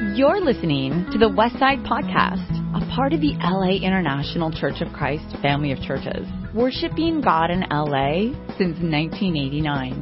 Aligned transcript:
You're 0.00 0.40
listening 0.40 1.04
to 1.12 1.20
the 1.20 1.28
Westside 1.28 1.84
Podcast, 1.84 2.48
a 2.72 2.80
part 2.96 3.12
of 3.12 3.20
the 3.20 3.36
LA 3.36 3.84
International 3.84 4.48
Church 4.48 4.80
of 4.80 4.88
Christ 4.96 5.28
family 5.44 5.76
of 5.76 5.78
churches, 5.84 6.24
worshiping 6.56 7.20
God 7.20 7.52
in 7.52 7.68
LA 7.68 8.32
since 8.56 8.80
1989. 8.80 10.00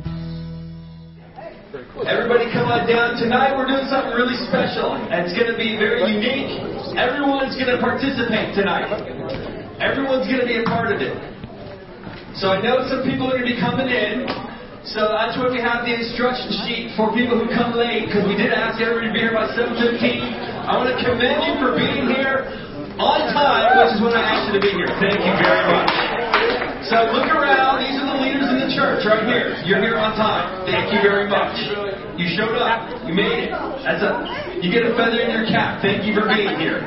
Everybody 2.07 2.47
come 2.55 2.71
on 2.71 2.87
down. 2.87 3.19
Tonight 3.19 3.59
we're 3.59 3.67
doing 3.67 3.91
something 3.91 4.15
really 4.15 4.39
special. 4.47 4.95
It's 5.11 5.35
going 5.35 5.51
to 5.51 5.59
be 5.59 5.75
very 5.75 6.07
unique. 6.07 6.63
Everyone's 6.95 7.59
going 7.59 7.75
to 7.75 7.83
participate 7.83 8.55
tonight. 8.55 8.87
Everyone's 9.83 10.31
going 10.31 10.47
to 10.47 10.47
be 10.47 10.63
a 10.63 10.67
part 10.71 10.95
of 10.95 11.03
it. 11.03 11.19
So 12.39 12.55
I 12.55 12.63
know 12.63 12.87
some 12.87 13.03
people 13.03 13.35
are 13.35 13.35
going 13.35 13.51
to 13.51 13.51
be 13.51 13.59
coming 13.59 13.91
in. 13.91 14.31
So 14.89 15.05
that's 15.05 15.37
why 15.37 15.53
we 15.53 15.61
have 15.61 15.85
the 15.85 15.93
instruction 15.93 16.49
sheet 16.65 16.97
for 16.97 17.13
people 17.13 17.37
who 17.37 17.45
come 17.53 17.77
late, 17.77 18.09
because 18.09 18.25
we 18.25 18.33
did 18.33 18.57
ask 18.57 18.81
everybody 18.81 19.13
to 19.13 19.15
be 19.15 19.21
here 19.21 19.37
by 19.37 19.45
7.15. 19.53 20.01
I 20.65 20.81
want 20.81 20.89
to 20.89 20.97
commend 21.05 21.45
you 21.45 21.55
for 21.61 21.77
being 21.77 22.09
here 22.09 22.49
on 22.97 23.29
time, 23.37 23.69
which 23.85 23.93
is 23.93 24.01
when 24.01 24.17
I 24.17 24.25
asked 24.25 24.49
you 24.49 24.57
to 24.57 24.65
be 24.65 24.73
here. 24.73 24.89
Thank 24.97 25.21
you 25.21 25.35
very 25.45 25.65
much. 25.69 25.93
So 26.89 27.05
look 27.13 27.29
around. 27.29 27.85
These 27.85 28.01
are 28.01 28.17
the 28.17 28.17
leaders 28.17 28.49
in 28.49 28.65
the 28.65 28.73
church 28.73 29.05
right 29.05 29.29
here. 29.29 29.61
You're 29.69 29.85
here 29.85 30.01
on 30.01 30.17
time. 30.17 30.65
Thank 30.65 30.89
you 30.89 31.05
very 31.05 31.29
much. 31.29 31.53
You 32.17 32.25
showed 32.33 32.57
up. 32.57 32.89
You 33.05 33.13
made 33.13 33.45
it. 33.45 33.53
That's 33.85 34.01
a. 34.01 34.25
You 34.65 34.73
get 34.73 34.89
a 34.89 34.97
feather 34.97 35.21
in 35.21 35.37
your 35.37 35.45
cap. 35.53 35.85
Thank 35.85 36.09
you 36.09 36.17
for 36.17 36.25
being 36.33 36.57
here. 36.57 36.81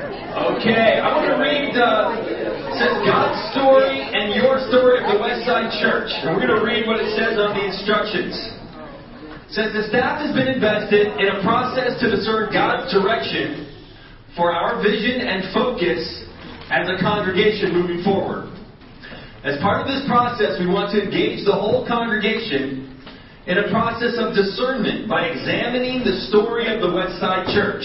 Okay, 0.57 0.97
I 0.97 1.05
want 1.13 1.29
to 1.29 1.37
read. 1.37 1.77
Uh, 1.77 2.50
says 2.77 2.95
God's 3.03 3.39
story 3.52 3.99
and 3.99 4.31
your 4.35 4.61
story 4.71 5.03
of 5.03 5.12
the 5.12 5.20
Westside 5.20 5.75
Church, 5.81 6.12
and 6.12 6.31
we're 6.31 6.45
going 6.45 6.55
to 6.55 6.63
read 6.63 6.88
what 6.88 7.03
it 7.03 7.12
says 7.17 7.35
on 7.35 7.57
the 7.57 7.63
instructions. 7.67 8.35
It 9.49 9.53
says 9.55 9.75
the 9.75 9.88
staff 9.91 10.23
has 10.23 10.31
been 10.31 10.48
invested 10.48 11.12
in 11.20 11.27
a 11.27 11.43
process 11.43 11.99
to 11.99 12.07
discern 12.07 12.53
God's 12.53 12.88
direction 12.93 13.67
for 14.35 14.55
our 14.55 14.79
vision 14.79 15.27
and 15.27 15.52
focus 15.52 15.99
as 16.71 16.87
a 16.87 16.95
congregation 17.04 17.76
moving 17.76 17.99
forward. 18.07 18.48
As 19.43 19.60
part 19.60 19.84
of 19.84 19.88
this 19.91 20.07
process, 20.07 20.55
we 20.62 20.70
want 20.70 20.95
to 20.95 21.04
engage 21.04 21.43
the 21.43 21.57
whole 21.57 21.84
congregation 21.84 22.95
in 23.48 23.57
a 23.57 23.67
process 23.67 24.15
of 24.15 24.32
discernment 24.32 25.10
by 25.10 25.27
examining 25.27 26.05
the 26.07 26.29
story 26.32 26.71
of 26.71 26.79
the 26.79 26.88
Westside 26.88 27.51
Church. 27.51 27.84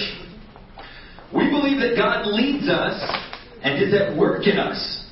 We 1.34 1.50
believe 1.50 1.82
that 1.82 1.98
God 1.98 2.30
leads 2.30 2.68
us 2.68 2.94
and 3.62 3.82
is 3.82 3.94
at 3.94 4.16
work 4.16 4.46
in 4.46 4.58
us, 4.58 5.04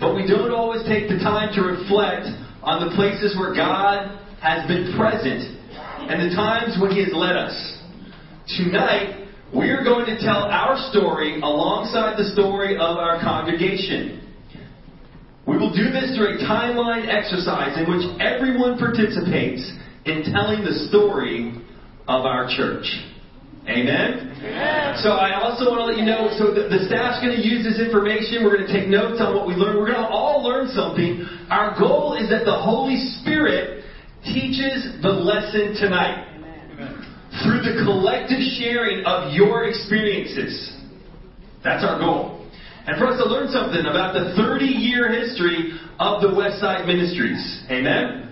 but 0.00 0.14
we 0.14 0.26
don't 0.26 0.52
always 0.52 0.86
take 0.86 1.08
the 1.08 1.18
time 1.18 1.54
to 1.54 1.62
reflect 1.62 2.26
on 2.62 2.88
the 2.88 2.94
places 2.94 3.36
where 3.36 3.54
God 3.54 4.18
has 4.40 4.66
been 4.68 4.94
present 4.96 5.58
and 6.08 6.30
the 6.30 6.34
times 6.34 6.78
when 6.80 6.90
He 6.90 7.02
has 7.04 7.12
led 7.12 7.36
us. 7.36 7.54
Tonight, 8.56 9.28
we 9.54 9.70
are 9.70 9.82
going 9.82 10.06
to 10.06 10.18
tell 10.20 10.44
our 10.44 10.76
story 10.90 11.40
alongside 11.40 12.16
the 12.16 12.30
story 12.32 12.74
of 12.74 12.96
our 12.96 13.20
congregation. 13.20 14.24
We 15.46 15.56
will 15.56 15.74
do 15.74 15.90
this 15.90 16.16
through 16.16 16.36
a 16.36 16.38
timeline 16.44 17.08
exercise 17.08 17.78
in 17.78 17.90
which 17.90 18.04
everyone 18.20 18.78
participates 18.78 19.72
in 20.04 20.24
telling 20.32 20.64
the 20.64 20.86
story 20.88 21.54
of 22.06 22.24
our 22.24 22.48
church. 22.54 22.84
Amen? 23.68 24.32
Amen? 24.40 24.96
So 25.04 25.12
I 25.12 25.36
also 25.36 25.68
want 25.68 25.84
to 25.84 25.86
let 25.92 25.98
you 26.00 26.08
know, 26.08 26.32
so 26.40 26.56
the, 26.56 26.72
the 26.72 26.88
staff's 26.88 27.20
going 27.20 27.36
to 27.36 27.44
use 27.44 27.68
this 27.68 27.76
information. 27.76 28.40
We're 28.40 28.56
going 28.56 28.66
to 28.66 28.72
take 28.72 28.88
notes 28.88 29.20
on 29.20 29.36
what 29.36 29.46
we 29.46 29.52
learn. 29.52 29.76
We're 29.76 29.92
going 29.92 30.00
to 30.00 30.08
all 30.08 30.40
learn 30.40 30.72
something. 30.72 31.28
Our 31.52 31.76
goal 31.78 32.16
is 32.16 32.32
that 32.32 32.48
the 32.48 32.56
Holy 32.56 32.96
Spirit 33.20 33.84
teaches 34.24 34.98
the 35.04 35.12
lesson 35.12 35.76
tonight 35.76 36.24
through 37.44 37.60
the 37.60 37.84
collective 37.84 38.40
sharing 38.56 39.04
of 39.04 39.36
your 39.36 39.68
experiences. 39.68 40.74
That's 41.62 41.84
our 41.84 42.00
goal. 42.00 42.48
And 42.88 42.96
for 42.96 43.06
us 43.12 43.20
to 43.20 43.28
learn 43.28 43.52
something 43.52 43.84
about 43.84 44.16
the 44.16 44.32
30 44.32 44.64
year 44.64 45.12
history 45.12 45.76
of 46.00 46.22
the 46.22 46.28
Westside 46.32 46.86
Ministries. 46.86 47.62
Amen? 47.68 48.24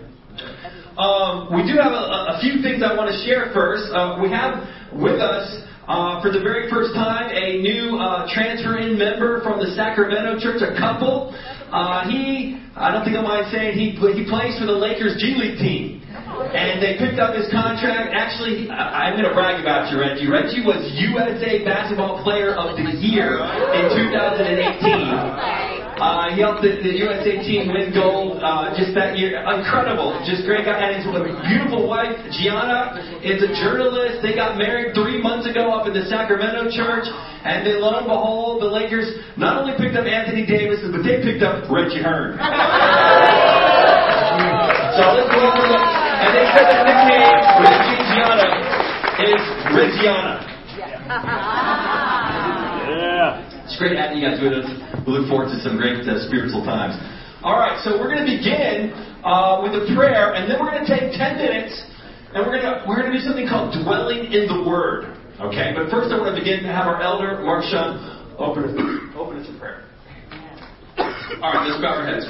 Um, 0.97 1.53
we 1.53 1.61
do 1.61 1.77
have 1.77 1.93
a, 1.93 2.33
a, 2.33 2.39
few 2.41 2.65
things 2.65 2.81
I 2.81 2.97
want 2.97 3.13
to 3.13 3.19
share 3.21 3.53
first. 3.53 3.93
Uh, 3.93 4.17
we 4.17 4.33
have 4.33 4.65
with 4.93 5.21
us, 5.21 5.67
uh, 5.87 6.21
for 6.21 6.35
the 6.35 6.43
very 6.43 6.69
first 6.69 6.95
time, 6.95 7.31
a 7.31 7.63
new 7.63 7.95
uh, 7.99 8.27
transfer 8.35 8.79
in 8.79 8.99
member 8.99 9.41
from 9.43 9.63
the 9.63 9.71
Sacramento 9.79 10.39
Church, 10.43 10.59
a 10.63 10.75
couple. 10.75 11.31
Uh, 11.71 12.03
he, 12.11 12.59
I 12.75 12.91
don't 12.91 13.07
think 13.07 13.17
I 13.17 13.23
mind 13.23 13.47
saying, 13.55 13.79
he, 13.79 13.95
he 13.95 14.27
plays 14.27 14.59
for 14.59 14.67
the 14.67 14.75
Lakers 14.75 15.15
G 15.23 15.39
League 15.39 15.59
team. 15.63 16.03
And 16.07 16.83
they 16.83 16.99
picked 16.99 17.23
up 17.23 17.39
his 17.39 17.47
contract. 17.55 18.11
Actually, 18.11 18.67
I, 18.71 19.07
I'm 19.07 19.15
going 19.15 19.31
to 19.31 19.35
brag 19.35 19.61
about 19.63 19.93
you, 19.93 20.01
Reggie. 20.03 20.27
Reggie 20.27 20.67
was 20.67 20.83
USA 20.99 21.63
Basketball 21.63 22.23
Player 22.27 22.55
of 22.55 22.75
the 22.75 22.91
Year 22.99 23.39
in 23.39 23.87
2018. 23.95 25.86
Uh, 25.97 26.29
he 26.37 26.45
helped 26.45 26.61
the, 26.61 26.77
the, 26.85 26.93
USA 27.09 27.41
team 27.41 27.73
win 27.73 27.89
gold 27.89 28.37
uh, 28.45 28.69
just 28.77 28.93
that 28.93 29.17
year. 29.17 29.41
Incredible. 29.41 30.13
Just 30.29 30.45
great 30.45 30.69
guy. 30.69 30.77
And 30.77 31.01
his 31.01 31.09
beautiful 31.49 31.89
wife, 31.89 32.13
Gianna, 32.37 33.01
is 33.25 33.41
a 33.41 33.49
journalist. 33.65 34.21
They 34.21 34.37
got 34.37 34.61
married 34.61 34.93
three 34.93 35.25
months 35.25 35.49
ago 35.49 35.73
up 35.73 35.89
in 35.89 35.97
the 35.97 36.05
Sacramento 36.05 36.69
church. 36.69 37.09
And 37.49 37.65
then 37.65 37.81
lo 37.81 37.97
and 37.97 38.05
behold, 38.05 38.61
the 38.61 38.69
Lakers 38.69 39.09
not 39.41 39.57
only 39.57 39.73
picked 39.81 39.97
up 39.97 40.05
Anthony 40.05 40.45
Davis, 40.45 40.85
but 40.85 41.01
they 41.01 41.25
picked 41.25 41.41
up 41.41 41.65
Reggie 41.73 42.05
Hearn. 42.05 42.37
so 45.01 45.03
let's 45.17 45.33
welcome 45.33 45.65
them. 45.73 45.81
And 45.81 46.31
they 46.37 46.45
said 46.53 46.77
the 46.77 46.85
nickname 46.85 47.41
Reggie 47.65 48.05
Gianna 48.05 48.53
is 49.33 49.41
Reggiana. 49.73 50.45
Yeah. 50.77 51.73
It's 53.67 53.75
great 53.83 53.99
having 53.99 54.23
you 54.23 54.31
guys 54.31 54.39
with 54.39 54.55
us. 54.55 54.71
We 55.03 55.19
look 55.19 55.27
forward 55.27 55.51
to 55.51 55.59
some 55.59 55.75
great 55.75 56.07
uh, 56.07 56.23
spiritual 56.31 56.63
times. 56.63 56.95
All 57.43 57.59
right, 57.59 57.75
so 57.83 57.99
we're 57.99 58.07
going 58.07 58.23
to 58.23 58.31
begin 58.31 58.95
uh, 59.27 59.59
with 59.59 59.75
a 59.75 59.91
prayer, 59.91 60.39
and 60.39 60.47
then 60.47 60.63
we're 60.63 60.71
going 60.71 60.87
to 60.87 60.93
take 60.95 61.11
10 61.11 61.35
minutes, 61.35 61.75
and 62.31 62.47
we're 62.47 62.55
going 62.55 62.63
to 62.63 62.87
we're 62.87 62.95
going 62.95 63.11
to 63.11 63.19
do 63.19 63.27
something 63.27 63.51
called 63.51 63.75
dwelling 63.75 64.31
in 64.31 64.47
the 64.47 64.63
Word. 64.63 65.19
Okay, 65.43 65.75
but 65.75 65.91
first 65.91 66.15
I 66.15 66.23
want 66.23 66.31
to 66.31 66.39
begin 66.39 66.63
to 66.63 66.71
have 66.71 66.87
our 66.87 67.03
elder 67.03 67.43
Mark 67.43 67.67
Shun 67.67 67.99
open 68.39 68.71
open 69.19 69.43
us 69.43 69.51
in 69.51 69.59
prayer. 69.59 69.83
All 71.43 71.51
right, 71.51 71.67
let's 71.67 71.83
bow 71.83 71.99
our 71.99 72.07
heads. 72.07 72.23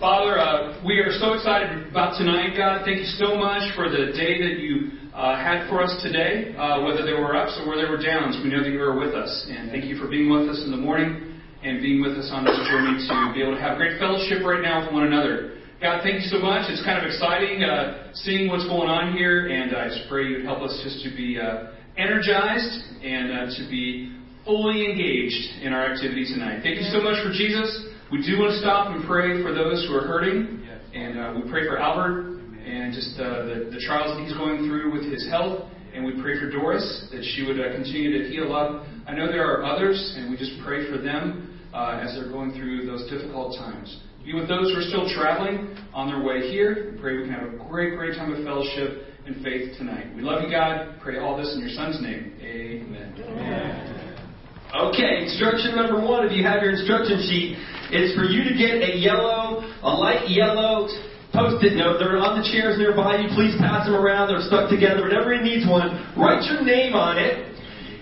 Father, 0.00 0.40
uh, 0.40 0.80
we 0.80 0.96
are 1.04 1.12
so 1.12 1.36
excited 1.36 1.92
about 1.92 2.16
tonight, 2.16 2.56
God. 2.56 2.88
Thank 2.88 3.04
you 3.04 3.10
so 3.20 3.36
much 3.36 3.68
for 3.76 3.92
the 3.92 4.16
day 4.16 4.40
that 4.40 4.56
you 4.64 4.96
had 5.20 5.68
for 5.68 5.84
us 5.84 5.92
today, 6.00 6.56
uh, 6.56 6.80
whether 6.80 7.04
there 7.04 7.20
were 7.20 7.36
ups 7.36 7.52
or 7.60 7.68
whether 7.68 7.84
there 7.84 7.92
were 7.92 8.00
downs. 8.00 8.40
We 8.40 8.48
know 8.48 8.64
that 8.64 8.72
you 8.72 8.80
are 8.80 8.96
with 8.96 9.12
us. 9.12 9.28
And 9.52 9.70
thank 9.70 9.84
you 9.84 10.00
for 10.00 10.08
being 10.08 10.32
with 10.32 10.48
us 10.48 10.64
in 10.64 10.70
the 10.70 10.80
morning 10.80 11.36
and 11.60 11.84
being 11.84 12.00
with 12.00 12.16
us 12.16 12.32
on 12.32 12.44
this 12.44 12.56
journey 12.72 12.96
to 12.96 13.32
be 13.36 13.44
able 13.44 13.52
to 13.52 13.60
have 13.60 13.76
great 13.76 14.00
fellowship 14.00 14.40
right 14.40 14.64
now 14.64 14.80
with 14.80 14.96
one 14.96 15.04
another. 15.04 15.60
God, 15.76 16.00
thank 16.02 16.24
you 16.24 16.28
so 16.32 16.40
much. 16.40 16.72
It's 16.72 16.80
kind 16.84 16.96
of 16.96 17.04
exciting 17.04 17.64
uh, 17.64 18.12
seeing 18.16 18.48
what's 18.48 18.64
going 18.64 18.88
on 18.88 19.12
here, 19.12 19.48
and 19.48 19.76
I 19.76 19.88
just 19.88 20.08
pray 20.08 20.24
you'd 20.24 20.44
help 20.44 20.64
us 20.64 20.72
just 20.84 21.04
to 21.04 21.12
be 21.12 21.36
uh, 21.36 21.72
energized 22.00 23.04
and 23.04 23.28
uh, 23.32 23.46
to 23.60 23.68
be 23.68 24.16
fully 24.44 24.88
engaged 24.88 25.60
in 25.60 25.72
our 25.72 25.84
activity 25.92 26.24
tonight. 26.32 26.64
Thank 26.64 26.80
you 26.80 26.88
so 26.88 27.04
much 27.04 27.20
for 27.20 27.32
Jesus. 27.32 27.68
We 28.08 28.24
do 28.24 28.40
want 28.40 28.56
to 28.56 28.60
stop 28.60 28.88
and 28.92 29.04
pray 29.04 29.44
for 29.44 29.52
those 29.52 29.84
who 29.84 29.92
are 29.96 30.08
hurting, 30.08 30.64
and 30.96 31.20
uh, 31.20 31.32
we 31.36 31.48
pray 31.50 31.68
for 31.68 31.76
Albert 31.76 32.39
and 32.70 32.94
just 32.94 33.18
uh, 33.18 33.42
the, 33.46 33.70
the 33.74 33.82
trials 33.82 34.14
that 34.16 34.22
he's 34.22 34.36
going 34.36 34.62
through 34.62 34.92
with 34.92 35.10
his 35.10 35.28
health. 35.28 35.66
And 35.92 36.06
we 36.06 36.14
pray 36.22 36.38
for 36.38 36.48
Doris 36.48 37.08
that 37.10 37.24
she 37.34 37.42
would 37.42 37.58
uh, 37.58 37.74
continue 37.74 38.22
to 38.22 38.28
heal 38.30 38.54
up. 38.54 38.86
I 39.08 39.14
know 39.14 39.26
there 39.26 39.42
are 39.42 39.64
others, 39.64 40.14
and 40.16 40.30
we 40.30 40.36
just 40.36 40.52
pray 40.64 40.88
for 40.88 40.98
them 40.98 41.58
uh, 41.74 41.98
as 42.00 42.14
they're 42.14 42.30
going 42.30 42.52
through 42.52 42.86
those 42.86 43.10
difficult 43.10 43.58
times. 43.58 43.98
Be 44.24 44.34
with 44.34 44.46
those 44.46 44.70
who 44.70 44.78
are 44.78 44.86
still 44.86 45.10
traveling 45.10 45.74
on 45.92 46.06
their 46.06 46.22
way 46.22 46.48
here. 46.52 46.92
We 46.94 47.00
pray 47.00 47.16
we 47.16 47.24
can 47.24 47.32
have 47.32 47.54
a 47.54 47.56
great, 47.68 47.96
great 47.96 48.14
time 48.14 48.32
of 48.32 48.44
fellowship 48.44 49.10
and 49.26 49.42
faith 49.42 49.76
tonight. 49.78 50.14
We 50.14 50.22
love 50.22 50.42
you, 50.42 50.50
God. 50.50 51.00
Pray 51.02 51.18
all 51.18 51.36
this 51.36 51.52
in 51.54 51.60
your 51.60 51.74
Son's 51.74 52.00
name. 52.00 52.38
Amen. 52.38 53.14
Amen. 53.18 54.10
Okay, 54.70 55.26
instruction 55.26 55.74
number 55.74 55.98
one, 55.98 56.24
if 56.24 56.30
you 56.30 56.44
have 56.44 56.62
your 56.62 56.70
instruction 56.70 57.18
sheet, 57.26 57.58
it's 57.90 58.14
for 58.14 58.22
you 58.22 58.46
to 58.46 58.54
get 58.54 58.78
a 58.78 58.94
yellow, 58.94 59.66
a 59.82 59.90
light 59.90 60.30
yellow 60.30 60.86
post-it 61.40 61.80
note. 61.80 61.96
They're 61.96 62.20
on 62.20 62.36
the 62.36 62.44
chairs 62.44 62.76
nearby 62.76 63.24
you. 63.24 63.32
Please 63.32 63.56
pass 63.56 63.88
them 63.88 63.96
around. 63.96 64.28
They're 64.28 64.44
stuck 64.44 64.68
together. 64.68 65.08
Whenever 65.08 65.32
he 65.32 65.40
needs 65.40 65.64
one, 65.64 65.96
write 66.20 66.44
your 66.44 66.60
name 66.60 66.92
on 66.92 67.16
it 67.16 67.50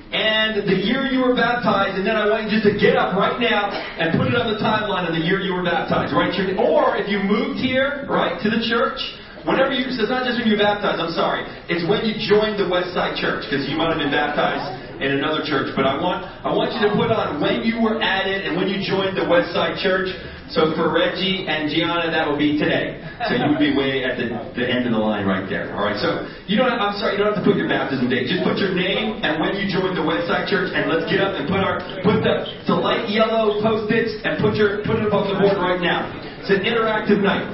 and 0.09 0.65
the 0.65 0.73
year 0.89 1.05
you 1.13 1.21
were 1.21 1.37
baptized, 1.37 2.01
and 2.01 2.05
then 2.09 2.17
I 2.17 2.25
want 2.33 2.49
you 2.49 2.57
just 2.57 2.65
to 2.65 2.73
get 2.81 2.97
up 2.97 3.13
right 3.13 3.37
now 3.37 3.69
and 3.69 4.17
put 4.17 4.33
it 4.33 4.37
on 4.41 4.49
the 4.49 4.57
timeline 4.57 5.05
of 5.05 5.13
the 5.13 5.21
year 5.21 5.45
you 5.45 5.53
were 5.53 5.65
baptized, 5.65 6.17
right? 6.17 6.33
Or 6.57 6.97
if 6.97 7.13
you 7.13 7.21
moved 7.21 7.61
here, 7.61 8.09
right, 8.09 8.41
to 8.41 8.49
the 8.49 8.65
church, 8.65 8.97
whenever 9.45 9.77
you, 9.77 9.85
so 9.93 10.09
it's 10.09 10.13
not 10.13 10.25
just 10.25 10.41
when 10.41 10.49
you 10.49 10.57
were 10.57 10.65
baptized, 10.65 10.97
I'm 10.97 11.13
sorry, 11.13 11.45
it's 11.69 11.85
when 11.85 12.09
you 12.09 12.17
joined 12.25 12.57
the 12.57 12.65
Westside 12.65 13.21
Church, 13.21 13.45
because 13.45 13.69
you 13.69 13.77
might 13.77 13.93
have 13.93 14.01
been 14.01 14.09
baptized 14.09 14.97
in 14.97 15.21
another 15.21 15.45
church. 15.45 15.77
But 15.77 15.85
I 15.85 16.01
want, 16.01 16.25
I 16.25 16.57
want 16.57 16.73
you 16.73 16.89
to 16.89 16.97
put 16.97 17.13
on 17.13 17.37
when 17.45 17.61
you 17.69 17.77
were 17.77 18.01
added 18.01 18.49
and 18.49 18.57
when 18.57 18.73
you 18.73 18.81
joined 18.81 19.13
the 19.13 19.29
Westside 19.29 19.77
Church. 19.85 20.09
So 20.49 20.73
for 20.73 20.89
Reggie 20.89 21.45
and 21.45 21.69
Gianna, 21.69 22.09
that 22.09 22.25
would 22.25 22.41
be 22.41 22.57
today. 22.57 22.97
So 23.29 23.37
you 23.37 23.53
would 23.53 23.61
be 23.61 23.77
way 23.77 24.01
at 24.09 24.17
the, 24.17 24.33
the 24.57 24.65
end 24.65 24.89
of 24.89 24.97
the 24.97 25.03
line 25.03 25.29
right 25.29 25.45
there. 25.45 25.77
All 25.77 25.85
right. 25.85 25.99
So 26.01 26.25
you 26.49 26.57
don't. 26.57 26.73
Have, 26.73 26.81
I'm 26.81 26.97
sorry. 26.97 27.19
You 27.19 27.21
don't 27.21 27.37
have 27.37 27.45
to 27.45 27.47
put 27.47 27.61
your 27.61 27.69
baptism 27.69 28.09
date. 28.09 28.33
Just 28.33 28.41
put 28.49 28.57
your 28.57 28.73
name 28.73 29.21
and 29.21 29.37
when 29.37 29.61
you 29.61 29.69
joined 29.69 29.93
the 29.93 30.05
Westside 30.05 30.49
Church, 30.49 30.73
and 30.73 30.89
let's 30.89 31.05
get 31.11 31.21
up 31.21 31.37
and 31.37 31.45
put 31.45 31.61
our 31.61 31.85
put 32.01 32.25
the 32.25 32.49
the 32.65 32.77
light 32.77 33.13
yellow 33.13 33.61
post-its 33.61 34.25
and 34.25 34.41
put 34.41 34.57
your 34.57 34.81
put 34.89 34.97
it 34.97 35.13
up 35.13 35.21
on 35.21 35.29
the 35.29 35.37
board 35.37 35.61
right 35.61 35.83
now. 35.85 36.09
It's 36.41 36.49
an 36.49 36.65
interactive 36.65 37.21
night. 37.21 37.45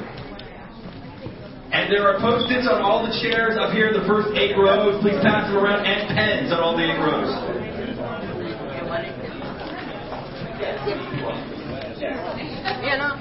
And 1.74 1.90
there 1.90 2.06
are 2.06 2.22
post-its 2.22 2.70
on 2.70 2.86
all 2.86 3.02
the 3.02 3.10
chairs 3.18 3.58
up 3.58 3.74
here 3.74 3.90
in 3.90 3.98
the 3.98 4.06
first 4.06 4.30
eight 4.38 4.54
rows. 4.54 5.02
Please 5.02 5.18
pass 5.26 5.50
them 5.50 5.58
around, 5.58 5.82
and 5.82 6.06
pens 6.14 6.54
on 6.54 6.62
all 6.62 6.78
the 6.78 6.86
eight 6.86 7.02
rows. 7.02 7.63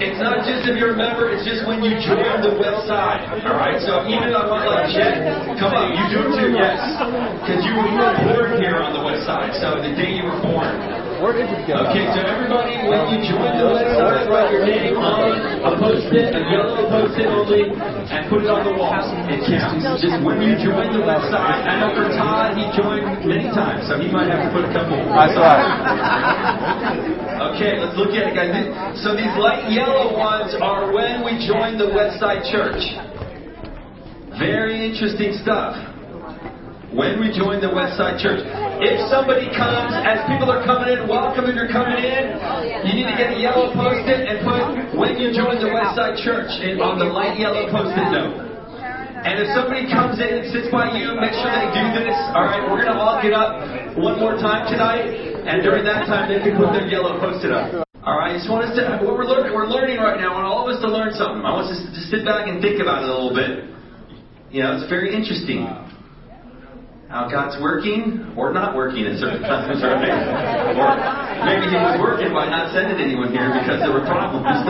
It's 0.03 0.19
not 0.19 0.43
just 0.43 0.67
if 0.67 0.75
you're 0.75 0.93
a 0.93 0.99
member, 0.99 1.31
it's 1.31 1.47
just 1.47 1.63
when 1.63 1.79
you 1.79 1.95
join 2.03 2.43
the 2.43 2.59
Westside. 2.59 3.23
Alright? 3.47 3.79
So 3.79 4.03
even 4.03 4.27
if 4.27 4.35
I 4.35 4.43
want 4.51 4.67
like 4.67 4.91
Jet, 4.91 5.23
come 5.55 5.71
on, 5.71 5.95
you 5.95 6.03
do 6.11 6.27
too, 6.35 6.51
yes. 6.51 6.75
Because 7.39 7.63
you 7.63 7.71
were 7.79 7.87
born 7.87 8.59
here 8.59 8.83
on 8.83 8.91
the 8.91 8.99
Westside. 8.99 9.55
So 9.63 9.79
the 9.79 9.95
day 9.95 10.11
you 10.11 10.27
were 10.27 10.41
born. 10.43 11.02
Where 11.23 11.31
did 11.31 11.47
you 11.47 11.55
go? 11.63 11.87
Okay, 11.87 12.03
so 12.11 12.19
everybody, 12.19 12.83
when 12.83 12.99
you 13.15 13.23
join 13.23 13.55
the 13.55 13.71
Westside, 13.71 14.27
write 14.27 14.51
your 14.51 14.67
name 14.67 14.99
on 14.99 15.39
a 15.63 15.71
post-it, 15.79 16.35
a 16.35 16.41
yellow 16.51 16.83
post-it 16.91 17.31
only, 17.31 17.71
and 17.71 18.27
put 18.27 18.43
it 18.43 18.51
on 18.51 18.67
the 18.67 18.75
wall. 18.75 18.91
It 19.31 19.39
counts. 19.47 20.03
Just 20.03 20.19
when 20.19 20.43
you 20.43 20.59
join 20.59 20.91
the 20.91 20.99
Westside. 20.99 21.63
I 21.63 21.79
know 21.79 21.95
for 21.95 22.11
Todd, 22.11 22.59
he 22.59 22.67
joined 22.75 23.23
many 23.23 23.47
times, 23.55 23.87
so 23.87 23.95
he 24.03 24.11
might 24.11 24.27
have 24.27 24.43
to 24.43 24.51
put 24.51 24.67
a 24.67 24.71
couple. 24.75 24.99
That's 25.15 25.39
right. 25.39 25.63
Okay, 27.55 27.79
let's 27.79 27.95
look 27.95 28.11
at 28.11 28.27
it, 28.27 28.35
guys. 28.35 28.51
So 28.99 29.15
these 29.15 29.31
light 29.39 29.71
yellow 29.71 30.19
ones 30.19 30.51
are 30.59 30.91
when 30.91 31.23
we 31.23 31.39
join 31.47 31.79
the 31.79 31.87
Westside 31.87 32.51
Church. 32.51 32.83
Very 34.35 34.91
interesting 34.91 35.39
stuff. 35.39 35.92
When 36.93 37.17
we 37.17 37.33
join 37.33 37.57
the 37.57 37.73
Westside 37.73 38.21
Church. 38.21 38.45
If 38.77 39.09
somebody 39.09 39.49
comes, 39.49 39.97
as 40.05 40.21
people 40.29 40.45
are 40.53 40.61
coming 40.61 40.93
in, 40.93 41.09
welcome 41.09 41.49
if 41.49 41.57
you're 41.57 41.73
coming 41.73 41.97
in, 41.97 42.37
you 42.85 42.93
need 42.93 43.09
to 43.09 43.17
get 43.17 43.33
a 43.33 43.39
yellow 43.41 43.73
post-it 43.73 44.29
and 44.29 44.45
put 44.45 44.93
when 44.93 45.17
you 45.17 45.33
join 45.33 45.57
the 45.57 45.73
Westside 45.73 46.21
Church 46.21 46.53
on 46.77 47.01
the 47.01 47.09
light 47.09 47.41
yellow 47.41 47.65
post-it 47.73 48.07
note. 48.13 48.45
And 49.25 49.41
if 49.41 49.49
somebody 49.57 49.89
comes 49.89 50.21
in 50.21 50.37
and 50.37 50.45
sits 50.53 50.69
by 50.69 50.93
you, 50.93 51.17
make 51.17 51.33
sure 51.33 51.49
they 51.49 51.73
do 51.73 51.85
this. 51.97 52.13
All 52.37 52.45
right, 52.45 52.61
we're 52.69 52.85
going 52.85 52.93
to 52.93 53.01
all 53.01 53.17
get 53.25 53.33
up 53.33 53.97
one 53.97 54.21
more 54.21 54.37
time 54.37 54.69
tonight, 54.69 55.17
and 55.49 55.65
during 55.65 55.81
that 55.89 56.05
time, 56.05 56.29
they 56.29 56.45
can 56.45 56.53
put 56.61 56.77
their 56.77 56.85
yellow 56.85 57.17
post-it 57.17 57.49
up. 57.49 57.89
All 58.05 58.21
right, 58.21 58.35
I 58.35 58.37
just 58.37 58.45
want 58.45 58.69
us 58.69 58.77
to, 58.77 59.01
what 59.01 59.17
we're 59.17 59.25
learning, 59.25 59.49
we're 59.49 59.65
learning 59.65 59.97
right 59.97 60.21
now. 60.21 60.37
I 60.37 60.45
want 60.45 60.45
all 60.45 60.69
of 60.69 60.69
us 60.69 60.77
to 60.85 60.89
learn 60.93 61.09
something. 61.17 61.41
I 61.41 61.57
want 61.57 61.73
us 61.73 61.81
to 61.81 62.01
sit 62.13 62.21
back 62.21 62.45
and 62.45 62.61
think 62.61 62.77
about 62.77 63.01
it 63.01 63.09
a 63.09 63.13
little 63.17 63.33
bit. 63.33 63.73
You 64.53 64.61
know, 64.61 64.77
it's 64.77 64.85
very 64.85 65.09
interesting 65.09 65.65
how 67.13 67.29
God's 67.29 67.61
working 67.61 68.33
or 68.33 68.49
not 68.49 68.73
working 68.73 69.05
at 69.05 69.21
certain 69.21 69.45
times, 69.45 69.85
right? 69.85 70.73
Or 70.73 70.97
maybe 71.45 71.69
He 71.69 71.77
was 71.77 72.01
working 72.01 72.33
by 72.33 72.49
not 72.49 72.73
sending 72.73 72.97
anyone 72.97 73.29
here 73.29 73.53
because 73.53 73.85
there 73.85 73.93
were 73.93 74.01
problems. 74.01 74.49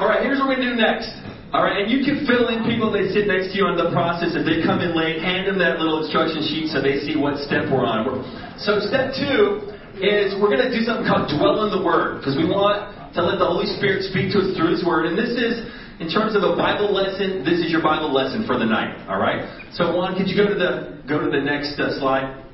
All 0.00 0.08
right, 0.08 0.24
here's 0.24 0.40
what 0.40 0.56
to 0.56 0.64
do 0.64 0.72
next. 0.72 1.12
All 1.52 1.60
right, 1.60 1.84
and 1.84 1.92
you 1.92 2.00
can 2.00 2.24
fill 2.24 2.48
in 2.48 2.64
people 2.64 2.88
that 2.96 3.04
sit 3.12 3.28
next 3.28 3.52
to 3.52 3.60
you 3.60 3.68
on 3.68 3.76
the 3.76 3.92
process. 3.92 4.32
If 4.32 4.48
they 4.48 4.64
come 4.64 4.80
in 4.80 4.96
late, 4.96 5.20
hand 5.20 5.44
them 5.44 5.60
that 5.60 5.76
little 5.76 6.00
instruction 6.00 6.40
sheet 6.40 6.72
so 6.72 6.80
they 6.80 7.04
see 7.04 7.20
what 7.20 7.36
step 7.44 7.68
we're 7.68 7.84
on. 7.84 8.24
So 8.56 8.80
step 8.80 9.12
two 9.12 9.60
is 10.00 10.32
we're 10.40 10.48
going 10.48 10.64
to 10.64 10.72
do 10.72 10.80
something 10.88 11.04
called 11.04 11.28
dwell 11.36 11.68
in 11.68 11.70
the 11.70 11.84
Word 11.84 12.24
because 12.24 12.32
we 12.32 12.48
want 12.48 12.96
to 13.12 13.20
let 13.20 13.36
the 13.36 13.44
Holy 13.44 13.68
Spirit 13.76 14.08
speak 14.08 14.32
to 14.32 14.40
us 14.40 14.56
through 14.56 14.72
His 14.72 14.88
Word. 14.88 15.04
And 15.04 15.20
this 15.20 15.36
is, 15.36 15.68
in 15.98 16.12
terms 16.12 16.36
of 16.36 16.44
a 16.44 16.52
Bible 16.56 16.92
lesson, 16.92 17.40
this 17.40 17.60
is 17.64 17.72
your 17.72 17.82
Bible 17.82 18.12
lesson 18.12 18.44
for 18.46 18.58
the 18.58 18.66
night. 18.66 19.08
All 19.08 19.18
right. 19.18 19.48
So 19.72 19.96
Juan, 19.96 20.16
could 20.16 20.28
you 20.28 20.36
go 20.36 20.46
to 20.46 20.54
the 20.54 21.00
go 21.08 21.24
to 21.24 21.30
the 21.30 21.40
next 21.40 21.80
uh, 21.80 21.98
slide? 21.98 22.44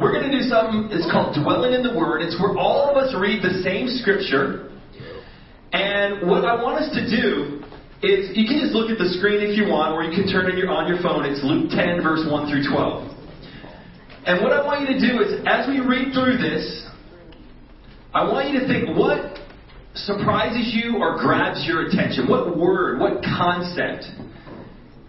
We're 0.00 0.10
going 0.10 0.26
to 0.26 0.34
do 0.34 0.42
something. 0.48 0.90
It's 0.90 1.06
called 1.12 1.38
dwelling 1.38 1.74
in 1.74 1.86
the 1.86 1.94
Word. 1.94 2.22
It's 2.22 2.34
where 2.40 2.58
all 2.58 2.90
of 2.90 2.96
us 2.96 3.14
read 3.14 3.44
the 3.44 3.62
same 3.62 3.86
Scripture. 4.02 4.72
And 5.72 6.28
what 6.28 6.44
I 6.44 6.58
want 6.58 6.82
us 6.82 6.90
to 6.98 7.02
do 7.06 7.62
is 8.02 8.34
you 8.34 8.48
can 8.50 8.58
just 8.58 8.74
look 8.74 8.90
at 8.90 8.98
the 8.98 9.08
screen 9.14 9.38
if 9.40 9.54
you 9.54 9.70
want, 9.70 9.94
or 9.94 10.02
you 10.02 10.10
can 10.10 10.26
turn 10.26 10.50
it 10.50 10.58
your, 10.58 10.68
on 10.74 10.90
your 10.90 10.98
phone. 11.00 11.24
It's 11.24 11.40
Luke 11.46 11.70
10, 11.70 12.02
verse 12.02 12.26
1 12.26 12.50
through 12.50 12.66
12. 12.66 13.08
And 14.26 14.42
what 14.42 14.52
I 14.52 14.64
want 14.64 14.82
you 14.82 14.90
to 14.90 14.98
do 14.98 15.22
is, 15.22 15.38
as 15.46 15.70
we 15.70 15.78
read 15.78 16.10
through 16.10 16.42
this, 16.42 16.66
I 18.12 18.26
want 18.26 18.50
you 18.50 18.60
to 18.60 18.66
think 18.66 18.98
what 18.98 19.31
surprises 19.94 20.72
you 20.72 20.98
or 20.98 21.18
grabs 21.20 21.64
your 21.66 21.86
attention. 21.88 22.28
What 22.28 22.56
word, 22.56 22.98
what 22.98 23.22
concept. 23.22 24.08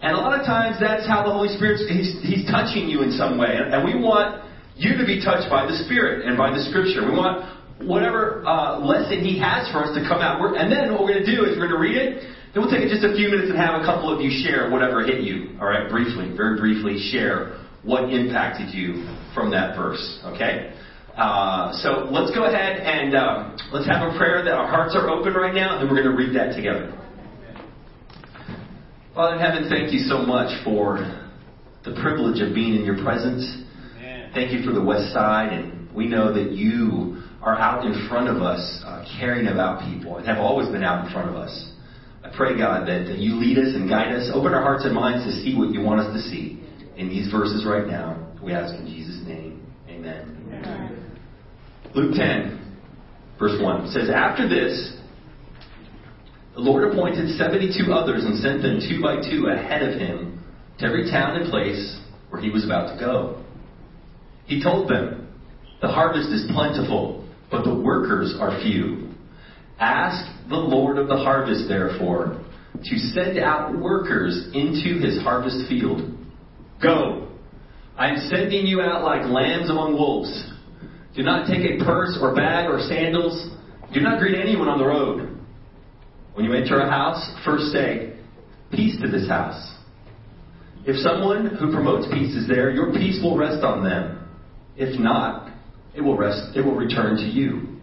And 0.04 0.12
a 0.12 0.20
lot 0.20 0.38
of 0.38 0.44
times 0.44 0.76
that's 0.80 1.06
how 1.08 1.24
the 1.24 1.32
Holy 1.32 1.48
Spirit, 1.56 1.80
he's, 1.88 2.20
he's 2.20 2.44
touching 2.50 2.88
you 2.88 3.02
in 3.02 3.12
some 3.12 3.38
way. 3.38 3.56
And 3.56 3.84
we 3.84 3.96
want 3.96 4.44
you 4.76 4.98
to 4.98 5.04
be 5.06 5.24
touched 5.24 5.48
by 5.48 5.64
the 5.64 5.72
Spirit 5.88 6.26
and 6.26 6.36
by 6.36 6.52
the 6.52 6.60
Scripture. 6.68 7.08
We 7.08 7.16
want 7.16 7.48
whatever 7.80 8.44
uh, 8.44 8.78
lesson 8.84 9.24
He 9.24 9.40
has 9.40 9.70
for 9.72 9.80
us 9.80 9.96
to 9.96 10.04
come 10.04 10.20
out. 10.20 10.40
And 10.56 10.70
then 10.70 10.92
what 10.92 11.02
we're 11.02 11.16
going 11.16 11.24
to 11.24 11.32
do 11.32 11.48
is 11.48 11.56
we're 11.56 11.72
going 11.72 11.80
to 11.80 11.84
read 11.84 11.96
it. 11.96 12.20
Then 12.52 12.62
we'll 12.62 12.70
take 12.70 12.86
just 12.92 13.02
a 13.02 13.16
few 13.16 13.32
minutes 13.32 13.48
and 13.48 13.56
have 13.56 13.80
a 13.80 13.84
couple 13.84 14.12
of 14.12 14.20
you 14.20 14.30
share 14.44 14.70
whatever 14.70 15.02
hit 15.02 15.24
you. 15.24 15.56
All 15.58 15.66
right, 15.66 15.88
briefly, 15.88 16.30
very 16.36 16.60
briefly 16.60 17.00
share 17.10 17.64
what 17.82 18.12
impacted 18.12 18.72
you 18.72 19.08
from 19.34 19.50
that 19.50 19.76
verse. 19.76 20.20
Okay? 20.36 20.72
Uh, 21.16 21.72
so 21.74 22.08
let's 22.10 22.34
go 22.34 22.44
ahead 22.44 22.78
and 22.80 23.14
um, 23.14 23.56
let's 23.72 23.86
have 23.86 24.12
a 24.12 24.18
prayer 24.18 24.42
that 24.42 24.52
our 24.52 24.66
hearts 24.66 24.96
are 24.96 25.08
open 25.10 25.32
right 25.34 25.54
now, 25.54 25.78
and 25.78 25.82
then 25.82 25.94
we're 25.94 26.02
going 26.02 26.16
to 26.16 26.18
read 26.18 26.34
that 26.34 26.56
together. 26.56 26.90
Father 29.14 29.36
in 29.36 29.40
heaven, 29.40 29.68
thank 29.70 29.92
you 29.92 30.00
so 30.00 30.18
much 30.18 30.50
for 30.64 30.98
the 31.84 31.94
privilege 32.02 32.42
of 32.42 32.52
being 32.52 32.74
in 32.74 32.84
your 32.84 33.00
presence. 33.04 33.62
Thank 34.34 34.50
you 34.50 34.66
for 34.66 34.72
the 34.72 34.82
West 34.82 35.12
Side, 35.12 35.52
and 35.52 35.92
we 35.94 36.08
know 36.08 36.34
that 36.34 36.50
you 36.50 37.22
are 37.40 37.56
out 37.56 37.86
in 37.86 38.08
front 38.08 38.28
of 38.28 38.42
us, 38.42 38.82
uh, 38.84 39.06
caring 39.20 39.46
about 39.46 39.88
people, 39.88 40.16
and 40.16 40.26
have 40.26 40.38
always 40.38 40.66
been 40.68 40.82
out 40.82 41.06
in 41.06 41.12
front 41.12 41.28
of 41.28 41.36
us. 41.36 41.70
I 42.24 42.34
pray, 42.36 42.58
God, 42.58 42.88
that, 42.88 43.06
that 43.06 43.18
you 43.18 43.34
lead 43.34 43.58
us 43.58 43.74
and 43.76 43.88
guide 43.88 44.10
us. 44.12 44.28
Open 44.34 44.52
our 44.52 44.62
hearts 44.62 44.84
and 44.84 44.92
minds 44.92 45.24
to 45.26 45.32
see 45.42 45.56
what 45.56 45.70
you 45.70 45.82
want 45.82 46.00
us 46.00 46.12
to 46.12 46.20
see 46.28 46.60
in 46.96 47.08
these 47.08 47.30
verses 47.30 47.64
right 47.64 47.86
now. 47.86 48.32
We 48.42 48.52
ask 48.52 48.74
in 48.74 48.86
Jesus' 48.86 49.22
name. 49.24 49.64
Amen. 49.88 50.22
Amen. 50.22 50.33
Luke 51.94 52.14
10, 52.16 52.76
verse 53.38 53.60
1 53.62 53.90
says, 53.92 54.10
After 54.10 54.48
this, 54.48 54.96
the 56.54 56.60
Lord 56.60 56.92
appointed 56.92 57.36
72 57.36 57.92
others 57.92 58.24
and 58.24 58.38
sent 58.40 58.62
them 58.62 58.80
two 58.80 59.00
by 59.00 59.16
two 59.16 59.46
ahead 59.46 59.82
of 59.82 60.00
him 60.00 60.42
to 60.78 60.86
every 60.86 61.08
town 61.08 61.36
and 61.36 61.50
place 61.50 62.00
where 62.30 62.42
he 62.42 62.50
was 62.50 62.64
about 62.64 62.92
to 62.92 62.98
go. 62.98 63.44
He 64.46 64.60
told 64.60 64.90
them, 64.90 65.32
The 65.80 65.88
harvest 65.88 66.30
is 66.30 66.50
plentiful, 66.52 67.28
but 67.48 67.62
the 67.62 67.74
workers 67.74 68.34
are 68.40 68.60
few. 68.60 69.10
Ask 69.78 70.48
the 70.48 70.56
Lord 70.56 70.98
of 70.98 71.06
the 71.06 71.16
harvest, 71.16 71.68
therefore, 71.68 72.44
to 72.82 72.98
send 72.98 73.38
out 73.38 73.78
workers 73.78 74.48
into 74.52 74.98
his 74.98 75.22
harvest 75.22 75.68
field. 75.68 76.12
Go. 76.82 77.28
I 77.96 78.08
am 78.08 78.28
sending 78.28 78.66
you 78.66 78.80
out 78.80 79.04
like 79.04 79.22
lambs 79.26 79.70
among 79.70 79.94
wolves. 79.94 80.53
Do 81.14 81.22
not 81.22 81.46
take 81.46 81.62
a 81.62 81.84
purse 81.84 82.18
or 82.20 82.34
bag 82.34 82.68
or 82.68 82.80
sandals. 82.80 83.50
Do 83.92 84.00
not 84.00 84.18
greet 84.18 84.38
anyone 84.38 84.68
on 84.68 84.78
the 84.78 84.86
road. 84.86 85.38
When 86.34 86.44
you 86.44 86.52
enter 86.52 86.80
a 86.80 86.90
house, 86.90 87.22
first 87.44 87.66
say, 87.72 88.14
Peace 88.72 89.00
to 89.00 89.08
this 89.08 89.28
house. 89.28 89.72
If 90.84 90.96
someone 90.96 91.46
who 91.46 91.72
promotes 91.72 92.06
peace 92.12 92.34
is 92.34 92.48
there, 92.48 92.70
your 92.70 92.92
peace 92.92 93.20
will 93.22 93.38
rest 93.38 93.62
on 93.62 93.84
them. 93.84 94.28
If 94.76 94.98
not, 94.98 95.52
it 95.94 96.00
will 96.00 96.16
rest 96.16 96.56
it 96.56 96.64
will 96.64 96.74
return 96.74 97.16
to 97.16 97.22
you. 97.22 97.78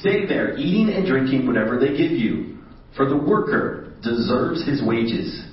Stay 0.00 0.26
there, 0.26 0.56
eating 0.56 0.92
and 0.92 1.06
drinking 1.06 1.46
whatever 1.46 1.78
they 1.78 1.96
give 1.96 2.10
you, 2.10 2.58
for 2.96 3.08
the 3.08 3.16
worker 3.16 3.94
deserves 4.02 4.66
his 4.66 4.82
wages. 4.82 5.46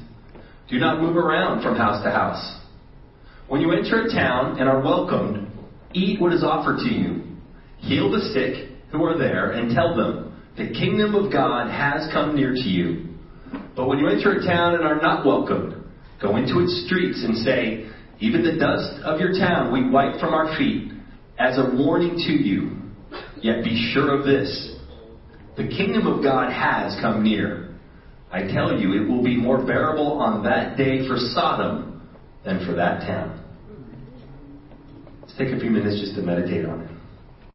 Do 0.70 0.80
not 0.80 1.00
move 1.00 1.16
around 1.16 1.62
from 1.62 1.76
house 1.76 2.04
to 2.04 2.10
house. 2.10 2.60
When 3.48 3.62
you 3.62 3.72
enter 3.74 4.06
a 4.06 4.10
town 4.10 4.60
and 4.60 4.68
are 4.68 4.82
welcomed, 4.82 5.51
eat 5.94 6.20
what 6.22 6.34
is 6.34 6.44
offered 6.44 6.78
to 6.80 6.94
you. 6.94 7.24
Heal 7.80 8.12
the 8.12 8.32
sick 8.34 8.70
who 8.92 9.04
are 9.04 9.18
there 9.18 9.52
and 9.52 9.74
tell 9.74 9.96
them, 9.96 10.28
the 10.58 10.68
kingdom 10.68 11.16
of 11.16 11.32
God 11.32 11.70
has 11.72 12.12
come 12.12 12.36
near 12.36 12.54
to 12.54 12.70
you. 12.70 13.08
But 13.76 13.88
when 13.88 14.00
you 14.00 14.08
enter 14.08 14.34
a 14.34 14.46
town 14.46 14.76
and 14.76 14.84
are 14.84 15.02
not 15.02 15.26
welcomed, 15.26 15.76
go 16.22 16.36
into 16.36 16.60
its 16.60 16.86
streets 16.86 17.24
and 17.24 17.38
say, 17.38 17.90
even 18.20 18.44
the 18.44 18.60
dust 18.60 19.02
of 19.04 19.20
your 19.20 19.32
town 19.32 19.72
we 19.74 19.90
wipe 19.90 20.20
from 20.20 20.34
our 20.34 20.56
feet 20.58 20.92
as 21.40 21.58
a 21.58 21.76
warning 21.76 22.16
to 22.18 22.34
you. 22.34 22.78
Yet 23.42 23.64
be 23.64 23.92
sure 23.94 24.18
of 24.18 24.26
this 24.26 24.76
the 25.58 25.68
kingdom 25.68 26.08
of 26.08 26.24
God 26.24 26.52
has 26.52 27.00
come 27.02 27.24
near. 27.24 27.76
I 28.32 28.44
tell 28.44 28.80
you, 28.80 28.94
it 28.94 29.10
will 29.10 29.24
be 29.24 29.36
more 29.36 29.66
bearable 29.66 30.14
on 30.14 30.44
that 30.44 30.78
day 30.78 31.06
for 31.08 31.18
Sodom 31.18 32.08
than 32.46 32.66
for 32.66 32.74
that 32.76 33.02
town. 33.02 33.41
Let's 35.32 35.48
take 35.48 35.56
a 35.56 35.60
few 35.62 35.72
minutes 35.72 36.02
just 36.02 36.16
to 36.16 36.22
meditate 36.22 36.66
on 36.66 36.82
it. 36.82 36.92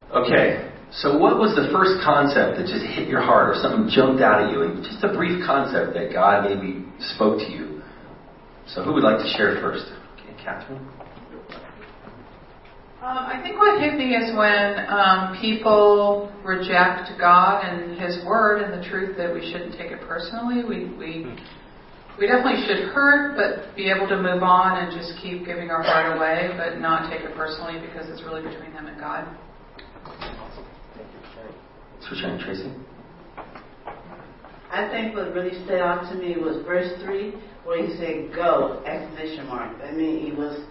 Okay, 0.09 0.73
So, 0.93 1.19
what 1.19 1.37
was 1.37 1.53
the 1.53 1.69
first 1.77 2.01
concept 2.01 2.57
that 2.57 2.65
just 2.65 2.87
hit 2.97 3.07
your 3.07 3.21
heart, 3.21 3.53
or 3.53 3.61
something 3.61 3.91
jumped 3.93 4.23
out 4.23 4.41
at 4.41 4.53
you, 4.53 4.63
and 4.63 4.81
just 4.81 5.05
a 5.05 5.13
brief 5.13 5.45
concept 5.45 5.93
that 5.93 6.09
God 6.09 6.49
maybe 6.49 6.87
spoke 7.13 7.37
to 7.37 7.51
you? 7.53 7.83
So, 8.67 8.83
who 8.83 8.95
would 8.95 9.03
like 9.05 9.19
to 9.19 9.29
share 9.37 9.61
first? 9.61 9.85
Okay, 10.17 10.33
Catherine. 10.41 10.89
Um, 13.05 13.29
I 13.29 13.41
think 13.45 13.59
what 13.59 13.77
hit 13.79 13.99
me 13.99 14.17
is 14.17 14.33
when 14.33 14.89
um, 14.89 15.37
people 15.37 16.33
reject 16.43 17.13
God 17.21 17.61
and 17.61 18.01
His 18.01 18.25
Word 18.25 18.63
and 18.63 18.73
the 18.73 18.89
truth 18.89 19.19
that 19.19 19.35
we 19.35 19.45
shouldn't 19.53 19.77
take 19.77 19.93
it 19.93 20.01
personally. 20.09 20.65
We 20.65 20.97
we 20.97 21.29
we 22.19 22.27
definitely 22.27 22.65
should 22.67 22.89
hurt, 22.93 23.37
but 23.37 23.77
be 23.77 23.91
able 23.91 24.09
to 24.09 24.17
move 24.17 24.43
on 24.43 24.79
and 24.79 24.93
just 24.93 25.21
keep 25.21 25.45
giving 25.45 25.71
our 25.71 25.83
heart 25.83 26.17
away, 26.17 26.49
but 26.57 26.81
not 26.81 27.11
take 27.11 27.21
it 27.21 27.35
personally 27.37 27.79
because 27.81 28.09
it's 28.09 28.23
really 28.23 28.43
between 28.43 28.73
them 28.73 28.87
and 28.87 28.99
God. 28.99 29.29
Switch 32.09 32.25
on 32.25 32.39
Tracy. 32.39 32.73
I 34.71 34.89
think 34.91 35.15
what 35.15 35.33
really 35.33 35.55
stood 35.65 35.81
out 35.81 36.11
to 36.11 36.19
me 36.19 36.37
was 36.37 36.65
verse 36.65 36.91
three, 37.05 37.35
where 37.65 37.87
he 37.87 37.97
said 37.97 38.35
"Go!" 38.35 38.83
exclamation 38.87 39.47
mark. 39.47 39.77
I 39.83 39.93
mean, 39.93 40.27
it 40.27 40.37
was 40.37 40.65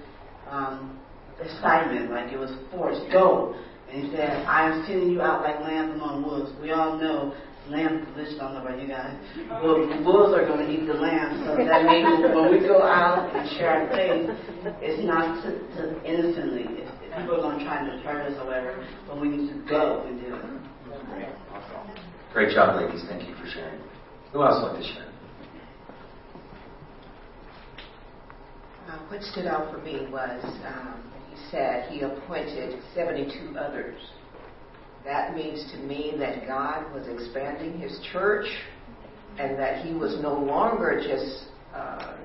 um, 0.50 1.00
excitement, 1.42 2.12
like 2.12 2.32
it 2.32 2.38
was 2.38 2.52
force. 2.72 3.00
Go! 3.12 3.56
And 3.92 4.04
he 4.04 4.12
said, 4.12 4.46
"I 4.46 4.70
am 4.70 4.86
sending 4.86 5.12
you 5.12 5.22
out 5.22 5.44
like 5.44 5.60
lambs 5.62 5.96
among 5.96 6.24
wolves." 6.24 6.52
We 6.62 6.72
all 6.72 6.98
know 6.98 7.34
lamb 7.69 8.05
position. 8.05 8.39
I 8.39 8.43
don't 8.45 8.53
know 8.53 8.65
about 8.65 8.81
you 8.81 8.88
guys. 8.88 9.15
Well, 9.63 9.88
the 9.88 10.01
wolves 10.03 10.34
are 10.34 10.45
going 10.45 10.65
to 10.65 10.69
eat 10.72 10.86
the 10.86 10.93
lamb, 10.93 11.43
so 11.45 11.57
that 11.57 11.86
means 11.86 12.22
when 12.22 12.51
we 12.51 12.60
go 12.62 12.81
out 12.84 13.34
and 13.36 13.50
share 13.57 13.69
our 13.69 13.89
faith, 13.89 14.29
it's 14.81 15.03
not 15.05 15.43
to, 15.43 15.50
to 15.77 16.03
innocently. 16.05 16.65
If, 16.81 16.89
if 17.01 17.10
people 17.17 17.36
are 17.38 17.41
going 17.41 17.60
to 17.60 17.65
try 17.65 17.84
to 17.86 17.98
hurt 18.03 18.31
us 18.31 18.38
or 18.39 18.45
whatever, 18.45 18.86
but 19.07 19.19
we 19.19 19.29
need 19.29 19.50
to 19.50 19.57
go 19.69 20.05
and 20.05 20.22
do 20.22 20.36
it. 20.36 20.65
Great 22.34 22.53
job, 22.53 22.75
ladies. 22.75 23.03
Thank 23.07 23.27
you 23.27 23.36
for 23.36 23.48
sharing. 23.48 23.79
Who 24.34 24.43
else 24.43 24.62
would 24.62 24.74
like 24.74 24.81
to 24.81 24.93
share? 24.93 25.12
Uh, 28.89 29.00
what 29.07 29.22
stood 29.22 29.48
out 29.48 29.72
for 29.72 29.81
me 29.81 30.07
was 30.12 30.43
um, 30.67 31.01
he 31.31 31.38
said 31.50 31.89
he 31.89 32.01
appointed 32.01 32.79
72 32.93 33.57
others. 33.57 33.95
That 35.06 35.36
means 35.36 35.72
to 35.72 35.78
me 35.78 36.14
that 36.18 36.48
God 36.48 36.92
was 36.94 37.08
expanding 37.08 37.80
his 37.80 38.00
church 38.12 38.48
and 39.38 39.58
that 39.60 39.86
he 39.86 39.94
was 39.94 40.20
no 40.22 40.34
longer 40.34 41.00
just 41.00 41.46
uh, 41.74 42.18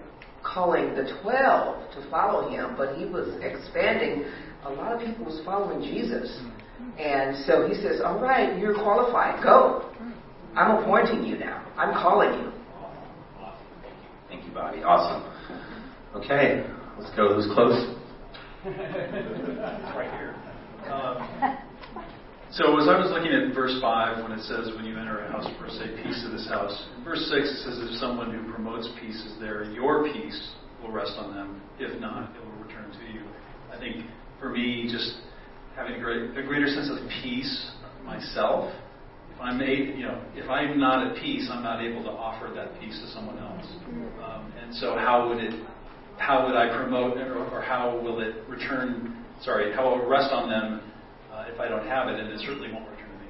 calling 0.42 0.94
the 0.94 1.12
12 1.22 1.92
to 1.92 2.10
follow 2.10 2.48
him, 2.48 2.74
but 2.78 2.96
he 2.96 3.04
was 3.04 3.28
expanding. 3.42 4.24
A 4.64 4.70
lot 4.70 4.92
of 4.92 5.06
people 5.06 5.26
was 5.26 5.42
following 5.44 5.82
Jesus. 5.82 6.40
And 6.98 7.44
so 7.44 7.68
he 7.68 7.74
says, 7.74 8.00
All 8.02 8.18
right, 8.18 8.58
you're 8.58 8.74
qualified. 8.74 9.42
Go. 9.42 9.92
I'm 10.56 10.82
appointing 10.82 11.24
you 11.24 11.38
now. 11.38 11.64
I'm 11.76 11.92
calling 11.92 12.40
you. 12.40 12.52
Awesome. 13.38 13.64
Thank 14.28 14.44
you, 14.46 14.52
Bobby. 14.52 14.82
Awesome. 14.82 15.30
Okay, 16.16 16.66
let's 16.98 17.14
go. 17.14 17.34
Who's 17.34 17.46
close? 17.54 17.94
right 18.64 20.10
here. 20.18 20.34
Um, 20.90 21.69
so 22.52 22.74
as 22.82 22.90
I 22.90 22.98
was 22.98 23.14
looking 23.14 23.30
at 23.30 23.54
verse 23.54 23.78
5, 23.80 24.22
when 24.22 24.32
it 24.34 24.42
says, 24.42 24.74
when 24.74 24.84
you 24.84 24.98
enter 24.98 25.22
a 25.22 25.30
house, 25.30 25.46
first 25.60 25.78
say, 25.78 25.94
peace 26.02 26.18
to 26.26 26.34
this 26.34 26.48
house. 26.48 26.74
In 26.98 27.04
verse 27.04 27.22
6, 27.30 27.46
it 27.46 27.58
says, 27.62 27.78
if 27.78 27.94
someone 28.00 28.34
who 28.34 28.42
promotes 28.52 28.88
peace 28.98 29.22
is 29.22 29.38
there, 29.38 29.70
your 29.70 30.02
peace 30.10 30.50
will 30.82 30.90
rest 30.90 31.14
on 31.16 31.34
them. 31.34 31.62
If 31.78 32.00
not, 32.00 32.34
it 32.34 32.42
will 32.42 32.66
return 32.66 32.90
to 32.90 33.04
you. 33.12 33.22
I 33.70 33.78
think 33.78 34.04
for 34.40 34.50
me, 34.50 34.88
just 34.90 35.22
having 35.76 35.94
a, 35.94 36.00
great, 36.00 36.36
a 36.36 36.42
greater 36.42 36.66
sense 36.66 36.90
of 36.90 36.98
peace 37.22 37.70
myself. 38.04 38.74
If 39.32 39.40
I'm 39.40 39.60
a, 39.60 39.72
you 39.94 40.02
know, 40.02 40.20
if 40.34 40.50
I'm 40.50 40.80
not 40.80 41.06
at 41.06 41.22
peace, 41.22 41.48
I'm 41.50 41.62
not 41.62 41.80
able 41.80 42.02
to 42.02 42.10
offer 42.10 42.52
that 42.54 42.80
peace 42.80 42.98
to 42.98 43.12
someone 43.12 43.38
else. 43.38 43.66
Um, 44.24 44.52
and 44.60 44.74
so, 44.74 44.96
how 44.96 45.28
would 45.28 45.38
it, 45.38 45.54
how 46.18 46.46
would 46.46 46.56
I 46.56 46.76
promote, 46.76 47.16
or, 47.16 47.46
or 47.46 47.62
how 47.62 47.96
will 48.02 48.20
it 48.20 48.36
return? 48.48 49.24
Sorry, 49.42 49.72
how 49.72 49.88
will 49.88 50.02
it 50.02 50.08
rest 50.08 50.32
on 50.32 50.50
them 50.50 50.89
uh, 51.40 51.52
if 51.52 51.60
I 51.60 51.68
don't 51.68 51.86
have 51.86 52.08
it? 52.08 52.20
And 52.20 52.28
it 52.28 52.40
certainly 52.40 52.72
won't 52.72 52.88
return 52.90 53.08
to 53.08 53.16
me. 53.16 53.28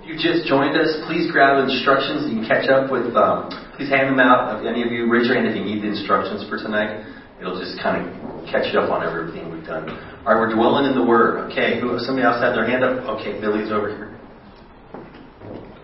If 0.00 0.08
you 0.08 0.14
just 0.16 0.48
joined 0.48 0.76
us, 0.76 0.88
please 1.06 1.30
grab 1.30 1.62
instructions. 1.62 2.30
You 2.30 2.40
can 2.40 2.48
catch 2.48 2.68
up 2.68 2.90
with. 2.90 3.14
Um, 3.14 3.52
please 3.76 3.88
hand 3.88 4.08
them 4.08 4.20
out. 4.20 4.60
If 4.60 4.66
any 4.66 4.82
of 4.82 4.90
you 4.90 5.10
raise 5.10 5.28
your 5.28 5.36
hand 5.36 5.48
if 5.48 5.56
you 5.56 5.64
need 5.64 5.82
the 5.82 5.88
instructions 5.88 6.48
for 6.48 6.56
tonight. 6.56 7.04
It'll 7.36 7.60
just 7.60 7.76
kind 7.84 8.00
of 8.00 8.08
catch 8.48 8.72
you 8.72 8.80
up 8.80 8.88
on 8.88 9.04
everything 9.04 9.52
we've 9.52 9.66
done. 9.66 9.90
All 10.24 10.32
right, 10.32 10.40
we're 10.40 10.54
dwelling 10.54 10.88
in 10.88 10.96
the 10.96 11.04
Word. 11.04 11.52
Okay, 11.52 11.78
who? 11.80 11.92
Somebody 12.00 12.24
else 12.24 12.40
had 12.40 12.56
their 12.56 12.64
hand 12.64 12.80
up. 12.80 13.04
Okay, 13.20 13.36
Billy's 13.40 13.68
over 13.68 13.92
here. 13.92 14.16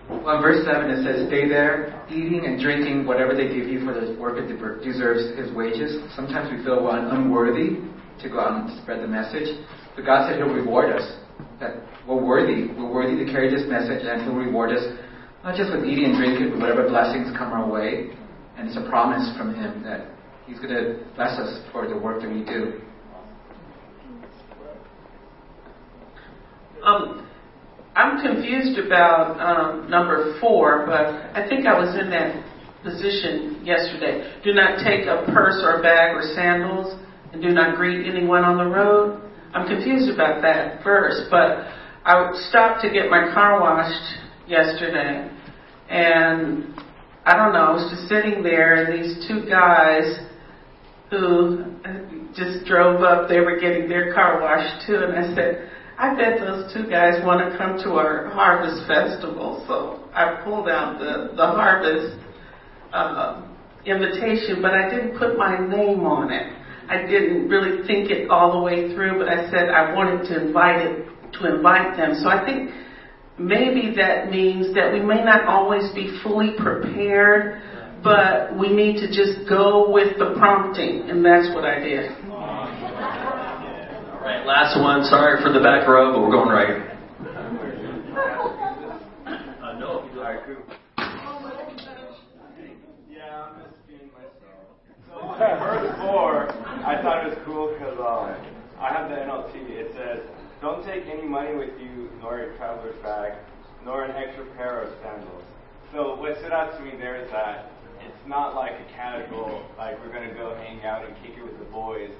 Well, 0.09 0.37
in 0.37 0.41
verse 0.41 0.65
7 0.65 0.89
it 0.89 1.05
says, 1.05 1.27
Stay 1.27 1.47
there, 1.47 2.01
eating 2.09 2.45
and 2.45 2.57
drinking 2.57 3.05
whatever 3.05 3.35
they 3.35 3.53
give 3.53 3.69
you 3.69 3.85
for 3.85 3.93
the 3.93 4.17
work 4.17 4.41
it 4.41 4.49
deserves 4.49 5.37
his 5.37 5.53
wages. 5.53 6.01
Sometimes 6.15 6.49
we 6.49 6.63
feel 6.63 6.81
well, 6.81 6.97
unworthy 7.11 7.77
to 8.23 8.29
go 8.29 8.39
out 8.39 8.59
and 8.59 8.81
spread 8.81 9.03
the 9.03 9.07
message. 9.07 9.51
But 9.95 10.05
God 10.05 10.29
said 10.29 10.37
he'll 10.39 10.53
reward 10.53 10.95
us. 10.95 11.05
That 11.59 11.83
we're 12.07 12.23
worthy. 12.23 12.71
We're 12.73 12.91
worthy 12.91 13.23
to 13.23 13.31
carry 13.31 13.51
this 13.51 13.67
message 13.69 14.03
and 14.03 14.23
he'll 14.23 14.35
reward 14.35 14.71
us 14.71 14.83
not 15.43 15.55
just 15.55 15.71
with 15.71 15.83
eating 15.83 16.05
and 16.05 16.17
drinking, 16.17 16.51
but 16.51 16.59
whatever 16.59 16.87
blessings 16.87 17.35
come 17.37 17.51
our 17.51 17.69
way. 17.69 18.15
And 18.57 18.67
it's 18.67 18.77
a 18.77 18.87
promise 18.87 19.35
from 19.35 19.53
him 19.53 19.83
that 19.83 20.07
He's 20.45 20.59
going 20.59 20.73
to 20.73 20.99
bless 21.15 21.39
us 21.39 21.61
for 21.71 21.87
the 21.87 21.97
work 21.97 22.21
that 22.21 22.29
we 22.29 22.43
do. 22.43 22.81
Um, 26.83 27.29
I'm 27.95 28.21
confused 28.21 28.77
about 28.77 29.39
um, 29.39 29.89
number 29.89 30.37
four, 30.41 30.85
but 30.85 31.31
I 31.33 31.47
think 31.47 31.65
I 31.65 31.79
was 31.79 31.95
in 31.97 32.09
that 32.09 32.43
position 32.83 33.63
yesterday. 33.63 34.41
Do 34.43 34.53
not 34.53 34.83
take 34.83 35.07
a 35.07 35.23
purse 35.31 35.63
or 35.63 35.79
a 35.79 35.81
bag 35.81 36.13
or 36.13 36.23
sandals, 36.35 36.99
and 37.33 37.41
do 37.41 37.49
not 37.49 37.75
greet 37.75 38.07
anyone 38.07 38.43
on 38.43 38.57
the 38.57 38.65
road. 38.65 39.19
I'm 39.53 39.67
confused 39.67 40.09
about 40.09 40.41
that 40.43 40.83
verse, 40.83 41.27
but 41.29 41.67
I 42.05 42.31
stopped 42.49 42.81
to 42.83 42.91
get 42.91 43.09
my 43.09 43.33
car 43.33 43.59
washed 43.59 44.19
yesterday, 44.47 45.29
and 45.89 46.73
I 47.25 47.35
don't 47.35 47.53
know, 47.53 47.65
I 47.65 47.71
was 47.73 47.89
just 47.91 48.07
sitting 48.07 48.43
there, 48.43 48.85
and 48.85 49.03
these 49.03 49.27
two 49.27 49.49
guys 49.49 50.19
who 51.09 51.65
just 52.35 52.65
drove 52.65 53.01
up. 53.01 53.29
They 53.29 53.39
were 53.39 53.59
getting 53.59 53.87
their 53.87 54.13
car 54.13 54.41
washed 54.41 54.87
too, 54.87 54.95
and 54.95 55.13
I 55.13 55.35
said, 55.35 55.69
I 55.97 56.15
bet 56.15 56.39
those 56.39 56.73
two 56.73 56.89
guys 56.89 57.23
want 57.23 57.39
to 57.39 57.57
come 57.57 57.77
to 57.83 57.91
our 57.93 58.29
harvest 58.29 58.87
festival. 58.87 59.63
So 59.67 60.09
I 60.13 60.41
pulled 60.43 60.67
out 60.67 60.99
the 60.99 61.35
the 61.35 61.45
harvest 61.45 62.17
uh, 62.91 63.45
invitation, 63.85 64.61
but 64.61 64.73
I 64.73 64.89
didn't 64.89 65.17
put 65.19 65.37
my 65.37 65.57
name 65.59 66.01
on 66.01 66.31
it. 66.31 66.62
I 66.89 67.05
didn't 67.05 67.49
really 67.49 67.85
think 67.87 68.09
it 68.11 68.29
all 68.29 68.51
the 68.59 68.63
way 68.63 68.93
through, 68.93 69.19
but 69.19 69.29
I 69.29 69.49
said 69.49 69.69
I 69.69 69.93
wanted 69.93 70.27
to 70.29 70.47
invite 70.47 70.85
it 70.85 71.07
to 71.39 71.55
invite 71.55 71.97
them. 71.97 72.15
So 72.21 72.29
I 72.29 72.45
think 72.45 72.71
maybe 73.39 73.95
that 73.95 74.29
means 74.29 74.73
that 74.75 74.91
we 74.93 74.99
may 74.99 75.23
not 75.23 75.45
always 75.45 75.91
be 75.93 76.19
fully 76.23 76.51
prepared 76.57 77.61
but 78.03 78.59
we 78.59 78.67
need 78.73 78.99
to 78.99 79.07
just 79.07 79.47
go 79.47 79.89
with 79.89 80.19
the 80.19 80.35
prompting, 80.37 81.09
and 81.09 81.23
that's 81.23 81.47
what 81.55 81.63
I 81.63 81.79
did. 81.79 82.11
All 82.29 82.67
right, 84.19 84.45
last 84.45 84.77
one. 84.79 85.05
Sorry 85.05 85.41
for 85.41 85.53
the 85.53 85.59
back 85.61 85.87
row, 85.87 86.11
but 86.11 86.21
we're 86.21 86.31
going 86.31 86.49
right. 86.49 86.91
Uh, 89.63 89.79
no, 89.79 90.03
you 90.13 90.19
like 90.19 90.43
who? 90.43 90.55
Yeah, 93.09 93.45
I'm 93.47 93.55
just 93.63 93.87
being 93.87 94.11
myself. 94.11 94.67
So, 95.07 95.15
verse 95.39 95.95
4, 96.01 96.12
I 96.83 96.99
thought 97.01 97.23
it 97.23 97.31
was 97.31 97.39
cool 97.47 97.71
because 97.71 97.95
um, 97.95 98.35
I 98.75 98.91
have 98.91 99.07
the 99.07 99.15
NLT. 99.15 99.55
It 99.71 99.95
says, 99.95 100.19
Don't 100.59 100.83
take 100.83 101.07
any 101.07 101.23
money 101.23 101.55
with 101.55 101.71
you, 101.79 102.11
nor 102.19 102.43
a 102.43 102.57
traveler's 102.59 102.99
bag, 102.99 103.39
nor 103.85 104.03
an 104.03 104.11
extra 104.11 104.43
pair 104.59 104.83
of 104.83 104.91
sandals. 104.99 105.47
So, 105.95 106.19
what 106.19 106.35
stood 106.43 106.51
out 106.51 106.75
to 106.75 106.83
me 106.83 106.91
there 106.99 107.23
is 107.23 107.31
that 107.31 107.71
it's 108.03 108.23
not 108.27 108.51
like 108.53 108.75
a 108.75 108.87
casual, 108.91 109.63
like 109.77 109.95
we're 110.03 110.11
going 110.11 110.27
to 110.27 110.35
go 110.35 110.59
hang 110.59 110.83
out 110.83 111.07
and 111.07 111.15
kick 111.23 111.39
it 111.39 111.43
with 111.43 111.57
the 111.57 111.71
boys, 111.71 112.11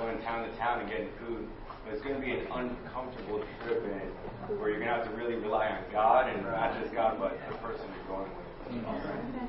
going 0.00 0.16
town 0.24 0.48
to 0.48 0.56
town 0.56 0.80
and 0.80 0.88
getting 0.88 1.12
food. 1.20 1.44
But 1.84 1.92
it's 1.92 2.02
going 2.02 2.16
to 2.16 2.24
be 2.24 2.32
an 2.32 2.48
uncomfortable 2.48 3.44
trip 3.68 3.84
in 3.84 4.00
it, 4.00 4.10
where 4.56 4.72
you're 4.72 4.80
going 4.80 4.88
to 4.88 4.96
have 4.96 5.04
to 5.04 5.12
really 5.12 5.36
rely 5.36 5.68
on 5.68 5.84
God, 5.92 6.32
and 6.32 6.40
not 6.40 6.72
just 6.80 6.94
God, 6.96 7.20
but 7.20 7.36
the 7.52 7.56
person 7.60 7.84
you're 7.84 8.16
going 8.16 8.32
with. 8.32 8.48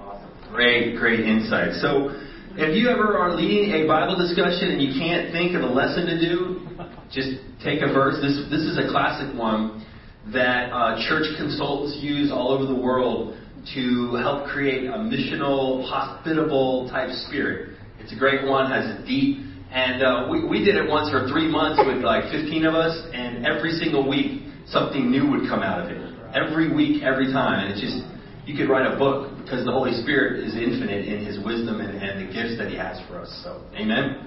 Awesome. 0.04 0.30
Great, 0.52 1.00
great 1.00 1.22
insight. 1.22 1.72
So, 1.80 2.12
if 2.58 2.76
you 2.76 2.90
ever 2.90 3.18
are 3.18 3.36
leading 3.36 3.70
a 3.72 3.88
Bible 3.88 4.18
discussion 4.18 4.74
and 4.74 4.82
you 4.82 4.98
can't 4.98 5.32
think 5.32 5.54
of 5.54 5.62
a 5.62 5.70
lesson 5.70 6.10
to 6.10 6.18
do, 6.18 6.66
just 7.14 7.38
take 7.64 7.86
a 7.86 7.94
verse. 7.94 8.18
This 8.18 8.50
this 8.50 8.66
is 8.66 8.82
a 8.82 8.90
classic 8.90 9.30
one 9.38 9.86
that 10.34 10.74
uh, 10.74 10.98
church 11.08 11.30
consultants 11.38 12.02
use 12.02 12.32
all 12.32 12.52
over 12.52 12.66
the 12.66 12.76
world 12.76 13.38
to 13.76 14.16
help 14.16 14.48
create 14.50 14.86
a 14.90 14.98
missional, 14.98 15.88
hospitable 15.88 16.90
type 16.90 17.12
spirit. 17.28 17.78
It's 18.00 18.12
a 18.12 18.18
great 18.18 18.48
one, 18.48 18.72
has 18.72 18.86
a 18.86 19.06
deep 19.06 19.46
And 19.72 20.02
uh, 20.02 20.28
we, 20.32 20.48
we 20.48 20.64
did 20.64 20.76
it 20.76 20.90
once 20.90 21.12
for 21.12 21.28
three 21.28 21.48
months 21.52 21.82
with 21.86 22.04
like 22.04 22.32
15 22.32 22.66
of 22.66 22.74
us, 22.74 22.96
and 23.14 23.46
every 23.46 23.72
single 23.78 24.08
week 24.08 24.44
something 24.68 25.12
new 25.12 25.30
would 25.30 25.48
come 25.50 25.62
out 25.62 25.84
of 25.84 25.92
it. 25.92 26.00
Every 26.34 26.74
week, 26.74 27.04
every 27.04 27.32
time. 27.32 27.68
And 27.68 27.72
it's 27.72 27.82
just, 27.82 28.02
you 28.48 28.56
could 28.56 28.72
write 28.72 28.88
a 28.88 28.96
book 28.96 29.36
because 29.44 29.68
the 29.68 29.76
Holy 29.76 29.92
Spirit 30.00 30.40
is 30.40 30.56
infinite 30.56 31.04
in 31.04 31.28
His 31.28 31.36
wisdom 31.44 31.84
and, 31.84 32.00
and 32.00 32.24
the 32.24 32.32
gifts 32.32 32.56
that 32.56 32.72
He 32.72 32.80
has 32.80 32.96
for 33.04 33.20
us. 33.20 33.28
So, 33.44 33.60
amen? 33.76 34.24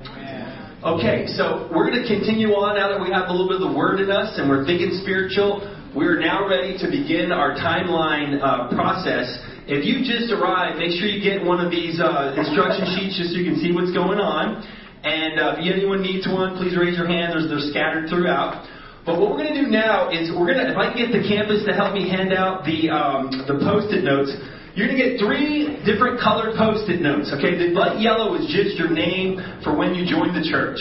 Okay, 0.84 1.24
so 1.32 1.72
we're 1.72 1.88
going 1.88 2.04
to 2.04 2.08
continue 2.08 2.52
on 2.52 2.76
now 2.76 2.92
that 2.92 3.00
we 3.00 3.08
have 3.08 3.28
a 3.28 3.32
little 3.32 3.48
bit 3.48 3.64
of 3.64 3.72
the 3.72 3.72
Word 3.72 3.96
in 3.96 4.12
us 4.12 4.36
and 4.36 4.44
we're 4.44 4.68
thinking 4.68 4.92
spiritual. 5.00 5.64
We're 5.96 6.20
now 6.20 6.44
ready 6.44 6.76
to 6.84 6.86
begin 6.92 7.32
our 7.32 7.56
timeline 7.56 8.36
uh, 8.44 8.68
process. 8.76 9.24
If 9.64 9.88
you 9.88 10.04
just 10.04 10.28
arrived, 10.28 10.76
make 10.76 10.92
sure 11.00 11.08
you 11.08 11.24
get 11.24 11.40
one 11.40 11.64
of 11.64 11.72
these 11.72 11.96
uh, 11.96 12.36
instruction 12.36 12.92
sheets 13.00 13.16
just 13.16 13.32
so 13.32 13.40
you 13.40 13.48
can 13.48 13.56
see 13.56 13.72
what's 13.72 13.96
going 13.96 14.20
on. 14.20 14.60
And 15.00 15.40
uh, 15.40 15.56
if 15.56 15.64
anyone 15.64 16.04
needs 16.04 16.28
one, 16.28 16.60
please 16.60 16.76
raise 16.76 16.92
your 16.92 17.08
hand. 17.08 17.32
There's, 17.32 17.48
they're 17.48 17.72
scattered 17.72 18.12
throughout. 18.12 18.68
But 19.06 19.18
what 19.18 19.32
we're 19.32 19.40
going 19.40 19.54
to 19.54 19.64
do 19.64 19.68
now 19.72 20.12
is 20.12 20.28
we're 20.28 20.52
going 20.52 20.60
to, 20.60 20.72
if 20.72 20.76
I 20.76 20.92
can 20.92 20.98
get 21.00 21.10
the 21.16 21.24
campus 21.24 21.64
to 21.64 21.72
help 21.72 21.94
me 21.96 22.04
hand 22.08 22.36
out 22.36 22.68
the 22.68 22.92
um, 22.92 23.32
the 23.48 23.56
post-it 23.64 24.04
notes, 24.04 24.28
you're 24.76 24.86
going 24.86 25.00
to 25.00 25.02
get 25.02 25.12
three 25.16 25.80
different 25.88 26.20
colored 26.20 26.52
post-it 26.52 27.00
notes. 27.00 27.32
Okay, 27.32 27.56
the 27.56 27.72
light 27.72 27.98
yellow 27.98 28.36
is 28.36 28.44
just 28.52 28.76
your 28.76 28.92
name 28.92 29.40
for 29.64 29.72
when 29.72 29.96
you 29.96 30.04
joined 30.04 30.36
the 30.36 30.44
church. 30.44 30.78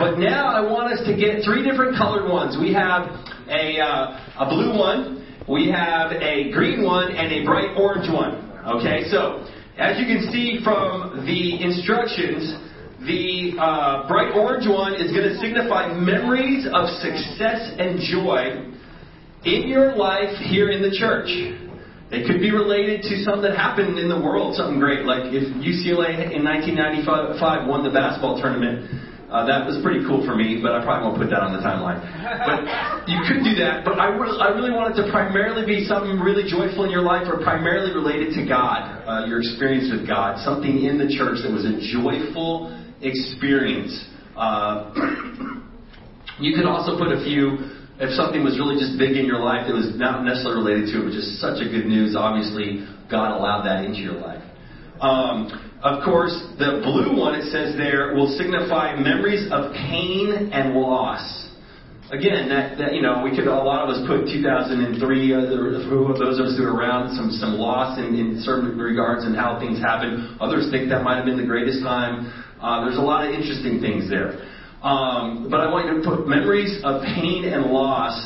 But 0.00 0.16
now 0.16 0.48
I 0.48 0.64
want 0.64 0.88
us 0.88 1.04
to 1.04 1.12
get 1.12 1.44
three 1.44 1.60
different 1.60 2.00
colored 2.00 2.32
ones. 2.32 2.56
We 2.56 2.72
have 2.72 3.12
a 3.52 3.76
uh, 3.76 4.40
a 4.40 4.46
blue 4.48 4.72
one, 4.72 5.20
we 5.44 5.68
have 5.68 6.16
a 6.16 6.48
green 6.56 6.80
one, 6.80 7.12
and 7.12 7.28
a 7.28 7.44
bright 7.44 7.76
orange 7.76 8.08
one. 8.08 8.40
Okay, 8.80 9.04
so 9.12 9.44
as 9.76 10.00
you 10.00 10.08
can 10.08 10.32
see 10.32 10.64
from 10.64 11.28
the 11.28 11.60
instructions 11.60 12.56
the 13.00 13.56
uh, 13.56 14.08
bright 14.08 14.36
orange 14.36 14.68
one 14.68 14.92
is 14.94 15.08
going 15.08 15.24
to 15.24 15.36
signify 15.40 15.88
memories 15.88 16.68
of 16.68 16.84
success 17.00 17.72
and 17.80 17.96
joy 17.96 18.76
in 19.48 19.68
your 19.68 19.96
life 19.96 20.36
here 20.36 20.68
in 20.68 20.84
the 20.84 20.92
church. 20.92 21.32
They 22.12 22.26
could 22.28 22.44
be 22.44 22.52
related 22.52 23.00
to 23.08 23.24
something 23.24 23.48
that 23.48 23.56
happened 23.56 23.96
in 23.96 24.10
the 24.10 24.20
world, 24.20 24.52
something 24.52 24.76
great, 24.76 25.08
like 25.08 25.32
if 25.32 25.48
UCLA 25.64 26.28
in 26.28 26.44
1995 26.44 27.64
won 27.64 27.86
the 27.86 27.94
basketball 27.94 28.36
tournament. 28.36 29.08
Uh, 29.30 29.46
that 29.46 29.62
was 29.62 29.78
pretty 29.78 30.02
cool 30.10 30.26
for 30.26 30.34
me, 30.34 30.58
but 30.58 30.74
I 30.74 30.82
probably 30.82 31.06
won't 31.06 31.22
put 31.22 31.30
that 31.30 31.38
on 31.38 31.54
the 31.54 31.62
timeline. 31.62 32.02
But 32.02 32.66
you 33.06 33.22
could 33.30 33.46
do 33.46 33.54
that. 33.62 33.86
But 33.86 34.02
I, 34.02 34.10
re- 34.10 34.42
I 34.42 34.50
really 34.50 34.74
want 34.74 34.90
it 34.90 34.98
to 35.00 35.06
primarily 35.06 35.62
be 35.62 35.86
something 35.86 36.18
really 36.18 36.50
joyful 36.50 36.82
in 36.82 36.90
your 36.90 37.06
life, 37.06 37.30
or 37.30 37.38
primarily 37.38 37.94
related 37.94 38.34
to 38.34 38.42
God, 38.42 38.82
uh, 39.06 39.30
your 39.30 39.38
experience 39.38 39.86
with 39.86 40.02
God, 40.02 40.42
something 40.42 40.82
in 40.82 40.98
the 40.98 41.06
church 41.14 41.46
that 41.46 41.52
was 41.54 41.62
a 41.62 41.78
joyful 41.94 42.74
experience. 43.02 44.08
Uh, 44.36 44.92
you 46.40 46.56
could 46.56 46.64
also 46.64 46.96
put 46.96 47.12
a 47.12 47.22
few, 47.24 47.58
if 48.00 48.10
something 48.16 48.44
was 48.44 48.56
really 48.56 48.80
just 48.80 48.96
big 48.96 49.16
in 49.16 49.26
your 49.26 49.40
life 49.40 49.68
that 49.68 49.74
was 49.74 49.92
not 49.96 50.24
necessarily 50.24 50.64
related 50.64 50.92
to 50.92 51.02
it, 51.02 51.04
but 51.08 51.12
just 51.12 51.36
such 51.40 51.60
a 51.60 51.68
good 51.68 51.84
news, 51.84 52.16
obviously 52.16 52.86
God 53.10 53.36
allowed 53.36 53.64
that 53.64 53.84
into 53.84 54.00
your 54.00 54.16
life. 54.16 54.42
Um, 55.00 55.48
of 55.82 56.04
course, 56.04 56.36
the 56.60 56.84
blue 56.84 57.16
one, 57.16 57.34
it 57.34 57.48
says 57.48 57.76
there, 57.76 58.12
will 58.12 58.28
signify 58.36 58.96
memories 58.96 59.48
of 59.50 59.72
pain 59.72 60.52
and 60.52 60.76
loss. 60.76 61.48
Again, 62.12 62.50
that, 62.50 62.76
that 62.76 62.92
you 62.92 63.00
know, 63.00 63.22
we 63.22 63.30
could 63.30 63.46
a 63.46 63.54
lot 63.54 63.86
of 63.86 63.88
us 63.88 64.02
put 64.04 64.26
2003. 64.26 64.98
Uh, 65.32 65.40
those 66.18 66.36
of 66.42 66.46
us 66.50 66.58
who 66.58 66.66
are 66.66 66.74
around, 66.74 67.14
some 67.14 67.30
some 67.30 67.54
loss 67.54 67.96
in, 68.02 68.12
in 68.18 68.42
certain 68.42 68.76
regards 68.76 69.24
and 69.24 69.36
how 69.36 69.60
things 69.62 69.78
happened. 69.78 70.36
Others 70.40 70.74
think 70.74 70.90
that 70.90 71.06
might 71.06 71.16
have 71.16 71.24
been 71.24 71.38
the 71.38 71.46
greatest 71.46 71.80
time. 71.86 72.28
Uh, 72.60 72.84
there's 72.84 72.98
a 72.98 73.00
lot 73.00 73.26
of 73.26 73.34
interesting 73.34 73.80
things 73.80 74.08
there. 74.08 74.44
Um, 74.84 75.48
but 75.50 75.60
I 75.60 75.68
want 75.72 75.88
you 75.88 76.00
to 76.00 76.04
put 76.04 76.28
memories 76.28 76.80
of 76.84 77.02
pain 77.02 77.44
and 77.44 77.72
loss 77.72 78.16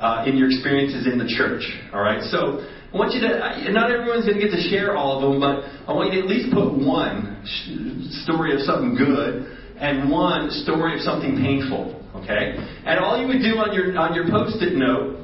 uh, 0.00 0.24
in 0.26 0.36
your 0.36 0.50
experiences 0.50 1.06
in 1.06 1.18
the 1.18 1.30
church. 1.30 1.62
All 1.94 2.02
right. 2.02 2.22
So 2.26 2.58
I 2.62 2.94
want 2.98 3.14
you 3.14 3.22
to. 3.22 3.38
Not 3.70 3.90
everyone's 3.90 4.26
going 4.26 4.38
to 4.38 4.42
get 4.42 4.50
to 4.50 4.62
share 4.66 4.96
all 4.96 5.18
of 5.18 5.22
them, 5.22 5.38
but 5.38 5.62
I 5.86 5.94
want 5.94 6.12
you 6.12 6.22
to 6.22 6.26
at 6.26 6.30
least 6.30 6.50
put 6.50 6.74
one 6.74 7.42
sh- 7.46 8.10
story 8.26 8.54
of 8.54 8.66
something 8.66 8.98
good 8.98 9.46
and 9.78 10.10
one 10.10 10.50
story 10.66 10.94
of 10.94 11.00
something 11.02 11.38
painful. 11.38 12.02
Okay. 12.22 12.58
And 12.86 12.98
all 12.98 13.18
you 13.18 13.26
would 13.30 13.42
do 13.42 13.62
on 13.62 13.74
your 13.74 13.94
on 13.98 14.14
your 14.14 14.26
post-it 14.26 14.74
note 14.74 15.22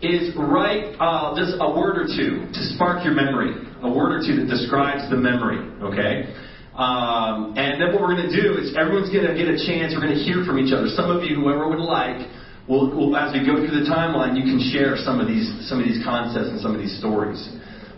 is 0.00 0.32
write 0.36 0.96
uh, 1.00 1.36
just 1.36 1.56
a 1.60 1.68
word 1.68 2.00
or 2.00 2.08
two 2.08 2.48
to 2.48 2.60
spark 2.74 3.04
your 3.04 3.14
memory. 3.14 3.52
A 3.84 3.88
word 3.88 4.16
or 4.16 4.20
two 4.24 4.40
that 4.40 4.48
describes 4.48 5.08
the 5.12 5.16
memory. 5.16 5.60
Okay. 5.84 6.32
Um, 6.74 7.54
and 7.54 7.78
then 7.78 7.94
what 7.94 8.02
we're 8.02 8.18
going 8.18 8.26
to 8.26 8.34
do 8.34 8.58
is 8.58 8.74
everyone's 8.74 9.10
going 9.14 9.30
to 9.30 9.36
get 9.38 9.46
a 9.46 9.54
chance. 9.62 9.94
We're 9.94 10.02
going 10.02 10.18
to 10.18 10.24
hear 10.26 10.42
from 10.42 10.58
each 10.58 10.74
other. 10.74 10.90
Some 10.90 11.06
of 11.06 11.22
you, 11.22 11.38
whoever 11.38 11.70
would 11.70 11.78
like, 11.78 12.26
will, 12.68 12.90
will, 12.90 13.14
as 13.16 13.30
we 13.30 13.46
go 13.46 13.62
through 13.62 13.78
the 13.78 13.86
timeline, 13.86 14.34
you 14.34 14.42
can 14.42 14.58
share 14.74 14.98
some 14.98 15.20
of 15.20 15.30
these 15.30 15.46
some 15.70 15.78
of 15.78 15.86
these 15.86 16.02
concepts 16.02 16.50
and 16.50 16.58
some 16.58 16.74
of 16.74 16.80
these 16.82 16.98
stories. 16.98 17.38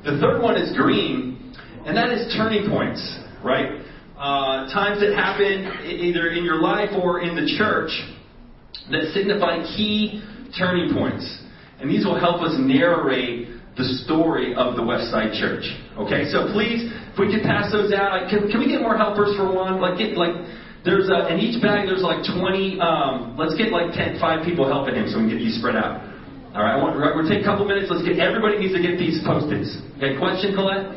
The 0.04 0.20
third 0.20 0.42
one 0.42 0.60
is 0.60 0.76
green, 0.76 1.56
and 1.88 1.96
that 1.96 2.12
is 2.12 2.34
turning 2.36 2.68
points, 2.68 3.00
right? 3.42 3.80
Uh, 4.16 4.68
times 4.72 5.00
that 5.00 5.16
happen 5.16 5.84
either 5.84 6.30
in 6.30 6.44
your 6.44 6.60
life 6.60 6.90
or 7.00 7.20
in 7.20 7.34
the 7.36 7.48
church 7.56 7.90
that 8.90 9.12
signify 9.12 9.64
key 9.76 10.22
turning 10.58 10.92
points, 10.92 11.24
and 11.80 11.90
these 11.90 12.04
will 12.04 12.18
help 12.18 12.42
us 12.42 12.54
narrate 12.58 13.48
the 13.76 13.84
story 14.04 14.54
of 14.54 14.76
the 14.76 14.82
Westside 14.82 15.38
Church. 15.38 15.64
Okay, 15.98 16.30
so 16.32 16.48
please 16.52 16.92
if 17.16 17.24
we 17.24 17.32
could 17.32 17.48
pass 17.48 17.72
those 17.72 17.96
out, 17.96 18.28
can, 18.28 18.44
can 18.52 18.60
we 18.60 18.68
get 18.68 18.84
more 18.84 18.92
helpers 18.92 19.32
for 19.40 19.48
one? 19.48 19.80
Like 19.80 19.96
get 19.96 20.20
like 20.20 20.36
there's 20.84 21.08
a, 21.08 21.32
in 21.32 21.40
each 21.40 21.64
bag 21.64 21.88
there's 21.88 22.04
like 22.04 22.20
20. 22.28 22.76
Um, 22.76 23.40
let's 23.40 23.56
get 23.56 23.72
like 23.72 23.96
10, 23.96 24.20
five 24.20 24.44
people 24.44 24.68
helping 24.68 25.00
him 25.00 25.08
so 25.08 25.16
we 25.16 25.32
can 25.32 25.40
get 25.40 25.40
these 25.40 25.56
spread 25.56 25.80
out. 25.80 26.04
All 26.52 26.60
right, 26.60 26.76
I 26.76 26.78
want, 26.80 26.96
we're 26.96 27.24
take 27.24 27.40
a 27.40 27.48
couple 27.48 27.64
minutes. 27.64 27.88
Let's 27.88 28.04
get 28.04 28.20
everybody 28.20 28.60
needs 28.60 28.76
to 28.76 28.84
get 28.84 29.00
these 29.00 29.24
post-its. 29.24 29.80
Okay, 29.96 30.16
question, 30.20 30.52
Colette? 30.52 30.92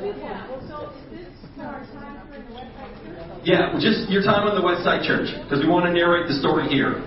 Yeah, 3.47 3.75
just 3.79 4.11
your 4.11 4.23
time 4.23 4.43
on 4.43 4.59
the 4.59 4.63
West 4.63 4.83
Side 4.83 5.07
Church 5.07 5.31
because 5.47 5.63
we 5.63 5.71
want 5.71 5.87
to 5.87 5.95
narrate 5.95 6.27
the 6.27 6.35
story 6.43 6.67
here. 6.67 6.99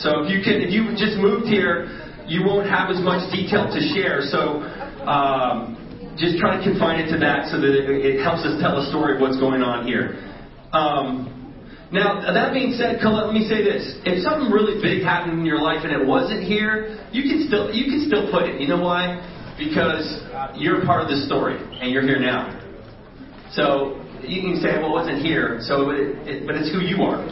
So 0.00 0.24
if 0.24 0.32
you 0.32 0.40
can, 0.40 0.64
if 0.64 0.72
you 0.72 0.92
just 0.96 1.20
moved 1.20 1.44
here, 1.44 1.88
you 2.24 2.44
won't 2.44 2.68
have 2.68 2.88
as 2.88 3.00
much 3.04 3.28
detail 3.28 3.68
to 3.68 3.80
share. 3.92 4.24
So 4.24 4.64
um, 5.04 5.79
just 6.20 6.36
try 6.36 6.60
to 6.60 6.62
confine 6.62 7.00
it 7.00 7.08
to 7.10 7.18
that 7.18 7.48
so 7.48 7.56
that 7.58 7.72
it, 7.72 7.88
it 7.88 8.16
helps 8.22 8.44
us 8.44 8.60
tell 8.60 8.76
a 8.76 8.84
story 8.92 9.16
of 9.16 9.20
what's 9.24 9.40
going 9.40 9.64
on 9.64 9.88
here. 9.88 10.20
Um, 10.70 11.40
now, 11.90 12.22
that 12.22 12.54
being 12.54 12.76
said, 12.78 13.02
let 13.02 13.34
me 13.34 13.48
say 13.50 13.66
this: 13.66 13.98
if 14.06 14.22
something 14.22 14.52
really 14.52 14.78
big 14.78 15.02
happened 15.02 15.40
in 15.40 15.46
your 15.48 15.58
life 15.58 15.82
and 15.82 15.90
it 15.90 16.06
wasn't 16.06 16.46
here, 16.46 17.02
you 17.10 17.26
can 17.26 17.48
still 17.50 17.74
you 17.74 17.90
can 17.90 18.06
still 18.06 18.30
put 18.30 18.46
it. 18.46 18.60
You 18.60 18.68
know 18.68 18.78
why? 18.78 19.18
Because 19.58 20.06
you're 20.54 20.86
part 20.86 21.02
of 21.02 21.08
the 21.10 21.26
story 21.26 21.58
and 21.58 21.90
you're 21.90 22.06
here 22.06 22.22
now. 22.22 22.46
So 23.50 23.98
you 24.22 24.38
can 24.46 24.62
say, 24.62 24.78
well, 24.78 24.94
it 24.94 25.10
wasn't 25.10 25.26
here, 25.26 25.58
so 25.66 25.90
it, 25.90 26.14
it, 26.30 26.46
but 26.46 26.54
it's 26.54 26.70
who 26.70 26.78
you 26.78 27.02
are. 27.02 27.26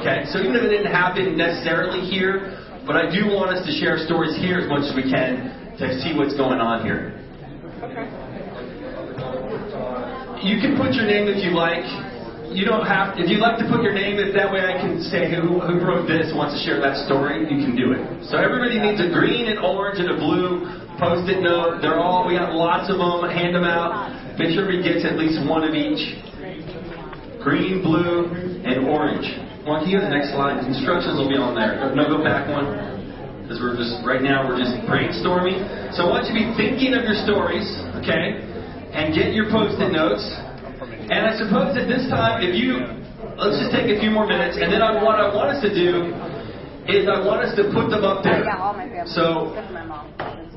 Okay. 0.00 0.24
So 0.32 0.40
even 0.40 0.56
if 0.56 0.64
it 0.64 0.72
didn't 0.72 0.90
happen 0.90 1.36
necessarily 1.36 2.08
here, 2.08 2.56
but 2.88 2.96
I 2.96 3.12
do 3.12 3.28
want 3.28 3.52
us 3.52 3.60
to 3.66 3.72
share 3.76 4.00
stories 4.08 4.40
here 4.40 4.56
as 4.56 4.68
much 4.72 4.88
as 4.88 4.96
we 4.96 5.04
can 5.04 5.52
to 5.76 6.00
see 6.00 6.16
what's 6.16 6.32
going 6.32 6.64
on 6.64 6.80
here. 6.80 7.15
You 10.44 10.60
can 10.60 10.76
put 10.76 10.92
your 10.92 11.08
name 11.08 11.32
if 11.32 11.40
you 11.40 11.56
like. 11.56 11.80
You 12.52 12.68
don't 12.68 12.84
have. 12.84 13.16
If 13.16 13.32
you'd 13.32 13.40
like 13.40 13.56
to 13.56 13.66
put 13.72 13.80
your 13.80 13.96
name, 13.96 14.20
if 14.20 14.36
that 14.36 14.52
way 14.52 14.60
I 14.60 14.76
can 14.76 15.00
say 15.00 15.32
who 15.32 15.56
who 15.64 15.80
wrote 15.80 16.04
this 16.04 16.28
wants 16.36 16.56
to 16.56 16.60
share 16.60 16.76
that 16.84 17.08
story, 17.08 17.48
you 17.48 17.56
can 17.64 17.72
do 17.72 17.96
it. 17.96 18.04
So 18.28 18.36
everybody 18.36 18.76
needs 18.76 19.00
a 19.00 19.08
green 19.08 19.48
and 19.48 19.56
orange 19.64 19.96
and 19.96 20.12
a 20.12 20.18
blue 20.20 20.68
post-it 21.00 21.40
note. 21.40 21.80
They're 21.80 21.96
all. 21.96 22.28
We 22.28 22.36
got 22.36 22.52
lots 22.52 22.92
of 22.92 23.00
them. 23.00 23.24
Hand 23.32 23.56
them 23.56 23.64
out. 23.64 24.12
Make 24.36 24.52
sure 24.52 24.68
everybody 24.68 24.84
gets 24.84 25.08
at 25.08 25.16
least 25.16 25.40
one 25.48 25.64
of 25.64 25.72
each. 25.72 26.20
Green, 27.40 27.80
blue, 27.80 28.28
and 28.60 28.92
orange. 28.92 29.24
Well, 29.64 29.80
can 29.80 29.88
to 29.88 30.04
the 30.04 30.12
next 30.12 30.36
slide? 30.36 30.60
Instructions 30.68 31.16
will 31.16 31.32
be 31.32 31.40
on 31.40 31.56
there. 31.56 31.80
No, 31.96 32.12
go 32.12 32.20
back 32.22 32.44
one. 32.52 32.95
Because 33.46 33.62
we're 33.62 33.78
just 33.78 34.02
right 34.02 34.18
now 34.18 34.42
we're 34.42 34.58
just 34.58 34.74
brainstorming. 34.90 35.62
So 35.94 36.10
I 36.10 36.10
want 36.10 36.26
you 36.26 36.34
to 36.34 36.38
be 36.42 36.50
thinking 36.58 36.98
of 36.98 37.06
your 37.06 37.14
stories, 37.22 37.62
okay? 38.02 38.42
And 38.90 39.14
get 39.14 39.30
your 39.38 39.46
post-it 39.54 39.94
notes. 39.94 40.26
And 40.82 41.22
I 41.22 41.38
suppose 41.38 41.78
at 41.78 41.86
this 41.86 42.10
time, 42.10 42.42
if 42.42 42.58
you 42.58 42.82
let's 43.38 43.54
just 43.62 43.70
take 43.70 43.86
a 43.86 44.02
few 44.02 44.10
more 44.10 44.26
minutes, 44.26 44.58
and 44.58 44.66
then 44.66 44.82
I, 44.82 44.98
what 44.98 45.22
I 45.22 45.30
want 45.30 45.54
us 45.54 45.62
to 45.62 45.70
do 45.70 46.10
is 46.90 47.06
I 47.06 47.22
want 47.22 47.46
us 47.46 47.54
to 47.54 47.70
put 47.70 47.86
them 47.86 48.02
up 48.02 48.26
there. 48.26 48.42
So 49.14 49.54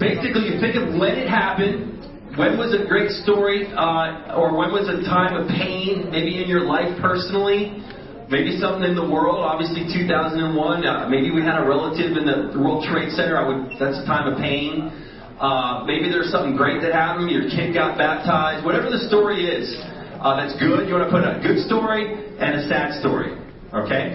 basically, 0.01 0.49
you 0.49 0.57
think 0.57 0.73
of 0.73 0.97
when 0.97 1.13
it 1.13 1.29
happened. 1.29 2.01
When 2.37 2.57
was 2.57 2.73
a 2.73 2.87
great 2.87 3.09
story, 3.25 3.67
uh, 3.73 4.37
or 4.37 4.55
when 4.55 4.71
was 4.71 4.87
a 4.87 5.01
time 5.05 5.35
of 5.35 5.49
pain, 5.49 6.09
maybe 6.09 6.41
in 6.41 6.47
your 6.47 6.63
life 6.63 6.87
personally? 7.01 7.85
Maybe 8.29 8.61
something 8.61 8.85
in 8.85 8.93
the 8.93 9.09
world. 9.09 9.41
Obviously, 9.41 9.89
2001. 9.89 10.85
Uh, 10.85 11.09
maybe 11.09 11.33
we 11.33 11.41
had 11.41 11.57
a 11.57 11.65
relative 11.65 12.13
in 12.13 12.29
the 12.29 12.53
World 12.61 12.85
Trade 12.85 13.09
Center. 13.17 13.33
I 13.33 13.41
would. 13.41 13.73
That's 13.81 13.97
a 13.97 14.05
time 14.05 14.29
of 14.29 14.37
pain. 14.37 14.93
Uh, 15.41 15.81
maybe 15.89 16.13
there's 16.13 16.29
something 16.29 16.53
great 16.53 16.77
that 16.85 16.93
happened. 16.93 17.33
Your 17.33 17.49
kid 17.49 17.73
got 17.73 17.97
baptized. 17.97 18.61
Whatever 18.61 18.93
the 18.93 19.01
story 19.09 19.49
is, 19.49 19.73
uh, 20.21 20.37
that's 20.37 20.53
good. 20.61 20.85
You 20.85 20.93
want 20.93 21.09
to 21.09 21.13
put 21.13 21.25
a 21.25 21.41
good 21.41 21.65
story 21.65 22.05
and 22.37 22.61
a 22.61 22.69
sad 22.69 23.01
story. 23.01 23.33
Okay? 23.73 24.13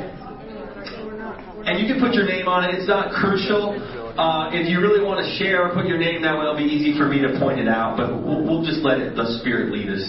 And 1.66 1.82
you 1.82 1.90
can 1.90 1.98
put 1.98 2.14
your 2.14 2.30
name 2.30 2.46
on 2.46 2.62
it. 2.62 2.78
It's 2.78 2.86
not 2.86 3.10
crucial. 3.18 3.74
Uh, 4.14 4.54
if 4.54 4.70
you 4.70 4.78
really 4.78 5.02
want 5.02 5.26
to 5.26 5.28
share, 5.42 5.74
put 5.74 5.90
your 5.90 5.98
name. 5.98 6.22
That 6.22 6.38
way 6.38 6.46
it'll 6.46 6.54
be 6.54 6.70
easy 6.70 6.94
for 6.94 7.10
me 7.10 7.18
to 7.18 7.34
point 7.42 7.58
it 7.58 7.66
out. 7.66 7.98
But 7.98 8.14
we'll, 8.14 8.46
we'll 8.46 8.62
just 8.62 8.86
let 8.86 9.02
it, 9.02 9.18
the 9.18 9.42
Spirit 9.42 9.74
lead 9.74 9.90
us. 9.90 10.06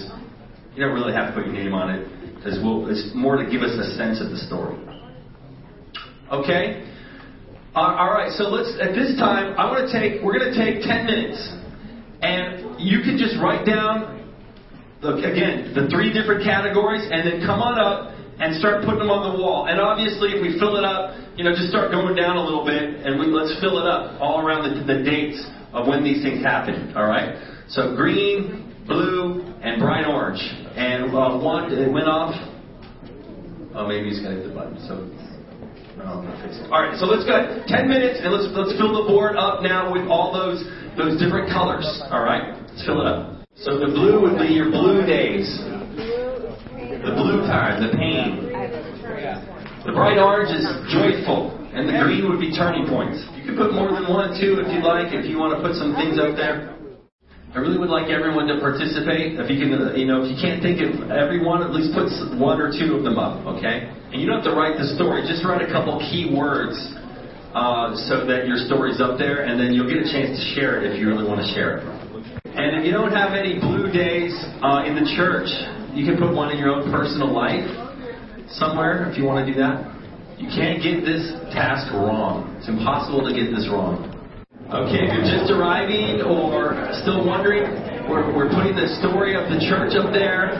You 0.77 0.85
don't 0.85 0.93
really 0.93 1.15
have 1.17 1.33
to 1.33 1.41
put 1.41 1.49
your 1.49 1.57
name 1.57 1.73
on 1.73 1.89
it 1.89 2.05
because 2.45 2.61
we'll, 2.61 2.85
it's 2.93 3.09
more 3.17 3.41
to 3.41 3.49
give 3.49 3.65
us 3.65 3.73
a 3.73 3.97
sense 3.97 4.21
of 4.21 4.29
the 4.29 4.37
story. 4.37 4.77
Okay? 6.29 6.85
Uh, 7.73 7.97
all 7.97 8.13
right. 8.13 8.29
So 8.37 8.53
let's. 8.53 8.69
At 8.77 8.93
this 8.93 9.17
time, 9.17 9.57
I 9.57 9.65
want 9.65 9.89
to 9.89 9.91
take. 9.91 10.21
We're 10.21 10.37
going 10.37 10.53
to 10.53 10.57
take 10.57 10.85
ten 10.85 11.09
minutes, 11.09 11.41
and 12.21 12.77
you 12.77 13.01
can 13.01 13.17
just 13.17 13.41
write 13.41 13.65
down. 13.65 14.13
Look 15.01 15.25
again, 15.25 15.73
the 15.73 15.89
three 15.89 16.13
different 16.13 16.45
categories, 16.45 17.03
and 17.09 17.25
then 17.25 17.41
come 17.41 17.59
on 17.59 17.81
up 17.81 18.13
and 18.39 18.55
start 18.61 18.85
putting 18.85 19.01
them 19.01 19.09
on 19.09 19.25
the 19.25 19.35
wall. 19.41 19.65
And 19.65 19.81
obviously, 19.81 20.37
if 20.37 20.41
we 20.41 20.57
fill 20.61 20.77
it 20.77 20.85
up, 20.85 21.17
you 21.35 21.43
know, 21.43 21.51
just 21.51 21.67
start 21.67 21.91
going 21.91 22.15
down 22.15 22.37
a 22.37 22.43
little 22.45 22.63
bit, 22.63 23.03
and 23.05 23.19
we, 23.19 23.27
let's 23.27 23.57
fill 23.59 23.81
it 23.81 23.89
up 23.89 24.21
all 24.21 24.39
around 24.45 24.69
the, 24.69 24.85
the 24.85 25.03
dates 25.03 25.41
of 25.73 25.85
when 25.89 26.03
these 26.03 26.23
things 26.23 26.45
happened. 26.45 26.95
All 26.95 27.09
right. 27.09 27.41
So 27.67 27.95
green, 27.95 28.85
blue, 28.87 29.41
and 29.61 29.81
bright 29.81 30.07
orange. 30.07 30.41
And 30.75 31.15
uh, 31.15 31.39
one 31.39 31.71
it 31.71 31.91
went 31.91 32.07
off. 32.07 32.35
Oh, 33.75 33.87
maybe 33.87 34.11
he's 34.11 34.19
gonna 34.19 34.35
hit 34.35 34.47
the 34.47 34.55
button. 34.55 34.75
So. 34.87 35.07
no. 35.95 36.19
All 36.71 36.83
right, 36.83 36.95
so 36.99 37.07
let's 37.07 37.23
go. 37.23 37.63
Ten 37.67 37.87
minutes, 37.87 38.19
and 38.23 38.31
let's 38.31 38.51
let's 38.51 38.75
fill 38.75 38.91
the 38.91 39.07
board 39.07 39.39
up 39.39 39.63
now 39.63 39.91
with 39.91 40.07
all 40.11 40.35
those 40.35 40.63
those 40.99 41.15
different 41.19 41.47
colors. 41.47 41.87
All 42.11 42.23
right, 42.23 42.55
let's 42.67 42.83
fill 42.83 42.99
it 42.99 43.07
up. 43.07 43.47
So 43.55 43.79
the 43.79 43.87
blue 43.87 44.19
would 44.19 44.35
be 44.35 44.51
your 44.51 44.67
blue 44.67 45.07
days. 45.07 45.47
The 45.55 47.13
blue 47.15 47.47
time, 47.47 47.79
the 47.79 47.95
pain. 47.95 48.51
The 49.87 49.93
bright 49.95 50.19
orange 50.19 50.51
is 50.51 50.67
joyful, 50.91 51.55
and 51.71 51.87
the 51.87 52.03
green 52.03 52.27
would 52.27 52.39
be 52.39 52.51
turning 52.51 52.83
points. 52.87 53.23
You 53.31 53.47
could 53.47 53.55
put 53.55 53.71
more 53.71 53.95
than 53.95 54.11
one, 54.11 54.27
or 54.27 54.35
two, 54.35 54.59
if 54.59 54.67
you 54.73 54.83
like, 54.83 55.15
if 55.15 55.23
you 55.23 55.37
want 55.39 55.55
to 55.55 55.63
put 55.63 55.79
some 55.79 55.95
things 55.95 56.19
up 56.19 56.35
there. 56.35 56.74
I 57.55 57.63
really 57.63 57.79
would 57.79 57.87
like 57.87 58.11
everyone 58.11 58.51
to 58.51 58.59
participate. 58.59 59.39
If 59.39 59.47
you 59.47 59.55
can, 59.55 59.71
uh, 59.71 59.95
you 59.95 60.03
know, 60.03 60.19
if 60.19 60.27
you 60.27 60.35
can't 60.35 60.59
think 60.59 60.83
of 60.83 61.07
everyone, 61.07 61.63
at 61.63 61.71
least 61.71 61.95
put 61.95 62.11
one 62.35 62.59
or 62.59 62.67
two 62.67 62.99
of 62.99 63.07
them 63.07 63.15
up, 63.15 63.47
okay? 63.47 63.87
And 64.11 64.19
you 64.19 64.27
don't 64.27 64.43
have 64.43 64.51
to 64.51 64.55
write 64.59 64.75
the 64.75 64.91
story. 64.99 65.23
Just 65.23 65.39
write 65.47 65.63
a 65.63 65.71
couple 65.71 65.95
key 66.03 66.27
words 66.35 66.75
uh, 67.55 67.95
so 68.11 68.27
that 68.27 68.43
your 68.43 68.59
story's 68.67 68.99
up 68.99 69.15
there, 69.15 69.47
and 69.47 69.55
then 69.55 69.71
you'll 69.71 69.87
get 69.87 70.03
a 70.03 70.09
chance 70.11 70.35
to 70.35 70.43
share 70.51 70.83
it 70.83 70.91
if 70.91 70.99
you 70.99 71.07
really 71.07 71.23
want 71.23 71.39
to 71.39 71.47
share 71.55 71.79
it. 71.79 71.87
And 72.43 72.75
if 72.75 72.83
you 72.83 72.91
don't 72.91 73.15
have 73.15 73.31
any 73.31 73.55
blue 73.55 73.87
days 73.87 74.35
uh, 74.59 74.83
in 74.83 74.99
the 74.99 75.07
church, 75.15 75.47
you 75.95 76.03
can 76.03 76.19
put 76.19 76.35
one 76.35 76.51
in 76.51 76.59
your 76.59 76.75
own 76.75 76.91
personal 76.91 77.31
life 77.31 77.63
somewhere 78.51 79.07
if 79.07 79.15
you 79.15 79.23
want 79.23 79.39
to 79.39 79.47
do 79.47 79.55
that. 79.63 79.95
You 80.35 80.51
can't 80.51 80.83
get 80.83 81.07
this 81.07 81.31
task 81.55 81.87
wrong. 81.95 82.51
It's 82.59 82.67
impossible 82.67 83.23
to 83.23 83.31
get 83.31 83.55
this 83.55 83.71
wrong. 83.71 84.11
Okay, 84.65 85.05
if 85.05 85.13
you're 85.13 85.29
just 85.29 85.53
arriving 85.53 86.25
or 86.25 86.73
still 87.05 87.21
wondering, 87.21 87.69
we're, 88.09 88.33
we're 88.33 88.49
putting 88.49 88.73
the 88.73 88.89
story 88.97 89.37
of 89.37 89.45
the 89.45 89.61
church 89.61 89.93
up 89.93 90.09
there. 90.09 90.57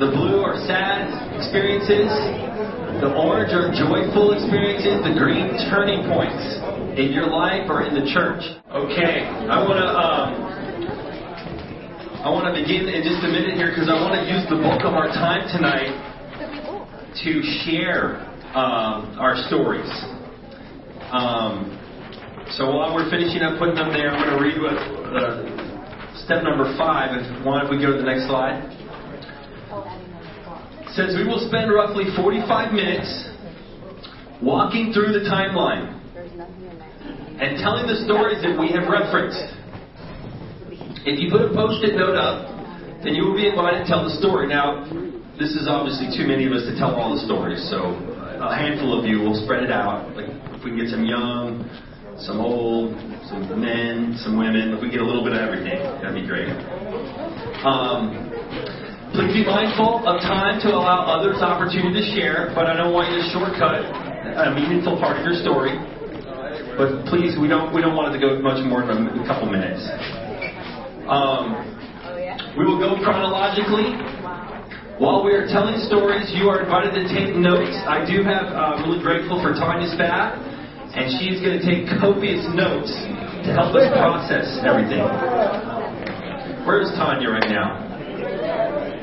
The 0.00 0.08
blue 0.16 0.40
are 0.40 0.56
sad 0.64 1.12
experiences. 1.36 2.08
The 3.04 3.12
orange 3.12 3.52
are 3.52 3.68
joyful 3.68 4.32
experiences. 4.32 4.96
The 5.04 5.12
green 5.12 5.60
turning 5.68 6.08
points 6.08 6.40
in 6.96 7.12
your 7.12 7.28
life 7.28 7.68
or 7.68 7.84
in 7.84 7.92
the 7.92 8.08
church. 8.16 8.40
Okay, 8.72 9.28
I 9.28 9.60
want 9.60 9.76
to 9.76 9.88
um, 9.92 10.28
I 12.24 12.32
want 12.32 12.48
to 12.48 12.56
begin 12.56 12.88
in 12.88 13.04
just 13.04 13.20
a 13.20 13.28
minute 13.28 13.60
here 13.60 13.68
because 13.68 13.92
I 13.92 14.00
want 14.00 14.16
to 14.16 14.24
use 14.24 14.48
the 14.48 14.56
bulk 14.56 14.88
of 14.88 14.96
our 14.96 15.12
time 15.12 15.44
tonight 15.52 15.92
to 17.28 17.32
share 17.68 18.24
um, 18.56 19.20
our 19.20 19.36
stories. 19.52 19.92
Um, 21.12 21.83
so 22.52 22.68
while 22.68 22.94
we're 22.94 23.08
finishing 23.08 23.40
up 23.40 23.58
putting 23.58 23.74
them 23.74 23.92
there, 23.92 24.12
I'm 24.12 24.20
going 24.20 24.36
to 24.36 24.42
read 24.44 24.60
what 24.60 24.76
uh, 24.76 25.48
step 26.24 26.44
number 26.44 26.76
five. 26.76 27.16
If 27.16 27.24
one, 27.44 27.64
if 27.64 27.70
we 27.70 27.80
go 27.80 27.92
to 27.92 27.98
the 27.98 28.04
next 28.04 28.28
slide, 28.28 28.60
it 30.84 30.92
says 30.92 31.16
we 31.16 31.24
will 31.24 31.40
spend 31.48 31.72
roughly 31.72 32.04
45 32.14 32.72
minutes 32.72 33.08
walking 34.42 34.92
through 34.92 35.16
the 35.16 35.24
timeline 35.24 35.96
and 37.40 37.58
telling 37.58 37.88
the 37.88 38.04
stories 38.04 38.44
that 38.44 38.54
we 38.60 38.70
have 38.76 38.86
referenced. 38.92 39.40
If 41.08 41.18
you 41.18 41.32
put 41.32 41.42
a 41.42 41.52
post-it 41.52 41.96
note 41.96 42.16
up, 42.16 42.48
then 43.02 43.16
you 43.16 43.24
will 43.24 43.36
be 43.36 43.48
invited 43.48 43.84
to 43.84 43.86
tell 43.88 44.04
the 44.04 44.14
story. 44.20 44.48
Now, 44.48 44.84
this 45.36 45.56
is 45.56 45.66
obviously 45.68 46.12
too 46.16 46.28
many 46.28 46.46
of 46.46 46.52
us 46.52 46.64
to 46.64 46.76
tell 46.78 46.94
all 46.94 47.16
the 47.16 47.24
stories, 47.26 47.60
so 47.68 47.92
a 48.40 48.54
handful 48.54 48.96
of 48.96 49.04
you 49.04 49.18
will 49.20 49.34
spread 49.44 49.64
it 49.64 49.72
out. 49.72 50.14
Like 50.14 50.30
if 50.54 50.64
we 50.64 50.70
can 50.70 50.78
get 50.78 50.88
some 50.88 51.04
young, 51.04 51.66
some 52.18 52.40
old, 52.40 52.94
some 53.26 53.42
men, 53.60 54.14
some 54.22 54.38
women, 54.38 54.74
if 54.74 54.80
we 54.80 54.90
get 54.90 55.00
a 55.00 55.06
little 55.06 55.24
bit 55.24 55.34
of 55.34 55.42
everything, 55.42 55.82
that'd 55.98 56.14
be 56.14 56.26
great. 56.26 56.50
Um, 57.66 58.30
please 59.10 59.32
be 59.32 59.44
mindful 59.46 60.06
of 60.06 60.22
time 60.22 60.60
to 60.62 60.70
allow 60.70 61.10
others 61.10 61.42
opportunity 61.42 61.98
to 61.98 62.06
share, 62.14 62.52
but 62.54 62.66
I 62.66 62.76
don't 62.76 62.92
want 62.94 63.10
you 63.10 63.18
to 63.18 63.26
shortcut 63.34 63.82
a 63.82 64.54
meaningful 64.54 64.98
part 65.02 65.18
of 65.18 65.26
your 65.26 65.38
story. 65.42 65.74
But 66.78 67.06
please, 67.06 67.38
we 67.38 67.46
don't 67.46 67.70
we 67.74 67.82
don't 67.82 67.94
want 67.94 68.10
it 68.10 68.18
to 68.18 68.22
go 68.22 68.38
much 68.42 68.58
more 68.66 68.82
than 68.82 69.06
a 69.14 69.26
couple 69.26 69.46
minutes. 69.46 69.82
Um, 71.06 71.54
we 72.58 72.66
will 72.66 72.78
go 72.78 72.98
chronologically. 73.02 73.94
While 74.98 75.26
we 75.26 75.34
are 75.34 75.46
telling 75.50 75.78
stories, 75.90 76.30
you 76.34 76.46
are 76.50 76.62
invited 76.62 76.94
to 76.94 77.02
take 77.10 77.34
notes. 77.34 77.74
I 77.82 78.06
do 78.06 78.22
have, 78.22 78.46
uh, 78.54 78.78
really 78.86 79.02
grateful 79.02 79.42
for 79.42 79.50
Tanya 79.50 79.90
Spat, 79.90 80.38
and 80.94 81.10
she's 81.18 81.42
going 81.42 81.58
to 81.58 81.64
take 81.66 81.90
copious 81.98 82.46
notes 82.54 82.94
to 83.42 83.50
help 83.50 83.74
us 83.74 83.90
process 83.90 84.46
everything. 84.62 85.02
Where's 86.62 86.88
Tanya 86.94 87.34
right 87.34 87.50
now? 87.50 87.82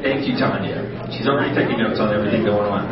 Thank 0.02 0.26
you, 0.26 0.40
Tanya. 0.40 0.88
She's 1.12 1.28
already 1.28 1.54
taking 1.54 1.78
notes 1.78 2.00
on 2.00 2.16
everything 2.16 2.48
going 2.48 2.66
on. 2.66 2.84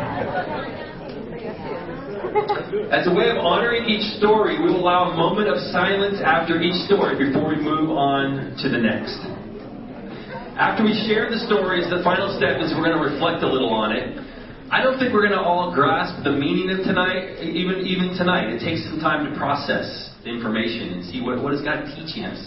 As 2.92 3.08
a 3.08 3.14
way 3.14 3.26
of 3.32 3.42
honoring 3.42 3.88
each 3.90 4.20
story, 4.20 4.60
we 4.60 4.70
will 4.70 4.78
allow 4.78 5.10
a 5.10 5.16
moment 5.16 5.48
of 5.48 5.58
silence 5.74 6.22
after 6.22 6.60
each 6.60 6.86
story 6.86 7.18
before 7.18 7.48
we 7.48 7.56
move 7.56 7.90
on 7.90 8.54
to 8.62 8.68
the 8.68 8.78
next. 8.78 9.18
After 10.54 10.84
we 10.84 10.94
share 11.08 11.26
the 11.32 11.40
stories, 11.48 11.88
the 11.90 12.04
final 12.04 12.30
step 12.36 12.60
is 12.62 12.70
we're 12.76 12.84
going 12.84 12.94
to 12.94 13.02
reflect 13.02 13.42
a 13.42 13.50
little 13.50 13.72
on 13.72 13.96
it. 13.96 14.12
I 14.70 14.82
don't 14.84 15.00
think 15.00 15.12
we're 15.12 15.26
going 15.26 15.38
to 15.38 15.42
all 15.42 15.74
grasp 15.74 16.22
the 16.22 16.30
meaning 16.30 16.70
of 16.70 16.86
tonight, 16.86 17.42
even 17.42 17.84
even 17.86 18.16
tonight. 18.16 18.54
It 18.54 18.60
takes 18.60 18.84
some 18.84 19.00
time 19.00 19.26
to 19.26 19.36
process 19.36 20.14
the 20.22 20.30
information 20.30 20.94
and 20.94 21.04
see 21.04 21.20
what, 21.20 21.42
what 21.42 21.54
is 21.54 21.60
God 21.62 21.86
teaching 21.86 22.22
us. 22.22 22.38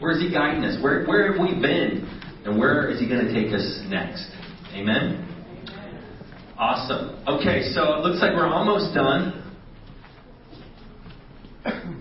Where 0.00 0.10
is 0.10 0.20
He 0.20 0.32
guiding 0.32 0.64
us? 0.64 0.82
Where, 0.82 1.06
where 1.06 1.30
have 1.30 1.40
we 1.40 1.54
been? 1.54 2.02
And 2.44 2.58
where 2.58 2.90
is 2.90 2.98
He 2.98 3.08
going 3.08 3.24
to 3.24 3.32
take 3.32 3.54
us 3.54 3.80
next? 3.86 4.26
Amen? 4.74 5.24
Awesome. 6.58 7.22
Okay, 7.28 7.70
so 7.72 7.94
it 7.94 8.00
looks 8.00 8.20
like 8.20 8.34
we're 8.34 8.48
almost 8.48 8.92
done. 8.94 9.44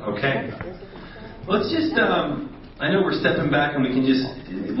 Okay. 0.00 0.50
Let's 1.46 1.70
just, 1.72 1.92
um, 1.98 2.49
I 2.80 2.88
know 2.88 3.02
we're 3.04 3.20
stepping 3.20 3.50
back 3.50 3.76
and 3.76 3.84
we 3.84 3.92
can 3.92 4.08
just, 4.08 4.24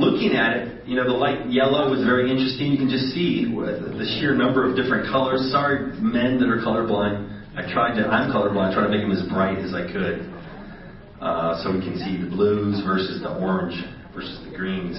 looking 0.00 0.32
at 0.32 0.56
it, 0.56 0.88
you 0.88 0.96
know, 0.96 1.04
the 1.04 1.12
light 1.12 1.52
yellow 1.52 1.92
is 1.92 2.00
very 2.00 2.32
interesting. 2.32 2.72
You 2.72 2.78
can 2.80 2.88
just 2.88 3.12
see 3.12 3.44
the 3.44 4.08
sheer 4.16 4.34
number 4.34 4.64
of 4.64 4.74
different 4.74 5.12
colors. 5.12 5.52
Sorry, 5.52 5.92
men 6.00 6.40
that 6.40 6.48
are 6.48 6.64
colorblind. 6.64 7.28
I 7.52 7.70
tried 7.70 8.00
to, 8.00 8.08
I'm 8.08 8.32
colorblind, 8.32 8.72
I 8.72 8.74
tried 8.74 8.88
to 8.88 8.92
make 8.96 9.04
them 9.04 9.12
as 9.12 9.20
bright 9.28 9.60
as 9.60 9.76
I 9.76 9.84
could. 9.84 10.32
Uh, 11.20 11.60
so 11.60 11.76
we 11.76 11.84
can 11.84 12.00
see 12.00 12.16
the 12.16 12.32
blues 12.32 12.80
versus 12.88 13.20
the 13.20 13.36
orange 13.36 13.76
versus 14.16 14.40
the 14.48 14.56
greens. 14.56 14.96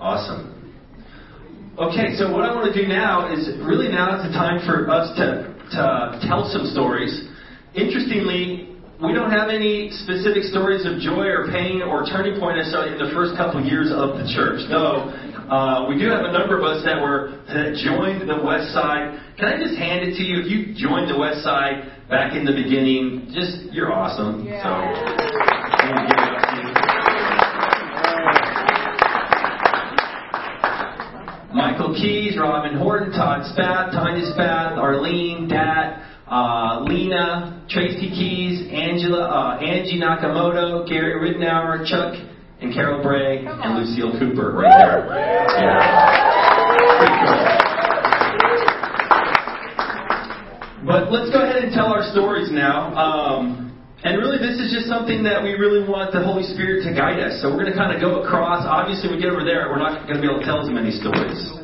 Awesome. 0.00 0.72
Okay, 1.76 2.16
so 2.16 2.32
what 2.32 2.48
I 2.48 2.54
want 2.56 2.72
to 2.72 2.74
do 2.74 2.88
now 2.88 3.28
is 3.28 3.44
really 3.60 3.92
now 3.92 4.16
is 4.16 4.24
the 4.24 4.32
time 4.32 4.64
for 4.64 4.88
us 4.88 5.12
to, 5.20 5.52
to 5.52 6.18
tell 6.24 6.48
some 6.48 6.64
stories. 6.72 7.28
Interestingly, 7.76 8.67
we 8.98 9.14
don't 9.14 9.30
have 9.30 9.48
any 9.48 9.90
specific 10.02 10.42
stories 10.50 10.82
of 10.82 10.98
joy 10.98 11.30
or 11.30 11.46
pain 11.54 11.82
or 11.82 12.02
turning 12.04 12.40
point 12.40 12.58
necessarily 12.58 12.98
in 12.98 12.98
the 12.98 13.14
first 13.14 13.36
couple 13.36 13.62
years 13.62 13.94
of 13.94 14.18
the 14.18 14.26
church. 14.34 14.66
Though 14.66 15.14
uh, 15.46 15.86
we 15.86 15.94
do 15.98 16.10
have 16.10 16.26
a 16.26 16.32
number 16.32 16.58
of 16.58 16.64
us 16.66 16.82
that 16.82 16.98
were 16.98 17.38
that 17.46 17.78
joined 17.78 18.26
the 18.26 18.42
West 18.42 18.74
Side. 18.74 19.22
Can 19.38 19.54
I 19.54 19.56
just 19.62 19.78
hand 19.78 20.02
it 20.02 20.18
to 20.18 20.22
you? 20.26 20.42
If 20.42 20.50
you 20.50 20.74
joined 20.74 21.08
the 21.10 21.18
West 21.18 21.46
Side 21.46 22.10
back 22.10 22.34
in 22.34 22.44
the 22.44 22.50
beginning, 22.50 23.30
just 23.30 23.70
you're 23.70 23.92
awesome. 23.92 24.44
Yeah. 24.44 24.66
So. 24.66 24.74
Michael 31.54 31.94
Keys, 31.94 32.36
Robin 32.36 32.76
Horton, 32.76 33.12
Todd 33.12 33.46
Spat, 33.54 33.92
Tanya 33.92 34.26
Spat, 34.32 34.74
Arlene, 34.74 35.48
Dat, 35.48 36.07
uh, 36.30 36.84
Lena, 36.84 37.64
Tracy 37.68 38.10
Keys, 38.10 38.68
Angela, 38.70 39.28
uh, 39.28 39.64
Angie 39.64 40.00
Nakamoto, 40.00 40.88
Gary 40.88 41.16
Ridnour, 41.16 41.86
Chuck 41.86 42.14
and 42.60 42.72
Carol 42.74 43.02
Bray 43.02 43.46
and 43.46 43.78
Lucille 43.78 44.18
Cooper 44.18 44.52
right 44.52 44.78
there. 44.78 45.08
Yeah. 45.60 46.28
But 50.84 51.12
let's 51.12 51.30
go 51.30 51.44
ahead 51.44 51.64
and 51.64 51.72
tell 51.72 51.92
our 51.92 52.02
stories 52.12 52.50
now. 52.50 52.94
Um, 52.96 53.76
and 54.04 54.16
really, 54.16 54.38
this 54.38 54.56
is 54.62 54.72
just 54.72 54.86
something 54.86 55.22
that 55.24 55.42
we 55.42 55.52
really 55.52 55.86
want 55.86 56.12
the 56.12 56.22
Holy 56.22 56.44
Spirit 56.44 56.84
to 56.86 56.94
guide 56.94 57.18
us. 57.18 57.42
So 57.42 57.50
we're 57.50 57.66
going 57.66 57.72
to 57.72 57.78
kind 57.78 57.92
of 57.92 58.00
go 58.00 58.22
across. 58.22 58.64
Obviously, 58.64 59.10
we 59.10 59.20
get 59.20 59.28
over 59.28 59.44
there, 59.44 59.68
we're 59.68 59.82
not 59.82 60.06
going 60.06 60.16
to 60.16 60.22
be 60.22 60.28
able 60.30 60.40
to 60.40 60.46
tell 60.46 60.62
as 60.62 60.70
many 60.70 60.94
stories. 60.94 61.57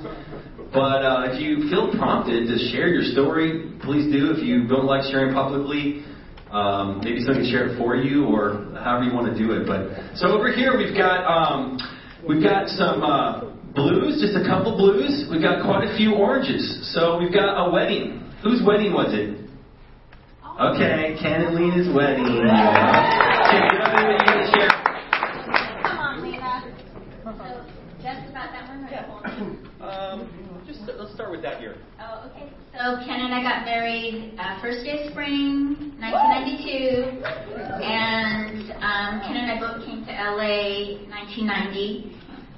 But 0.74 1.06
uh, 1.06 1.30
if 1.30 1.38
you 1.38 1.70
feel 1.70 1.94
prompted 1.94 2.50
to 2.50 2.58
share 2.74 2.90
your 2.90 3.06
story, 3.14 3.70
please 3.86 4.10
do. 4.10 4.34
If 4.34 4.42
you 4.42 4.66
don't 4.66 4.90
like 4.90 5.06
sharing 5.06 5.30
publicly, 5.32 6.02
um, 6.50 6.98
maybe 6.98 7.22
someone 7.22 7.46
can 7.46 7.50
share 7.50 7.70
it 7.70 7.78
for 7.78 7.94
you, 7.94 8.26
or 8.26 8.74
however 8.82 9.06
you 9.06 9.14
want 9.14 9.30
to 9.30 9.38
do 9.38 9.54
it. 9.54 9.70
But 9.70 10.18
so 10.18 10.34
over 10.34 10.50
here 10.50 10.74
we've 10.74 10.98
got 10.98 11.22
um, 11.30 11.78
we've 12.26 12.42
got 12.42 12.66
some 12.74 13.06
uh, 13.06 13.54
blues, 13.70 14.18
just 14.18 14.34
a 14.34 14.42
couple 14.42 14.74
blues. 14.74 15.30
We've 15.30 15.40
got 15.40 15.62
quite 15.62 15.86
a 15.86 15.94
few 15.94 16.18
oranges. 16.18 16.66
So 16.90 17.22
we've 17.22 17.32
got 17.32 17.54
a 17.54 17.70
wedding. 17.70 18.26
Whose 18.42 18.58
wedding 18.66 18.90
was 18.90 19.14
it? 19.14 19.46
Okay, 20.58 21.14
Ken 21.22 21.46
and 21.46 21.54
Lena's 21.54 21.86
wedding. 21.94 22.26
Yeah. 22.26 23.46
Okay, 23.46 23.62
you 23.62 23.78
know 23.78 23.94
what 23.94 24.02
you 24.02 24.26
want 24.26 24.42
to 24.42 24.50
share? 24.58 24.74
Come 25.86 25.98
on, 26.02 26.18
Lena. 26.18 26.66
So, 27.22 27.62
just 28.02 28.26
about 28.26 28.50
that 28.50 28.66
one, 28.66 28.82
or 28.82 28.90
yeah. 28.90 29.70
Um, 29.84 30.43
just 30.86 30.98
let's 30.98 31.14
start 31.14 31.30
with 31.30 31.42
that 31.42 31.60
here. 31.60 31.76
Oh, 32.00 32.30
okay. 32.30 32.50
So 32.72 32.96
Ken 33.06 33.20
and 33.20 33.34
I 33.34 33.42
got 33.42 33.64
married 33.64 34.34
uh, 34.38 34.60
first 34.60 34.84
day 34.84 35.04
of 35.04 35.10
spring, 35.12 35.94
1992, 36.00 37.22
and 37.84 38.72
um, 38.82 39.20
Ken 39.22 39.36
and 39.36 39.50
I 39.50 39.60
both 39.60 39.84
came 39.86 40.04
to 40.04 40.12
LA 40.12 40.98
1990. 41.08 42.16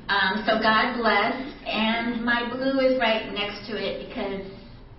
Um, 0.09 0.45
so 0.47 0.63
God 0.63 0.97
bless, 0.97 1.35
and 1.67 2.25
my 2.25 2.49
blue 2.49 2.79
is 2.81 2.99
right 2.99 3.33
next 3.35 3.67
to 3.69 3.77
it 3.77 4.09
because 4.09 4.47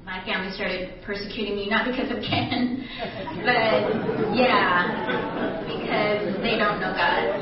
my 0.06 0.24
family 0.26 0.52
started 0.54 1.02
persecuting 1.04 1.56
me, 1.56 1.70
not 1.70 1.86
because 1.86 2.12
of 2.12 2.22
Ken, 2.24 2.88
but 3.44 4.36
yeah, 4.36 5.64
because 5.64 6.36
they 6.44 6.58
don't 6.58 6.80
know 6.80 6.94
God. 6.94 7.38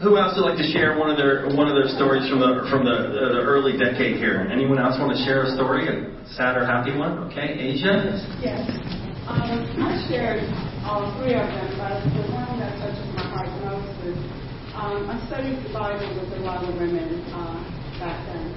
Who 0.00 0.16
else 0.16 0.32
would 0.32 0.48
like 0.48 0.56
to 0.56 0.64
share 0.72 0.96
one 0.96 1.12
of 1.12 1.20
their 1.20 1.44
one 1.52 1.68
of 1.68 1.76
their 1.76 1.92
stories 1.92 2.24
from 2.32 2.40
the 2.40 2.64
from 2.72 2.88
the, 2.88 3.12
the, 3.12 3.24
the 3.36 3.42
early 3.44 3.76
decade 3.76 4.16
here? 4.16 4.48
Anyone 4.48 4.80
else 4.80 4.96
want 4.96 5.12
to 5.12 5.20
share 5.28 5.44
a 5.44 5.52
story, 5.52 5.92
a 5.92 6.08
sad 6.32 6.56
or 6.56 6.64
happy 6.64 6.96
one? 6.96 7.28
Okay, 7.28 7.52
Asia. 7.52 8.16
Yes, 8.40 8.64
um, 9.28 9.60
I 9.76 10.00
shared 10.08 10.40
all 10.88 11.04
three 11.20 11.36
of 11.36 11.44
them, 11.44 11.68
but 11.76 12.00
the 12.16 12.24
one 12.32 12.48
that 12.64 12.80
touches 12.80 13.04
my 13.12 13.28
heart 13.28 13.52
most 13.60 13.92
is 14.08 14.16
um, 14.72 15.04
I 15.04 15.20
studied 15.28 15.60
the 15.68 15.72
Bible 15.76 16.08
with 16.16 16.32
a 16.32 16.48
lot 16.48 16.64
of 16.64 16.72
women 16.80 17.20
uh, 17.36 17.60
back 18.00 18.24
then, 18.24 18.56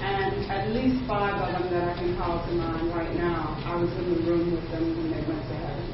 and 0.00 0.40
at 0.48 0.72
least 0.72 1.04
five 1.04 1.36
of 1.36 1.52
them 1.52 1.68
that 1.68 1.84
I 1.84 1.94
can 2.00 2.16
call 2.16 2.40
to 2.40 2.52
mind 2.56 2.96
right 2.96 3.12
now, 3.12 3.60
I 3.68 3.76
was 3.76 3.92
in 3.92 4.08
the 4.08 4.20
room 4.24 4.56
with 4.56 4.64
them 4.72 4.88
when 4.96 5.12
they 5.12 5.20
went 5.20 5.44
to 5.52 5.56
heaven. 5.68 5.84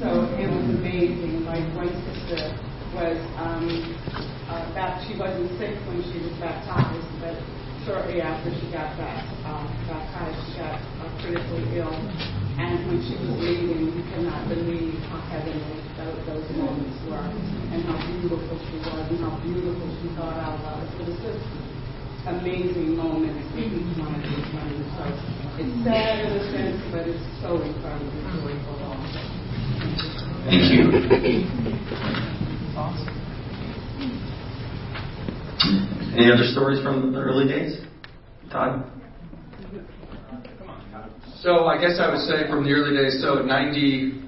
So 0.00 0.08
it 0.40 0.48
was 0.48 0.64
amazing. 0.72 1.44
Like 1.44 1.68
one 1.76 1.92
sister 2.08 2.71
was 2.92 3.16
um, 3.40 3.64
uh, 4.48 4.68
that 4.76 5.00
she 5.04 5.16
wasn't 5.16 5.48
sick 5.56 5.76
when 5.88 6.04
she 6.12 6.20
was 6.20 6.32
baptized, 6.36 7.08
but 7.24 7.36
shortly 7.88 8.20
after 8.20 8.52
she 8.52 8.68
got 8.68 8.92
back, 9.00 9.24
uh, 9.48 9.64
baptized, 9.88 10.36
she 10.52 10.60
got 10.60 10.76
uh, 10.76 11.08
critically 11.20 11.80
ill. 11.80 11.96
And 12.52 12.84
when 12.84 13.00
she 13.00 13.16
was 13.16 13.32
leaving, 13.40 13.96
you 13.96 14.04
cannot 14.12 14.44
believe 14.48 15.00
how 15.08 15.24
heavenly 15.32 15.80
those, 15.96 16.20
those 16.28 16.46
moments 16.52 17.00
were, 17.08 17.32
and 17.72 17.80
how 17.88 17.96
beautiful 18.12 18.56
she 18.68 18.76
was, 18.84 19.08
and 19.08 19.18
how 19.24 19.40
beautiful 19.40 19.88
she 20.00 20.08
thought 20.12 20.36
I 20.36 20.52
was. 20.60 20.84
It 21.00 21.08
was 21.08 21.16
just 21.24 21.42
amazing 22.28 22.96
moments 22.96 23.40
with 23.56 23.72
each 23.72 23.96
one 23.96 24.14
of 24.14 24.20
these 24.20 24.48
women. 24.52 24.84
So 25.00 25.02
it's 25.58 25.74
sad 25.80 26.28
in 26.28 26.32
a 26.36 26.42
sense, 26.52 26.80
but 26.92 27.08
it's 27.08 27.24
so 27.40 27.56
incredibly 27.56 28.20
joyful 28.36 28.84
also. 28.84 29.20
Thank 30.44 30.76
you. 30.76 32.28
Any 36.16 36.32
other 36.32 36.44
stories 36.52 36.82
from 36.82 37.12
the 37.12 37.18
early 37.20 37.46
days? 37.46 37.80
Todd? 38.50 38.90
So 41.40 41.66
I 41.66 41.80
guess 41.80 41.98
I 42.00 42.08
would 42.08 42.20
say 42.24 42.48
from 42.48 42.64
the 42.64 42.70
early 42.70 42.96
days, 42.96 43.20
so 43.20 43.42
90, 43.42 44.22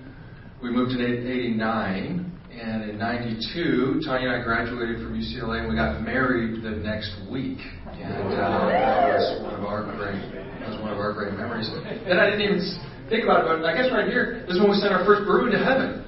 we 0.62 0.70
moved 0.70 0.92
in 0.92 1.00
89, 1.00 2.32
and 2.52 2.90
in 2.90 2.98
92, 2.98 4.00
Tanya 4.04 4.28
and 4.28 4.42
I 4.42 4.44
graduated 4.44 4.96
from 4.96 5.14
UCLA, 5.14 5.60
and 5.60 5.68
we 5.68 5.76
got 5.76 6.02
married 6.02 6.62
the 6.62 6.70
next 6.70 7.16
week. 7.30 7.58
And 7.86 8.34
uh, 8.34 8.68
that 8.68 9.08
was 9.08 9.42
one 9.42 9.54
of 9.54 9.64
our 9.64 9.84
great, 9.96 10.20
that 10.60 10.68
was 10.68 10.80
one 10.80 10.92
of 10.92 10.98
our 10.98 11.12
great 11.12 11.32
memories. 11.34 11.70
And 11.70 12.20
I 12.20 12.30
didn't 12.30 12.42
even 12.42 12.60
think 13.08 13.24
about 13.24 13.44
it, 13.44 13.60
but 13.60 13.64
I 13.64 13.76
guess 13.76 13.90
right 13.92 14.08
here, 14.08 14.44
is 14.48 14.58
when 14.58 14.70
we 14.70 14.76
sent 14.76 14.92
our 14.92 15.04
first 15.04 15.24
brew 15.24 15.46
into 15.46 15.64
heaven. 15.64 16.04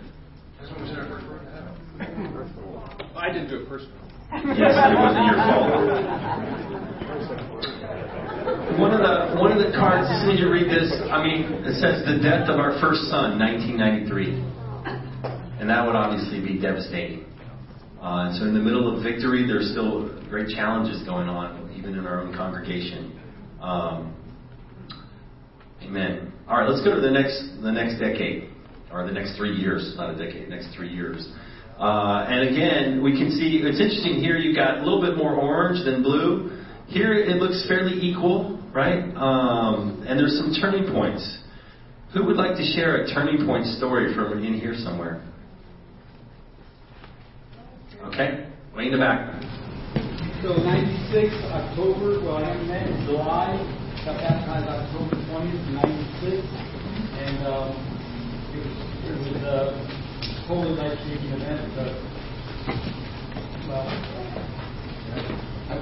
This 0.61 0.68
is 0.68 0.77
when 0.77 0.83
we 0.83 0.88
sent 0.88 0.99
our 1.01 1.05
first 1.05 1.11
heaven. 1.11 1.15
I 3.16 3.32
didn't 3.32 3.48
do 3.48 3.62
it 3.62 3.68
personally. 3.68 3.96
Yes, 4.59 4.74
it 4.76 4.98
wasn't 4.98 5.26
your 5.26 5.38
fault. 5.38 5.70
One 8.78 8.92
of 8.92 9.00
the 9.00 9.40
one 9.40 9.52
of 9.52 9.59
the 9.59 9.72
cards. 9.72 10.11
As 10.11 10.20
soon 10.22 10.35
as 10.35 10.40
you 10.40 10.50
read 10.50 10.68
this, 10.68 10.92
I 11.11 11.22
mean, 11.22 11.64
it 11.64 11.80
says 11.80 12.04
the 12.04 12.18
death 12.20 12.48
of 12.50 12.61
our 12.61 12.78
first 12.80 13.09
son, 13.09 13.38
1993, 13.38 14.37
and 15.61 15.70
that 15.70 15.87
would 15.87 15.96
obviously 15.96 16.40
be 16.44 16.61
devastating. 16.61 17.24
Uh, 18.02 18.28
and 18.28 18.37
so, 18.37 18.44
in 18.44 18.54
the 18.54 18.61
middle 18.61 18.92
of 18.92 19.02
victory, 19.02 19.46
there's 19.46 19.70
still 19.70 20.12
great 20.28 20.48
challenges 20.54 21.02
going 21.04 21.28
on, 21.28 21.72
even 21.78 21.96
in 21.96 22.06
our 22.06 22.20
own 22.20 22.35
congregation. 22.35 23.18
Um, 23.62 24.14
amen. 25.82 26.32
All 26.46 26.59
right, 26.61 26.68
let's 26.68 26.85
go 26.85 26.94
to 26.94 27.00
the 27.00 27.11
next 27.11 27.62
the 27.62 27.72
next 27.72 27.98
decade, 27.98 28.50
or 28.92 29.06
the 29.06 29.12
next 29.12 29.37
three 29.37 29.56
years, 29.56 29.94
not 29.96 30.11
a 30.11 30.18
decade, 30.18 30.48
next 30.48 30.74
three 30.76 30.92
years. 30.92 31.26
Uh, 31.79 32.25
and 32.29 32.49
again, 32.49 33.03
we 33.03 33.12
can 33.12 33.31
see 33.31 33.61
it's 33.61 33.81
interesting 33.81 34.21
here. 34.21 34.37
You've 34.37 34.57
got 34.57 34.79
a 34.79 34.83
little 34.83 35.01
bit 35.01 35.17
more 35.17 35.35
orange 35.35 35.85
than 35.85 36.03
blue. 36.03 36.65
Here 36.89 37.12
it 37.12 37.37
looks 37.37 37.67
fairly 37.69 38.01
equal, 38.01 38.62
right? 38.73 39.12
Um, 39.15 40.03
and 40.09 40.19
there's 40.19 40.39
some 40.39 40.57
turning 40.57 40.91
points. 40.91 41.21
Who 42.15 42.25
would 42.25 42.37
like 42.37 42.57
to 42.57 42.65
share 42.65 43.05
a 43.05 43.12
turning 43.12 43.45
point 43.45 43.67
story 43.77 44.15
from 44.15 44.43
in 44.43 44.55
here 44.55 44.75
somewhere? 44.75 45.21
Okay, 48.09 48.49
way 48.75 48.87
in 48.87 48.93
the 48.93 48.99
back. 48.99 49.37
So 50.41 50.57
96 50.57 51.29
October, 51.53 52.25
well 52.25 52.41
I 52.41 52.57
met 52.65 52.89
in 52.89 53.05
July, 53.05 53.53
got 54.05 54.17
baptized 54.17 54.69
October 54.69 55.17
20th, 55.29 55.69
96, 56.25 56.41
and 57.21 57.37
um, 57.45 57.75
it 58.55 58.65
was, 58.65 58.77
it 59.05 59.17
was 59.21 59.43
uh, 59.45 59.95
totally 60.46 60.78
life-changing 60.78 61.32
event. 61.32 61.74
But, 61.74 61.90
well, 63.66 63.87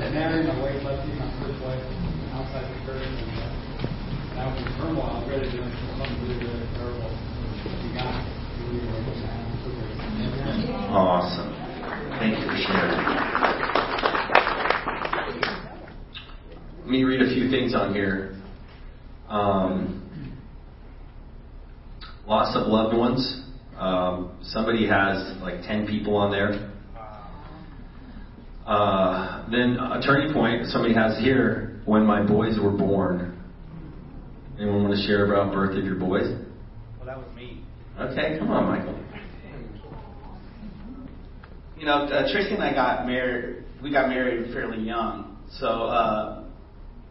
been 0.01 0.15
married, 0.15 0.47
my 0.47 0.59
wife 0.61 0.83
left 0.85 1.07
me, 1.07 1.15
my 1.21 1.29
first 1.41 1.61
wife, 1.63 1.85
outside 2.33 2.65
the 2.65 2.77
church, 2.87 3.05
and 3.05 3.17
uh, 3.39 3.53
now 4.35 4.57
in 4.57 4.65
turmoil, 4.77 5.03
I'm 5.03 5.29
ready 5.29 5.45
to 5.45 5.53
do 5.53 5.59
something 5.61 6.17
really, 6.23 6.45
really 6.45 6.69
terrible. 6.75 7.13
Got 7.95 8.25
Awesome. 10.91 11.53
Thank 12.19 12.39
you 12.39 12.47
for 12.47 12.57
sharing. 12.57 13.01
Let 16.81 16.89
me 16.89 17.05
read 17.05 17.21
a 17.23 17.35
few 17.35 17.51
things 17.51 17.75
on 17.75 17.95
here. 17.95 18.37
Um, 19.29 20.01
loss 22.27 22.57
of 22.57 22.67
loved 22.69 22.97
ones. 22.97 23.44
Um, 23.79 24.39
somebody 24.43 24.87
has 24.87 25.37
like 25.41 25.63
10 25.63 25.87
people 25.87 26.17
on 26.17 26.31
there. 26.31 26.71
Uh, 28.67 29.49
then 29.51 29.77
a 29.77 30.01
turning 30.01 30.33
point 30.33 30.67
somebody 30.67 30.95
has 30.95 31.19
here 31.19 31.81
when 31.85 32.07
my 32.07 32.27
boys 32.27 32.59
were 32.63 32.71
born. 32.71 33.39
Anyone 34.59 34.85
want 34.85 34.97
to 34.97 35.07
share 35.07 35.27
about 35.27 35.53
birth 35.53 35.77
of 35.77 35.85
your 35.85 35.97
boys? 35.97 36.29
Well, 36.97 37.07
that 37.07 37.19
was 37.19 37.27
me. 37.35 37.63
Okay, 37.99 38.39
come 38.39 38.51
on, 38.51 38.79
Michael. 38.79 38.99
You 41.77 41.87
know, 41.87 42.05
uh, 42.05 42.33
Tracy 42.33 42.55
and 42.55 42.63
I 42.63 42.73
got 42.73 43.07
married. 43.07 43.65
We 43.83 43.91
got 43.91 44.09
married 44.09 44.53
fairly 44.55 44.79
young, 44.79 45.37
so 45.59 45.67
uh, 45.67 46.45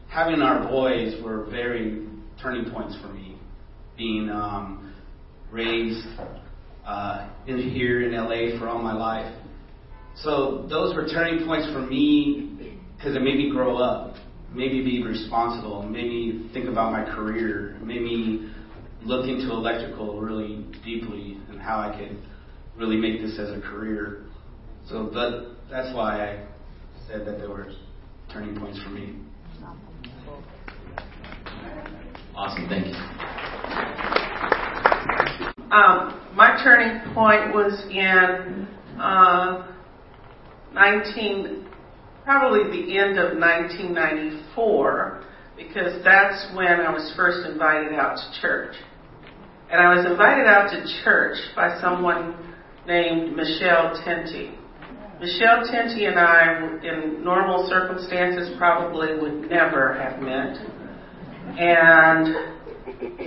having 0.10 0.42
our 0.42 0.68
boys 0.68 1.22
were 1.22 1.46
very 1.52 2.08
turning 2.42 2.72
points 2.72 2.98
for 3.02 3.10
me. 3.10 3.38
Being 3.96 4.30
um, 4.30 4.96
raised 5.52 6.08
uh, 6.86 7.30
in 7.48 7.70
here 7.70 8.04
in 8.04 8.14
LA 8.14 8.60
for 8.60 8.68
all 8.68 8.82
my 8.82 8.94
life, 8.94 9.34
so 10.16 10.66
those 10.70 10.96
were 10.96 11.08
turning 11.08 11.46
points 11.46 11.72
for 11.74 11.82
me 11.82 12.80
because 12.96 13.16
it 13.16 13.22
made 13.22 13.38
me 13.38 13.50
grow 13.52 13.78
up, 13.78 14.16
made 14.54 14.72
me 14.72 14.84
be 14.84 15.04
responsible, 15.04 15.84
made 15.84 16.06
me 16.06 16.50
think 16.54 16.68
about 16.68 16.92
my 16.92 17.04
career, 17.04 17.78
made 17.82 18.02
me 18.02 18.52
look 19.04 19.28
into 19.28 19.52
electrical 19.52 20.22
really 20.22 20.66
deeply 20.84 21.40
and 21.50 21.60
how 21.60 21.80
I 21.80 21.98
could 21.98 22.18
really 22.78 22.98
make 22.98 23.22
this 23.22 23.38
as 23.40 23.50
a 23.50 23.62
career. 23.62 24.26
So 24.88 25.10
that 25.10 25.56
that's 25.70 25.94
why 25.96 26.22
I 26.22 26.48
said 27.08 27.26
that 27.26 27.38
there 27.40 27.50
were 27.50 27.72
turning 28.32 28.58
points 28.60 28.82
for 28.82 28.90
me. 28.90 29.16
Awesome, 32.36 32.68
thank 32.68 32.88
you. 32.88 33.53
Um, 35.74 36.22
my 36.36 36.62
turning 36.64 37.02
point 37.16 37.52
was 37.52 37.74
in 37.90 38.68
uh, 39.02 39.66
19, 40.72 41.66
probably 42.24 42.84
the 42.84 43.00
end 43.00 43.18
of 43.18 43.40
1994, 43.40 45.24
because 45.58 46.04
that's 46.04 46.56
when 46.56 46.80
I 46.80 46.94
was 46.94 47.12
first 47.16 47.50
invited 47.50 47.94
out 47.94 48.18
to 48.18 48.40
church. 48.40 48.76
And 49.72 49.82
I 49.82 49.96
was 49.96 50.06
invited 50.06 50.46
out 50.46 50.70
to 50.74 50.86
church 51.04 51.38
by 51.56 51.82
someone 51.82 52.54
named 52.86 53.36
Michelle 53.36 54.00
Tenty. 54.06 54.52
Michelle 55.20 55.66
Tenty 55.72 56.06
and 56.06 56.20
I, 56.20 56.70
in 56.84 57.24
normal 57.24 57.68
circumstances, 57.68 58.56
probably 58.60 59.18
would 59.20 59.50
never 59.50 59.96
have 59.96 60.22
met. 60.22 60.56
And, 61.58 62.28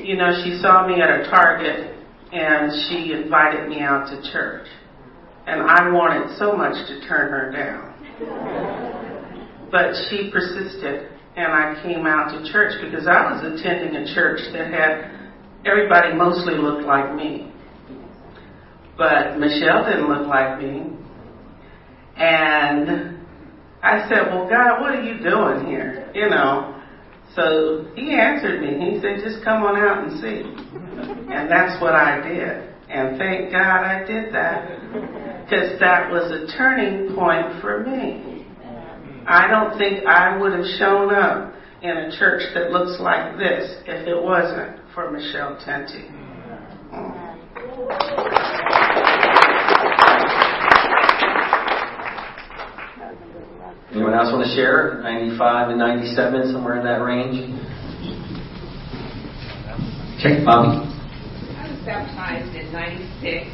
you 0.07 0.17
know, 0.17 0.31
she 0.45 0.61
saw 0.63 0.87
me 0.87 1.03
at 1.03 1.11
a 1.11 1.25
Target 1.29 1.96
and 2.37 2.71
she 2.89 3.13
invited 3.13 3.69
me 3.69 3.81
out 3.81 4.09
to 4.11 4.21
church. 4.31 4.69
And 5.47 5.63
I 5.63 5.91
wanted 5.91 6.37
so 6.39 6.57
much 6.57 6.75
to 6.89 7.01
turn 7.09 7.31
her 7.31 7.51
down. 7.51 7.95
But 9.71 9.95
she 10.09 10.31
persisted, 10.31 11.09
and 11.37 11.53
I 11.53 11.81
came 11.83 12.07
out 12.07 12.33
to 12.33 12.53
church 12.53 12.75
because 12.83 13.07
I 13.07 13.33
was 13.33 13.41
attending 13.43 13.97
a 13.97 14.15
church 14.15 14.41
that 14.53 14.71
had 14.71 15.31
everybody 15.65 16.15
mostly 16.15 16.55
looked 16.55 16.85
like 16.85 17.15
me. 17.15 17.53
But 18.99 19.39
Michelle 19.39 19.85
didn't 19.85 20.09
look 20.09 20.27
like 20.27 20.59
me. 20.61 20.93
And 22.17 23.19
I 23.83 24.09
said, 24.09 24.33
Well, 24.33 24.49
God, 24.49 24.81
what 24.81 24.95
are 24.95 25.03
you 25.03 25.23
doing 25.23 25.67
here? 25.67 26.11
You 26.15 26.29
know. 26.31 26.83
So 27.35 27.91
he 27.95 28.15
answered 28.15 28.61
me. 28.63 28.93
He 28.93 29.01
said, 29.01 29.21
Just 29.23 29.45
come 29.45 29.63
on 29.63 29.77
out 29.77 30.09
and 30.09 30.21
see. 30.21 30.86
And 30.99 31.51
that's 31.51 31.81
what 31.81 31.95
I 31.95 32.21
did. 32.27 32.75
And 32.89 33.19
thank 33.19 33.53
God 33.53 33.85
I 33.85 34.05
did 34.07 34.33
that. 34.33 35.45
Because 35.45 35.79
that 35.81 36.11
was 36.11 36.31
a 36.31 36.57
turning 36.57 37.15
point 37.15 37.61
for 37.61 37.85
me. 37.85 38.47
I 39.29 39.49
don't 39.49 39.77
think 39.77 40.07
I 40.07 40.39
would 40.39 40.53
have 40.53 40.67
shown 40.79 41.13
up 41.13 41.53
in 41.83 41.91
a 41.91 42.17
church 42.19 42.43
that 42.55 42.71
looks 42.71 43.01
like 43.01 43.37
this 43.39 43.83
if 43.87 44.07
it 44.07 44.23
wasn't 44.23 44.81
for 44.95 45.11
Michelle 45.11 45.59
Tenty. 45.65 46.07
Anyone 53.93 54.15
else 54.15 54.33
want 54.33 54.47
to 54.47 54.55
share? 54.55 55.01
95 55.03 55.69
to 55.71 55.77
97, 55.77 56.53
somewhere 56.53 56.77
in 56.79 56.85
that 56.85 57.03
range? 57.03 57.51
Okay, 60.19 60.43
Bobby. 60.47 60.81
I 61.61 61.69
was 61.69 61.77
baptized 61.85 62.49
in 62.57 62.73
96 62.73 63.53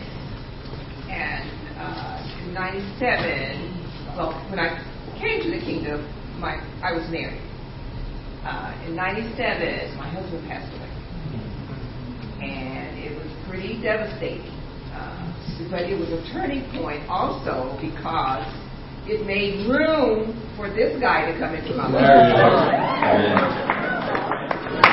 and 1.10 1.50
uh, 1.74 2.22
in 2.46 2.54
97, 2.54 4.14
well, 4.16 4.30
when 4.48 4.60
I 4.60 4.78
came 5.18 5.42
to 5.42 5.50
the 5.50 5.58
kingdom, 5.58 6.06
my 6.38 6.62
I 6.80 6.92
was 6.92 7.02
married. 7.10 7.42
Uh, 8.46 8.78
in 8.86 8.94
97, 8.94 9.96
my 9.98 10.08
husband 10.10 10.46
passed 10.46 10.70
away. 10.78 10.86
And 12.46 12.96
it 12.98 13.10
was 13.18 13.26
pretty 13.50 13.82
devastating. 13.82 14.46
Uh, 14.94 15.34
but 15.68 15.82
it 15.82 15.98
was 15.98 16.10
a 16.14 16.22
turning 16.32 16.62
point 16.78 17.02
also 17.10 17.76
because 17.82 18.46
it 19.10 19.26
made 19.26 19.66
room 19.66 20.30
for 20.54 20.70
this 20.70 20.94
guy 21.00 21.26
to 21.26 21.34
come 21.40 21.56
into 21.56 21.74
my 21.74 21.88
life. 21.90 24.01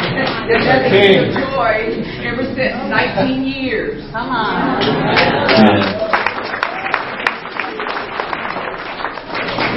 That 0.10 0.66
has 0.66 0.92
been 0.92 1.30
joy 1.38 2.02
ever 2.26 2.44
since 2.58 2.74
19 2.90 3.46
years. 3.46 4.02
Come 4.12 4.30
on. 4.30 4.82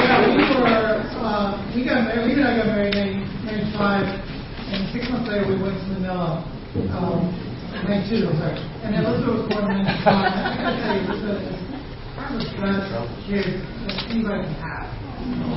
Yeah, 0.03 0.25
we 0.33 0.43
were, 0.57 1.05
uh, 1.21 1.53
we 1.77 1.85
got 1.85 2.09
married, 2.09 2.25
we 2.25 2.41
and 2.41 2.49
I 2.49 2.57
got 2.57 2.67
married 2.67 2.95
in 2.97 3.29
95, 3.45 4.09
and 4.73 4.89
six 4.93 5.09
months 5.11 5.29
later 5.29 5.47
we 5.49 5.61
went 5.61 5.77
to 5.77 5.87
Manila, 6.01 6.41
um, 6.97 7.29
92, 7.85 8.29
I'm 8.29 8.39
sorry. 8.41 8.57
And 8.89 8.97
Elizabeth 8.97 9.37
was 9.37 9.49
born 9.53 9.69
in 9.69 9.85
95. 9.85 10.09
I 10.09 10.57
gotta 10.57 10.81
tell 10.81 10.97
you, 10.97 11.05
this 11.13 11.21
is 11.21 11.53
one 12.17 12.33
of 12.33 12.41
the 12.41 12.89
best 12.89 12.89
kids 13.29 13.53
that 13.85 14.01
anybody 14.09 14.49
can 14.49 14.57
have. 14.65 14.89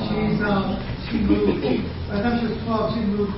She's, 0.06 0.38
um, 0.44 0.76
she 1.08 1.16
moved, 1.24 1.64
by 2.08 2.20
the 2.20 2.22
time 2.22 2.44
she 2.44 2.52
was 2.52 2.60
12, 2.68 2.94
she 2.94 3.00
moved 3.08 3.34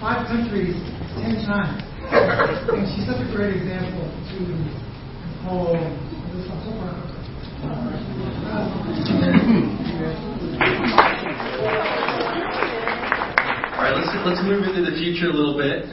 five 0.00 0.26
countries, 0.26 0.74
10 1.20 1.46
times. 1.46 1.82
And 2.10 2.86
she's 2.94 3.06
such 3.06 3.20
a 3.20 3.28
great 3.34 3.56
example 3.56 4.10
to 4.10 4.36
Nicole. 5.42 5.76
All 13.74 13.80
right, 13.80 13.94
let's 13.96 14.12
let's 14.26 14.42
move 14.42 14.64
into 14.64 14.82
the 14.90 14.96
future 14.96 15.30
a 15.30 15.32
little 15.32 15.56
bit. 15.56 15.84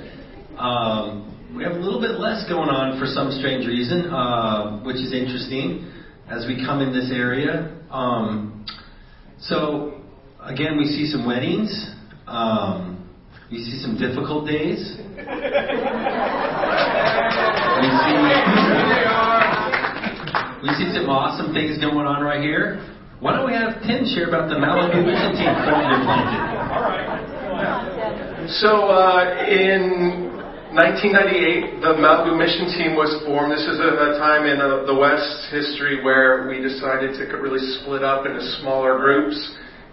Um, 0.57 1.53
we 1.55 1.63
have 1.63 1.73
a 1.73 1.79
little 1.79 2.01
bit 2.01 2.19
less 2.19 2.47
going 2.49 2.69
on 2.69 2.99
for 2.99 3.05
some 3.05 3.31
strange 3.31 3.65
reason, 3.67 4.07
uh, 4.11 4.81
which 4.83 4.97
is 4.97 5.13
interesting 5.13 5.91
as 6.29 6.45
we 6.47 6.63
come 6.65 6.81
in 6.81 6.93
this 6.93 7.11
area. 7.13 7.77
Um, 7.89 8.65
so 9.39 10.01
again, 10.41 10.77
we 10.77 10.85
see 10.85 11.07
some 11.07 11.25
weddings. 11.25 11.71
Um, 12.27 12.90
we 13.51 13.57
see 13.59 13.81
some 13.83 13.97
difficult 13.97 14.47
days. 14.47 14.97
We 17.81 17.89
see, 17.89 18.13
we 20.61 20.69
see 20.77 20.93
some 20.93 21.09
awesome 21.09 21.49
things 21.49 21.81
going 21.81 22.05
on 22.05 22.21
right 22.21 22.41
here. 22.41 22.77
Why 23.19 23.33
don't 23.33 23.49
we 23.49 23.57
have 23.57 23.81
Tim 23.81 24.05
share 24.13 24.29
about 24.29 24.53
the 24.53 24.61
Malibu 24.61 25.01
Mission 25.01 25.33
Team 25.33 25.49
formed 25.65 25.89
and 25.89 26.05
planted? 26.05 26.41
So 28.61 28.85
uh, 28.85 29.49
in 29.49 30.29
1998, 30.77 31.81
the 31.81 31.97
Malibu 31.97 32.37
Mission 32.37 32.69
Team 32.77 32.93
was 32.93 33.09
formed. 33.25 33.49
This 33.49 33.65
is 33.65 33.81
a, 33.81 34.13
a 34.13 34.21
time 34.21 34.45
in 34.45 34.61
uh, 34.61 34.85
the 34.85 34.93
West 34.93 35.49
history 35.49 36.05
where 36.05 36.45
we 36.45 36.61
decided 36.61 37.17
to 37.17 37.25
really 37.41 37.65
split 37.81 38.05
up 38.05 38.29
into 38.29 38.45
smaller 38.61 39.01
groups. 39.01 39.37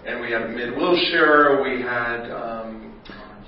And 0.05 0.21
we 0.21 0.33
had 0.33 0.53
Mid 0.53 0.77
Wilshire, 0.77 1.65
we 1.65 1.81
had 1.81 2.29
um, 2.29 2.88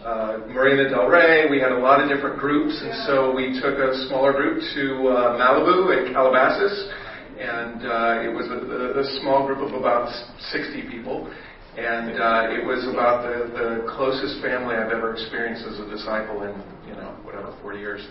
uh, 0.04 0.38
Marina 0.48 0.88
Del 0.88 1.08
Rey, 1.08 1.48
we 1.50 1.60
had 1.60 1.72
a 1.72 1.78
lot 1.78 2.00
of 2.00 2.08
different 2.08 2.38
groups. 2.38 2.72
And 2.82 3.06
so 3.06 3.34
we 3.34 3.60
took 3.60 3.76
a 3.76 3.92
smaller 4.08 4.32
group 4.32 4.62
to 4.74 5.08
uh, 5.08 5.36
Malibu 5.36 5.92
and 5.92 6.14
Calabasas. 6.14 6.88
And 7.36 7.84
uh, 7.84 8.24
it 8.24 8.32
was 8.32 8.48
a, 8.48 9.00
a, 9.00 9.20
small 9.20 9.46
group 9.46 9.60
of 9.60 9.72
about 9.72 10.12
60 10.52 10.88
people. 10.90 11.28
And 11.76 12.20
uh, 12.20 12.52
it 12.52 12.64
was 12.64 12.84
about 12.88 13.24
the, 13.24 13.48
the 13.52 13.92
closest 13.96 14.42
family 14.42 14.74
I've 14.74 14.92
ever 14.92 15.12
experienced 15.12 15.64
as 15.64 15.80
a 15.80 15.88
disciple 15.88 16.42
in, 16.44 16.52
you 16.88 16.96
know, 16.96 17.16
whatever, 17.22 17.56
40 17.62 17.78
years. 17.78 18.06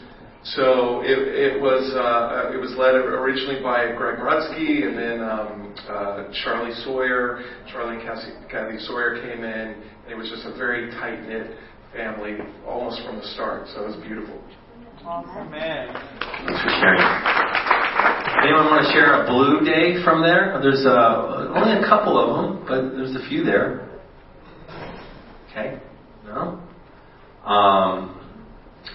So 0.55 1.01
it, 1.03 1.19
it 1.19 1.61
was 1.61 1.83
uh, 1.99 2.55
it 2.55 2.57
was 2.57 2.71
led 2.79 2.95
originally 2.95 3.61
by 3.61 3.91
Greg 3.91 4.23
Rutsky, 4.23 4.87
and 4.87 4.95
then 4.97 5.19
um, 5.19 5.75
uh, 5.83 6.31
Charlie 6.41 6.73
Sawyer, 6.85 7.43
Charlie 7.69 7.99
and 7.99 8.49
Kathy 8.49 8.79
Sawyer 8.87 9.19
came 9.19 9.43
in. 9.43 9.83
And 9.83 10.07
it 10.07 10.15
was 10.15 10.29
just 10.29 10.47
a 10.47 10.55
very 10.57 10.89
tight 10.91 11.27
knit 11.27 11.59
family, 11.93 12.37
almost 12.67 13.01
from 13.05 13.17
the 13.17 13.27
start. 13.33 13.67
So 13.73 13.83
it 13.83 13.87
was 13.87 13.95
beautiful. 13.97 14.41
Amen. 15.05 15.89
Thanks 16.45 16.61
for 16.61 16.69
sharing. 16.69 17.01
Anyone 18.43 18.65
want 18.65 18.85
to 18.85 18.91
share 18.91 19.23
a 19.23 19.27
blue 19.27 19.65
day 19.65 20.03
from 20.03 20.21
there? 20.21 20.59
There's 20.61 20.85
uh, 20.85 21.51
only 21.55 21.81
a 21.81 21.87
couple 21.87 22.19
of 22.19 22.27
them, 22.35 22.65
but 22.67 22.95
there's 22.95 23.15
a 23.15 23.27
few 23.27 23.43
there. 23.43 23.89
Okay. 25.49 25.79
No. 26.25 26.61
Um, 27.43 28.15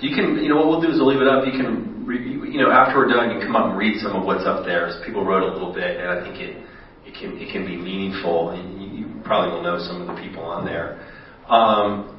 you 0.01 0.15
can, 0.15 0.43
you 0.43 0.49
know, 0.49 0.57
what 0.57 0.69
we'll 0.69 0.81
do 0.81 0.89
is 0.89 0.99
we'll 0.99 1.09
leave 1.09 1.21
it 1.21 1.29
up. 1.29 1.45
You 1.45 1.53
can, 1.53 2.07
re, 2.07 2.21
you 2.21 2.59
know, 2.61 2.71
after 2.71 2.99
we're 2.99 3.09
done, 3.09 3.31
you 3.35 3.41
can 3.41 3.49
come 3.49 3.57
up 3.57 3.71
and 3.71 3.79
read 3.79 3.99
some 4.01 4.13
of 4.13 4.25
what's 4.25 4.47
up 4.47 4.65
there. 4.65 4.87
As 4.87 5.05
people 5.05 5.25
wrote 5.25 5.43
a 5.43 5.53
little 5.53 5.73
bit, 5.75 5.99
and 5.99 6.09
I 6.09 6.23
think 6.23 6.41
it, 6.41 6.63
it 7.05 7.15
can, 7.19 7.37
it 7.37 7.53
can 7.53 7.67
be 7.67 7.77
meaningful, 7.77 8.51
and 8.51 8.81
you, 8.81 8.89
you 9.05 9.23
probably 9.25 9.53
will 9.53 9.63
know 9.63 9.79
some 9.79 10.01
of 10.01 10.07
the 10.07 10.23
people 10.23 10.45
on 10.45 10.65
there. 10.65 11.01
Um, 11.49 12.14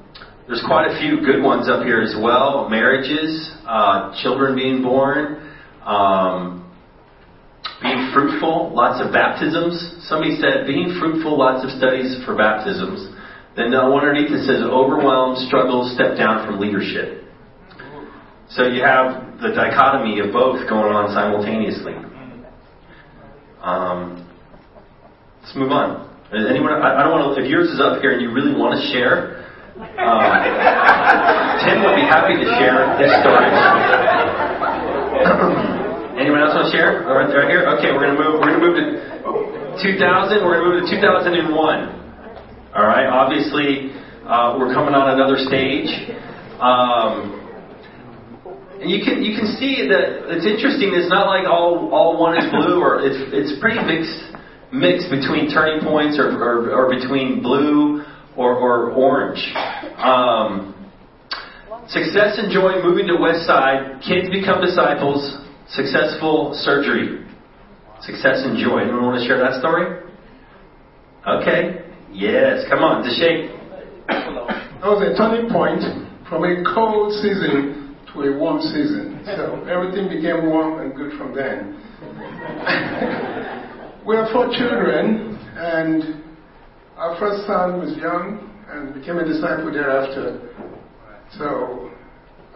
there's 0.48 0.64
quite 0.68 0.94
a 0.94 1.00
few 1.02 1.26
good 1.26 1.42
ones 1.42 1.68
up 1.68 1.84
here 1.84 2.02
as 2.02 2.16
well. 2.22 2.70
Marriages, 2.70 3.52
uh, 3.66 4.14
children 4.22 4.56
being 4.56 4.84
born, 4.84 5.42
um, 5.82 6.62
being 7.82 8.12
fruitful, 8.14 8.70
lots 8.74 9.02
of 9.02 9.12
baptisms. 9.12 10.06
Somebody 10.06 10.38
said 10.38 10.68
being 10.68 10.98
fruitful, 11.02 11.38
lots 11.38 11.66
of 11.66 11.74
studies 11.78 12.22
for 12.26 12.38
baptisms. 12.38 13.10
Then 13.58 13.72
the 13.72 13.90
one 13.90 14.06
underneath 14.06 14.30
it 14.30 14.46
says 14.46 14.62
overwhelmed, 14.62 15.42
struggles, 15.48 15.94
step 15.96 16.16
down 16.16 16.46
from 16.46 16.60
leadership. 16.60 17.26
So 18.50 18.70
you 18.70 18.84
have 18.84 19.42
the 19.42 19.50
dichotomy 19.50 20.20
of 20.20 20.32
both 20.32 20.62
going 20.70 20.94
on 20.94 21.10
simultaneously. 21.10 21.98
Um, 23.66 24.30
let's 25.42 25.56
move 25.56 25.72
on. 25.72 26.06
Anyone? 26.30 26.74
I, 26.74 27.02
I 27.02 27.04
don't 27.04 27.18
want 27.18 27.34
to. 27.34 27.42
If 27.42 27.50
yours 27.50 27.70
is 27.70 27.82
up 27.82 28.02
here 28.02 28.14
and 28.14 28.22
you 28.22 28.30
really 28.30 28.54
want 28.54 28.78
to 28.78 28.82
share, 28.94 29.35
um, 29.76 30.32
Tim 31.68 31.84
will 31.84 32.00
be 32.00 32.08
happy 32.08 32.40
to 32.40 32.48
share 32.56 32.96
his 32.96 33.12
story. 33.20 33.44
Anyone 36.16 36.48
else 36.48 36.56
want 36.56 36.72
to 36.72 36.74
share? 36.76 37.04
Right, 37.04 37.28
right 37.28 37.52
here. 37.52 37.68
Okay, 37.76 37.92
we're 37.92 38.08
gonna 38.08 38.16
move. 38.16 38.40
We're 38.40 38.56
gonna 38.56 38.64
move 38.64 38.80
to 38.80 39.04
2000. 39.84 40.48
We're 40.48 40.64
gonna 40.64 40.80
move 40.80 40.88
to 40.88 40.96
2001. 40.96 41.52
All 42.72 42.88
right. 42.88 43.04
Obviously, 43.04 43.92
uh, 44.24 44.56
we're 44.56 44.72
coming 44.72 44.96
on 44.96 45.12
another 45.12 45.36
stage. 45.44 45.92
Um, 46.64 47.36
and 48.80 48.88
you 48.88 49.04
can 49.04 49.28
you 49.28 49.36
can 49.36 49.60
see 49.60 49.92
that 49.92 50.40
it's 50.40 50.48
interesting. 50.48 50.96
It's 50.96 51.12
not 51.12 51.28
like 51.28 51.52
all 51.52 51.92
all 51.92 52.16
one 52.16 52.40
is 52.40 52.48
blue, 52.48 52.80
or 52.80 53.04
it's 53.04 53.20
it's 53.36 53.60
pretty 53.60 53.84
mixed 53.84 54.40
mixed 54.72 55.12
between 55.12 55.52
turning 55.52 55.84
points, 55.84 56.16
or 56.16 56.32
or, 56.32 56.72
or 56.72 56.88
between 56.88 57.44
blue 57.44 58.05
or 58.38 58.56
or 58.56 58.92
orange. 58.92 59.40
Um, 59.98 60.74
success 61.88 62.38
and 62.38 62.52
joy 62.52 62.82
moving 62.84 63.08
to 63.08 63.14
Westside. 63.14 64.02
Kids 64.02 64.30
become 64.30 64.62
disciples. 64.62 65.38
Successful 65.70 66.54
surgery. 66.62 67.26
Success 68.02 68.44
and 68.44 68.58
joy. 68.58 68.82
Anyone 68.82 69.06
want 69.06 69.22
to 69.22 69.28
share 69.28 69.40
that 69.40 69.60
story? 69.60 70.02
Okay. 71.28 71.82
Yes. 72.12 72.66
Come 72.70 72.80
on. 72.80 73.04
Deshae. 73.04 73.52
That 74.08 74.92
was 74.92 75.02
a 75.02 75.18
turning 75.18 75.50
point 75.50 75.82
from 76.30 76.44
a 76.44 76.64
cold 76.76 77.12
season 77.22 77.98
to 78.14 78.22
a 78.22 78.38
warm 78.38 78.62
season. 78.62 79.22
So 79.26 79.64
everything 79.66 80.10
became 80.10 80.46
warm 80.46 80.80
and 80.82 80.94
good 80.96 81.18
from 81.18 81.34
then. 81.34 81.82
we 84.06 84.16
have 84.16 84.30
four 84.32 84.50
children, 84.54 85.40
and 85.58 86.22
our 87.06 87.20
first 87.20 87.46
son 87.46 87.78
was 87.78 87.96
young 87.98 88.50
and 88.68 88.96
became 88.96 89.18
a 89.18 89.26
disciple 89.26 89.72
thereafter. 89.72 90.42
So 91.38 91.92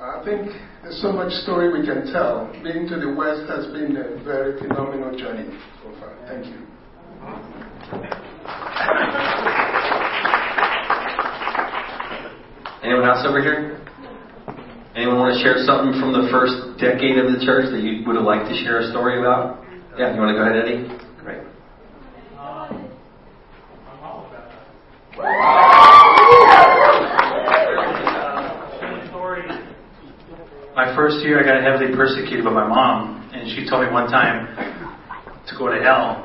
I 0.02 0.26
think 0.26 0.50
there's 0.82 1.00
so 1.04 1.12
much 1.12 1.32
story 1.46 1.70
we 1.70 1.86
can 1.86 2.10
tell. 2.12 2.50
Being 2.64 2.90
to 2.90 2.98
the 2.98 3.14
West 3.14 3.46
has 3.46 3.70
been 3.70 3.94
a 3.94 4.18
very 4.26 4.58
phenomenal 4.58 5.14
journey 5.14 5.54
so 5.84 5.94
far. 6.02 6.18
Thank 6.26 6.50
you. 6.50 6.66
Anyone 12.82 13.06
else 13.06 13.22
over 13.22 13.38
here? 13.38 13.86
Anyone 14.96 15.20
want 15.20 15.38
to 15.38 15.40
share 15.46 15.62
something 15.62 15.94
from 16.02 16.10
the 16.10 16.26
first 16.34 16.82
decade 16.82 17.22
of 17.22 17.38
the 17.38 17.46
church 17.46 17.70
that 17.70 17.86
you 17.86 18.02
would 18.08 18.16
have 18.16 18.26
liked 18.26 18.50
to 18.50 18.56
share 18.66 18.80
a 18.80 18.90
story 18.90 19.20
about? 19.20 19.62
Yeah, 19.96 20.16
you 20.16 20.20
want 20.20 20.34
to 20.34 20.42
go 20.42 20.42
ahead, 20.42 20.58
Eddie? 20.58 20.90
Great. 21.22 21.46
My 25.20 25.28
first 30.96 31.20
year, 31.28 31.40
I 31.40 31.44
got 31.44 31.62
heavily 31.62 31.94
persecuted 31.94 32.46
by 32.46 32.52
my 32.56 32.66
mom, 32.66 33.30
and 33.34 33.50
she 33.52 33.68
told 33.68 33.84
me 33.84 33.92
one 33.92 34.08
time 34.08 34.48
to 35.44 35.52
go 35.60 35.68
to 35.68 35.76
hell, 35.84 36.24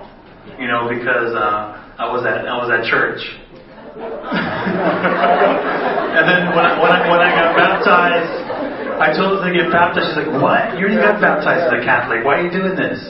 you 0.61 0.69
know, 0.71 0.87
because 0.87 1.35
uh, 1.35 1.75
I 1.99 2.07
was 2.07 2.23
at 2.23 2.47
I 2.47 2.55
was 2.55 2.71
at 2.71 2.87
church. 2.87 3.19
and 3.99 4.07
then 6.31 6.55
when 6.55 6.63
I, 6.63 6.79
when 6.79 6.95
I 6.95 7.11
when 7.11 7.19
I 7.19 7.35
got 7.35 7.59
baptized, 7.59 8.31
I 9.03 9.11
told 9.11 9.43
her 9.43 9.51
to 9.51 9.55
get 9.59 9.75
baptized. 9.75 10.15
She's 10.15 10.23
like, 10.23 10.31
"What? 10.39 10.79
You 10.79 10.87
already 10.87 11.03
got 11.03 11.19
baptized 11.21 11.67
as 11.67 11.83
a 11.83 11.85
Catholic. 11.85 12.23
Why 12.23 12.39
are 12.39 12.47
you 12.47 12.55
doing 12.55 12.79
this?" 12.79 13.03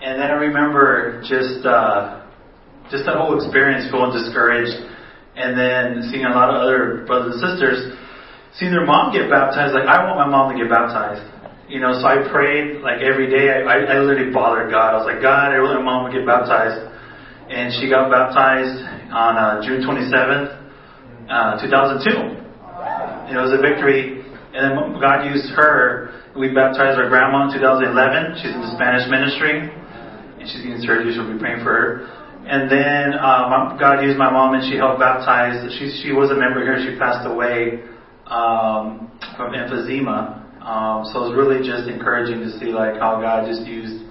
And 0.00 0.16
then 0.20 0.30
I 0.30 0.34
remember 0.40 1.20
just 1.28 1.66
uh, 1.66 2.25
just 2.90 3.06
that 3.06 3.16
whole 3.16 3.34
experience, 3.34 3.90
feeling 3.90 4.14
discouraged, 4.14 4.74
and 5.36 5.58
then 5.58 6.08
seeing 6.10 6.24
a 6.24 6.32
lot 6.32 6.48
of 6.48 6.62
other 6.62 7.04
brothers 7.06 7.36
and 7.36 7.42
sisters 7.42 7.96
seeing 8.58 8.72
their 8.72 8.84
mom 8.84 9.12
get 9.12 9.28
baptized. 9.28 9.76
Like 9.76 9.88
I 9.88 10.04
want 10.04 10.16
my 10.16 10.28
mom 10.28 10.52
to 10.52 10.56
get 10.56 10.68
baptized. 10.68 11.24
You 11.68 11.80
know, 11.80 11.92
so 11.98 12.06
I 12.06 12.24
prayed 12.30 12.80
like 12.80 13.02
every 13.02 13.28
day. 13.28 13.50
I, 13.50 13.66
I, 13.66 13.76
I 13.84 13.96
literally 14.00 14.32
bothered 14.32 14.70
God. 14.70 14.94
I 14.94 14.96
was 15.02 15.06
like, 15.06 15.20
God, 15.20 15.50
I 15.50 15.58
really 15.58 15.82
want 15.82 15.84
my 15.84 15.92
mom 15.92 16.02
to 16.08 16.12
get 16.14 16.24
baptized. 16.24 16.78
And 17.50 17.74
she 17.78 17.90
got 17.90 18.10
baptized 18.10 18.78
on 19.10 19.38
uh, 19.38 19.62
June 19.62 19.82
27th, 19.82 20.50
uh, 21.30 21.62
2002. 21.62 23.30
It 23.30 23.38
was 23.38 23.50
a 23.54 23.60
victory. 23.62 24.22
And 24.54 24.72
then 24.72 24.98
God 25.02 25.26
used 25.26 25.50
her. 25.54 26.14
We 26.38 26.54
baptized 26.54 26.98
our 26.98 27.10
grandma 27.10 27.50
in 27.50 27.54
2011. 27.58 28.40
She's 28.40 28.54
in 28.54 28.62
the 28.62 28.72
Spanish 28.78 29.06
ministry. 29.10 29.68
And 30.38 30.46
she's 30.46 30.62
getting 30.62 30.82
surgery, 30.82 31.14
so 31.14 31.26
we'll 31.26 31.34
be 31.34 31.42
praying 31.42 31.66
for 31.66 31.74
her. 31.74 31.90
And 32.46 32.70
then 32.70 33.18
um, 33.18 33.74
God 33.74 34.06
used 34.06 34.16
my 34.16 34.30
mom 34.30 34.54
and 34.54 34.62
she 34.70 34.78
helped 34.78 35.00
baptize. 35.00 35.66
She, 35.78 35.90
she 36.02 36.12
was 36.14 36.30
a 36.30 36.38
member 36.38 36.62
here. 36.62 36.78
She 36.78 36.96
passed 36.96 37.26
away 37.26 37.82
um, 38.30 39.10
from 39.34 39.50
emphysema. 39.50 40.46
Um, 40.62 41.06
so 41.10 41.26
it 41.26 41.30
was 41.30 41.34
really 41.34 41.66
just 41.66 41.90
encouraging 41.90 42.46
to 42.46 42.54
see 42.58 42.70
like 42.70 43.02
how 43.02 43.18
God 43.18 43.50
just 43.50 43.66
used, 43.66 44.06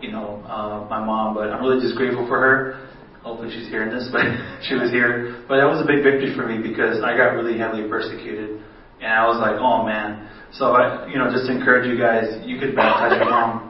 you 0.00 0.12
know, 0.12 0.44
uh, 0.44 0.84
my 0.92 1.00
mom. 1.00 1.32
But 1.32 1.52
I'm 1.52 1.64
really 1.64 1.80
just 1.80 1.96
grateful 1.96 2.28
for 2.28 2.36
her. 2.36 2.88
Hopefully 3.24 3.48
she's 3.48 3.68
hearing 3.68 3.92
this, 3.92 4.08
but 4.12 4.24
she 4.68 4.76
was 4.76 4.92
here. 4.92 5.44
But 5.48 5.60
that 5.60 5.68
was 5.68 5.80
a 5.80 5.88
big 5.88 6.04
victory 6.04 6.36
for 6.36 6.44
me 6.44 6.60
because 6.60 7.00
I 7.00 7.16
got 7.16 7.32
really 7.32 7.56
heavily 7.56 7.88
persecuted, 7.88 8.60
and 9.00 9.12
I 9.12 9.24
was 9.24 9.40
like, 9.40 9.56
oh 9.60 9.84
man. 9.84 10.28
So 10.52 10.72
I, 10.72 11.08
you 11.08 11.16
know, 11.16 11.32
just 11.32 11.48
encourage 11.48 11.88
you 11.88 11.96
guys. 11.96 12.44
You 12.44 12.58
could 12.60 12.76
baptize 12.76 13.16
your 13.16 13.28
mom. 13.28 13.69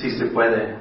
Si 0.00 0.10
se 0.18 0.26
puede. 0.32 0.74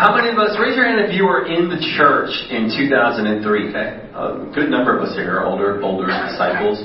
How 0.00 0.16
many 0.16 0.32
of 0.32 0.38
us, 0.38 0.56
raise 0.58 0.76
your 0.76 0.88
hand 0.88 1.00
if 1.04 1.12
you 1.12 1.24
were 1.24 1.44
in 1.44 1.68
the 1.68 1.76
church 1.98 2.32
in 2.48 2.72
2003? 2.72 3.68
Okay. 3.68 4.00
A 4.16 4.48
good 4.54 4.70
number 4.70 4.96
of 4.96 5.04
us 5.04 5.14
here 5.14 5.36
are 5.36 5.44
older, 5.44 5.82
older 5.82 6.06
disciples. 6.08 6.80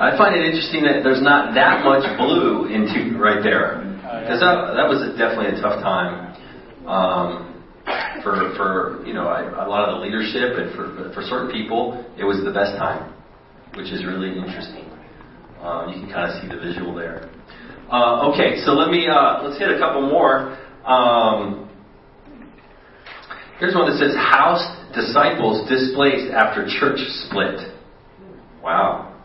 I 0.00 0.16
find 0.16 0.32
it 0.34 0.46
interesting 0.48 0.84
that 0.88 1.04
there's 1.04 1.20
not 1.20 1.52
that 1.54 1.84
much 1.84 2.08
blue 2.16 2.72
in 2.72 2.88
two, 2.88 3.18
right 3.18 3.42
there. 3.42 3.84
Because 4.00 4.40
that, 4.40 4.80
that 4.80 4.88
was 4.88 5.04
a, 5.04 5.12
definitely 5.18 5.58
a 5.58 5.60
tough 5.60 5.82
time. 5.84 6.32
Um, 6.88 7.48
for, 8.22 8.56
for, 8.56 9.04
you 9.04 9.12
know, 9.12 9.28
I, 9.28 9.44
a 9.44 9.68
lot 9.68 9.88
of 9.88 10.00
the 10.00 10.06
leadership 10.06 10.56
and 10.56 10.72
for, 10.72 11.12
for 11.12 11.20
certain 11.28 11.52
people, 11.52 12.00
it 12.16 12.24
was 12.24 12.40
the 12.44 12.52
best 12.52 12.76
time, 12.80 13.12
which 13.76 13.92
is 13.92 14.04
really 14.04 14.32
interesting. 14.32 14.88
Um, 15.62 15.92
you 15.92 16.00
can 16.00 16.12
kind 16.12 16.30
of 16.30 16.40
see 16.40 16.48
the 16.48 16.60
visual 16.60 16.94
there. 16.94 17.30
Uh, 17.90 18.30
okay, 18.32 18.60
so 18.64 18.72
let 18.72 18.90
me, 18.90 19.08
uh, 19.08 19.42
let's 19.42 19.58
hit 19.58 19.70
a 19.70 19.78
couple 19.78 20.02
more. 20.02 20.56
Um, 20.84 21.68
Here's 23.58 23.74
one 23.74 23.90
that 23.90 23.98
says 23.98 24.14
house 24.14 24.62
disciples 24.94 25.68
displaced 25.68 26.30
after 26.30 26.64
church 26.78 26.98
split. 27.26 27.74
Wow. 28.62 29.18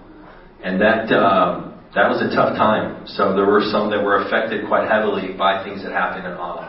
And 0.63 0.81
that 0.81 1.13
um, 1.13 1.77
that 1.93 2.09
was 2.09 2.17
a 2.21 2.33
tough 2.33 2.57
time. 2.57 3.05
So 3.05 3.35
there 3.35 3.45
were 3.45 3.61
some 3.69 3.91
that 3.91 4.01
were 4.03 4.25
affected 4.25 4.65
quite 4.67 4.89
heavily 4.89 5.37
by 5.37 5.63
things 5.63 5.83
that 5.83 5.91
happened 5.91 6.25
uh, 6.25 6.65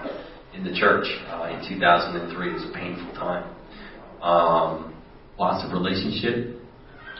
in 0.53 0.63
the 0.63 0.77
church 0.77 1.09
uh, 1.33 1.49
in 1.49 1.65
2003. 1.67 2.51
It 2.51 2.53
was 2.53 2.69
a 2.69 2.75
painful 2.75 3.15
time. 3.15 3.49
Um, 4.21 4.95
lots 5.39 5.65
of 5.65 5.73
relationship. 5.73 6.61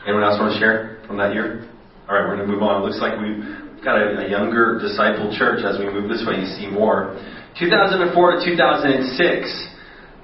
Anyone 0.05 0.25
else 0.25 0.39
want 0.39 0.53
to 0.53 0.61
share 0.61 1.01
from 1.07 1.17
that 1.17 1.33
year? 1.33 1.71
All 2.05 2.13
right, 2.13 2.29
we're 2.29 2.37
going 2.37 2.45
to 2.45 2.53
move 2.53 2.61
on. 2.61 2.83
It 2.83 2.85
looks 2.85 3.01
like 3.01 3.17
we've 3.17 3.81
got 3.81 3.97
a, 3.97 4.21
a 4.21 4.29
younger 4.29 4.77
disciple 4.77 5.33
church 5.33 5.65
as 5.65 5.81
we 5.81 5.89
move 5.89 6.05
this 6.05 6.21
way. 6.29 6.37
You 6.37 6.45
see 6.53 6.69
more. 6.69 7.17
2004 7.57 8.13
to 8.13 8.39
2006. 8.45 9.09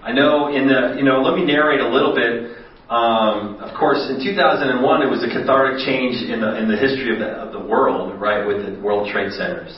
I 0.05 0.13
know 0.13 0.53
in 0.53 0.69
the, 0.69 1.01
you 1.01 1.09
know, 1.09 1.25
let 1.25 1.41
me 1.41 1.49
narrate 1.49 1.81
a 1.81 1.89
little 1.89 2.13
bit. 2.13 2.53
Um, 2.93 3.65
of 3.65 3.73
course, 3.81 4.13
in 4.13 4.21
2001, 4.21 4.77
it 4.77 5.09
was 5.09 5.25
a 5.25 5.33
cathartic 5.33 5.81
change 5.89 6.21
in 6.29 6.45
the, 6.45 6.61
in 6.61 6.69
the 6.69 6.77
history 6.77 7.17
of 7.17 7.21
the, 7.25 7.49
of 7.49 7.57
the 7.57 7.65
world, 7.65 8.13
right, 8.21 8.45
with 8.45 8.61
the 8.61 8.77
World 8.85 9.09
Trade 9.09 9.33
Centers. 9.33 9.73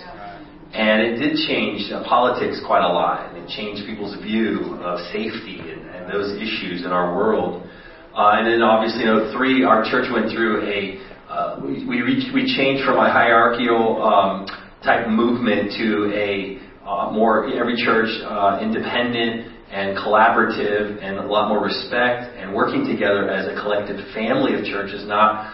And 0.75 1.07
it 1.07 1.23
did 1.23 1.39
change 1.47 1.87
uh, 1.95 2.03
politics 2.03 2.59
quite 2.67 2.83
a 2.83 2.91
lot, 2.91 3.31
and 3.31 3.39
it 3.39 3.47
changed 3.47 3.87
people's 3.87 4.19
view 4.27 4.75
of 4.83 4.99
safety 5.15 5.63
and, 5.63 5.87
and 5.87 6.11
those 6.11 6.35
issues 6.35 6.83
in 6.83 6.91
our 6.91 7.15
world. 7.15 7.63
Uh, 8.11 8.43
and 8.43 8.51
then 8.51 8.59
obviously, 8.59 9.07
you 9.07 9.07
know, 9.07 9.31
03, 9.31 9.63
our 9.63 9.87
church 9.87 10.11
went 10.11 10.33
through 10.35 10.67
a, 10.67 11.12
uh, 11.33 11.57
we, 11.65 11.87
we, 11.89 12.03
we 12.35 12.55
changed 12.57 12.85
from 12.85 12.99
a 12.99 13.11
hierarchical 13.11 14.03
um, 14.03 14.45
type 14.85 15.09
movement 15.09 15.73
to 15.73 16.13
a 16.13 16.61
uh, 16.85 17.11
more, 17.11 17.49
every 17.49 17.77
church 17.77 18.11
uh, 18.29 18.61
independent, 18.61 19.49
and 19.73 19.97
collaborative 19.97 21.03
and 21.03 21.17
a 21.17 21.25
lot 21.25 21.49
more 21.49 21.65
respect 21.65 22.37
and 22.37 22.53
working 22.53 22.85
together 22.85 23.31
as 23.31 23.49
a 23.49 23.59
collective 23.63 23.97
family 24.13 24.53
of 24.53 24.67
churches, 24.67 25.09
not 25.09 25.49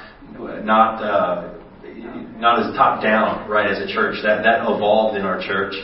not 0.66 0.98
uh, 0.98 1.54
not 2.34 2.58
as 2.58 2.74
top 2.74 3.00
down, 3.00 3.48
right? 3.48 3.70
As 3.70 3.78
a 3.78 3.86
church, 3.86 4.16
that 4.24 4.42
that 4.42 4.62
evolved 4.62 5.16
in 5.16 5.22
our 5.22 5.38
church. 5.38 5.74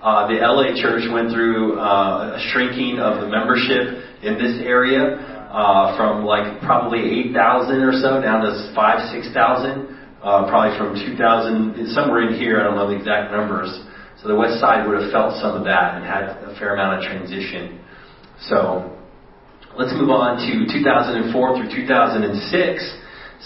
Uh, 0.00 0.28
the 0.28 0.38
LA 0.38 0.80
church 0.80 1.02
went 1.12 1.32
through 1.32 1.80
uh, 1.80 2.38
a 2.38 2.40
shrinking 2.52 3.00
of 3.00 3.20
the 3.20 3.26
membership 3.26 4.00
in 4.22 4.38
this 4.38 4.62
area. 4.62 5.29
Uh, 5.50 5.98
from 5.98 6.22
like 6.22 6.62
probably 6.62 7.26
8,000 7.34 7.82
or 7.82 7.90
so 7.98 8.22
down 8.22 8.46
to 8.46 8.70
5, 8.70 9.10
6,000. 9.10 9.98
Uh, 10.22 10.46
probably 10.46 10.78
from 10.78 10.94
2000, 10.94 11.90
somewhere 11.90 12.22
in 12.22 12.38
here, 12.38 12.60
I 12.60 12.70
don't 12.70 12.78
know 12.78 12.86
the 12.86 12.94
exact 12.94 13.34
numbers. 13.34 13.66
So 14.22 14.28
the 14.28 14.38
Westside 14.38 14.86
would 14.86 15.02
have 15.02 15.10
felt 15.10 15.42
some 15.42 15.58
of 15.58 15.64
that 15.64 15.98
and 15.98 16.06
had 16.06 16.38
a 16.46 16.54
fair 16.54 16.78
amount 16.78 17.02
of 17.02 17.08
transition. 17.08 17.82
So 18.46 18.94
let's 19.74 19.90
move 19.96 20.14
on 20.14 20.38
to 20.38 20.70
2004 20.70 21.34
through 21.34 21.66
2006. 21.66 22.30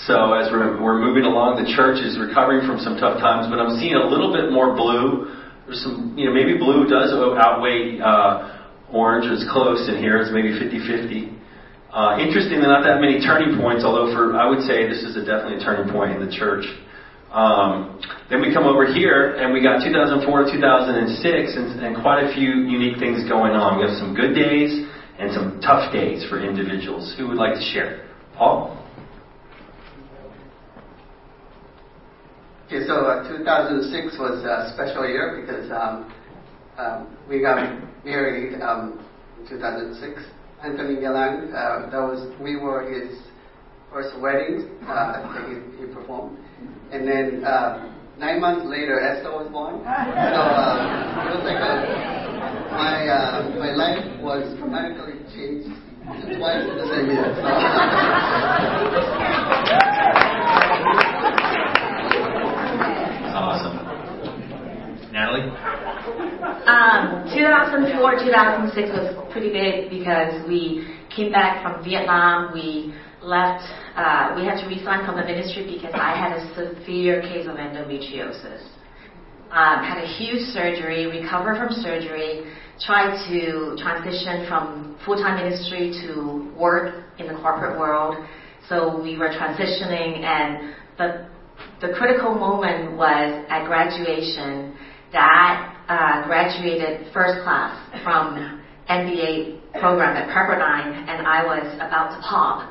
So 0.04 0.34
as 0.34 0.52
we're, 0.52 0.76
we're 0.82 1.00
moving 1.00 1.24
along, 1.24 1.62
the 1.62 1.70
church 1.72 2.04
is 2.04 2.18
recovering 2.20 2.66
from 2.66 2.82
some 2.84 3.00
tough 3.00 3.16
times, 3.22 3.48
but 3.48 3.56
I'm 3.56 3.78
seeing 3.80 3.96
a 3.96 4.04
little 4.04 4.34
bit 4.34 4.52
more 4.52 4.76
blue. 4.76 5.32
There's 5.64 5.80
some, 5.80 6.18
you 6.18 6.28
know, 6.28 6.34
maybe 6.36 6.58
blue 6.58 6.84
does 6.84 7.16
outweigh 7.16 7.96
uh, 8.02 8.92
orange. 8.92 9.30
It's 9.30 9.48
close 9.48 9.88
in 9.88 10.02
here. 10.02 10.20
It's 10.20 10.34
maybe 10.34 10.52
50-50. 10.52 11.33
Uh, 11.94 12.18
interestingly, 12.18 12.66
not 12.66 12.82
that 12.82 12.98
many 12.98 13.22
turning 13.22 13.54
points, 13.54 13.86
although 13.86 14.10
for 14.10 14.34
I 14.34 14.50
would 14.50 14.66
say 14.66 14.90
this 14.90 15.06
is 15.06 15.14
a 15.14 15.22
definitely 15.22 15.62
a 15.62 15.64
turning 15.64 15.86
point 15.94 16.10
in 16.10 16.18
the 16.18 16.26
church. 16.26 16.66
Um, 17.30 18.02
then 18.26 18.42
we 18.42 18.50
come 18.50 18.66
over 18.66 18.82
here, 18.82 19.38
and 19.38 19.54
we 19.54 19.62
got 19.62 19.78
2004 19.78 20.26
to 20.26 20.50
2006, 20.50 21.54
and, 21.54 21.86
and 21.86 22.02
quite 22.02 22.26
a 22.26 22.34
few 22.34 22.66
unique 22.66 22.98
things 22.98 23.22
going 23.30 23.54
on. 23.54 23.78
We 23.78 23.86
have 23.86 23.94
some 23.94 24.10
good 24.10 24.34
days 24.34 24.74
and 25.22 25.30
some 25.30 25.62
tough 25.62 25.94
days 25.94 26.26
for 26.26 26.42
individuals. 26.42 27.14
Who 27.14 27.30
would 27.30 27.38
like 27.38 27.54
to 27.54 27.62
share? 27.70 28.10
Paul? 28.34 28.74
Okay, 32.66 32.82
so 32.90 33.06
uh, 33.06 33.22
2006 33.22 34.18
was 34.18 34.42
a 34.42 34.74
special 34.74 35.06
year 35.06 35.38
because 35.46 35.70
um, 35.70 36.10
um, 36.74 37.16
we 37.30 37.38
got 37.38 37.62
married 38.02 38.60
um, 38.62 38.98
in 39.38 39.46
2006. 39.46 40.26
Anthony 40.64 40.96
Galan, 40.98 41.52
uh, 41.52 41.92
that 41.92 42.00
was 42.00 42.24
we 42.40 42.56
were 42.56 42.88
his 42.88 43.12
first 43.92 44.16
wedding 44.18 44.70
uh, 44.88 45.20
that 45.20 45.44
he, 45.46 45.60
he, 45.76 45.84
performed, 45.92 46.38
and 46.90 47.06
then 47.06 47.44
uh, 47.44 47.92
nine 48.18 48.40
months 48.40 48.64
later 48.64 48.98
Esther 48.98 49.30
was 49.30 49.46
born. 49.52 49.80
So 49.84 49.90
uh, 50.40 51.20
it 51.20 51.36
was 51.36 51.44
like 51.44 51.60
a, 51.60 51.84
my 52.72 53.04
uh, 53.08 53.50
my 53.60 53.72
life 53.76 54.00
was 54.22 54.56
dramatically 54.56 55.20
changed 55.36 55.68
twice 56.38 56.64
in 56.64 56.76
the 56.80 56.86
same 56.88 57.10
year. 57.12 57.28
So. 57.36 57.44
Awesome. 63.36 63.83
Natalie? 65.14 65.46
Um, 66.66 67.30
2004, 67.30 68.18
2006 68.26 68.90
was 68.90 69.14
pretty 69.30 69.54
big 69.54 69.88
because 69.88 70.42
we 70.50 70.90
came 71.14 71.30
back 71.30 71.62
from 71.62 71.84
Vietnam. 71.86 72.52
We 72.52 72.92
left, 73.22 73.62
uh, 73.94 74.34
we 74.34 74.42
had 74.42 74.58
to 74.58 74.66
resign 74.66 75.06
from 75.06 75.14
the 75.14 75.22
ministry 75.22 75.70
because 75.70 75.94
I 75.94 76.18
had 76.18 76.34
a 76.34 76.42
severe 76.58 77.22
case 77.22 77.46
of 77.46 77.62
endometriosis. 77.62 78.66
Um, 79.54 79.86
had 79.86 80.02
a 80.02 80.08
huge 80.18 80.50
surgery, 80.50 81.06
recovered 81.06 81.62
from 81.62 81.70
surgery, 81.70 82.50
tried 82.82 83.14
to 83.30 83.78
transition 83.78 84.48
from 84.48 84.98
full-time 85.06 85.38
ministry 85.38 85.94
to 86.02 86.50
work 86.58 87.06
in 87.18 87.28
the 87.28 87.34
corporate 87.34 87.78
world. 87.78 88.16
So 88.68 89.00
we 89.00 89.16
were 89.16 89.28
transitioning 89.28 90.26
and 90.26 90.74
the 90.98 91.28
the 91.80 91.92
critical 91.96 92.34
moment 92.34 92.96
was 92.96 93.44
at 93.48 93.66
graduation. 93.66 94.74
Dad 95.14 95.70
uh, 95.86 96.26
graduated 96.26 97.06
first 97.14 97.44
class 97.44 97.78
from 98.02 98.60
MBA 98.90 99.78
program 99.78 100.16
at 100.16 100.28
Pepperdine, 100.28 101.06
and 101.08 101.24
I 101.24 101.46
was 101.46 101.72
about 101.76 102.16
to 102.16 102.20
pop. 102.20 102.68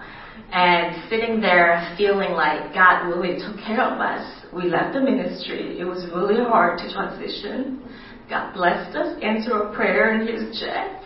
And 0.52 1.10
sitting 1.10 1.40
there 1.40 1.96
feeling 1.98 2.34
like 2.34 2.74
God 2.74 3.08
really 3.08 3.40
took 3.40 3.58
care 3.66 3.82
of 3.82 4.00
us. 4.00 4.46
We 4.54 4.64
left 4.70 4.94
the 4.94 5.00
ministry. 5.00 5.80
It 5.80 5.86
was 5.86 6.06
really 6.14 6.44
hard 6.44 6.80
to 6.80 6.94
transition. 6.94 7.82
God 8.30 8.54
blessed 8.54 8.96
us, 8.96 9.18
answered 9.24 9.72
a 9.72 9.74
prayer, 9.74 10.12
and 10.12 10.28
His 10.28 10.60
check. 10.60 11.02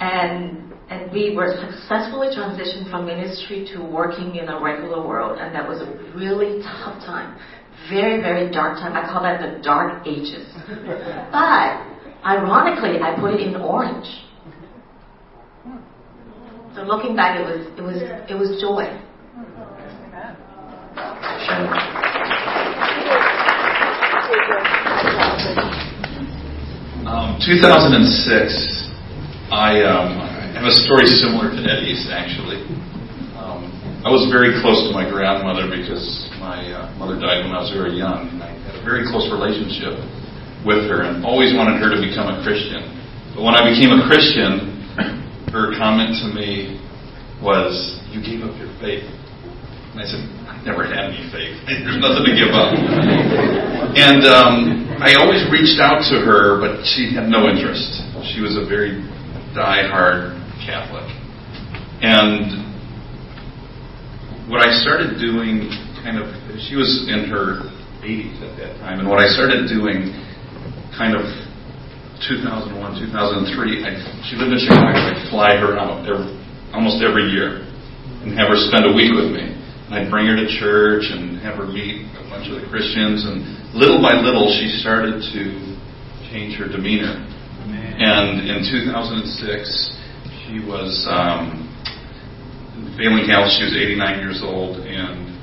And 0.00 0.64
and 0.90 1.10
we 1.12 1.34
were 1.34 1.56
successfully 1.60 2.28
transitioned 2.28 2.90
from 2.90 3.06
ministry 3.06 3.66
to 3.74 3.82
working 3.82 4.36
in 4.36 4.48
a 4.48 4.62
regular 4.62 5.06
world, 5.06 5.38
and 5.38 5.54
that 5.54 5.66
was 5.66 5.80
a 5.80 6.16
really 6.16 6.62
tough 6.62 7.00
time. 7.04 7.38
Very, 7.90 8.20
very 8.22 8.50
dark 8.50 8.78
time. 8.78 8.94
I 8.96 9.06
call 9.10 9.22
that 9.22 9.40
the 9.40 9.62
dark 9.62 10.06
ages. 10.06 10.48
but 11.30 11.84
ironically, 12.24 13.00
I 13.00 13.14
put 13.20 13.34
it 13.34 13.40
in 13.40 13.56
orange. 13.56 14.08
So 16.74 16.82
looking 16.82 17.14
back, 17.14 17.38
it 17.38 17.44
was 17.44 17.66
it 17.78 17.82
was 17.82 17.96
it 18.02 18.34
was 18.34 18.60
joy. 18.60 18.90
Um, 27.06 27.38
2006, 27.38 28.90
I 29.52 29.82
um, 29.82 30.18
I 30.18 30.58
have 30.58 30.64
a 30.64 30.74
story 30.74 31.06
similar 31.06 31.50
to 31.50 31.62
Eddie's, 31.62 32.08
actually. 32.10 32.58
I 34.04 34.12
was 34.12 34.28
very 34.28 34.52
close 34.60 34.84
to 34.84 34.92
my 34.92 35.08
grandmother 35.08 35.64
because 35.64 36.28
my 36.36 36.60
uh, 36.60 36.92
mother 37.00 37.16
died 37.16 37.40
when 37.40 37.56
I 37.56 37.64
was 37.64 37.72
very 37.72 37.96
young, 37.96 38.28
and 38.28 38.44
I 38.44 38.52
had 38.52 38.76
a 38.76 38.84
very 38.84 39.08
close 39.08 39.24
relationship 39.32 39.96
with 40.60 40.84
her 40.92 41.08
and 41.08 41.24
always 41.24 41.56
wanted 41.56 41.80
her 41.80 41.88
to 41.88 41.96
become 41.96 42.28
a 42.28 42.36
Christian. 42.44 42.84
But 43.32 43.48
when 43.48 43.56
I 43.56 43.64
became 43.64 43.96
a 43.96 44.04
Christian, 44.04 44.76
her 45.56 45.72
comment 45.80 46.20
to 46.20 46.28
me 46.36 46.76
was, 47.40 47.72
You 48.12 48.20
gave 48.20 48.44
up 48.44 48.52
your 48.60 48.68
faith. 48.76 49.08
And 49.96 49.96
I 49.96 50.04
said, 50.04 50.20
I 50.52 50.60
never 50.68 50.84
had 50.84 51.08
any 51.08 51.24
faith. 51.32 51.56
There's 51.64 51.96
nothing 51.96 52.28
to 52.28 52.34
give 52.36 52.52
up. 52.52 52.76
and 54.04 54.20
um, 54.28 54.84
I 55.00 55.16
always 55.16 55.48
reached 55.48 55.80
out 55.80 56.04
to 56.12 56.20
her, 56.28 56.60
but 56.60 56.84
she 56.92 57.08
had 57.16 57.32
no 57.32 57.48
interest. 57.48 58.04
She 58.36 58.44
was 58.44 58.52
a 58.60 58.68
very 58.68 59.00
die-hard 59.56 60.36
Catholic. 60.60 61.08
And 62.04 62.63
what 64.48 64.60
I 64.60 64.72
started 64.84 65.16
doing, 65.16 65.72
kind 66.04 66.20
of, 66.20 66.28
she 66.68 66.76
was 66.76 67.08
in 67.08 67.32
her 67.32 67.64
80s 68.04 68.36
at 68.44 68.52
that 68.60 68.72
time, 68.84 69.00
and 69.00 69.08
what 69.08 69.20
I 69.20 69.28
started 69.32 69.68
doing, 69.68 70.12
kind 70.92 71.16
of 71.16 71.24
2001, 72.28 72.76
2003, 72.76 73.84
I, 73.84 73.90
she 74.28 74.36
lived 74.36 74.52
in 74.52 74.60
Chicago. 74.60 74.96
I'd 74.96 75.28
fly 75.32 75.56
her 75.56 75.76
out 75.76 76.04
every, 76.04 76.28
almost 76.72 77.00
every 77.00 77.32
year 77.32 77.64
and 78.24 78.32
have 78.36 78.48
her 78.52 78.60
spend 78.68 78.84
a 78.88 78.92
week 78.92 79.12
with 79.12 79.32
me. 79.32 79.44
And 79.44 79.92
I'd 79.92 80.08
bring 80.08 80.28
her 80.28 80.36
to 80.36 80.48
church 80.60 81.08
and 81.12 81.40
have 81.40 81.60
her 81.60 81.68
meet 81.68 82.08
a 82.16 82.24
bunch 82.28 82.48
of 82.48 82.60
the 82.60 82.64
Christians. 82.68 83.24
And 83.28 83.44
little 83.76 84.00
by 84.00 84.16
little, 84.16 84.48
she 84.48 84.72
started 84.80 85.20
to 85.20 85.42
change 86.32 86.56
her 86.56 86.68
demeanor. 86.68 87.20
And 87.96 88.44
in 88.48 88.64
2006, 88.64 89.28
she 90.44 90.60
was 90.64 90.92
um, 91.08 91.63
failing 92.96 93.26
health. 93.28 93.50
She 93.56 93.64
was 93.64 93.74
89 93.74 94.20
years 94.20 94.40
old, 94.44 94.80
and 94.84 95.34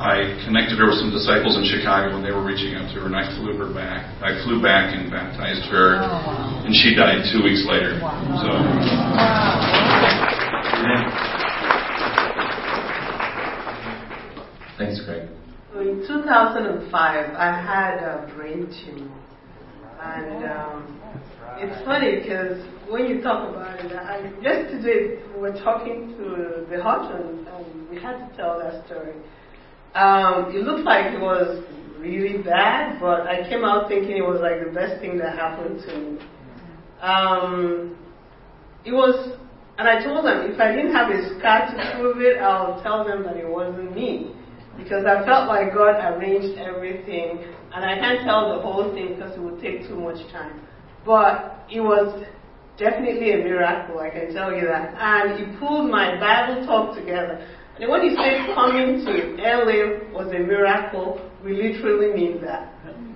I 0.00 0.38
connected 0.48 0.80
her 0.80 0.88
with 0.88 0.96
some 0.96 1.12
disciples 1.12 1.60
in 1.60 1.64
Chicago 1.68 2.16
when 2.16 2.24
they 2.24 2.32
were 2.32 2.42
reaching 2.42 2.74
out 2.74 2.88
to 2.94 3.00
her, 3.00 3.06
and 3.06 3.16
I 3.16 3.28
flew 3.36 3.52
her 3.60 3.68
back. 3.68 4.08
I 4.24 4.32
flew 4.44 4.62
back 4.62 4.96
and 4.96 5.10
baptized 5.10 5.68
her, 5.68 6.00
oh, 6.00 6.08
wow. 6.08 6.62
and 6.64 6.72
she 6.74 6.96
died 6.96 7.20
two 7.28 7.44
weeks 7.44 7.68
later. 7.68 8.00
Wow. 8.00 8.16
So. 8.40 8.50
Thanks, 14.80 15.04
Craig. 15.04 15.28
In 15.76 16.00
2005, 16.08 16.90
I 16.92 17.52
had 17.52 18.00
a 18.00 18.32
brain 18.34 18.72
tumor, 18.84 19.12
and 20.00 20.44
um, 20.48 21.00
it's 21.58 21.84
funny 21.84 22.20
because 22.20 22.62
when 22.88 23.06
you 23.06 23.22
talk 23.22 23.48
about 23.48 23.78
it, 23.80 23.92
I, 23.92 24.30
yesterday 24.40 25.22
we 25.34 25.40
were 25.40 25.52
talking 25.52 26.14
to 26.16 26.66
the 26.70 26.82
Hutchins 26.82 27.46
and 27.46 27.88
we 27.90 28.00
had 28.00 28.18
to 28.18 28.36
tell 28.36 28.58
that 28.58 28.86
story. 28.86 29.14
Um, 29.94 30.54
it 30.54 30.62
looked 30.62 30.84
like 30.84 31.12
it 31.12 31.20
was 31.20 31.64
really 31.98 32.42
bad, 32.42 33.00
but 33.00 33.26
I 33.26 33.48
came 33.48 33.64
out 33.64 33.88
thinking 33.88 34.16
it 34.16 34.26
was 34.26 34.40
like 34.40 34.64
the 34.64 34.72
best 34.72 35.00
thing 35.00 35.18
that 35.18 35.36
happened 35.36 35.80
to 35.86 35.98
me. 35.98 36.18
Um, 37.00 37.96
it 38.84 38.92
was, 38.92 39.36
and 39.78 39.88
I 39.88 40.02
told 40.02 40.24
them 40.24 40.50
if 40.50 40.60
I 40.60 40.72
didn't 40.72 40.92
have 40.92 41.10
a 41.10 41.38
scar 41.38 41.72
to 41.72 41.96
prove 41.96 42.20
it, 42.20 42.38
I'll 42.38 42.82
tell 42.82 43.04
them 43.04 43.24
that 43.24 43.36
it 43.36 43.48
wasn't 43.48 43.94
me. 43.94 44.34
Because 44.78 45.04
I 45.04 45.26
felt 45.26 45.48
like 45.48 45.74
God 45.74 46.00
arranged 46.00 46.56
everything, 46.56 47.44
and 47.74 47.84
I 47.84 47.98
can't 47.98 48.24
tell 48.24 48.56
the 48.56 48.62
whole 48.62 48.94
thing 48.94 49.16
because 49.16 49.36
it 49.36 49.40
would 49.40 49.60
take 49.60 49.86
too 49.88 49.96
much 50.00 50.20
time. 50.32 50.60
But 51.04 51.64
it 51.70 51.80
was 51.80 52.24
definitely 52.76 53.32
a 53.32 53.38
miracle, 53.38 54.00
I 54.00 54.10
can 54.10 54.32
tell 54.32 54.52
you 54.52 54.66
that. 54.66 54.94
And 54.98 55.38
he 55.38 55.58
pulled 55.58 55.90
my 55.90 56.18
Bible 56.18 56.66
talk 56.66 56.96
together. 56.96 57.46
And 57.78 57.90
when 57.90 58.02
he 58.02 58.14
said 58.16 58.54
coming 58.54 59.04
to 59.04 59.12
LA 59.40 60.12
was 60.12 60.28
a 60.28 60.40
miracle, 60.40 61.20
we 61.44 61.52
literally 61.52 62.12
mean 62.12 62.40
that. 62.42 62.72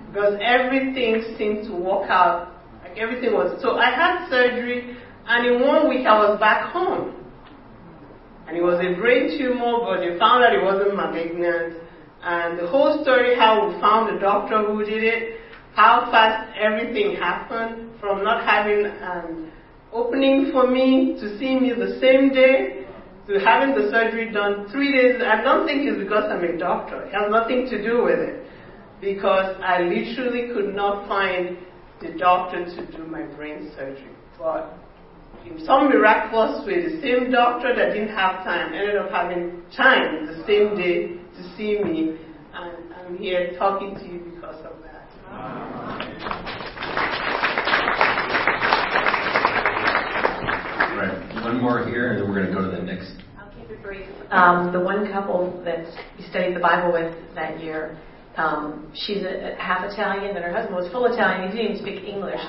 Because 0.09 0.39
everything 0.41 1.35
seemed 1.37 1.65
to 1.65 1.73
work 1.73 2.09
out. 2.09 2.53
Like 2.83 2.97
everything 2.97 3.33
was. 3.33 3.61
So 3.61 3.77
I 3.77 3.89
had 3.91 4.29
surgery, 4.29 4.97
and 5.27 5.45
in 5.45 5.67
one 5.67 5.89
week 5.89 6.07
I 6.07 6.17
was 6.17 6.39
back 6.39 6.71
home. 6.71 7.13
And 8.47 8.55
it 8.55 8.61
was 8.61 8.79
a 8.79 8.93
brain 8.99 9.37
tumor, 9.37 9.81
but 9.85 9.99
they 10.01 10.17
found 10.17 10.43
that 10.43 10.53
it 10.53 10.63
wasn't 10.63 10.95
malignant. 10.95 11.81
And 12.23 12.57
the 12.57 12.67
whole 12.67 13.01
story, 13.03 13.35
how 13.35 13.67
we 13.67 13.79
found 13.81 14.15
the 14.15 14.19
doctor 14.19 14.63
who 14.65 14.85
did 14.85 15.03
it, 15.03 15.41
how 15.75 16.09
fast 16.09 16.57
everything 16.57 17.17
happened 17.17 17.99
from 17.99 18.23
not 18.23 18.45
having 18.45 18.85
an 18.85 19.51
opening 19.91 20.51
for 20.51 20.67
me 20.67 21.17
to 21.19 21.37
see 21.37 21.59
me 21.59 21.73
the 21.73 21.99
same 21.99 22.31
day 22.31 22.85
to 23.27 23.39
having 23.39 23.75
the 23.75 23.91
surgery 23.91 24.31
done 24.31 24.69
three 24.71 24.91
days. 24.91 25.21
I 25.21 25.41
don't 25.41 25.65
think 25.65 25.81
it's 25.83 26.01
because 26.01 26.31
I'm 26.31 26.43
a 26.43 26.57
doctor. 26.57 27.03
It 27.03 27.13
has 27.13 27.29
nothing 27.29 27.67
to 27.69 27.83
do 27.83 28.03
with 28.03 28.19
it. 28.19 28.45
Because 29.01 29.57
I 29.61 29.81
literally 29.81 30.53
could 30.53 30.73
not 30.73 31.07
find 31.09 31.57
the 32.01 32.17
doctor 32.17 32.63
to 32.63 32.97
do 32.97 33.05
my 33.05 33.23
brain 33.35 33.71
surgery. 33.75 34.15
But 34.39 34.77
in 35.45 35.65
some 35.65 35.89
miraculous 35.89 36.65
way, 36.65 36.83
the 36.83 37.01
same 37.01 37.31
doctor 37.31 37.75
that 37.75 37.93
didn't 37.93 38.15
have 38.15 38.43
time 38.45 38.73
ended 38.73 38.95
up 38.95 39.11
having 39.11 39.63
time 39.75 40.27
the 40.27 40.43
same 40.47 40.77
day 40.77 41.17
to 41.35 41.57
see 41.57 41.83
me. 41.83 42.17
And 42.53 42.93
I'm 42.93 43.17
here 43.17 43.55
talking 43.59 43.95
to 43.95 44.05
you 44.05 44.31
because 44.35 44.63
of. 44.65 44.84
Right. 50.95 51.43
One 51.43 51.61
more 51.61 51.85
here, 51.87 52.11
and 52.11 52.21
then 52.21 52.29
we're 52.29 52.35
going 52.35 52.47
to 52.47 52.53
go 52.53 52.63
to 52.63 52.75
the 52.75 52.81
next. 52.81 53.11
I'll 53.37 53.51
keep 53.51 53.69
it 53.69 53.83
brief. 53.83 54.07
Um, 54.31 54.71
the 54.71 54.79
one 54.79 55.11
couple 55.11 55.61
that 55.65 55.85
we 56.17 56.25
studied 56.29 56.55
the 56.55 56.61
Bible 56.61 56.91
with 56.93 57.13
that 57.35 57.59
year, 57.61 57.99
um, 58.37 58.91
she's 58.95 59.23
a, 59.23 59.53
a 59.53 59.55
half 59.55 59.83
Italian, 59.83 60.35
and 60.35 60.43
her 60.43 60.53
husband 60.53 60.75
was 60.75 60.91
full 60.91 61.05
Italian. 61.05 61.51
He 61.51 61.57
didn't 61.57 61.75
even 61.75 61.83
speak 61.83 62.03
English. 62.07 62.39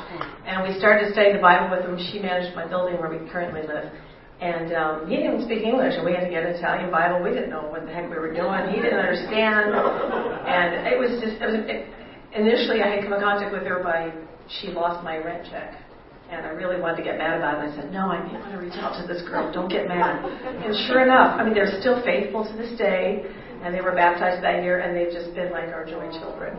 And 0.47 0.63
we 0.63 0.79
started 0.79 1.07
to 1.07 1.13
study 1.13 1.33
the 1.33 1.43
Bible 1.43 1.71
with 1.75 1.85
him. 1.87 1.99
She 2.11 2.19
managed 2.19 2.55
my 2.55 2.67
building 2.67 2.99
where 2.99 3.11
we 3.11 3.19
currently 3.31 3.63
live. 3.63 3.91
And 4.39 4.75
um, 4.77 5.09
he 5.09 5.17
didn't 5.17 5.43
speak 5.49 5.65
English, 5.65 5.97
and 5.97 6.05
we 6.05 6.13
had 6.13 6.23
to 6.23 6.31
get 6.31 6.45
an 6.45 6.55
Italian 6.55 6.91
Bible. 6.91 7.23
We 7.25 7.31
didn't 7.31 7.51
know 7.51 7.67
what 7.73 7.87
the 7.87 7.93
heck 7.93 8.11
we 8.11 8.21
were 8.21 8.35
doing. 8.35 8.69
He 8.69 8.83
didn't 8.83 9.01
understand. 9.01 9.73
And 9.75 10.87
it 10.87 10.99
was 11.01 11.17
just, 11.25 11.41
it 11.41 11.47
was, 11.47 11.57
it, 11.65 11.89
initially 12.37 12.83
I 12.83 12.97
had 12.97 13.05
come 13.05 13.13
in 13.15 13.21
contact 13.21 13.53
with 13.53 13.65
her 13.65 13.83
by, 13.83 14.13
she 14.61 14.69
lost 14.69 15.03
my 15.03 15.17
rent 15.17 15.49
check. 15.51 15.83
And 16.29 16.45
I 16.45 16.51
really 16.51 16.81
wanted 16.81 16.99
to 16.99 17.05
get 17.05 17.19
mad 17.19 17.39
about 17.39 17.63
it. 17.63 17.71
I 17.71 17.77
said, 17.77 17.93
no, 17.93 18.11
I 18.11 18.19
want 18.19 18.51
to 18.51 18.59
reach 18.59 18.75
out 18.83 18.99
to 19.01 19.07
this 19.07 19.23
girl. 19.23 19.53
Don't 19.53 19.71
get 19.71 19.87
mad. 19.87 20.27
And 20.27 20.75
sure 20.91 21.03
enough, 21.03 21.39
I 21.39 21.45
mean, 21.45 21.55
they're 21.55 21.79
still 21.79 22.03
faithful 22.03 22.43
to 22.43 22.53
this 22.59 22.77
day. 22.77 23.23
And 23.63 23.73
they 23.75 23.81
were 23.81 23.95
baptized 23.95 24.43
that 24.45 24.63
year, 24.63 24.81
and 24.81 24.95
they've 24.95 25.13
just 25.13 25.35
been 25.35 25.51
like 25.51 25.71
our 25.71 25.87
joy 25.87 26.11
children. 26.19 26.55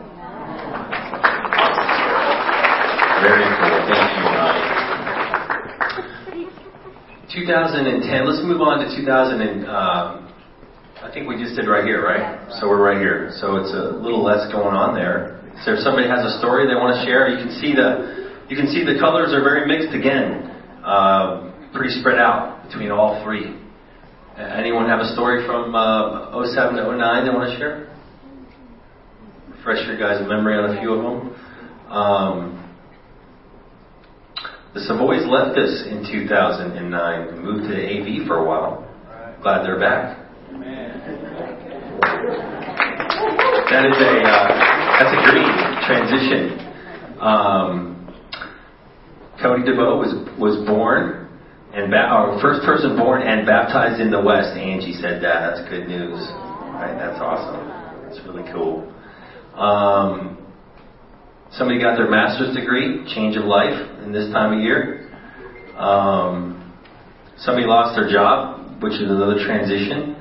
Very 3.22 3.44
cool. 3.44 3.76
Thank 3.86 4.08
you, 4.18 4.24
Bonnie. 4.24 4.88
2010. 7.28 8.26
Let's 8.26 8.42
move 8.42 8.60
on 8.60 8.80
to 8.80 8.88
2000. 8.96 9.40
And, 9.40 9.68
um, 9.68 10.32
I 11.04 11.10
think 11.12 11.28
we 11.28 11.36
just 11.36 11.54
did 11.54 11.68
right 11.68 11.84
here, 11.84 12.02
right? 12.02 12.50
So 12.58 12.68
we're 12.68 12.82
right 12.82 12.98
here. 12.98 13.30
So 13.38 13.56
it's 13.56 13.72
a 13.72 14.00
little 14.00 14.24
less 14.24 14.50
going 14.50 14.74
on 14.74 14.94
there. 14.94 15.37
So 15.64 15.74
if 15.74 15.80
somebody 15.80 16.06
has 16.06 16.22
a 16.22 16.38
story 16.38 16.66
they 16.66 16.78
want 16.78 16.94
to 16.94 17.02
share, 17.04 17.28
you 17.28 17.38
can 17.38 17.50
see 17.58 17.74
the 17.74 18.28
you 18.48 18.56
can 18.56 18.68
see 18.68 18.84
the 18.84 18.98
colors 18.98 19.32
are 19.32 19.42
very 19.42 19.66
mixed 19.66 19.94
again, 19.94 20.48
uh, 20.82 21.52
pretty 21.72 21.92
spread 22.00 22.18
out 22.18 22.64
between 22.66 22.90
all 22.90 23.22
three. 23.24 23.58
Anyone 24.38 24.88
have 24.88 25.00
a 25.00 25.12
story 25.12 25.44
from 25.44 25.74
uh, 25.74 26.30
07 26.54 26.76
to 26.76 26.96
09 26.96 27.26
they 27.26 27.34
want 27.34 27.50
to 27.50 27.58
share? 27.58 27.90
Refresh 29.50 29.84
your 29.86 29.98
guys' 29.98 30.26
memory 30.28 30.56
on 30.56 30.76
a 30.76 30.80
few 30.80 30.94
of 30.94 31.02
them. 31.02 31.34
Um, 31.90 32.58
the 34.74 34.80
Savoys 34.80 35.26
left 35.26 35.58
us 35.58 35.84
in 35.90 36.06
2009 36.06 37.28
and 37.28 37.42
moved 37.42 37.68
to 37.68 37.74
AV 37.74 38.26
for 38.28 38.36
a 38.36 38.44
while. 38.44 38.86
Glad 39.42 39.64
they're 39.64 39.80
back. 39.80 40.16
That 42.00 43.84
is 43.90 43.98
a 43.98 44.14
uh, 44.22 44.48
that's 44.98 45.10
a 45.10 45.20
great 45.26 45.50
transition. 45.86 46.58
Um, 47.18 48.14
Cody 49.42 49.64
DeVoe 49.64 49.98
was 49.98 50.14
was 50.38 50.64
born 50.66 51.28
and 51.74 51.90
ba- 51.90 52.14
or 52.14 52.40
first 52.40 52.62
person 52.64 52.96
born 52.96 53.22
and 53.22 53.44
baptized 53.46 54.00
in 54.00 54.10
the 54.10 54.20
West. 54.20 54.56
Angie 54.56 54.92
said 54.94 55.22
that. 55.22 55.40
That's 55.50 55.68
good 55.68 55.88
news. 55.88 56.20
Right? 56.78 56.94
That's 56.94 57.20
awesome. 57.20 57.66
That's 58.06 58.20
really 58.26 58.46
cool. 58.52 58.86
Um, 59.54 60.38
somebody 61.50 61.80
got 61.80 61.96
their 61.96 62.08
master's 62.08 62.54
degree, 62.54 63.04
change 63.12 63.36
of 63.36 63.44
life 63.44 63.74
in 64.04 64.12
this 64.12 64.30
time 64.30 64.56
of 64.56 64.60
year. 64.62 65.10
Um, 65.76 66.74
somebody 67.38 67.66
lost 67.66 67.96
their 67.98 68.08
job, 68.08 68.80
which 68.82 68.94
is 68.94 69.10
another 69.10 69.44
transition. 69.44 70.14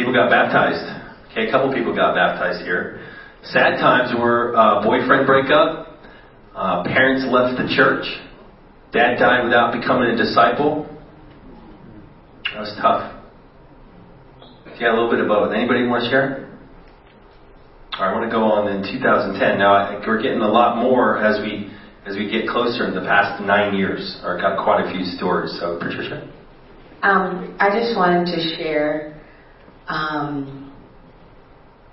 People 0.00 0.14
got 0.14 0.30
baptized. 0.30 0.80
Okay, 1.30 1.46
a 1.46 1.50
couple 1.52 1.68
people 1.74 1.94
got 1.94 2.14
baptized 2.14 2.64
here. 2.64 3.04
Sad 3.44 3.76
times 3.76 4.08
were 4.18 4.56
uh, 4.56 4.82
boyfriend 4.82 5.26
breakup, 5.26 6.00
uh, 6.56 6.82
parents 6.84 7.28
left 7.28 7.60
the 7.60 7.68
church, 7.76 8.08
dad 8.94 9.18
died 9.18 9.44
without 9.44 9.76
becoming 9.76 10.08
a 10.08 10.16
disciple. 10.16 10.88
That 12.48 12.60
was 12.60 12.72
tough. 12.80 13.12
Yeah, 14.80 14.88
a 14.88 14.96
little 14.96 15.10
bit 15.10 15.20
of 15.20 15.28
both. 15.28 15.52
Anybody 15.52 15.84
want 15.86 16.04
to 16.04 16.08
share? 16.08 16.48
I 17.92 18.10
want 18.14 18.24
to 18.24 18.32
go 18.32 18.40
on 18.44 18.72
in 18.72 18.80
2010. 18.80 19.58
Now 19.58 19.74
I, 19.74 20.00
we're 20.00 20.22
getting 20.22 20.40
a 20.40 20.48
lot 20.48 20.80
more 20.80 21.18
as 21.20 21.44
we 21.44 21.68
as 22.08 22.16
we 22.16 22.30
get 22.30 22.48
closer 22.48 22.88
in 22.88 22.94
the 22.94 23.04
past 23.04 23.44
nine 23.44 23.76
years. 23.76 24.16
Or 24.24 24.40
got 24.40 24.64
quite 24.64 24.80
a 24.80 24.90
few 24.90 25.04
stories. 25.04 25.52
So 25.60 25.76
Patricia. 25.78 26.24
Um, 27.02 27.54
I 27.60 27.68
just 27.68 27.94
wanted 27.94 28.24
to 28.32 28.56
share. 28.56 29.09
Um, 29.90 30.72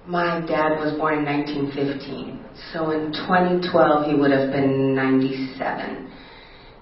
my 0.05 0.39
dad 0.45 0.77
was 0.79 0.93
born 0.99 1.17
in 1.19 1.25
1915, 1.25 2.45
so 2.71 2.91
in 2.91 3.11
2012 3.11 4.05
he 4.05 4.15
would 4.15 4.31
have 4.31 4.51
been 4.51 4.93
97. 4.93 6.13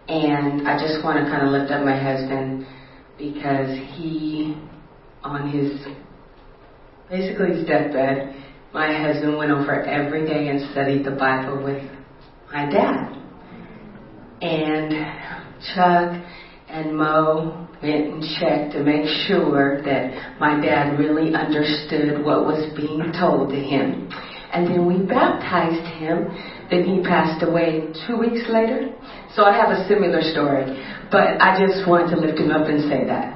And 0.07 0.67
I 0.67 0.77
just 0.77 1.03
want 1.03 1.23
to 1.23 1.31
kind 1.31 1.47
of 1.47 1.53
lift 1.53 1.71
up 1.71 1.85
my 1.85 1.97
husband 1.97 2.67
because 3.17 3.79
he, 3.95 4.57
on 5.23 5.49
his 5.49 5.79
basically 7.09 7.57
his 7.57 7.65
deathbed, 7.65 8.35
my 8.73 9.01
husband 9.01 9.37
went 9.37 9.51
over 9.51 9.83
every 9.83 10.27
day 10.27 10.49
and 10.49 10.69
studied 10.71 11.05
the 11.05 11.11
Bible 11.11 11.63
with 11.63 11.81
my 12.51 12.69
dad. 12.69 13.15
And 14.41 14.91
Chuck 15.73 16.21
and 16.75 16.97
Mo 16.97 17.67
went 17.81 18.03
and 18.11 18.23
checked 18.35 18.73
to 18.73 18.83
make 18.83 19.07
sure 19.27 19.81
that 19.83 20.35
my 20.41 20.59
dad 20.59 20.99
really 20.99 21.33
understood 21.33 22.19
what 22.19 22.43
was 22.43 22.67
being 22.75 23.15
told 23.15 23.47
to 23.47 23.55
him. 23.55 24.11
And 24.51 24.67
then 24.67 24.83
we 24.83 24.99
baptized 25.07 25.87
him. 25.95 26.27
Then 26.69 26.83
he 26.83 26.99
passed 26.99 27.43
away 27.47 27.87
two 28.05 28.17
weeks 28.19 28.43
later. 28.51 28.91
So 29.35 29.43
I 29.43 29.55
have 29.55 29.71
a 29.71 29.87
similar 29.87 30.19
story. 30.35 30.67
But 31.11 31.39
I 31.39 31.55
just 31.55 31.87
wanted 31.87 32.11
to 32.15 32.19
lift 32.19 32.39
him 32.39 32.51
up 32.51 32.67
and 32.67 32.83
say 32.91 33.07
that. 33.07 33.31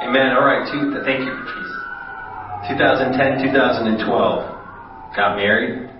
Amen. 0.00 0.32
All 0.32 0.48
right. 0.48 0.64
Two, 0.72 0.96
thank 1.04 1.28
you, 1.28 1.32
Patrice. 1.44 1.76
2010, 2.72 3.52
2012. 3.52 5.16
Got 5.16 5.36
married. 5.36 5.97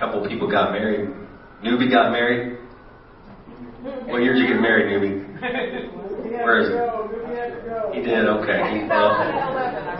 Couple 0.00 0.26
people 0.26 0.50
got 0.50 0.72
married. 0.72 1.12
Newbie 1.62 1.92
got 1.92 2.10
married. 2.10 2.56
What 4.08 4.22
year 4.22 4.32
did 4.32 4.48
you 4.48 4.54
get 4.54 4.60
married, 4.60 4.88
Newbie? 4.88 5.20
Where 6.40 6.56
is 6.64 6.68
it? 6.72 7.94
He 7.94 8.00
did. 8.00 8.24
Okay. 8.24 8.60
He, 8.72 8.88
well, 8.88 9.12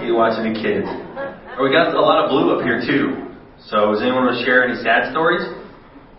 he's 0.01 0.13
watching 0.17 0.53
the 0.53 0.57
kids. 0.57 0.89
Oh, 0.89 1.65
we 1.65 1.71
got 1.71 1.93
a 1.93 2.01
lot 2.01 2.25
of 2.25 2.31
blue 2.31 2.57
up 2.57 2.65
here 2.65 2.81
too. 2.81 3.29
So, 3.69 3.93
does 3.93 4.01
anyone 4.01 4.25
want 4.25 4.39
to 4.41 4.45
share 4.45 4.65
any 4.65 4.81
sad 4.81 5.13
stories? 5.13 5.45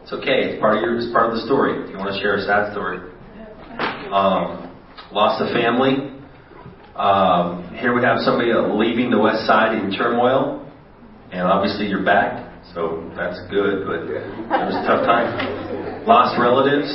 It's 0.03 0.13
okay. 0.13 0.53
It's 0.53 0.59
part 0.61 0.77
of 0.77 0.83
your. 0.83 1.01
It's 1.01 1.11
part 1.11 1.33
of 1.33 1.41
the 1.41 1.41
story. 1.49 1.81
If 1.81 1.89
you 1.89 1.97
want 1.97 2.13
to 2.13 2.21
share 2.21 2.37
a 2.37 2.45
sad 2.45 2.73
story. 2.77 3.01
Um, 4.13 4.77
lost 5.11 5.41
a 5.41 5.49
family. 5.57 6.21
Um, 6.93 7.73
here 7.81 7.95
we 7.95 8.03
have 8.03 8.19
somebody 8.21 8.53
leaving 8.53 9.09
the 9.09 9.17
Westside 9.17 9.73
in 9.73 9.89
turmoil, 9.89 10.69
and 11.31 11.41
obviously 11.47 11.87
you're 11.87 12.05
back, 12.05 12.50
so 12.73 13.11
that's 13.15 13.39
good. 13.51 13.83
But 13.83 14.07
it 14.07 14.65
was 14.67 14.75
a 14.79 14.85
tough 14.87 15.03
time. 15.05 16.05
Lost 16.07 16.39
relatives. 16.39 16.87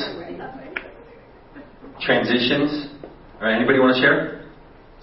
Transitions. 2.00 2.92
All 3.40 3.48
right. 3.48 3.56
Anybody 3.56 3.78
want 3.78 3.96
to 3.96 4.00
share? 4.00 4.48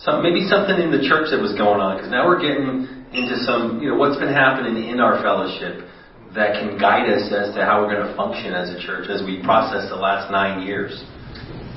Some, 0.02 0.24
maybe 0.26 0.50
something 0.50 0.82
in 0.82 0.90
the 0.90 1.06
church 1.06 1.30
that 1.30 1.38
was 1.38 1.54
going 1.54 1.78
on, 1.78 1.98
because 1.98 2.10
now 2.10 2.26
we're 2.26 2.42
getting 2.42 3.06
into 3.14 3.38
some, 3.46 3.78
you 3.78 3.94
know, 3.94 3.98
what's 3.98 4.18
been 4.18 4.34
happening 4.34 4.90
in 4.90 4.98
our 5.00 5.22
fellowship 5.22 5.86
that 6.34 6.58
can 6.58 6.82
guide 6.82 7.06
us 7.06 7.30
as 7.30 7.54
to 7.54 7.62
how 7.62 7.86
we're 7.86 7.94
going 7.94 8.10
to 8.10 8.14
function 8.18 8.58
as 8.58 8.74
a 8.74 8.82
church 8.82 9.06
as 9.06 9.22
we 9.22 9.38
process 9.46 9.86
the 9.94 9.96
last 9.96 10.34
nine 10.34 10.66
years. 10.66 10.98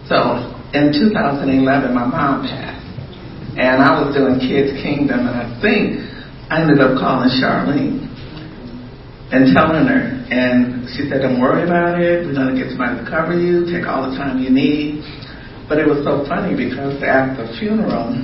So 0.09 0.49
in 0.72 0.97
2011, 0.97 1.92
my 1.92 2.09
mom 2.09 2.49
passed, 2.49 2.80
and 3.61 3.84
I 3.84 4.01
was 4.01 4.16
doing 4.16 4.40
Kids 4.40 4.72
Kingdom, 4.80 5.28
and 5.28 5.36
I 5.36 5.47
think 5.61 6.01
I 6.49 6.64
ended 6.64 6.80
up 6.80 6.97
calling 6.97 7.28
Charlene 7.36 8.05
and 9.33 9.51
telling 9.57 9.91
her 9.91 10.03
And 10.31 10.87
she 10.95 11.11
said, 11.11 11.22
don't 11.22 11.41
worry 11.41 11.66
about 11.66 11.99
it. 11.99 12.27
We're 12.27 12.35
going 12.35 12.55
to 12.55 12.59
get 12.59 12.70
somebody 12.70 13.03
to 13.03 13.07
cover 13.07 13.35
you. 13.35 13.66
Take 13.66 13.87
all 13.87 14.07
the 14.11 14.14
time 14.14 14.39
you 14.39 14.51
need. 14.51 15.03
But 15.66 15.83
it 15.83 15.87
was 15.87 16.07
so 16.07 16.22
funny 16.31 16.55
because 16.55 17.03
at 17.03 17.35
the 17.35 17.51
funeral, 17.59 18.14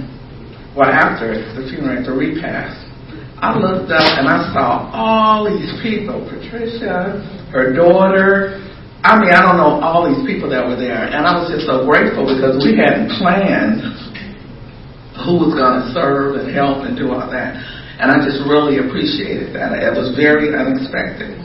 well, 0.78 0.86
after 0.86 1.34
the 1.58 1.66
funeral, 1.66 1.98
at 1.98 2.06
the 2.06 2.14
repast, 2.14 2.78
I 3.42 3.58
looked 3.58 3.90
up 3.90 4.06
and 4.14 4.30
I 4.30 4.54
saw 4.54 4.86
all 4.94 5.50
these 5.50 5.74
people, 5.82 6.22
Patricia, 6.30 7.18
her 7.50 7.74
daughter. 7.74 8.62
I 9.02 9.18
mean, 9.18 9.34
I 9.34 9.42
don't 9.42 9.58
know 9.58 9.82
all 9.82 10.06
these 10.06 10.22
people 10.22 10.46
that 10.54 10.62
were 10.62 10.78
there. 10.78 11.10
And 11.10 11.26
I 11.26 11.42
was 11.42 11.50
just 11.50 11.66
so 11.66 11.82
grateful 11.82 12.30
because 12.30 12.62
we 12.62 12.78
hadn't 12.78 13.10
planned 13.18 13.82
who 15.26 15.42
was 15.42 15.58
going 15.58 15.82
to 15.82 15.86
serve 15.90 16.38
and 16.38 16.54
help 16.54 16.86
and 16.86 16.94
do 16.94 17.10
all 17.10 17.26
that. 17.26 17.58
And 18.02 18.10
I 18.10 18.18
just 18.18 18.42
really 18.50 18.82
appreciated 18.82 19.54
that. 19.54 19.78
It 19.78 19.94
was 19.94 20.10
very 20.18 20.50
unexpected. 20.50 21.38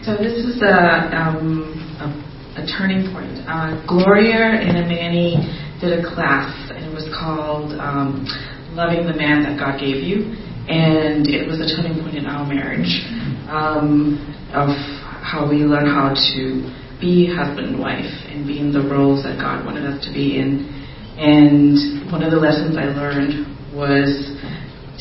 So 0.00 0.16
this 0.16 0.32
is 0.40 0.62
a, 0.64 1.12
um, 1.12 1.76
a, 2.00 2.08
a 2.56 2.64
turning 2.64 3.12
point. 3.12 3.36
Uh, 3.44 3.76
Gloria 3.84 4.64
and 4.64 4.80
Amani 4.80 5.36
did 5.78 6.00
a 6.00 6.02
class, 6.08 6.48
and 6.72 6.88
it 6.88 6.94
was 6.94 7.04
called 7.12 7.76
um, 7.84 8.24
"Loving 8.72 9.04
the 9.04 9.12
Man 9.12 9.44
That 9.44 9.60
God 9.60 9.78
Gave 9.78 10.00
You," 10.00 10.32
and 10.72 11.28
it 11.28 11.46
was 11.46 11.60
a 11.60 11.68
turning 11.68 12.00
point 12.00 12.16
in 12.16 12.24
our 12.24 12.48
marriage 12.48 13.04
um, 13.52 14.16
of 14.56 14.72
how 15.20 15.44
we 15.44 15.68
learn 15.68 15.84
how 15.84 16.16
to 16.32 16.64
be 16.98 17.28
husband 17.28 17.76
and 17.76 17.78
wife 17.78 18.08
and 18.32 18.46
be 18.46 18.58
in 18.58 18.72
the 18.72 18.80
roles 18.80 19.22
that 19.24 19.36
God 19.36 19.66
wanted 19.66 19.84
us 19.84 20.02
to 20.06 20.10
be 20.14 20.38
in. 20.38 20.75
And 21.16 22.12
one 22.12 22.20
of 22.20 22.28
the 22.30 22.36
lessons 22.36 22.76
I 22.76 22.92
learned 22.92 23.72
was 23.72 24.36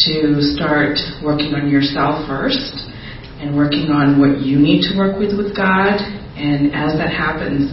to 0.07 0.39
start 0.55 0.95
working 1.19 1.51
on 1.51 1.67
yourself 1.67 2.23
first 2.23 2.87
and 3.43 3.51
working 3.51 3.91
on 3.91 4.15
what 4.15 4.39
you 4.39 4.55
need 4.55 4.87
to 4.87 4.95
work 4.95 5.19
with 5.19 5.35
with 5.35 5.51
God. 5.51 5.99
And 6.39 6.71
as 6.71 6.95
that 6.95 7.11
happens, 7.11 7.67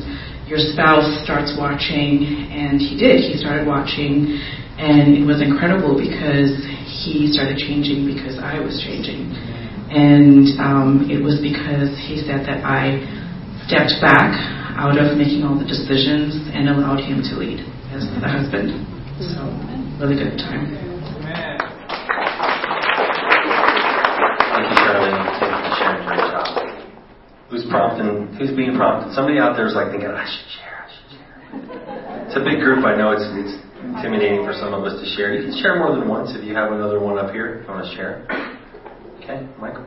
your 0.51 0.59
spouse 0.59 1.07
starts 1.23 1.55
watching, 1.55 2.51
and 2.51 2.83
he 2.83 2.99
did. 2.99 3.23
He 3.23 3.39
started 3.39 3.63
watching, 3.63 4.35
and 4.75 5.15
it 5.15 5.23
was 5.23 5.39
incredible 5.39 5.95
because 5.95 6.51
he 6.83 7.31
started 7.31 7.63
changing 7.63 8.11
because 8.11 8.43
I 8.43 8.59
was 8.59 8.75
changing. 8.83 9.31
And 9.95 10.51
um, 10.59 11.07
it 11.07 11.23
was 11.23 11.39
because 11.39 11.95
he 12.11 12.27
said 12.27 12.43
that 12.51 12.67
I 12.67 13.07
stepped 13.71 14.03
back 14.03 14.35
out 14.75 14.99
of 14.99 15.15
making 15.15 15.47
all 15.47 15.55
the 15.55 15.67
decisions 15.67 16.51
and 16.51 16.67
allowed 16.67 17.07
him 17.07 17.23
to 17.23 17.39
lead 17.39 17.63
as 17.93 18.09
the 18.09 18.25
husband. 18.25 18.73
So, 19.21 19.45
really 20.01 20.17
good 20.17 20.41
time. 20.41 20.65
Thank 24.53 24.65
you, 24.65 24.77
Charlene. 24.81 25.21
Thank 25.37 25.61
you. 25.77 26.09
Great 26.09 26.25
job. 26.33 26.49
Who's 27.51 27.65
prompting? 27.69 28.33
Who's 28.41 28.57
being 28.57 28.77
prompted? 28.77 29.13
Somebody 29.13 29.39
out 29.39 29.57
there 29.57 29.69
is 29.69 29.75
like 29.75 29.93
thinking, 29.93 30.09
I 30.09 30.25
should 30.25 30.49
share. 30.57 30.77
I 30.81 30.89
should 30.89 31.09
share. 31.13 32.25
It's 32.27 32.37
a 32.37 32.41
big 32.41 32.65
group. 32.65 32.81
I 32.85 32.97
know 32.97 33.13
it's 33.13 33.29
it's 33.37 33.61
intimidating 33.85 34.47
for 34.49 34.57
some 34.57 34.73
of 34.73 34.85
us 34.85 34.97
to 34.97 35.07
share. 35.15 35.35
You 35.37 35.45
can 35.45 35.61
share 35.61 35.77
more 35.77 35.93
than 35.93 36.09
once 36.09 36.33
if 36.33 36.45
you 36.45 36.55
have 36.55 36.73
another 36.73 36.99
one 36.99 37.19
up 37.19 37.31
here. 37.31 37.61
If 37.61 37.69
you 37.69 37.75
want 37.75 37.85
to 37.85 37.95
share. 37.95 38.25
Okay, 39.21 39.47
Michael. 39.61 39.85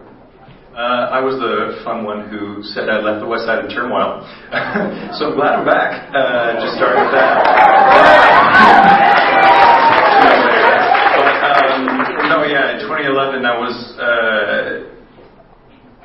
Uh, 0.76 1.08
I 1.08 1.24
was 1.24 1.40
the 1.40 1.80
fun 1.88 2.04
one 2.04 2.28
who 2.28 2.60
said 2.76 2.92
I 2.92 3.00
left 3.00 3.24
the 3.24 3.30
Westside 3.32 3.64
in 3.64 3.72
turmoil. 3.72 4.20
so 5.16 5.32
I'm 5.32 5.40
glad 5.40 5.56
I'm 5.56 5.64
back. 5.64 6.12
Uh, 6.12 6.60
just 6.60 6.76
starting 6.76 7.00
with 7.00 7.16
that. 7.16 7.32
but, 11.16 11.32
um, 11.48 11.80
no, 12.28 12.44
yeah, 12.44 12.76
in 12.76 12.84
2011, 12.84 13.48
I 13.48 13.56
was 13.56 13.76
uh, 13.96 14.92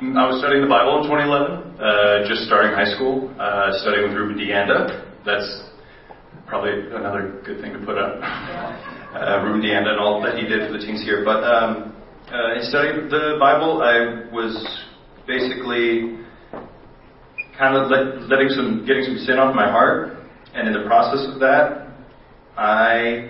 I 0.07 0.23
was 0.31 0.39
studying 0.39 0.63
the 0.63 0.71
Bible 0.71 1.03
in 1.03 1.11
2011. 1.11 1.75
Uh, 1.75 2.23
just 2.31 2.47
starting 2.47 2.71
high 2.71 2.95
school, 2.95 3.27
uh, 3.35 3.75
studying 3.83 4.07
with 4.07 4.15
Ruben 4.15 4.39
Deanda. 4.39 4.87
That's 5.27 5.67
probably 6.47 6.79
another 6.95 7.43
good 7.43 7.59
thing 7.59 7.75
to 7.75 7.83
put 7.83 7.99
up. 7.99 8.23
Uh, 8.23 9.43
Ruben 9.43 9.59
Deanda 9.59 9.91
and 9.91 9.99
all 9.99 10.23
that 10.23 10.39
he 10.39 10.47
did 10.47 10.71
for 10.71 10.79
the 10.79 10.79
teens 10.79 11.03
here, 11.03 11.27
but. 11.27 11.43
Um, 11.43 11.91
uh, 12.31 12.55
in 12.55 12.63
studying 12.63 13.09
the 13.09 13.35
Bible, 13.39 13.81
I 13.83 14.31
was 14.31 14.55
basically 15.27 16.17
kind 17.59 17.75
of 17.75 17.91
let, 17.91 18.29
letting 18.29 18.49
some, 18.49 18.85
getting 18.87 19.03
some 19.03 19.17
sin 19.17 19.37
off 19.37 19.53
my 19.53 19.69
heart, 19.69 20.17
and 20.53 20.67
in 20.67 20.73
the 20.73 20.87
process 20.87 21.27
of 21.27 21.39
that, 21.41 21.91
I 22.57 23.29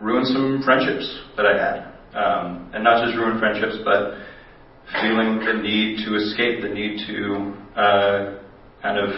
ruined 0.00 0.26
some 0.28 0.62
friendships 0.64 1.04
that 1.36 1.44
I 1.44 1.54
had, 1.56 1.76
um, 2.16 2.70
and 2.72 2.82
not 2.82 3.04
just 3.04 3.16
ruined 3.16 3.40
friendships, 3.40 3.76
but 3.84 4.16
feeling 5.00 5.40
the 5.44 5.60
need 5.60 6.04
to 6.06 6.16
escape, 6.16 6.62
the 6.62 6.68
need 6.68 7.06
to 7.06 7.54
uh, 7.76 8.38
kind 8.82 8.98
of 8.98 9.10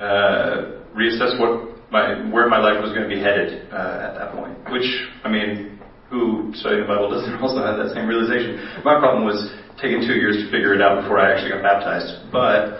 uh, 0.00 0.82
reassess 0.94 1.38
what 1.38 1.70
my 1.90 2.28
where 2.30 2.48
my 2.48 2.58
life 2.58 2.82
was 2.82 2.90
going 2.90 3.08
to 3.08 3.14
be 3.14 3.20
headed 3.20 3.72
uh, 3.72 4.10
at 4.10 4.14
that 4.18 4.32
point. 4.34 4.58
Which, 4.72 4.86
I 5.22 5.30
mean, 5.30 5.73
who 6.14 6.54
studying 6.54 6.86
the 6.86 6.90
Bible 6.90 7.10
doesn't 7.10 7.42
also 7.42 7.58
have 7.58 7.82
that 7.82 7.90
same 7.90 8.06
realization. 8.06 8.62
My 8.86 9.02
problem 9.02 9.26
was 9.26 9.50
taking 9.82 10.06
two 10.06 10.14
years 10.14 10.38
to 10.38 10.46
figure 10.54 10.70
it 10.70 10.80
out 10.80 11.02
before 11.02 11.18
I 11.18 11.34
actually 11.34 11.58
got 11.58 11.66
baptized. 11.66 12.30
But 12.30 12.78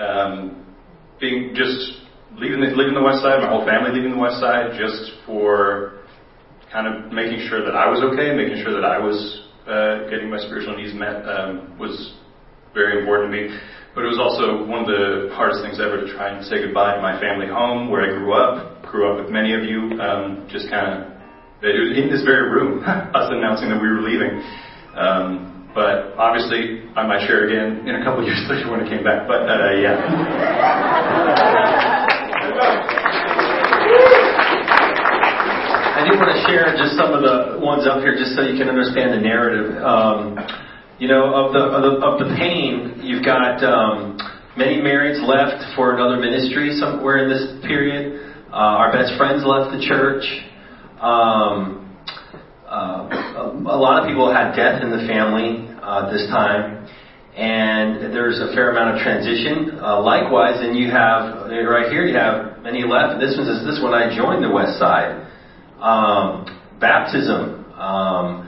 um, 0.00 0.64
being 1.20 1.52
just 1.52 2.00
leaving 2.40 2.64
the, 2.64 2.72
leaving 2.72 2.96
the 2.96 3.04
Westside, 3.04 3.44
my 3.44 3.52
whole 3.52 3.68
family 3.68 3.92
leaving 3.92 4.16
the 4.16 4.22
Westside, 4.22 4.80
just 4.80 5.12
for 5.28 6.00
kind 6.72 6.88
of 6.88 7.12
making 7.12 7.44
sure 7.52 7.60
that 7.60 7.76
I 7.76 7.84
was 7.92 8.00
okay, 8.00 8.32
making 8.32 8.64
sure 8.64 8.72
that 8.72 8.88
I 8.88 8.96
was 8.96 9.44
uh, 9.68 10.08
getting 10.08 10.32
my 10.32 10.40
spiritual 10.40 10.76
needs 10.80 10.96
met, 10.96 11.20
um, 11.28 11.76
was 11.76 12.16
very 12.72 13.00
important 13.00 13.28
to 13.28 13.36
me. 13.36 13.52
But 13.92 14.06
it 14.06 14.10
was 14.14 14.22
also 14.22 14.64
one 14.70 14.86
of 14.86 14.86
the 14.86 15.34
hardest 15.34 15.66
things 15.66 15.82
ever 15.82 16.00
to 16.00 16.06
try 16.14 16.30
and 16.30 16.46
say 16.46 16.62
goodbye 16.62 16.94
to 16.94 17.02
my 17.02 17.18
family 17.20 17.50
home, 17.50 17.90
where 17.90 18.06
I 18.06 18.14
grew 18.14 18.32
up, 18.32 18.86
grew 18.86 19.10
up 19.10 19.18
with 19.18 19.34
many 19.34 19.52
of 19.52 19.66
you, 19.66 19.98
um, 20.00 20.46
just 20.48 20.70
kind 20.70 20.86
of 20.94 21.09
it 21.62 21.76
was 21.76 21.92
in 21.92 22.08
this 22.08 22.24
very 22.24 22.48
room, 22.48 22.80
us 22.88 23.28
announcing 23.28 23.68
that 23.68 23.80
we 23.80 23.88
were 23.88 24.00
leaving. 24.00 24.40
Um, 24.96 25.70
but 25.74 26.16
obviously, 26.16 26.88
I 26.96 27.06
might 27.06 27.26
share 27.28 27.46
again 27.46 27.86
in 27.86 28.00
a 28.00 28.04
couple 28.04 28.24
years 28.24 28.40
later 28.50 28.70
when 28.70 28.80
it 28.80 28.88
came 28.88 29.04
back. 29.04 29.28
But 29.28 29.44
uh, 29.44 29.76
yeah. 29.76 29.94
I 36.00 36.08
do 36.08 36.16
want 36.16 36.32
to 36.32 36.40
share 36.48 36.72
just 36.80 36.96
some 36.96 37.12
of 37.12 37.20
the 37.20 37.60
ones 37.60 37.86
up 37.86 38.00
here, 38.00 38.16
just 38.16 38.34
so 38.34 38.40
you 38.40 38.56
can 38.56 38.72
understand 38.72 39.12
the 39.12 39.20
narrative. 39.20 39.76
Um, 39.84 40.40
you 40.98 41.08
know, 41.08 41.28
of 41.28 41.52
the, 41.52 41.60
of 41.60 41.80
the 41.84 41.92
of 42.00 42.14
the 42.24 42.28
pain, 42.40 43.00
you've 43.04 43.24
got 43.24 43.62
um, 43.62 44.16
many 44.56 44.80
marrieds 44.80 45.20
left 45.20 45.76
for 45.76 45.94
another 45.94 46.16
ministry 46.16 46.72
somewhere 46.80 47.24
in 47.24 47.28
this 47.28 47.60
period. 47.68 48.32
Uh, 48.48 48.80
our 48.80 48.92
best 48.92 49.16
friends 49.16 49.44
left 49.44 49.70
the 49.76 49.84
church. 49.86 50.24
Um, 51.00 51.96
uh, 52.68 53.56
a 53.66 53.78
lot 53.80 54.02
of 54.02 54.08
people 54.08 54.28
had 54.32 54.54
death 54.54 54.82
in 54.82 54.90
the 54.90 55.08
family 55.08 55.64
uh, 55.80 56.12
this 56.12 56.28
time, 56.28 56.86
and 57.34 58.12
there's 58.12 58.38
a 58.38 58.52
fair 58.52 58.70
amount 58.70 58.96
of 58.96 59.02
transition. 59.02 59.80
Uh, 59.80 60.02
likewise, 60.02 60.60
and 60.60 60.76
you 60.76 60.90
have 60.92 61.48
right 61.48 61.90
here, 61.90 62.04
you 62.04 62.14
have 62.14 62.62
many 62.62 62.84
left. 62.84 63.18
This 63.18 63.32
one 63.32 63.48
says 63.48 63.64
this 63.64 63.80
when 63.82 63.94
I 63.96 64.14
joined 64.14 64.44
the 64.44 64.52
Westside. 64.52 65.24
Um, 65.80 66.44
baptism. 66.78 67.64
Um, 67.80 68.46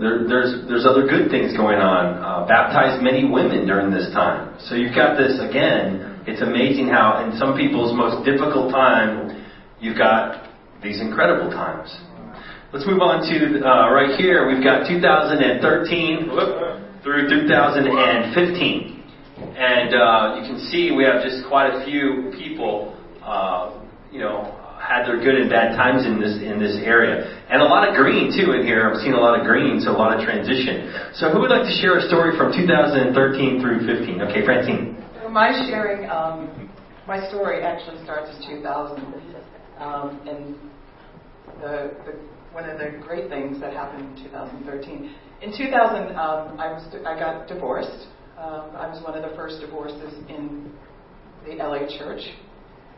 there, 0.00 0.24
there's 0.24 0.64
there's 0.68 0.86
other 0.86 1.04
good 1.04 1.28
things 1.28 1.52
going 1.52 1.76
on. 1.76 2.24
Uh, 2.24 2.46
baptized 2.48 3.02
many 3.04 3.28
women 3.28 3.66
during 3.66 3.92
this 3.92 4.08
time. 4.16 4.56
So 4.64 4.76
you've 4.76 4.94
got 4.94 5.20
this 5.20 5.36
again. 5.36 6.24
It's 6.24 6.40
amazing 6.40 6.88
how 6.88 7.20
in 7.26 7.36
some 7.36 7.52
people's 7.52 7.92
most 7.92 8.24
difficult 8.24 8.72
time, 8.72 9.44
you've 9.80 9.98
got 9.98 10.51
these 10.82 11.00
incredible 11.00 11.50
times. 11.50 11.94
Let's 12.72 12.86
move 12.86 13.00
on 13.00 13.20
to 13.28 13.60
uh, 13.60 13.92
right 13.92 14.18
here. 14.18 14.48
We've 14.48 14.64
got 14.64 14.88
2013 14.88 16.32
through 17.02 17.28
2015. 17.28 19.02
And 19.42 19.94
uh, 19.94 20.40
you 20.40 20.48
can 20.48 20.58
see 20.70 20.90
we 20.96 21.04
have 21.04 21.22
just 21.22 21.46
quite 21.48 21.68
a 21.68 21.84
few 21.84 22.32
people, 22.38 22.96
uh, 23.22 23.84
you 24.10 24.20
know, 24.20 24.62
had 24.80 25.06
their 25.06 25.18
good 25.18 25.36
and 25.36 25.50
bad 25.50 25.76
times 25.76 26.06
in 26.06 26.18
this 26.18 26.42
in 26.42 26.58
this 26.58 26.74
area, 26.82 27.22
and 27.48 27.62
a 27.62 27.64
lot 27.64 27.88
of 27.88 27.94
green 27.94 28.34
too 28.34 28.52
in 28.52 28.66
here. 28.66 28.90
I'm 28.90 28.98
seeing 28.98 29.14
a 29.14 29.20
lot 29.20 29.38
of 29.38 29.46
green, 29.46 29.80
so 29.80 29.94
a 29.94 29.98
lot 29.98 30.18
of 30.18 30.24
transition. 30.24 30.90
So 31.14 31.30
who 31.30 31.40
would 31.40 31.50
like 31.50 31.62
to 31.62 31.74
share 31.78 31.98
a 31.98 32.02
story 32.08 32.36
from 32.36 32.50
2013 32.50 33.60
through 33.62 33.86
15? 33.86 34.22
Okay, 34.22 34.44
Francine. 34.44 34.98
My 35.30 35.54
sharing, 35.70 36.10
um, 36.10 36.68
my 37.06 37.26
story 37.28 37.62
actually 37.62 38.02
starts 38.04 38.34
in 38.36 38.58
2000, 38.58 39.00
um, 39.78 40.20
and 40.26 40.56
the, 41.62 41.94
the, 42.04 42.12
one 42.52 42.68
of 42.68 42.76
the 42.78 42.98
great 43.00 43.30
things 43.30 43.60
that 43.60 43.72
happened 43.72 44.18
in 44.18 44.24
2013. 44.24 45.14
In 45.40 45.50
2000, 45.56 46.16
um, 46.16 46.60
I 46.60 46.72
was 46.72 46.84
I 47.06 47.18
got 47.18 47.48
divorced. 47.48 48.06
Um, 48.38 48.76
I 48.76 48.88
was 48.88 49.02
one 49.02 49.14
of 49.16 49.22
the 49.28 49.34
first 49.36 49.60
divorces 49.60 50.12
in 50.28 50.70
the 51.46 51.54
LA 51.56 51.86
church, 51.98 52.22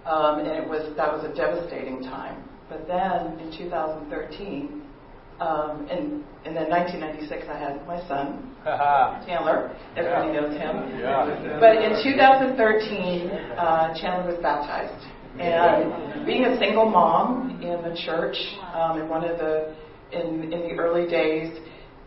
um, 0.04 0.40
and 0.40 0.48
it 0.48 0.66
was 0.68 0.94
that 0.96 1.12
was 1.12 1.24
a 1.24 1.34
devastating 1.36 2.02
time. 2.02 2.42
But 2.68 2.88
then 2.88 3.38
in 3.38 3.52
2013, 3.56 4.80
Um, 5.40 5.90
and, 5.90 6.22
and 6.46 6.54
then 6.54 6.70
1996, 6.70 7.50
I 7.50 7.58
had 7.58 7.82
my 7.90 7.98
son, 8.06 8.54
Chandler. 9.26 9.74
Everybody 9.98 10.30
knows 10.30 10.54
him. 10.54 10.74
Yeah. 11.02 11.58
But 11.58 11.74
in 11.82 11.98
2013, 12.06 12.54
uh, 13.58 13.90
Chandler 13.98 14.30
was 14.30 14.38
baptized. 14.40 14.94
And 15.40 16.26
being 16.26 16.44
a 16.44 16.58
single 16.58 16.88
mom 16.88 17.60
in 17.62 17.82
the 17.82 17.96
church, 18.04 18.36
um, 18.72 19.00
in 19.00 19.08
one 19.08 19.24
of 19.24 19.38
the, 19.38 19.74
in, 20.12 20.52
in 20.52 20.60
the 20.60 20.72
early 20.78 21.10
days, 21.10 21.58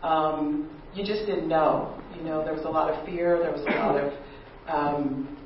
um, 0.02 0.70
you 0.94 1.04
just 1.04 1.26
didn't 1.26 1.48
know. 1.48 2.00
You 2.16 2.24
know, 2.24 2.44
there 2.44 2.54
was 2.54 2.64
a 2.64 2.70
lot 2.70 2.90
of 2.92 3.04
fear. 3.06 3.38
There 3.38 3.52
was 3.52 3.60
a 3.60 3.70
lot 3.76 3.96
of, 3.96 4.12
um, 4.68 5.36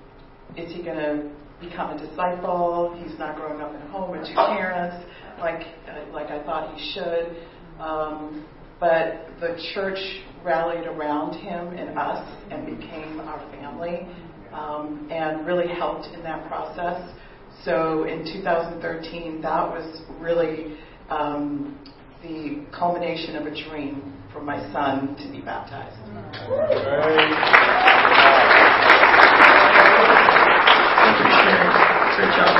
is 0.56 0.72
he 0.72 0.82
going 0.82 0.96
to 0.96 1.30
become 1.60 1.96
a 1.96 1.98
disciple? 1.98 2.96
He's 3.02 3.18
not 3.18 3.36
growing 3.36 3.60
up 3.60 3.74
in 3.74 3.80
home 3.90 4.10
with 4.10 4.26
two 4.26 4.34
parents, 4.34 5.04
like 5.38 5.66
uh, 5.88 6.12
like 6.12 6.30
I 6.30 6.42
thought 6.44 6.76
he 6.76 6.92
should. 6.92 7.36
Um, 7.80 8.46
but 8.78 9.26
the 9.40 9.60
church 9.74 9.98
rallied 10.44 10.86
around 10.86 11.34
him 11.34 11.68
and 11.68 11.96
us 11.98 12.26
and 12.50 12.66
became 12.66 13.20
our 13.20 13.38
family 13.52 14.06
um, 14.52 15.08
and 15.10 15.46
really 15.46 15.68
helped 15.68 16.06
in 16.14 16.22
that 16.22 16.46
process. 16.48 17.00
So 17.64 18.04
in 18.04 18.24
2013, 18.24 19.40
that 19.42 19.68
was 19.70 20.02
really 20.18 20.76
um, 21.10 21.78
the 22.22 22.66
culmination 22.76 23.36
of 23.36 23.46
a 23.46 23.54
dream 23.68 24.12
for 24.32 24.42
my 24.42 24.58
son 24.72 25.14
to 25.16 25.30
be 25.30 25.40
baptized. 25.40 25.96
Thank 26.12 26.34
you 26.34 26.46
for. 26.48 26.66
Great 32.16 32.34
job. 32.34 32.50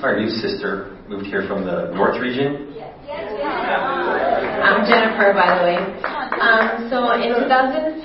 Sorry, 0.00 0.24
new 0.24 0.30
sister 0.30 0.98
moved 1.08 1.26
here 1.26 1.46
from 1.48 1.64
the 1.64 1.92
North 1.94 2.20
region. 2.20 2.74
Yes. 2.76 2.92
I'm 3.08 4.84
Jennifer, 4.84 5.32
by 5.32 5.58
the 5.58 5.64
way. 5.64 6.21
Um, 6.42 6.90
so 6.90 7.14
in 7.14 7.38
2015, 7.38 8.02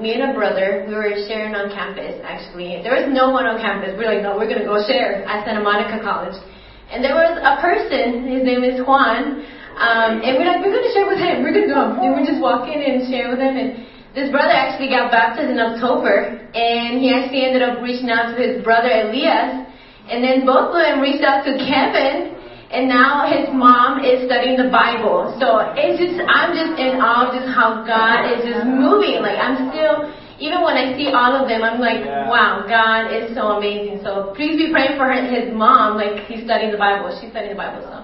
me 0.00 0.16
and 0.16 0.32
a 0.32 0.32
brother, 0.32 0.88
we 0.88 0.96
were 0.96 1.12
sharing 1.28 1.52
on 1.52 1.68
campus, 1.68 2.16
actually. 2.24 2.80
There 2.80 2.96
was 2.96 3.12
no 3.12 3.28
one 3.28 3.44
on 3.44 3.60
campus. 3.60 3.92
We 4.00 4.08
are 4.08 4.16
like, 4.16 4.24
no, 4.24 4.32
we're 4.40 4.48
going 4.48 4.64
to 4.64 4.70
go 4.70 4.80
share 4.88 5.28
at 5.28 5.44
Santa 5.44 5.60
Monica 5.60 6.00
College. 6.00 6.40
And 6.88 7.04
there 7.04 7.12
was 7.12 7.36
a 7.36 7.60
person, 7.60 8.24
his 8.32 8.48
name 8.48 8.64
is 8.64 8.80
Juan, 8.80 9.44
um, 9.76 10.24
and 10.24 10.40
we're 10.40 10.48
like, 10.48 10.64
we're 10.64 10.72
going 10.72 10.88
to 10.88 10.94
share 10.96 11.04
with 11.04 11.20
him. 11.20 11.44
We're 11.44 11.52
going 11.52 11.68
to 11.68 11.74
go. 11.76 12.00
And 12.00 12.16
we 12.16 12.24
just 12.24 12.40
walk 12.40 12.64
in 12.64 12.80
and 12.80 13.04
share 13.12 13.28
with 13.28 13.44
him. 13.44 13.52
And 13.52 13.84
this 14.16 14.32
brother 14.32 14.56
actually 14.56 14.88
got 14.88 15.12
baptized 15.12 15.52
in 15.52 15.60
October, 15.60 16.40
and 16.56 16.96
he 16.96 17.12
actually 17.12 17.44
ended 17.44 17.60
up 17.60 17.84
reaching 17.84 18.08
out 18.08 18.32
to 18.32 18.40
his 18.40 18.64
brother 18.64 18.88
Elias, 18.88 19.68
and 20.08 20.24
then 20.24 20.48
both 20.48 20.72
of 20.72 20.80
them 20.80 21.04
reached 21.04 21.28
out 21.28 21.44
to 21.44 21.60
Kevin, 21.60 22.39
and 22.70 22.86
now 22.86 23.26
his 23.26 23.50
mom 23.50 23.98
is 24.06 24.30
studying 24.30 24.54
the 24.54 24.70
Bible. 24.70 25.34
So 25.42 25.74
it's 25.74 25.98
just, 25.98 26.22
I'm 26.22 26.54
just 26.54 26.78
in 26.78 27.02
awe 27.02 27.26
of 27.26 27.34
just 27.34 27.50
how 27.50 27.82
God 27.82 28.30
is 28.30 28.46
just 28.46 28.62
moving. 28.62 29.18
Like 29.26 29.42
I'm 29.42 29.74
still, 29.74 30.06
even 30.38 30.62
when 30.62 30.78
I 30.78 30.94
see 30.94 31.10
all 31.10 31.34
of 31.34 31.50
them, 31.50 31.66
I'm 31.66 31.82
like, 31.82 32.06
wow, 32.30 32.62
God 32.70 33.10
is 33.10 33.34
so 33.34 33.58
amazing. 33.58 34.06
So 34.06 34.30
please 34.38 34.54
be 34.54 34.70
praying 34.70 34.94
for 34.94 35.10
his 35.10 35.50
mom. 35.50 35.98
Like 35.98 36.30
he's 36.30 36.46
studying 36.46 36.70
the 36.70 36.78
Bible. 36.78 37.10
She's 37.18 37.34
studying 37.34 37.58
the 37.58 37.58
Bible. 37.58 37.82
So. 37.82 37.98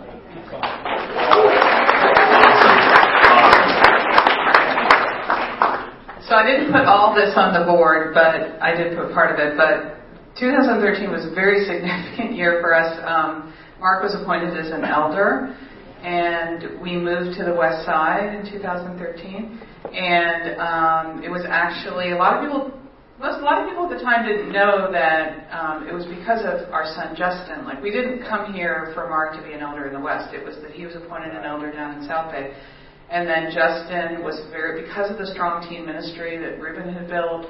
So 6.26 6.34
I 6.34 6.42
didn't 6.42 6.74
put 6.74 6.90
all 6.90 7.14
this 7.14 7.38
on 7.38 7.54
the 7.54 7.62
board, 7.70 8.10
but 8.10 8.58
I 8.58 8.74
did 8.74 8.98
put 8.98 9.14
part 9.14 9.30
of 9.30 9.38
it. 9.38 9.54
But 9.54 10.02
2013 10.34 11.06
was 11.06 11.22
a 11.22 11.30
very 11.30 11.62
significant 11.62 12.34
year 12.34 12.58
for 12.58 12.74
us. 12.74 12.98
Um, 13.06 13.54
Mark 13.86 14.02
was 14.02 14.20
appointed 14.20 14.58
as 14.58 14.72
an 14.72 14.82
elder, 14.82 15.54
and 16.02 16.82
we 16.82 16.98
moved 16.98 17.38
to 17.38 17.44
the 17.46 17.54
west 17.54 17.86
side 17.86 18.34
in 18.34 18.42
2013. 18.42 18.98
And 18.98 20.58
um, 20.58 21.22
it 21.22 21.30
was 21.30 21.46
actually 21.46 22.10
a 22.10 22.18
lot 22.18 22.34
of 22.34 22.42
people. 22.42 22.74
Most, 23.22 23.38
a 23.38 23.46
lot 23.46 23.62
of 23.62 23.70
people 23.70 23.86
at 23.86 23.94
the 23.94 24.02
time 24.02 24.26
didn't 24.26 24.50
know 24.50 24.90
that 24.90 25.46
um, 25.54 25.86
it 25.86 25.94
was 25.94 26.02
because 26.10 26.42
of 26.42 26.66
our 26.74 26.82
son 26.98 27.14
Justin. 27.14 27.62
Like 27.62 27.80
we 27.80 27.94
didn't 27.94 28.26
come 28.26 28.52
here 28.52 28.90
for 28.90 29.06
Mark 29.06 29.38
to 29.38 29.42
be 29.46 29.54
an 29.54 29.62
elder 29.62 29.86
in 29.86 29.94
the 29.94 30.02
West. 30.02 30.34
It 30.34 30.42
was 30.42 30.58
that 30.66 30.74
he 30.74 30.84
was 30.84 30.96
appointed 30.98 31.30
an 31.30 31.46
elder 31.46 31.70
down 31.70 32.02
in 32.02 32.08
South 32.10 32.34
Bay. 32.34 32.58
And 33.06 33.22
then 33.30 33.54
Justin 33.54 34.26
was 34.26 34.34
very 34.50 34.82
because 34.82 35.14
of 35.14 35.16
the 35.16 35.30
strong 35.30 35.62
teen 35.70 35.86
ministry 35.86 36.42
that 36.42 36.58
Ruben 36.58 36.92
had 36.92 37.06
built. 37.06 37.46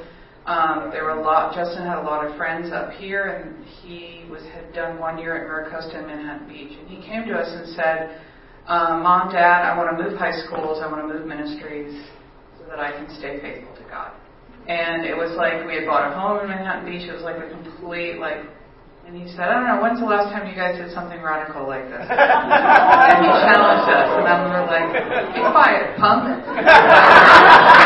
Um, 0.47 0.91
there 0.95 1.03
were 1.03 1.19
a 1.19 1.23
lot. 1.23 1.55
Justin 1.55 1.83
had 1.83 1.99
a 1.99 2.07
lot 2.07 2.25
of 2.25 2.37
friends 2.37 2.71
up 2.73 2.93
here, 2.93 3.27
and 3.35 3.67
he 3.83 4.23
was 4.31 4.43
had 4.55 4.73
done 4.73 4.99
one 4.99 5.19
year 5.19 5.35
at 5.35 5.43
Mira 5.43 5.69
Costa 5.69 5.99
and 5.99 6.07
Manhattan 6.07 6.47
Beach. 6.47 6.71
And 6.79 6.87
he 6.87 7.03
came 7.03 7.27
to 7.27 7.35
us 7.35 7.51
and 7.51 7.75
said, 7.75 8.23
um, 8.71 9.03
"Mom, 9.03 9.33
Dad, 9.35 9.67
I 9.67 9.77
want 9.77 9.91
to 9.91 9.99
move 9.99 10.17
high 10.17 10.39
schools. 10.47 10.79
I 10.79 10.87
want 10.87 11.03
to 11.03 11.11
move 11.13 11.27
ministries 11.27 11.99
so 12.59 12.65
that 12.71 12.79
I 12.79 12.93
can 12.95 13.11
stay 13.19 13.43
faithful 13.43 13.75
to 13.75 13.83
God." 13.91 14.15
And 14.71 15.05
it 15.05 15.19
was 15.19 15.35
like 15.35 15.67
we 15.67 15.83
had 15.83 15.87
bought 15.87 16.07
a 16.07 16.15
home 16.15 16.47
in 16.47 16.49
Manhattan 16.49 16.87
Beach. 16.87 17.11
It 17.11 17.15
was 17.15 17.27
like 17.27 17.43
a 17.43 17.51
complete 17.51 18.23
like 18.23 18.47
and 19.07 19.15
he 19.15 19.31
said, 19.31 19.47
I 19.47 19.55
don't 19.55 19.71
know, 19.71 19.79
when's 19.79 20.01
the 20.03 20.07
last 20.07 20.35
time 20.35 20.51
you 20.51 20.59
guys 20.59 20.75
did 20.83 20.91
something 20.91 21.23
radical 21.23 21.63
like 21.63 21.87
this? 21.87 22.03
and 22.11 23.19
he 23.23 23.31
challenged 23.31 23.87
us, 23.87 24.11
and 24.19 24.27
then 24.27 24.39
we 24.43 24.51
were 24.51 24.67
like, 24.67 24.91
be 25.31 25.47
quiet, 25.47 25.95
punk. 25.95 26.43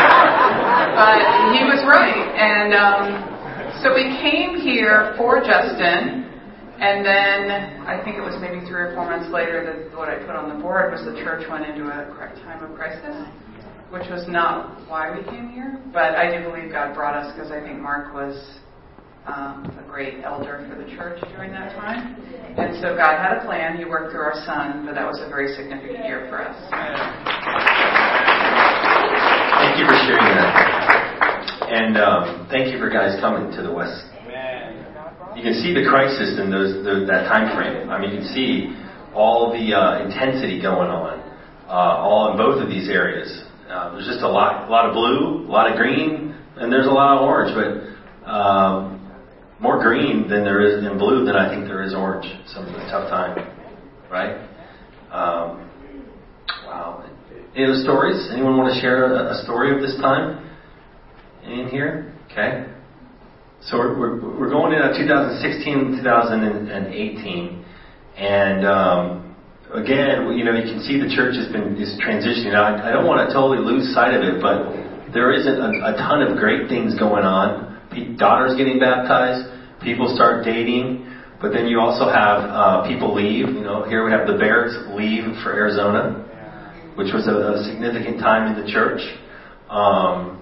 but 0.95 1.19
he 1.55 1.63
was 1.63 1.81
right. 1.87 2.27
And 2.35 2.73
um, 2.75 3.31
so 3.81 3.93
we 3.95 4.13
came 4.19 4.59
here 4.59 5.13
for 5.17 5.41
Justin, 5.41 6.29
and 6.81 7.05
then 7.05 7.81
I 7.85 8.01
think 8.03 8.17
it 8.17 8.25
was 8.25 8.37
maybe 8.41 8.65
three 8.67 8.89
or 8.89 8.95
four 8.95 9.05
months 9.05 9.31
later 9.31 9.65
that 9.65 9.97
what 9.97 10.09
I 10.09 10.19
put 10.19 10.35
on 10.35 10.49
the 10.49 10.59
board 10.61 10.91
was 10.91 11.05
the 11.05 11.15
church 11.23 11.47
went 11.49 11.65
into 11.65 11.87
a 11.87 12.05
time 12.43 12.63
of 12.63 12.75
crisis, 12.75 13.15
which 13.89 14.07
was 14.09 14.27
not 14.27 14.87
why 14.89 15.11
we 15.15 15.23
came 15.25 15.49
here. 15.49 15.81
But 15.93 16.15
I 16.15 16.29
do 16.29 16.43
believe 16.43 16.71
God 16.71 16.93
brought 16.93 17.15
us 17.15 17.33
because 17.33 17.51
I 17.51 17.61
think 17.61 17.79
Mark 17.79 18.13
was 18.13 18.35
um, 19.25 19.65
a 19.77 19.85
great 19.87 20.23
elder 20.23 20.65
for 20.69 20.81
the 20.81 20.89
church 20.95 21.21
during 21.35 21.51
that 21.51 21.75
time. 21.77 22.15
And 22.57 22.75
so 22.81 22.95
God 22.95 23.17
had 23.21 23.37
a 23.37 23.45
plan. 23.45 23.77
He 23.77 23.85
worked 23.85 24.11
through 24.11 24.21
our 24.21 24.41
son, 24.45 24.85
but 24.85 24.95
that 24.95 25.05
was 25.05 25.21
a 25.21 25.29
very 25.29 25.53
significant 25.55 26.05
year 26.05 26.27
for 26.29 26.41
us. 26.41 26.57
Thank 29.71 29.87
you 29.87 29.87
for 29.87 30.03
sharing 30.03 30.35
that. 30.35 31.71
And 31.71 31.95
um, 31.95 32.47
thank 32.51 32.73
you 32.73 32.77
for 32.77 32.89
guys 32.89 33.15
coming 33.21 33.55
to 33.55 33.63
the 33.63 33.71
West. 33.71 34.03
You 35.33 35.41
can 35.41 35.55
see 35.63 35.71
the 35.71 35.87
crisis 35.87 36.35
in 36.43 36.51
those, 36.51 36.83
the, 36.83 37.07
that 37.07 37.31
time 37.31 37.55
frame. 37.55 37.89
I 37.89 37.95
mean, 37.95 38.11
you 38.11 38.19
can 38.19 38.27
see 38.35 38.75
all 39.15 39.55
the 39.55 39.71
uh, 39.71 40.03
intensity 40.03 40.61
going 40.61 40.91
on, 40.91 41.23
uh, 41.71 42.03
all 42.03 42.31
in 42.31 42.37
both 42.37 42.61
of 42.61 42.67
these 42.67 42.89
areas. 42.89 43.31
Uh, 43.69 43.93
there's 43.93 44.07
just 44.07 44.19
a 44.19 44.27
lot, 44.27 44.67
a 44.67 44.69
lot 44.69 44.87
of 44.87 44.93
blue, 44.93 45.47
a 45.47 45.49
lot 45.49 45.71
of 45.71 45.77
green, 45.77 46.35
and 46.57 46.69
there's 46.69 46.87
a 46.87 46.91
lot 46.91 47.15
of 47.15 47.23
orange. 47.23 47.55
But 47.55 48.27
um, 48.29 49.09
more 49.61 49.81
green 49.81 50.27
than 50.27 50.43
there 50.43 50.59
is 50.59 50.83
in 50.83 50.97
blue 50.97 51.23
than 51.23 51.37
I 51.37 51.47
think 51.47 51.63
there 51.63 51.81
is 51.81 51.93
orange. 51.93 52.27
It's 52.43 52.53
a 52.57 52.91
tough 52.91 53.07
time, 53.09 53.39
right? 54.11 54.35
Um, 55.15 55.63
wow. 56.67 57.07
Any 57.55 57.65
other 57.65 57.83
stories? 57.83 58.29
Anyone 58.31 58.55
want 58.55 58.73
to 58.73 58.79
share 58.79 59.11
a, 59.11 59.35
a 59.35 59.43
story 59.43 59.75
of 59.75 59.81
this 59.81 59.99
time? 59.99 60.39
In 61.43 61.67
here? 61.67 62.15
Okay. 62.31 62.71
So 63.67 63.77
we're, 63.77 63.99
we're, 63.99 64.39
we're 64.39 64.49
going 64.49 64.71
into 64.71 64.87
2016, 64.87 65.99
2018, 65.99 67.65
and 68.17 68.65
um, 68.65 69.35
again, 69.75 70.31
you 70.33 70.47
know, 70.47 70.55
you 70.55 70.63
can 70.63 70.79
see 70.81 70.95
the 70.95 71.11
church 71.11 71.35
has 71.35 71.51
been 71.51 71.75
is 71.75 71.91
transitioning. 71.99 72.55
I, 72.55 72.87
I 72.87 72.91
don't 72.95 73.05
want 73.05 73.27
to 73.27 73.35
totally 73.35 73.59
lose 73.59 73.93
sight 73.93 74.15
of 74.15 74.23
it, 74.23 74.39
but 74.39 75.11
there 75.11 75.35
isn't 75.35 75.59
a, 75.59 75.91
a 75.91 75.93
ton 75.99 76.23
of 76.23 76.39
great 76.39 76.69
things 76.69 76.97
going 76.97 77.27
on. 77.27 77.67
Daughters 78.17 78.55
getting 78.55 78.79
baptized, 78.79 79.51
people 79.83 80.07
start 80.15 80.45
dating, 80.45 81.03
but 81.41 81.51
then 81.51 81.67
you 81.67 81.83
also 81.83 82.07
have 82.07 82.47
uh, 82.47 82.87
people 82.87 83.13
leave. 83.13 83.51
You 83.51 83.61
know, 83.67 83.83
here 83.83 84.07
we 84.07 84.11
have 84.11 84.25
the 84.25 84.39
Barretts 84.39 84.95
leave 84.95 85.35
for 85.43 85.51
Arizona, 85.51 86.30
which 87.01 87.13
was 87.13 87.25
a, 87.25 87.57
a 87.57 87.65
significant 87.65 88.21
time 88.21 88.53
in 88.53 88.61
the 88.61 88.69
church. 88.69 89.01
Um, 89.73 90.37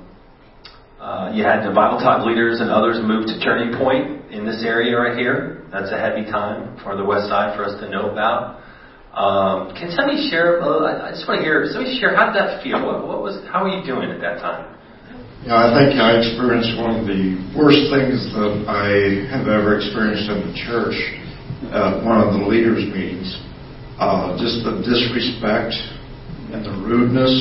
uh, 1.00 1.32
you 1.32 1.48
had 1.48 1.64
the 1.64 1.72
Bible 1.72 2.04
talk 2.04 2.28
leaders 2.28 2.60
and 2.60 2.68
others 2.68 3.00
move 3.00 3.32
to 3.32 3.40
Turning 3.40 3.80
Point 3.80 4.28
in 4.36 4.44
this 4.44 4.60
area 4.68 5.00
right 5.00 5.16
here. 5.16 5.64
That's 5.72 5.88
a 5.96 5.98
heavy 5.98 6.28
time 6.28 6.76
for 6.84 7.00
the 7.00 7.04
Westside 7.08 7.56
for 7.56 7.64
us 7.64 7.80
to 7.80 7.88
know 7.88 8.12
about. 8.12 8.60
Um, 9.16 9.72
can 9.80 9.96
somebody 9.96 10.28
share? 10.28 10.60
Uh, 10.60 11.08
I 11.08 11.16
just 11.16 11.24
want 11.24 11.40
to 11.40 11.46
hear. 11.48 11.64
Somebody 11.72 11.96
share. 11.98 12.12
How 12.12 12.28
did 12.28 12.36
that 12.36 12.62
feel? 12.62 12.84
What, 12.84 13.08
what 13.08 13.24
was? 13.24 13.40
How 13.48 13.64
were 13.64 13.72
you 13.72 13.82
doing 13.82 14.12
at 14.12 14.20
that 14.20 14.44
time? 14.44 14.76
Yeah, 15.48 15.56
I 15.56 15.72
think 15.72 15.96
I 15.96 16.20
experienced 16.20 16.76
one 16.76 17.00
of 17.00 17.08
the 17.08 17.40
worst 17.56 17.88
things 17.90 18.28
that 18.36 18.68
I 18.68 19.24
have 19.32 19.48
ever 19.48 19.80
experienced 19.80 20.28
in 20.28 20.52
the 20.52 20.54
church 20.68 21.00
at 21.72 22.04
one 22.04 22.20
of 22.20 22.36
the 22.36 22.44
leaders' 22.44 22.84
meetings. 22.92 23.40
Uh, 23.96 24.36
just 24.36 24.68
the 24.68 24.84
disrespect 24.84 25.74
and 26.52 26.66
the 26.66 26.76
rudeness 26.86 27.34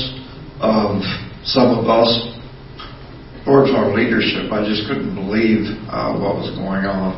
of 0.61 1.00
some 1.44 1.72
of 1.72 1.88
us 1.88 2.11
towards 3.44 3.72
our 3.72 3.88
leadership. 3.96 4.52
I 4.52 4.61
just 4.68 4.84
couldn't 4.84 5.14
believe 5.16 5.72
uh, 5.88 6.12
what 6.20 6.36
was 6.36 6.52
going 6.52 6.84
on. 6.84 7.16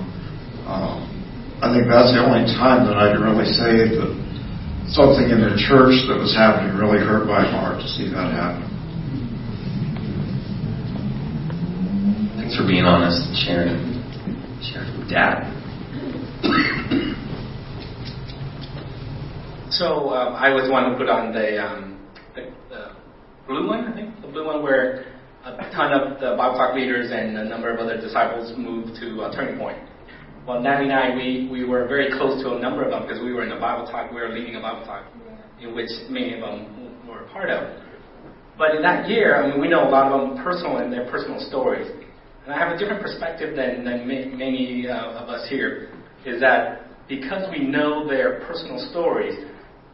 Um, 0.70 1.10
I 1.58 1.74
think 1.74 1.90
that's 1.90 2.14
the 2.14 2.22
only 2.22 2.46
time 2.54 2.86
that 2.86 2.94
I'd 2.94 3.18
really 3.18 3.50
say 3.50 3.90
that 3.98 4.10
something 4.94 5.26
in 5.26 5.42
the 5.42 5.58
church 5.58 5.98
that 6.06 6.18
was 6.18 6.30
happening 6.34 6.78
really 6.78 7.02
hurt 7.02 7.26
my 7.26 7.42
heart 7.42 7.82
to 7.82 7.88
see 7.90 8.06
that 8.10 8.30
happen. 8.30 8.70
Thanks 12.38 12.54
for 12.56 12.66
being 12.66 12.86
honest 12.86 13.26
and 13.26 13.36
sharing. 13.42 13.98
Sharing 14.62 15.08
dad. 15.10 15.50
So 19.70 20.10
um, 20.10 20.34
I 20.34 20.50
was 20.50 20.66
one 20.66 20.90
who 20.90 20.98
put 20.98 21.08
on 21.08 21.32
the, 21.32 21.62
um, 21.62 21.94
the, 22.34 22.50
the 22.68 22.90
blue 23.46 23.68
one, 23.68 23.86
I 23.86 23.94
think, 23.94 24.20
the 24.20 24.26
blue 24.26 24.44
one 24.44 24.64
where 24.64 25.06
a 25.44 25.70
ton 25.70 25.94
of 25.94 26.18
the 26.18 26.34
Bible 26.34 26.58
Talk 26.58 26.74
leaders 26.74 27.10
and 27.12 27.38
a 27.38 27.44
number 27.44 27.70
of 27.72 27.78
other 27.78 27.94
disciples 28.00 28.52
moved 28.58 28.98
to 28.98 29.22
uh, 29.22 29.32
Turning 29.34 29.58
Point. 29.58 29.78
Well, 30.44 30.60
Natalie 30.60 30.90
and 30.90 30.98
I, 30.98 31.14
we, 31.14 31.48
we 31.52 31.64
were 31.64 31.86
very 31.86 32.10
close 32.18 32.42
to 32.42 32.56
a 32.56 32.58
number 32.58 32.82
of 32.82 32.90
them 32.90 33.02
because 33.06 33.22
we 33.22 33.32
were 33.32 33.46
in 33.46 33.52
a 33.52 33.60
Bible 33.60 33.86
Talk, 33.86 34.10
we 34.10 34.20
were 34.20 34.30
leading 34.30 34.56
a 34.56 34.60
Bible 34.60 34.84
Talk, 34.84 35.06
in 35.60 35.72
which 35.72 35.90
many 36.08 36.34
of 36.34 36.40
them 36.40 37.06
were 37.06 37.22
a 37.22 37.28
part 37.28 37.48
of. 37.50 37.80
But 38.58 38.74
in 38.74 38.82
that 38.82 39.08
year, 39.08 39.36
I 39.36 39.48
mean, 39.48 39.60
we 39.60 39.68
know 39.68 39.86
a 39.86 39.90
lot 39.90 40.10
of 40.10 40.18
them 40.18 40.42
personal 40.42 40.78
and 40.78 40.92
their 40.92 41.08
personal 41.08 41.38
stories. 41.46 41.88
And 42.44 42.52
I 42.52 42.58
have 42.58 42.74
a 42.74 42.76
different 42.76 43.02
perspective 43.02 43.54
than, 43.54 43.84
than 43.84 44.08
many 44.08 44.88
uh, 44.88 45.22
of 45.22 45.28
us 45.28 45.48
here, 45.48 45.92
is 46.26 46.40
that 46.40 46.90
because 47.08 47.48
we 47.52 47.64
know 47.64 48.08
their 48.08 48.40
personal 48.40 48.78
stories, 48.90 49.38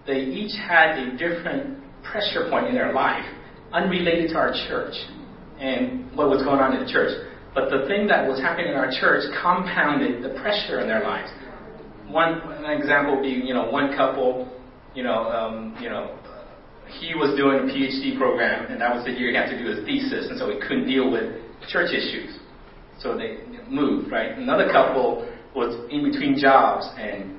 they 0.07 0.21
each 0.21 0.55
had 0.57 0.99
a 0.99 1.17
different 1.17 1.79
pressure 2.03 2.49
point 2.49 2.67
in 2.67 2.75
their 2.75 2.93
life, 2.93 3.25
unrelated 3.73 4.31
to 4.31 4.37
our 4.37 4.53
church 4.69 4.95
and 5.59 6.15
what 6.17 6.29
was 6.29 6.43
going 6.43 6.61
on 6.61 6.77
in 6.77 6.85
the 6.87 6.91
church. 6.91 7.11
But 7.55 7.71
the 7.71 7.87
thing 7.89 8.07
that 8.09 8.29
was 8.29 8.39
happening 8.39 8.69
in 8.69 8.75
our 8.75 8.91
church 9.01 9.25
compounded 9.43 10.23
the 10.23 10.39
pressure 10.41 10.81
in 10.81 10.87
their 10.87 11.03
lives. 11.03 11.31
One 12.09 12.39
an 12.63 12.71
example 12.79 13.17
would 13.17 13.23
be, 13.23 13.31
you 13.31 13.55
know, 13.55 13.69
one 13.71 13.97
couple, 13.97 14.47
you 14.95 15.03
know, 15.03 15.27
um, 15.33 15.77
you 15.81 15.89
know, 15.89 16.17
he 17.01 17.15
was 17.15 17.35
doing 17.37 17.59
a 17.59 17.73
PhD 17.73 18.17
program, 18.17 18.71
and 18.71 18.81
that 18.81 18.95
was 18.95 19.05
the 19.05 19.11
year 19.11 19.31
he 19.31 19.37
had 19.37 19.51
to 19.51 19.59
do 19.59 19.75
his 19.75 19.85
thesis, 19.85 20.31
and 20.31 20.39
so 20.39 20.51
he 20.51 20.61
couldn't 20.61 20.87
deal 20.87 21.11
with 21.11 21.35
church 21.69 21.91
issues. 21.91 22.39
So 23.01 23.19
they 23.19 23.39
moved, 23.69 24.13
right? 24.13 24.39
Another 24.39 24.71
couple 24.71 25.27
was 25.55 25.75
in 25.91 26.05
between 26.05 26.39
jobs 26.39 26.87
and 26.97 27.36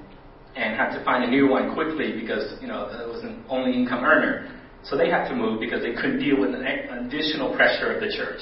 and 0.57 0.75
had 0.75 0.97
to 0.97 1.05
find 1.05 1.23
a 1.23 1.29
new 1.29 1.47
one 1.47 1.73
quickly 1.73 2.19
because 2.19 2.59
you 2.59 2.67
know 2.67 2.89
it 2.89 3.07
was 3.07 3.23
an 3.23 3.43
only 3.47 3.77
income 3.77 4.03
earner. 4.03 4.51
So 4.83 4.97
they 4.97 5.09
had 5.09 5.27
to 5.29 5.35
move 5.35 5.59
because 5.59 5.81
they 5.81 5.93
couldn't 5.93 6.19
deal 6.19 6.39
with 6.39 6.55
an 6.55 6.65
additional 6.65 7.55
pressure 7.55 7.93
of 7.93 8.01
the 8.01 8.09
church. 8.15 8.39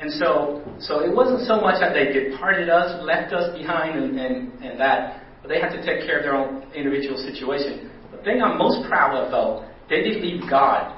And 0.00 0.10
so, 0.12 0.64
so 0.80 1.04
it 1.04 1.14
wasn't 1.14 1.46
so 1.46 1.60
much 1.60 1.78
that 1.80 1.92
they 1.92 2.08
departed 2.08 2.70
us, 2.70 3.04
left 3.04 3.32
us 3.34 3.56
behind, 3.56 3.98
and, 4.02 4.18
and, 4.18 4.64
and 4.64 4.80
that, 4.80 5.22
but 5.42 5.48
they 5.48 5.60
had 5.60 5.68
to 5.76 5.84
take 5.84 6.06
care 6.06 6.18
of 6.18 6.24
their 6.24 6.34
own 6.34 6.64
individual 6.74 7.18
situation. 7.18 7.90
The 8.10 8.22
thing 8.24 8.42
I'm 8.42 8.56
most 8.56 8.88
proud 8.88 9.14
of, 9.14 9.30
though, 9.30 9.68
they 9.90 10.02
didn't 10.02 10.22
leave 10.22 10.48
God. 10.48 10.96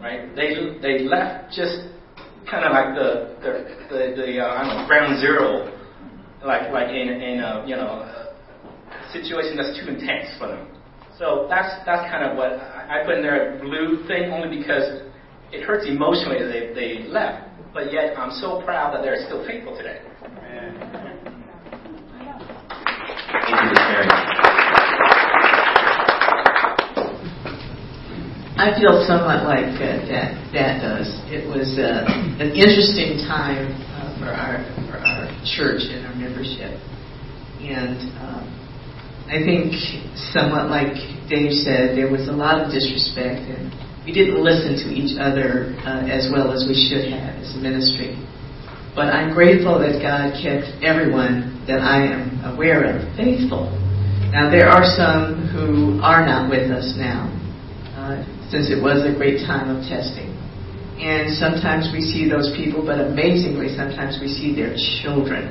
Right? 0.00 0.34
They 0.34 0.78
they 0.82 1.04
left 1.04 1.54
just 1.54 1.86
kind 2.50 2.64
of 2.64 2.72
like 2.72 2.96
the 2.96 3.38
the 3.38 3.52
the, 3.86 4.00
the 4.16 4.40
uh, 4.40 4.50
I 4.50 4.66
don't 4.66 4.82
know 4.82 4.86
ground 4.88 5.20
zero, 5.20 5.70
like 6.44 6.72
like 6.72 6.88
in 6.88 7.22
in 7.22 7.38
a 7.38 7.62
you 7.68 7.76
know 7.76 8.21
situation 9.12 9.56
that's 9.56 9.78
too 9.78 9.88
intense 9.88 10.32
for 10.38 10.48
them. 10.48 10.68
So 11.18 11.46
that's 11.48 11.84
that's 11.84 12.10
kind 12.10 12.24
of 12.24 12.36
what 12.36 12.58
I 12.58 13.04
put 13.04 13.16
in 13.16 13.22
there 13.22 13.56
a 13.56 13.60
blue 13.60 14.04
thing 14.08 14.32
only 14.32 14.58
because 14.58 15.06
it 15.52 15.62
hurts 15.62 15.86
emotionally 15.86 16.40
that 16.40 16.50
they, 16.50 16.72
they 16.74 17.08
left. 17.08 17.48
But 17.72 17.92
yet 17.92 18.18
I'm 18.18 18.32
so 18.40 18.60
proud 18.64 18.94
that 18.94 19.02
they're 19.02 19.24
still 19.26 19.46
faithful 19.46 19.76
today. 19.76 20.00
Thank 23.32 23.48
you 23.48 23.68
for 23.68 23.76
sharing. 23.76 24.42
I 28.62 28.78
feel 28.78 29.02
somewhat 29.08 29.42
like 29.44 29.74
uh, 29.80 30.06
that. 30.06 30.38
That 30.52 30.82
does. 30.84 31.08
It 31.32 31.48
was 31.48 31.80
uh, 31.80 32.04
an 32.38 32.52
interesting 32.52 33.18
time 33.26 33.72
uh, 33.96 34.14
for 34.20 34.30
our 34.30 34.62
for 34.86 35.00
our 35.00 35.26
church 35.56 35.82
and 35.88 36.06
our 36.06 36.14
membership, 36.14 36.76
and 37.58 37.98
um, 38.20 38.61
I 39.32 39.40
think, 39.40 39.72
somewhat 40.36 40.68
like 40.68 40.92
Dave 41.24 41.56
said, 41.64 41.96
there 41.96 42.12
was 42.12 42.28
a 42.28 42.36
lot 42.36 42.60
of 42.60 42.68
disrespect, 42.68 43.48
and 43.48 43.72
we 44.04 44.12
didn't 44.12 44.36
listen 44.36 44.76
to 44.84 44.88
each 44.92 45.16
other 45.16 45.72
uh, 45.88 46.04
as 46.04 46.28
well 46.28 46.52
as 46.52 46.68
we 46.68 46.76
should 46.76 47.08
have 47.08 47.40
as 47.40 47.56
a 47.56 47.60
ministry. 47.64 48.12
But 48.92 49.08
I'm 49.08 49.32
grateful 49.32 49.80
that 49.80 50.04
God 50.04 50.36
kept 50.36 50.68
everyone 50.84 51.64
that 51.64 51.80
I 51.80 52.04
am 52.12 52.44
aware 52.44 52.84
of 52.84 53.08
faithful. 53.16 53.72
Now, 54.36 54.52
there 54.52 54.68
are 54.68 54.84
some 54.84 55.48
who 55.48 55.96
are 56.04 56.28
not 56.28 56.52
with 56.52 56.68
us 56.68 56.92
now, 57.00 57.32
uh, 57.96 58.20
since 58.52 58.68
it 58.68 58.84
was 58.84 59.00
a 59.00 59.16
great 59.16 59.48
time 59.48 59.72
of 59.72 59.80
testing. 59.88 60.28
And 61.00 61.32
sometimes 61.40 61.88
we 61.88 62.04
see 62.04 62.28
those 62.28 62.52
people, 62.52 62.84
but 62.84 63.00
amazingly, 63.00 63.72
sometimes 63.72 64.20
we 64.20 64.28
see 64.28 64.52
their 64.52 64.76
children 65.00 65.48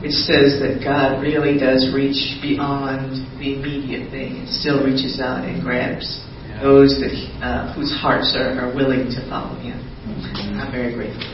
which 0.00 0.14
says 0.26 0.62
that 0.62 0.78
God 0.82 1.20
really 1.20 1.58
does 1.58 1.90
reach 1.94 2.38
beyond 2.40 3.18
the 3.38 3.58
immediate 3.58 4.10
thing 4.10 4.38
and 4.38 4.48
still 4.48 4.84
reaches 4.84 5.18
out 5.20 5.44
and 5.44 5.62
grabs 5.62 6.06
yeah. 6.46 6.62
those 6.62 6.98
that 7.02 7.10
uh, 7.42 7.74
whose 7.74 7.90
hearts 7.98 8.34
are, 8.38 8.54
are, 8.60 8.74
willing 8.74 9.10
to 9.10 9.20
follow 9.28 9.58
Him. 9.58 9.78
Mm-hmm. 10.06 10.60
I'm 10.60 10.70
very 10.70 10.94
grateful. 10.94 11.26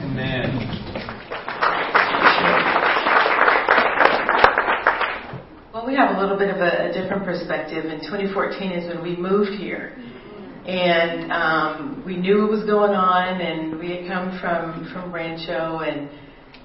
Amen. 0.00 0.48
Well, 5.74 5.86
we 5.86 5.94
have 5.94 6.16
a 6.16 6.20
little 6.20 6.38
bit 6.38 6.48
of 6.48 6.56
a, 6.56 6.88
a 6.88 6.92
different 6.92 7.24
perspective. 7.24 7.84
In 7.84 8.00
2014 8.00 8.72
is 8.72 8.88
when 8.88 9.02
we 9.02 9.14
moved 9.14 9.60
here 9.60 9.92
and 10.66 11.30
um, 11.30 12.02
we 12.04 12.16
knew 12.16 12.42
what 12.42 12.50
was 12.50 12.64
going 12.64 12.90
on, 12.90 13.40
and 13.40 13.78
we 13.78 13.94
had 13.94 14.08
come 14.08 14.36
from 14.40 14.90
from 14.92 15.14
Rancho, 15.14 15.78
and 15.78 16.10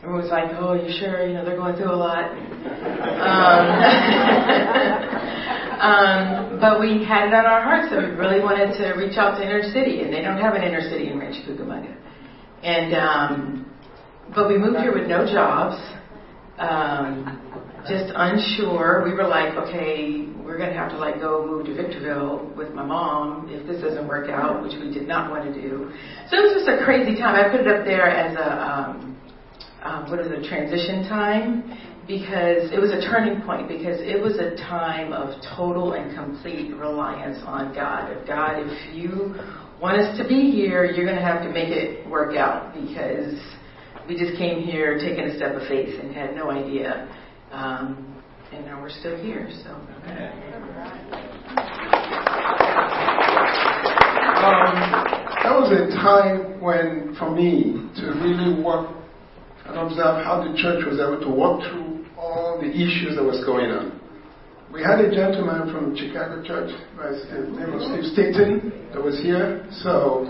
everyone 0.02 0.22
was 0.22 0.32
like, 0.32 0.50
"Oh, 0.58 0.74
you 0.74 0.90
sure? 1.00 1.26
You 1.28 1.34
know, 1.34 1.46
they're 1.46 1.58
going 1.58 1.76
through 1.76 1.94
a 1.94 1.96
lot." 1.96 2.32
Um, 3.22 3.64
um, 5.82 6.60
but 6.60 6.80
we 6.80 7.06
had 7.06 7.28
it 7.28 7.34
on 7.34 7.46
our 7.46 7.62
hearts 7.62 7.92
that 7.92 8.02
we 8.02 8.10
really 8.18 8.42
wanted 8.42 8.78
to 8.78 8.94
reach 8.94 9.18
out 9.18 9.38
to 9.38 9.44
inner 9.44 9.62
city, 9.72 10.02
and 10.02 10.12
they 10.12 10.22
don't 10.22 10.42
have 10.42 10.56
an 10.56 10.64
inner 10.64 10.82
city 10.82 11.10
in 11.10 11.20
Rancho 11.20 11.42
Cucamonga. 11.54 11.96
And 12.64 12.96
um, 12.96 13.72
but 14.34 14.48
we 14.48 14.58
moved 14.58 14.80
here 14.80 14.94
with 14.94 15.08
no 15.08 15.26
jobs, 15.26 15.78
um, 16.58 17.38
just 17.88 18.12
unsure. 18.16 19.04
We 19.06 19.14
were 19.14 19.28
like, 19.28 19.54
okay, 19.54 20.28
we're 20.44 20.58
going 20.58 20.70
to 20.70 20.78
have 20.78 20.90
to 20.92 20.98
like 20.98 21.20
go 21.20 21.46
move 21.46 21.66
to 21.68 21.76
Victorville 21.76 22.52
with 22.58 22.74
my 22.74 22.86
mom 22.86 23.50
if 23.50 23.68
this 23.68 23.82
doesn't 23.82 24.08
work 24.08 24.30
out, 24.30 24.64
which 24.64 24.74
we 24.82 24.92
did 24.92 25.08
not 25.08 25.30
want 25.30 25.46
to 25.46 25.54
do. 25.54 25.92
So 26.30 26.38
it 26.38 26.42
was 26.42 26.66
just 26.66 26.70
a 26.70 26.84
crazy 26.86 27.18
time. 27.18 27.36
I 27.36 27.50
put 27.50 27.62
it 27.62 27.68
up 27.68 27.86
there 27.86 28.10
as 28.10 28.36
a 28.36 28.50
um, 28.62 29.18
um, 29.84 30.10
what 30.10 30.20
is 30.20 30.28
it, 30.32 30.48
transition 30.48 31.08
time 31.10 31.64
because 32.08 32.72
it 32.74 32.80
was 32.82 32.92
a 32.92 33.02
turning 33.10 33.42
point 33.42 33.68
because 33.68 34.00
it 34.02 34.22
was 34.22 34.36
a 34.38 34.56
time 34.68 35.14
of 35.14 35.42
total 35.56 35.94
and 35.94 36.16
complete 36.16 36.76
reliance 36.76 37.38
on 37.46 37.74
God. 37.74 38.12
If 38.12 38.28
God, 38.28 38.56
if 38.58 38.96
you 38.96 39.36
want 39.80 40.02
us 40.02 40.18
to 40.18 40.28
be 40.28 40.52
here, 40.52 40.86
you're 40.86 41.06
going 41.06 41.18
to 41.18 41.24
have 41.24 41.44
to 41.44 41.50
make 41.50 41.70
it 41.70 42.08
work 42.10 42.36
out 42.36 42.74
because 42.74 43.40
we 44.08 44.18
just 44.18 44.38
came 44.38 44.62
here 44.64 44.98
taking 44.98 45.26
a 45.26 45.36
step 45.38 45.56
of 45.56 45.68
faith 45.68 46.00
and 46.02 46.14
had 46.14 46.36
no 46.36 46.52
idea. 46.52 47.08
Um, 47.52 48.22
and 48.52 48.66
now 48.66 48.82
we're 48.82 48.90
still 48.90 49.18
here. 49.24 49.48
So. 49.64 49.70
Um, 54.42 54.74
that 55.44 55.54
was 55.54 55.72
a 55.72 55.96
time 56.02 56.60
when, 56.60 57.16
for 57.18 57.30
me, 57.30 57.90
to 58.02 58.08
really 58.20 58.62
work 58.62 59.01
and 59.72 59.80
observe 59.88 60.20
how 60.28 60.44
the 60.44 60.52
church 60.60 60.84
was 60.84 61.00
able 61.00 61.20
to 61.24 61.32
walk 61.32 61.64
through 61.64 62.04
all 62.20 62.60
the 62.60 62.68
issues 62.68 63.16
that 63.16 63.24
was 63.24 63.40
going 63.48 63.72
on. 63.72 63.96
We 64.68 64.84
had 64.84 65.00
a 65.00 65.08
gentleman 65.08 65.72
from 65.72 65.96
Chicago 65.96 66.44
Church 66.44 66.72
the 66.96 67.48
name 67.56 67.72
of 67.76 67.82
Steve 67.92 68.08
Staten 68.12 68.72
that 68.92 69.00
was 69.00 69.20
here. 69.24 69.64
So 69.84 70.28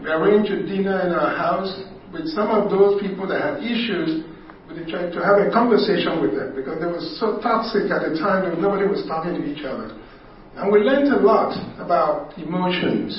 we 0.00 0.12
arranged 0.12 0.52
a 0.52 0.64
dinner 0.68 1.08
in 1.08 1.12
our 1.12 1.32
house 1.32 1.72
with 2.12 2.28
some 2.36 2.52
of 2.52 2.68
those 2.68 3.00
people 3.00 3.24
that 3.28 3.40
had 3.40 3.64
issues 3.64 4.28
with 4.68 4.76
the 4.76 4.84
church 4.84 5.12
to 5.16 5.20
have 5.24 5.40
a 5.40 5.48
conversation 5.48 6.20
with 6.20 6.36
them 6.36 6.52
because 6.52 6.76
they 6.76 6.88
were 6.88 7.04
so 7.16 7.40
toxic 7.40 7.88
at 7.88 8.04
the 8.04 8.20
time 8.20 8.44
that 8.44 8.60
nobody 8.60 8.84
was 8.84 9.04
talking 9.08 9.32
to 9.32 9.44
each 9.44 9.64
other. 9.64 9.92
And 10.56 10.68
we 10.72 10.84
learned 10.84 11.08
a 11.12 11.20
lot 11.20 11.56
about 11.80 12.36
emotions 12.36 13.16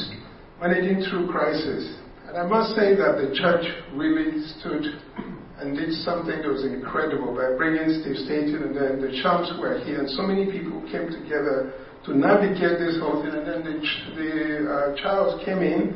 managing 0.62 1.02
through 1.10 1.34
crisis. 1.34 1.98
And 2.30 2.38
I 2.38 2.46
must 2.46 2.78
say 2.78 2.94
that 2.94 3.18
the 3.18 3.34
church 3.34 3.66
really 3.94 4.42
stood 4.58 5.02
and 5.60 5.78
did 5.78 5.94
something 6.02 6.42
that 6.42 6.50
was 6.50 6.66
incredible 6.66 7.36
by 7.36 7.54
bringing 7.58 8.02
Steve 8.02 8.18
Staten 8.26 8.64
and 8.66 8.74
then 8.76 9.02
the 9.02 9.14
chums 9.22 9.54
were 9.62 9.80
here 9.86 10.00
and 10.00 10.10
so 10.10 10.24
many 10.24 10.50
people 10.50 10.82
came 10.90 11.10
together 11.14 11.74
to 12.06 12.18
navigate 12.18 12.82
this 12.82 12.98
whole 13.00 13.22
thing 13.22 13.32
and 13.32 13.46
then 13.46 13.62
the, 13.64 13.76
the 14.18 14.32
uh, 14.66 14.96
Charles 15.02 15.38
came 15.46 15.62
in 15.62 15.94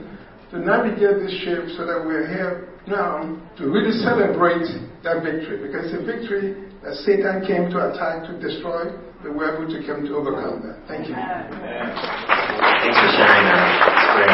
to 0.52 0.60
navigate 0.60 1.20
this 1.20 1.34
ship 1.44 1.68
so 1.76 1.86
that 1.86 2.00
we're 2.06 2.28
here 2.30 2.70
now 2.88 3.20
to 3.58 3.68
really 3.68 3.92
celebrate 4.00 4.64
that 5.04 5.24
victory 5.24 5.60
because 5.60 5.92
it's 5.92 5.98
a 6.00 6.06
victory 6.06 6.68
that 6.84 6.96
Satan 7.04 7.44
came 7.46 7.70
to 7.72 7.92
attack, 7.92 8.24
to 8.30 8.40
destroy, 8.40 8.86
but 9.22 9.36
we're 9.36 9.52
able 9.52 9.68
to 9.68 9.86
come 9.86 10.06
to 10.06 10.16
overcome 10.16 10.62
that. 10.64 10.80
Thank 10.88 11.10
you. 11.10 11.16
Thanks 11.16 12.96
for 12.96 13.10
sharing 13.12 13.44
that. 13.50 13.68
It's 13.92 14.08
great. 14.16 14.32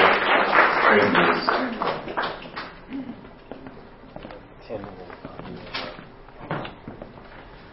It's 0.53 0.85
great 0.85 1.09
news. 1.09 1.41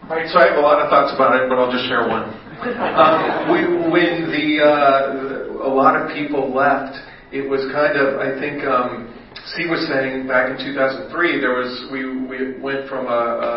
right, 0.11 0.27
so 0.27 0.39
I 0.39 0.51
have 0.51 0.57
a 0.57 0.61
lot 0.61 0.83
of 0.83 0.89
thoughts 0.89 1.15
about 1.15 1.39
it, 1.39 1.47
but 1.47 1.57
I'll 1.57 1.71
just 1.71 1.87
share 1.87 2.07
one. 2.07 2.27
Um, 2.61 3.49
we, 3.49 3.59
when 3.89 4.27
the 4.29 4.61
uh, 4.61 5.65
a 5.65 5.71
lot 5.71 5.95
of 5.95 6.11
people 6.13 6.53
left, 6.53 6.99
it 7.31 7.47
was 7.47 7.63
kind 7.71 7.95
of 7.97 8.19
I 8.19 8.37
think 8.39 8.63
um, 8.67 9.07
Steve 9.55 9.71
was 9.71 9.87
saying 9.87 10.27
back 10.27 10.51
in 10.51 10.57
2003 10.59 11.39
there 11.39 11.55
was 11.55 11.87
we 11.91 12.05
we 12.27 12.59
went 12.61 12.87
from 12.87 13.07
a, 13.07 13.09
a, 13.09 13.55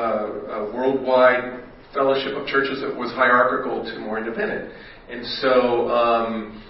a 0.63 0.75
worldwide 0.75 1.65
fellowship 1.93 2.39
of 2.39 2.47
churches 2.47 2.81
that 2.81 2.95
was 2.95 3.11
hierarchical 3.13 3.85
to 3.85 3.99
more 3.99 4.19
independent, 4.19 4.73
and 5.11 5.27
so. 5.43 5.89
Um, 5.91 6.63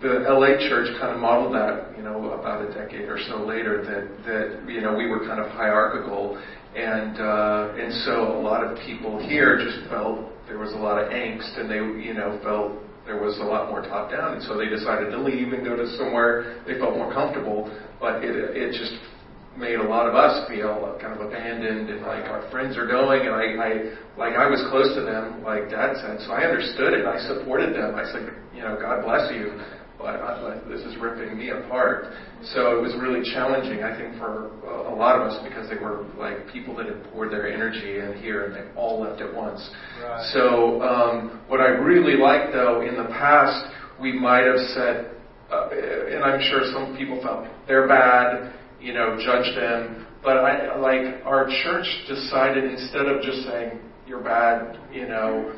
the 0.00 0.24
LA 0.24 0.56
church 0.64 0.88
kind 0.98 1.12
of 1.12 1.20
modeled 1.20 1.52
that, 1.52 1.92
you 1.94 2.02
know, 2.02 2.32
about 2.32 2.64
a 2.64 2.72
decade 2.72 3.04
or 3.04 3.18
so 3.28 3.44
later. 3.44 3.84
That 3.84 4.08
that 4.24 4.64
you 4.66 4.80
know 4.80 4.96
we 4.96 5.06
were 5.06 5.20
kind 5.28 5.38
of 5.38 5.50
hierarchical, 5.52 6.40
and 6.74 7.18
uh, 7.18 7.74
and 7.74 7.92
so 8.06 8.38
a 8.38 8.40
lot 8.40 8.62
of 8.62 8.78
people 8.86 9.18
here 9.18 9.58
just 9.58 9.88
felt 9.90 10.30
there 10.46 10.58
was 10.58 10.72
a 10.72 10.78
lot 10.78 11.02
of 11.02 11.10
angst, 11.10 11.58
and 11.58 11.70
they 11.70 11.82
you 12.02 12.14
know 12.14 12.38
felt 12.42 12.78
there 13.06 13.20
was 13.20 13.38
a 13.38 13.44
lot 13.44 13.70
more 13.70 13.82
top 13.82 14.10
down, 14.10 14.34
and 14.34 14.42
so 14.42 14.56
they 14.56 14.68
decided 14.68 15.10
to 15.10 15.18
leave 15.18 15.52
and 15.52 15.64
go 15.64 15.74
to 15.74 15.86
somewhere 15.96 16.62
they 16.66 16.78
felt 16.78 16.94
more 16.94 17.12
comfortable. 17.12 17.66
But 17.98 18.22
it 18.22 18.36
it 18.54 18.70
just 18.72 18.94
made 19.58 19.82
a 19.82 19.82
lot 19.82 20.06
of 20.06 20.14
us 20.14 20.48
feel 20.48 20.96
kind 21.02 21.12
of 21.12 21.26
abandoned 21.26 21.90
and 21.90 22.02
like 22.02 22.24
our 22.30 22.48
friends 22.50 22.78
are 22.78 22.86
going. 22.86 23.26
And 23.26 23.34
I, 23.34 23.58
I 23.58 23.70
like 24.16 24.38
I 24.38 24.46
was 24.46 24.62
close 24.70 24.94
to 24.94 25.02
them 25.02 25.42
like 25.42 25.68
dad 25.70 25.98
said. 25.98 26.22
So 26.22 26.30
I 26.32 26.46
understood 26.46 26.94
it. 26.94 27.04
I 27.04 27.18
supported 27.26 27.74
them. 27.74 27.98
I 27.98 28.06
said 28.14 28.30
you 28.54 28.62
know 28.62 28.78
God 28.78 29.02
bless 29.02 29.26
you 29.34 29.58
but 30.00 30.16
I, 30.16 30.40
like, 30.40 30.68
this 30.68 30.80
is 30.80 30.96
ripping 30.96 31.36
me 31.36 31.50
apart. 31.50 32.12
So 32.54 32.78
it 32.78 32.80
was 32.80 32.94
really 33.00 33.22
challenging, 33.32 33.82
I 33.82 33.96
think, 33.96 34.16
for 34.18 34.48
a 34.64 34.94
lot 34.94 35.20
of 35.20 35.28
us 35.28 35.46
because 35.46 35.68
they 35.68 35.76
were 35.76 36.06
like 36.16 36.50
people 36.52 36.74
that 36.76 36.86
had 36.86 37.04
poured 37.12 37.30
their 37.30 37.52
energy 37.52 37.98
in 37.98 38.16
here 38.22 38.46
and 38.46 38.54
they 38.54 38.74
all 38.74 39.00
left 39.00 39.20
at 39.20 39.32
once. 39.34 39.60
Right. 40.02 40.30
So 40.32 40.82
um, 40.82 41.40
what 41.48 41.60
I 41.60 41.68
really 41.68 42.16
like, 42.16 42.52
though, 42.52 42.80
in 42.80 42.96
the 42.96 43.08
past, 43.12 43.66
we 44.00 44.12
might 44.12 44.46
have 44.46 44.60
said, 44.74 45.14
uh, 45.52 45.68
and 45.70 46.24
I'm 46.24 46.40
sure 46.40 46.62
some 46.72 46.96
people 46.96 47.20
felt 47.22 47.46
they're 47.66 47.88
bad, 47.88 48.54
you 48.80 48.94
know, 48.94 49.18
judge 49.22 49.54
them. 49.54 50.06
But 50.22 50.38
I 50.38 50.76
like 50.76 51.24
our 51.24 51.46
church 51.62 51.86
decided 52.08 52.64
instead 52.64 53.06
of 53.06 53.22
just 53.22 53.42
saying 53.46 53.80
you're 54.06 54.22
bad, 54.22 54.78
you 54.92 55.08
know, 55.08 55.52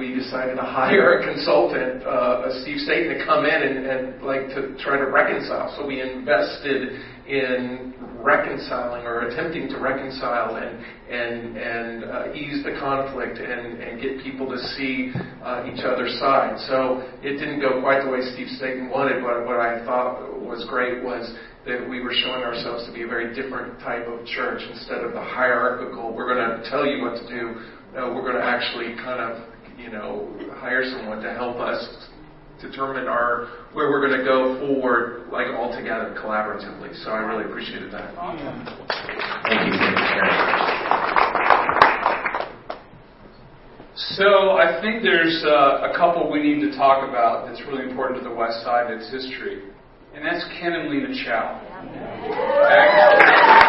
we 0.00 0.14
decided 0.14 0.56
to 0.56 0.64
hire 0.64 1.20
a 1.20 1.34
consultant, 1.34 2.02
uh, 2.08 2.62
Steve 2.62 2.80
Staten, 2.80 3.18
to 3.18 3.24
come 3.26 3.44
in 3.44 3.60
and, 3.60 3.84
and 3.84 4.22
like 4.22 4.48
to 4.56 4.74
try 4.80 4.96
to 4.96 5.12
reconcile. 5.12 5.76
So 5.76 5.86
we 5.86 6.00
invested 6.00 6.96
in 7.28 7.92
reconciling 8.24 9.04
or 9.04 9.28
attempting 9.28 9.68
to 9.68 9.78
reconcile 9.78 10.56
and 10.56 10.80
and 11.10 11.56
and 11.56 12.04
uh, 12.04 12.32
ease 12.34 12.64
the 12.64 12.80
conflict 12.80 13.38
and 13.38 13.76
and 13.76 14.00
get 14.00 14.24
people 14.24 14.48
to 14.48 14.58
see 14.72 15.12
uh, 15.44 15.68
each 15.68 15.84
other's 15.84 16.16
side. 16.18 16.56
So 16.64 17.04
it 17.20 17.36
didn't 17.36 17.60
go 17.60 17.80
quite 17.84 18.02
the 18.02 18.10
way 18.10 18.24
Steve 18.32 18.48
Staten 18.56 18.88
wanted, 18.88 19.22
but 19.22 19.44
what 19.44 19.60
I 19.60 19.84
thought 19.84 20.40
was 20.40 20.64
great 20.68 21.04
was 21.04 21.28
that 21.66 21.84
we 21.84 22.00
were 22.00 22.16
showing 22.24 22.40
ourselves 22.40 22.88
to 22.88 22.92
be 22.92 23.02
a 23.02 23.06
very 23.06 23.36
different 23.36 23.78
type 23.80 24.08
of 24.08 24.24
church 24.24 24.62
instead 24.72 25.04
of 25.04 25.12
the 25.12 25.20
hierarchical. 25.20 26.14
We're 26.16 26.32
going 26.32 26.40
to 26.40 26.70
tell 26.70 26.86
you 26.86 27.04
what 27.04 27.20
to 27.20 27.28
do. 27.28 27.60
We're 27.92 28.24
going 28.24 28.40
to 28.40 28.44
actually 28.44 28.96
kind 28.96 29.20
of 29.20 29.44
you 29.80 29.90
know, 29.90 30.28
hire 30.54 30.84
someone 30.84 31.22
to 31.22 31.32
help 31.34 31.56
us 31.56 32.08
determine 32.60 33.06
our 33.08 33.48
where 33.72 33.88
we're 33.88 34.06
going 34.06 34.18
to 34.18 34.24
go 34.24 34.58
forward, 34.60 35.28
like 35.32 35.46
all 35.56 35.74
together, 35.74 36.14
collaboratively. 36.20 36.94
So 37.02 37.10
I 37.10 37.20
really 37.20 37.44
appreciated 37.48 37.90
that. 37.92 38.14
Thank 39.48 39.72
you 39.72 39.78
for 39.78 40.06
sharing. 40.06 40.70
So 43.96 44.56
I 44.56 44.80
think 44.80 45.02
there's 45.02 45.42
uh, 45.44 45.90
a 45.90 45.96
couple 45.96 46.30
we 46.30 46.42
need 46.42 46.60
to 46.70 46.76
talk 46.76 47.08
about 47.08 47.46
that's 47.46 47.60
really 47.66 47.88
important 47.88 48.22
to 48.22 48.28
the 48.28 48.34
Westside 48.34 48.92
and 48.92 49.00
its 49.00 49.10
history, 49.10 49.62
and 50.14 50.24
that's 50.24 50.44
Ken 50.60 50.72
and 50.72 50.90
Lena 50.90 51.14
Chow. 51.24 51.60
Um, 52.60 53.56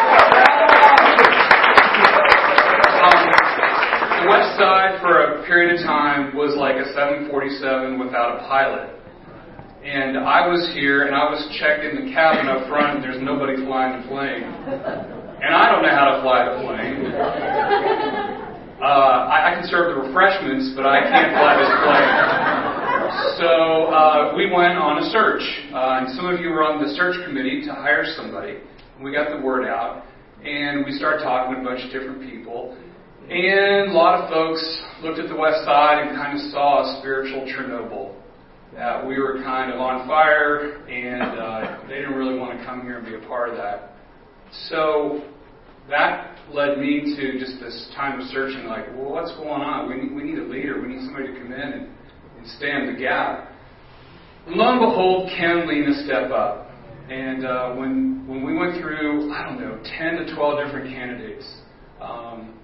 the 4.62 4.68
Westside, 4.68 5.00
for 5.00 5.18
a 5.18 5.46
period 5.46 5.78
of 5.78 5.84
time, 5.84 6.36
was 6.36 6.54
like 6.56 6.76
a 6.76 6.86
747 6.94 7.98
without 7.98 8.38
a 8.38 8.46
pilot. 8.46 8.94
And 9.82 10.16
I 10.16 10.46
was 10.46 10.70
here, 10.74 11.06
and 11.06 11.14
I 11.14 11.26
was 11.30 11.42
checking 11.58 12.06
the 12.06 12.12
cabin 12.14 12.46
up 12.46 12.68
front, 12.68 12.96
and 12.96 13.04
there's 13.04 13.20
nobody 13.20 13.56
flying 13.66 14.00
the 14.00 14.06
plane. 14.06 14.46
And 15.42 15.54
I 15.54 15.66
don't 15.72 15.82
know 15.82 15.90
how 15.90 16.14
to 16.14 16.22
fly 16.22 16.46
the 16.46 16.56
plane. 16.62 18.38
Uh, 18.82 19.30
I, 19.30 19.52
I 19.52 19.54
can 19.54 19.62
serve 19.70 19.94
the 19.94 20.02
refreshments, 20.02 20.74
but 20.74 20.84
I 20.84 21.06
can't 21.06 21.30
fly 21.38 21.54
this 21.54 21.70
plane. 21.86 22.18
So 23.38 23.86
uh, 23.94 24.34
we 24.34 24.50
went 24.50 24.74
on 24.74 24.98
a 24.98 25.06
search, 25.14 25.46
uh, 25.70 26.02
and 26.02 26.10
some 26.18 26.26
of 26.26 26.40
you 26.40 26.50
were 26.50 26.66
on 26.66 26.82
the 26.82 26.90
search 26.98 27.14
committee 27.24 27.62
to 27.62 27.72
hire 27.72 28.02
somebody. 28.16 28.58
We 29.00 29.14
got 29.14 29.30
the 29.30 29.38
word 29.38 29.68
out, 29.68 30.02
and 30.42 30.84
we 30.84 30.98
started 30.98 31.22
talking 31.22 31.54
to 31.54 31.60
a 31.60 31.64
bunch 31.64 31.86
of 31.86 31.92
different 31.94 32.28
people. 32.28 32.76
And 33.30 33.90
a 33.90 33.94
lot 33.94 34.20
of 34.20 34.30
folks 34.30 34.82
looked 35.02 35.18
at 35.18 35.28
the 35.28 35.34
Westside 35.34 36.06
and 36.06 36.16
kind 36.16 36.38
of 36.38 36.50
saw 36.50 36.82
a 36.82 36.98
spiritual 37.00 37.46
Chernobyl. 37.46 38.14
That 38.74 39.06
we 39.06 39.18
were 39.18 39.42
kind 39.42 39.72
of 39.72 39.80
on 39.80 40.08
fire, 40.08 40.84
and 40.86 41.38
uh, 41.38 41.82
they 41.88 41.96
didn't 41.96 42.14
really 42.14 42.38
want 42.38 42.58
to 42.58 42.64
come 42.64 42.82
here 42.82 42.98
and 42.98 43.06
be 43.06 43.14
a 43.14 43.28
part 43.28 43.50
of 43.50 43.56
that. 43.56 43.96
So 44.68 45.28
that 45.90 46.38
led 46.52 46.78
me 46.78 47.14
to 47.16 47.38
just 47.38 47.60
this 47.60 47.92
time 47.94 48.20
of 48.20 48.26
searching, 48.28 48.64
like, 48.64 48.86
well, 48.96 49.12
what's 49.12 49.32
going 49.36 49.60
on? 49.60 49.88
We 49.88 49.96
need, 49.96 50.14
we 50.14 50.22
need 50.22 50.38
a 50.38 50.46
leader. 50.46 50.80
We 50.80 50.88
need 50.88 51.04
somebody 51.04 51.28
to 51.28 51.34
come 51.34 51.52
in 51.52 51.60
and, 51.60 51.88
and 52.38 52.46
stand 52.56 52.88
the 52.88 52.98
gap. 52.98 53.50
And 54.46 54.56
lo 54.56 54.72
and 54.72 54.80
behold, 54.80 55.30
Ken 55.38 55.68
Lena 55.68 55.92
step 56.04 56.30
up. 56.30 56.70
And 57.10 57.44
uh, 57.44 57.74
when 57.74 58.26
when 58.26 58.44
we 58.44 58.56
went 58.56 58.80
through, 58.80 59.32
I 59.32 59.44
don't 59.44 59.60
know, 59.60 59.78
10 59.98 60.24
to 60.24 60.34
12 60.34 60.64
different 60.64 60.88
candidates, 60.88 61.44
um, 62.00 62.54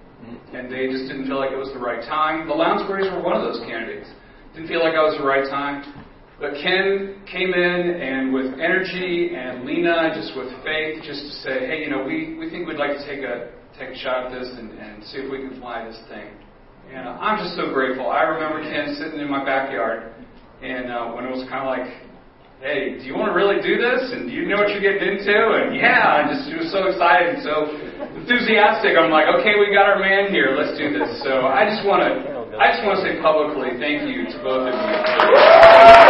and 0.53 0.71
they 0.71 0.87
just 0.87 1.07
didn't 1.07 1.27
feel 1.27 1.37
like 1.37 1.51
it 1.51 1.57
was 1.57 1.71
the 1.73 1.79
right 1.79 2.01
time. 2.03 2.47
The 2.47 2.53
Lounsburys 2.53 3.11
were 3.13 3.23
one 3.23 3.35
of 3.35 3.43
those 3.43 3.59
candidates. 3.65 4.09
Didn't 4.53 4.67
feel 4.67 4.83
like 4.83 4.95
I 4.95 5.03
was 5.03 5.17
the 5.17 5.25
right 5.25 5.47
time. 5.49 6.05
But 6.39 6.55
Ken 6.63 7.19
came 7.27 7.51
in 7.53 7.81
and 7.99 8.33
with 8.33 8.59
energy 8.59 9.35
and 9.35 9.65
Lena 9.65 10.15
just 10.15 10.37
with 10.39 10.47
faith, 10.63 11.03
just 11.03 11.19
to 11.19 11.31
say, 11.43 11.67
hey, 11.67 11.83
you 11.83 11.89
know, 11.89 12.03
we, 12.03 12.39
we 12.39 12.49
think 12.49 12.67
we'd 12.67 12.79
like 12.79 12.95
to 12.95 13.03
take 13.03 13.23
a 13.23 13.51
take 13.77 13.89
a 13.95 13.99
shot 13.99 14.27
at 14.27 14.31
this 14.31 14.47
and, 14.57 14.71
and 14.79 15.03
see 15.05 15.19
if 15.19 15.31
we 15.31 15.39
can 15.39 15.59
fly 15.59 15.85
this 15.85 15.99
thing. 16.09 16.31
And 16.91 17.07
uh, 17.07 17.19
I'm 17.19 17.37
just 17.43 17.55
so 17.55 17.71
grateful. 17.71 18.09
I 18.09 18.23
remember 18.23 18.63
Ken 18.63 18.95
sitting 18.95 19.19
in 19.19 19.29
my 19.29 19.45
backyard, 19.45 20.13
and 20.63 20.91
uh, 20.91 21.11
when 21.11 21.25
it 21.25 21.31
was 21.31 21.47
kind 21.47 21.63
of 21.63 21.69
like, 21.69 21.87
hey, 22.61 22.99
do 22.99 23.07
you 23.07 23.15
want 23.15 23.31
to 23.31 23.35
really 23.35 23.63
do 23.63 23.79
this? 23.79 24.11
And 24.11 24.27
do 24.27 24.35
you 24.35 24.43
know 24.43 24.59
what 24.59 24.69
you're 24.69 24.83
getting 24.83 25.15
into? 25.15 25.31
And 25.31 25.75
yeah, 25.75 26.19
I 26.19 26.27
just 26.27 26.43
was 26.51 26.71
so 26.71 26.91
excited 26.91 27.39
and 27.39 27.41
so 27.43 27.71
enthusiastic. 28.19 28.99
I'm 28.99 29.11
like, 29.11 29.31
okay, 29.39 29.55
we 29.55 29.71
got 29.71 29.87
our 29.87 29.99
man 29.99 30.27
here. 30.31 30.55
Let's 30.59 30.77
do 30.77 30.91
this. 30.91 31.23
So 31.23 31.47
I 31.47 31.63
just 31.71 31.87
want 31.87 32.03
to, 32.03 32.11
I 32.59 32.75
just 32.75 32.83
want 32.83 32.99
to 32.99 33.03
say 33.07 33.15
publicly, 33.23 33.79
thank 33.79 34.03
you 34.11 34.27
to 34.27 34.37
both 34.43 34.67
of 34.67 34.75
you. 34.75 36.08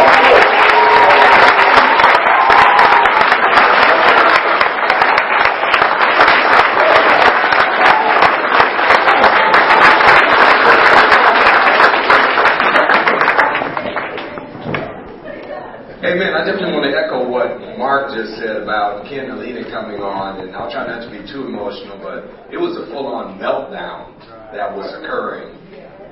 Amen. 16.20 16.36
I 16.36 16.44
definitely 16.44 16.76
want 16.76 16.84
to 16.84 16.92
echo 16.92 17.24
what 17.24 17.80
Mark 17.80 18.12
just 18.12 18.36
said 18.36 18.60
about 18.60 19.08
Ken 19.08 19.32
and 19.32 19.40
Alina 19.40 19.64
coming 19.72 20.04
on, 20.04 20.44
and 20.44 20.52
I'll 20.52 20.68
try 20.68 20.84
not 20.84 21.00
to 21.00 21.08
be 21.08 21.24
too 21.24 21.48
emotional, 21.48 21.96
but 21.96 22.28
it 22.52 22.60
was 22.60 22.76
a 22.76 22.84
full-on 22.92 23.40
meltdown 23.40 24.12
that 24.52 24.68
was 24.68 24.92
occurring 25.00 25.56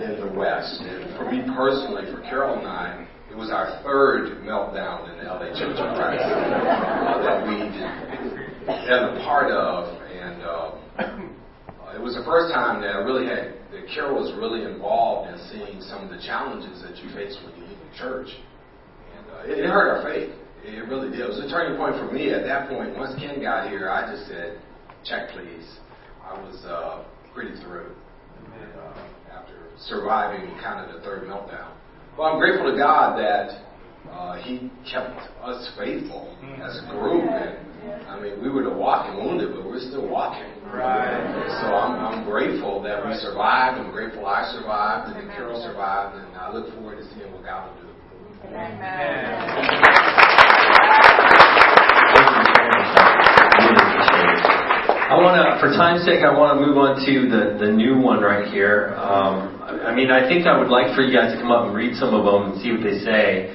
in 0.01 0.17
the 0.17 0.33
West. 0.33 0.81
And 0.81 1.13
for 1.13 1.29
me 1.29 1.45
personally, 1.53 2.09
for 2.09 2.25
Carol 2.25 2.57
and 2.57 2.65
I, 2.65 3.05
it 3.29 3.37
was 3.37 3.53
our 3.53 3.85
third 3.85 4.41
meltdown 4.49 5.13
in 5.13 5.21
the 5.21 5.29
LA 5.29 5.53
Church 5.53 5.77
of 5.77 5.93
Christ 5.93 6.25
uh, 6.25 7.21
that 7.29 7.45
we 7.45 7.69
been 7.69 9.05
a 9.13 9.21
part 9.29 9.53
of, 9.53 9.93
and 10.09 10.41
uh, 10.41 10.73
it 11.93 12.01
was 12.01 12.17
the 12.17 12.25
first 12.25 12.49
time 12.49 12.81
that 12.81 12.97
I 12.97 13.05
really 13.05 13.29
had 13.29 13.61
that 13.77 13.85
Carol 13.93 14.25
was 14.25 14.33
really 14.41 14.65
involved 14.65 15.29
in 15.29 15.37
seeing 15.53 15.85
some 15.85 16.01
of 16.01 16.09
the 16.09 16.25
challenges 16.25 16.81
that 16.81 16.97
you 16.97 17.13
face 17.13 17.37
when 17.45 17.53
you 17.61 17.69
leave 17.69 17.77
the 17.77 17.93
church 17.93 18.33
it, 19.45 19.59
it 19.59 19.67
hurt 19.67 19.99
our 19.99 20.03
faith. 20.03 20.31
It 20.65 20.89
really 20.89 21.11
did. 21.11 21.21
It 21.21 21.29
was 21.29 21.39
a 21.39 21.49
turning 21.49 21.79
point 21.79 21.95
for 21.97 22.13
me 22.13 22.33
at 22.33 22.43
that 22.45 22.69
point. 22.69 22.97
Once 22.97 23.19
Ken 23.19 23.41
got 23.41 23.71
here, 23.71 23.89
I 23.89 24.11
just 24.11 24.29
said, 24.29 24.61
check, 25.05 25.31
please. 25.31 25.65
I 26.23 26.35
was 26.41 26.65
uh, 26.67 27.05
pretty 27.33 27.55
through. 27.63 27.95
And, 28.53 28.73
uh, 28.75 29.09
after 29.33 29.55
surviving 29.87 30.51
kind 30.61 30.85
of 30.85 30.95
the 30.95 31.01
third 31.01 31.25
meltdown. 31.25 31.73
Well, 32.19 32.29
I'm 32.29 32.39
grateful 32.39 32.71
to 32.71 32.77
God 32.77 33.17
that 33.19 33.65
uh, 34.11 34.43
He 34.43 34.71
kept 34.91 35.17
us 35.43 35.71
faithful 35.79 36.37
as 36.61 36.83
a 36.83 36.91
group. 36.91 37.25
And 37.31 37.69
I 38.09 38.21
mean, 38.21 38.43
we 38.43 38.51
were 38.51 38.65
the 38.65 38.75
walking 38.75 39.25
wounded, 39.25 39.55
but 39.55 39.65
we're 39.65 39.81
still 39.81 40.09
walking. 40.09 40.51
Right. 40.67 41.23
So 41.63 41.73
I'm, 41.73 41.95
I'm 41.97 42.25
grateful 42.29 42.83
that 42.83 43.07
we 43.07 43.15
survived. 43.23 43.79
I'm 43.79 43.93
grateful 43.93 44.27
I 44.27 44.51
survived 44.53 45.17
and 45.17 45.31
Carol 45.31 45.63
survived, 45.63 46.19
and 46.19 46.37
I 46.37 46.53
look 46.53 46.75
forward 46.75 46.99
to 46.99 47.05
seeing 47.15 47.33
what 47.33 47.45
God 47.45 47.71
will 47.71 47.83
do. 47.83 47.88
I 48.49 48.57
want 55.21 55.37
to, 55.37 55.61
for 55.61 55.69
time's 55.77 56.09
sake, 56.09 56.25
I 56.25 56.33
want 56.33 56.57
to 56.57 56.65
move 56.65 56.81
on 56.81 56.97
to 57.05 57.15
the, 57.29 57.61
the 57.61 57.69
new 57.69 58.01
one 58.01 58.25
right 58.25 58.49
here. 58.49 58.97
Um, 58.97 59.61
I 59.61 59.93
mean, 59.93 60.09
I 60.09 60.25
think 60.25 60.47
I 60.47 60.57
would 60.57 60.73
like 60.73 60.97
for 60.97 61.05
you 61.05 61.13
guys 61.13 61.37
to 61.37 61.41
come 61.41 61.53
up 61.53 61.69
and 61.69 61.77
read 61.77 61.93
some 62.01 62.17
of 62.17 62.25
them 62.25 62.53
and 62.53 62.63
see 62.65 62.73
what 62.73 62.81
they 62.81 63.05
say. 63.05 63.53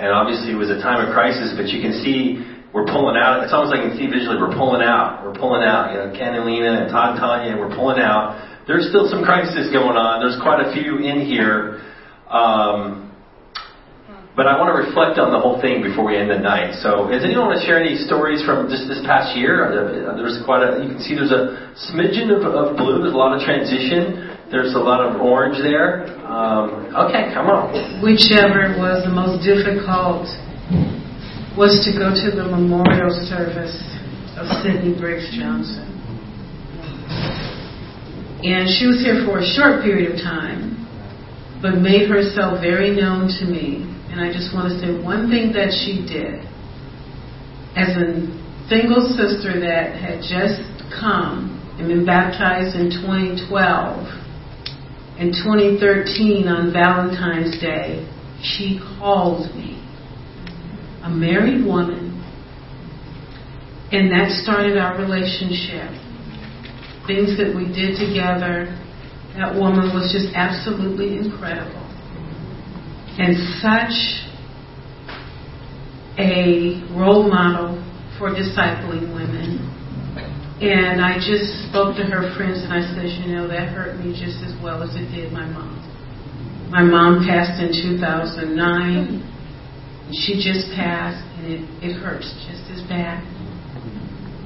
And 0.00 0.08
obviously, 0.08 0.56
it 0.56 0.60
was 0.60 0.72
a 0.72 0.80
time 0.80 1.04
of 1.04 1.12
crisis, 1.12 1.52
but 1.52 1.68
you 1.68 1.84
can 1.84 1.92
see 2.00 2.40
we're 2.72 2.88
pulling 2.88 3.20
out. 3.20 3.44
It's 3.44 3.52
almost 3.52 3.76
like 3.76 3.84
you 3.84 3.92
can 3.92 4.00
see 4.00 4.08
visually 4.08 4.40
we're 4.40 4.56
pulling 4.56 4.80
out. 4.80 5.28
We're 5.28 5.36
pulling 5.36 5.60
out. 5.60 5.92
You 5.92 5.98
know, 6.00 6.08
Ken 6.16 6.32
and 6.32 6.48
Lena 6.48 6.88
and 6.88 6.88
Todd 6.88 7.20
and 7.20 7.20
Tanya, 7.20 7.60
we're 7.60 7.76
pulling 7.76 8.00
out. 8.00 8.64
There's 8.64 8.88
still 8.88 9.12
some 9.12 9.28
crisis 9.28 9.68
going 9.68 10.00
on. 10.00 10.24
There's 10.24 10.40
quite 10.40 10.64
a 10.64 10.72
few 10.72 11.04
in 11.04 11.28
here. 11.28 11.84
Um, 12.32 13.11
but 14.32 14.48
I 14.48 14.56
want 14.56 14.72
to 14.72 14.76
reflect 14.80 15.20
on 15.20 15.28
the 15.28 15.36
whole 15.36 15.60
thing 15.60 15.84
before 15.84 16.08
we 16.08 16.16
end 16.16 16.32
the 16.32 16.40
night. 16.40 16.80
So, 16.80 17.04
does 17.04 17.20
anyone 17.20 17.52
want 17.52 17.60
to 17.60 17.64
share 17.68 17.76
any 17.76 18.00
stories 18.00 18.40
from 18.40 18.64
just 18.64 18.88
this 18.88 19.04
past 19.04 19.36
year? 19.36 19.68
There's 20.16 20.40
quite 20.48 20.64
a. 20.64 20.80
You 20.80 20.96
can 20.96 21.00
see 21.04 21.12
there's 21.12 21.36
a 21.36 21.68
smidgen 21.92 22.32
of, 22.32 22.40
of 22.48 22.80
blue. 22.80 23.04
There's 23.04 23.12
a 23.12 23.20
lot 23.20 23.36
of 23.36 23.44
transition. 23.44 24.32
There's 24.48 24.72
a 24.72 24.80
lot 24.80 25.04
of 25.04 25.20
orange 25.20 25.60
there. 25.60 26.08
Um, 26.24 26.88
okay, 27.08 27.28
come 27.36 27.52
on. 27.52 27.76
Whichever 28.00 28.72
was 28.80 29.04
the 29.04 29.12
most 29.12 29.44
difficult 29.44 30.24
was 31.52 31.84
to 31.84 31.92
go 31.92 32.16
to 32.16 32.28
the 32.32 32.48
memorial 32.48 33.12
service 33.28 33.76
of 34.40 34.48
Sidney 34.64 34.96
Briggs 34.96 35.28
Johnson. 35.36 35.92
And 38.40 38.64
she 38.64 38.88
was 38.88 39.04
here 39.04 39.28
for 39.28 39.44
a 39.44 39.46
short 39.46 39.84
period 39.84 40.16
of 40.16 40.24
time, 40.24 40.88
but 41.60 41.84
made 41.84 42.08
herself 42.08 42.64
very 42.64 42.96
known 42.96 43.28
to 43.28 43.44
me 43.44 43.92
and 44.12 44.20
I 44.20 44.28
just 44.28 44.52
want 44.52 44.68
to 44.68 44.76
say 44.76 44.92
one 44.92 45.32
thing 45.32 45.56
that 45.56 45.72
she 45.72 46.04
did. 46.04 46.44
As 47.72 47.96
a 47.96 48.28
single 48.68 49.08
sister 49.08 49.56
that 49.64 49.96
had 49.96 50.20
just 50.20 50.60
come 50.92 51.56
and 51.80 51.88
been 51.88 52.04
baptized 52.04 52.76
in 52.76 52.92
2012, 52.92 53.48
in 55.16 55.32
2013 55.32 56.44
on 56.44 56.68
Valentine's 56.76 57.56
Day, 57.56 58.04
she 58.44 58.76
called 59.00 59.48
me. 59.56 59.80
A 61.04 61.08
married 61.08 61.64
woman. 61.64 62.12
And 63.92 64.12
that 64.12 64.28
started 64.44 64.76
our 64.76 65.00
relationship. 65.00 65.88
Things 67.08 67.40
that 67.40 67.56
we 67.56 67.64
did 67.72 67.96
together. 67.96 68.76
That 69.40 69.56
woman 69.56 69.88
was 69.96 70.12
just 70.12 70.36
absolutely 70.36 71.16
incredible 71.16 71.81
and 73.18 73.36
such 73.60 73.96
a 76.18 76.80
role 76.96 77.28
model 77.28 77.80
for 78.18 78.30
discipling 78.30 79.14
women. 79.14 79.68
And 80.62 81.00
I 81.00 81.18
just 81.18 81.68
spoke 81.68 81.96
to 81.96 82.04
her 82.04 82.30
friends 82.36 82.62
and 82.62 82.72
I 82.72 82.86
said, 82.94 83.08
you 83.18 83.34
know, 83.34 83.48
that 83.48 83.68
hurt 83.74 83.98
me 83.98 84.12
just 84.12 84.44
as 84.44 84.54
well 84.62 84.82
as 84.82 84.94
it 84.94 85.10
did 85.10 85.32
my 85.32 85.46
mom. 85.46 85.82
My 86.70 86.82
mom 86.82 87.26
passed 87.26 87.60
in 87.60 87.68
2009. 87.68 89.28
She 90.12 90.40
just 90.40 90.72
passed, 90.76 91.20
and 91.36 91.52
it, 91.52 91.60
it 91.84 91.94
hurts 92.00 92.32
just 92.48 92.64
as 92.72 92.80
bad. 92.88 93.24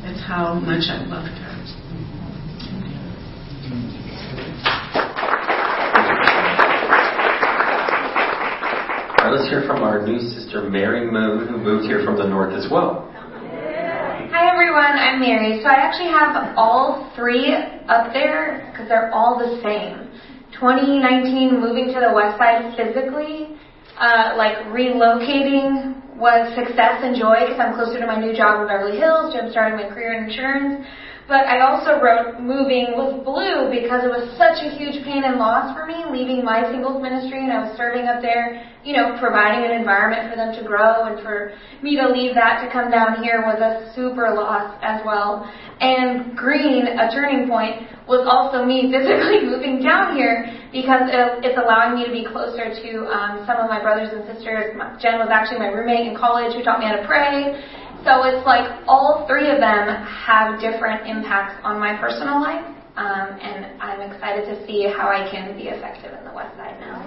That's 0.03 0.23
how 0.27 0.55
much 0.55 0.91
I 0.91 1.05
loved 1.07 1.39
her. 1.39 1.56
Right, 9.31 9.41
let's 9.41 9.51
hear 9.51 9.67
from 9.67 9.83
our 9.83 10.07
new 10.07 10.21
sister, 10.21 10.69
Mary 10.71 11.11
Moon, 11.11 11.49
who 11.49 11.59
moved 11.59 11.87
here 11.87 12.05
from 12.05 12.17
the 12.17 12.27
north 12.27 12.55
as 12.55 12.71
well. 12.71 13.11
Hi 14.31 14.53
everyone, 14.53 14.95
I'm 14.95 15.19
Mary. 15.21 15.61
So 15.63 15.69
I 15.69 15.83
actually 15.83 16.11
have 16.11 16.55
all 16.57 17.11
three 17.17 17.51
up 17.89 18.13
there 18.13 18.71
because 18.71 18.89
they're 18.89 19.11
all 19.13 19.39
the 19.39 19.59
same. 19.63 20.15
2019, 20.55 21.59
moving 21.61 21.93
to 21.93 21.99
the 21.99 22.13
west 22.15 22.39
side 22.39 22.77
physically, 22.77 23.59
uh, 23.99 24.35
like 24.37 24.57
relocating 24.71 25.99
was 26.17 26.55
success 26.55 27.03
and 27.03 27.19
joy 27.19 27.51
because 27.51 27.59
I'm 27.59 27.75
closer 27.75 27.99
to 27.99 28.07
my 28.07 28.21
new 28.21 28.35
job 28.35 28.63
in 28.63 28.69
Beverly 28.69 28.99
Hills, 28.99 29.35
jump 29.35 29.51
starting 29.51 29.77
my 29.77 29.89
career 29.93 30.23
in 30.23 30.31
insurance. 30.31 30.87
But 31.27 31.51
I 31.51 31.59
also 31.59 31.99
wrote 31.99 32.39
moving 32.39 32.95
was 32.95 33.19
blue 33.27 33.67
because 33.67 34.07
it 34.07 34.13
was 34.15 34.31
such 34.39 34.63
a 34.63 34.71
huge 34.71 35.03
pain 35.03 35.27
and 35.27 35.43
loss 35.43 35.75
for 35.75 35.83
me 35.83 36.07
leaving 36.07 36.47
my 36.47 36.63
singles 36.71 37.03
ministry 37.03 37.43
and 37.43 37.51
I 37.51 37.67
was 37.67 37.75
serving 37.75 38.07
up 38.07 38.23
there, 38.23 38.63
you 38.87 38.95
know, 38.95 39.19
providing 39.19 39.67
an 39.67 39.75
environment 39.75 40.31
for 40.31 40.39
them 40.39 40.55
to 40.55 40.63
grow 40.63 41.11
and 41.11 41.19
for 41.27 41.51
me 41.83 41.99
to 41.99 42.07
leave 42.07 42.39
that 42.39 42.63
to 42.63 42.71
come 42.71 42.95
down 42.95 43.27
here 43.27 43.43
was 43.43 43.59
a 43.59 43.91
super 43.91 44.39
loss 44.39 44.71
as 44.87 45.03
well. 45.03 45.43
And 45.83 46.39
green, 46.39 46.87
a 46.87 47.11
turning 47.11 47.51
point, 47.51 47.91
was 48.07 48.23
also 48.23 48.63
me 48.63 48.87
physically 48.95 49.51
moving 49.51 49.83
down 49.83 50.15
here 50.15 50.47
because 50.71 51.11
it's 51.43 51.59
allowing 51.59 51.99
me 51.99 52.07
to 52.07 52.15
be 52.15 52.23
closer 52.23 52.71
to 52.71 52.91
um, 53.11 53.43
some 53.51 53.59
of 53.59 53.67
my 53.67 53.83
brothers 53.83 54.15
and 54.15 54.23
sisters. 54.31 54.79
Jen 55.03 55.19
was 55.19 55.35
actually 55.35 55.59
my 55.59 55.75
roommate 55.75 56.07
in 56.07 56.15
college 56.15 56.55
who 56.55 56.63
taught 56.63 56.79
me 56.79 56.87
how 56.87 56.95
to 56.95 57.03
pray 57.03 57.59
so 58.07 58.23
it's 58.23 58.47
like 58.47 58.71
all 58.87 59.27
three 59.27 59.51
of 59.51 59.59
them 59.59 59.91
have 60.07 60.63
different 60.63 61.11
impacts 61.11 61.59
on 61.67 61.83
my 61.83 61.99
personal 61.99 62.39
life, 62.39 62.63
um, 62.95 63.35
and 63.43 63.83
I'm 63.83 63.99
excited 64.07 64.47
to 64.47 64.55
see 64.63 64.87
how 64.87 65.11
I 65.11 65.27
can 65.27 65.59
be 65.59 65.75
effective 65.75 66.15
in 66.15 66.23
the 66.23 66.31
Westside 66.31 66.79
now. 66.79 67.03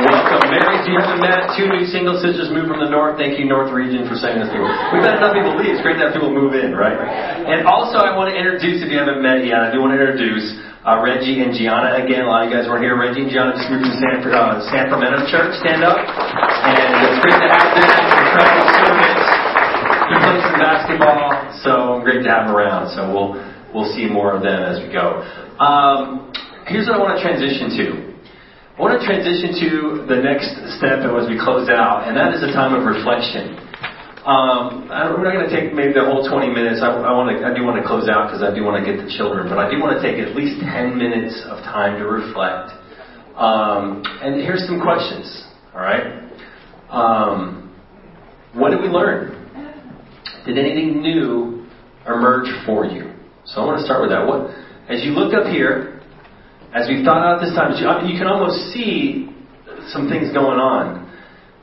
Welcome, 0.00 0.48
Mary. 0.48 0.80
You 0.88 0.96
haven't 0.96 1.20
met 1.20 1.52
two 1.52 1.68
new 1.68 1.84
single 1.84 2.16
sisters 2.24 2.48
moved 2.48 2.72
from 2.72 2.80
the 2.80 2.88
north, 2.88 3.20
thank 3.20 3.36
you, 3.36 3.44
North 3.44 3.68
Region, 3.68 4.08
for 4.08 4.16
sending 4.16 4.40
us 4.40 4.48
here. 4.48 4.64
We've 4.96 5.04
had 5.04 5.20
enough 5.20 5.36
people 5.36 5.52
leave. 5.60 5.76
It's 5.76 5.84
great 5.84 6.00
to 6.00 6.08
have 6.08 6.16
people 6.16 6.32
move 6.32 6.56
in, 6.56 6.72
right? 6.72 6.96
And 6.96 7.68
also, 7.68 8.00
I 8.00 8.16
want 8.16 8.32
to 8.32 8.36
introduce, 8.40 8.80
if 8.80 8.88
you 8.88 8.96
haven't 8.96 9.20
met 9.20 9.44
yet, 9.44 9.60
I 9.60 9.68
do 9.68 9.84
want 9.84 9.92
to 9.92 10.00
introduce 10.00 10.56
uh, 10.84 10.96
Reggie 11.04 11.44
and 11.44 11.52
Gianna 11.52 12.00
again. 12.00 12.24
A 12.24 12.28
lot 12.28 12.44
of 12.44 12.48
you 12.48 12.56
guys 12.56 12.64
weren't 12.64 12.80
here. 12.80 12.96
Reggie 12.96 13.28
and 13.28 13.30
Gianna 13.30 13.52
just 13.52 13.68
moved 13.68 13.84
from 13.84 14.00
San, 14.00 14.24
uh, 14.32 14.64
San 14.72 14.88
Church. 15.28 15.52
Stand 15.60 15.84
up. 15.84 16.00
And 16.00 16.88
it's 17.04 17.20
great 17.20 17.36
to 17.36 17.48
have 17.52 17.68
them. 17.76 17.84
Incredible 17.84 18.68
service. 18.80 19.20
He 20.08 20.14
plays 20.16 20.42
some 20.42 20.56
basketball, 20.58 21.20
so 21.62 21.72
great 22.02 22.24
to 22.24 22.30
have 22.32 22.48
them 22.48 22.56
around. 22.56 22.90
So 22.96 23.12
we'll 23.12 23.36
we'll 23.76 23.92
see 23.92 24.08
more 24.08 24.32
of 24.32 24.42
them 24.42 24.58
as 24.64 24.80
we 24.80 24.88
go. 24.88 25.22
Um, 25.60 26.32
here's 26.66 26.88
what 26.88 26.96
I 26.96 27.00
want 27.04 27.14
to 27.20 27.22
transition 27.22 27.76
to. 27.76 27.86
I 28.74 28.78
want 28.80 28.96
to 28.96 29.04
transition 29.04 29.52
to 29.60 29.70
the 30.08 30.16
next 30.16 30.48
step 30.80 31.04
as 31.04 31.28
we 31.28 31.36
close 31.36 31.68
out, 31.68 32.08
and 32.08 32.16
that 32.16 32.32
is 32.32 32.40
a 32.40 32.50
time 32.56 32.72
of 32.72 32.88
reflection. 32.88 33.69
Um, 34.20 34.84
we're 34.84 35.24
not 35.24 35.32
going 35.32 35.48
to 35.48 35.54
take 35.54 35.72
maybe 35.72 35.96
the 35.96 36.04
whole 36.04 36.28
20 36.28 36.52
minutes. 36.52 36.84
I, 36.84 36.92
I, 36.92 37.12
want 37.16 37.32
to, 37.32 37.40
I 37.40 37.56
do 37.56 37.64
want 37.64 37.80
to 37.80 37.86
close 37.88 38.04
out 38.04 38.28
because 38.28 38.44
I 38.44 38.52
do 38.52 38.60
want 38.60 38.76
to 38.76 38.84
get 38.84 39.00
the 39.00 39.08
children, 39.16 39.48
but 39.48 39.56
I 39.56 39.72
do 39.72 39.80
want 39.80 39.96
to 39.96 40.00
take 40.04 40.20
at 40.20 40.36
least 40.36 40.60
10 40.60 40.92
minutes 40.92 41.40
of 41.48 41.64
time 41.64 41.96
to 41.96 42.04
reflect. 42.04 42.68
Um, 43.32 44.04
and 44.20 44.36
here's 44.44 44.68
some 44.68 44.76
questions. 44.76 45.24
All 45.72 45.80
right. 45.80 46.20
Um, 46.92 47.72
what 48.52 48.76
did 48.76 48.84
we 48.84 48.92
learn? 48.92 49.40
Did 50.44 50.58
anything 50.60 51.00
new 51.00 51.64
emerge 52.04 52.48
for 52.68 52.84
you? 52.84 53.16
So 53.48 53.62
I 53.62 53.64
want 53.64 53.80
to 53.80 53.84
start 53.88 54.04
with 54.04 54.12
that. 54.12 54.20
What, 54.20 54.52
as 54.92 55.00
you 55.00 55.16
look 55.16 55.32
up 55.32 55.48
here, 55.48 56.04
as 56.76 56.92
we've 56.92 57.08
thought 57.08 57.24
out 57.24 57.40
this 57.40 57.56
time, 57.56 57.72
you, 57.72 58.12
you 58.12 58.20
can 58.20 58.28
almost 58.28 58.76
see 58.76 59.32
some 59.88 60.12
things 60.12 60.28
going 60.36 60.60
on. 60.60 61.08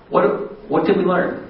What, 0.10 0.58
what 0.66 0.88
did 0.88 0.98
we 0.98 1.06
learn? 1.06 1.47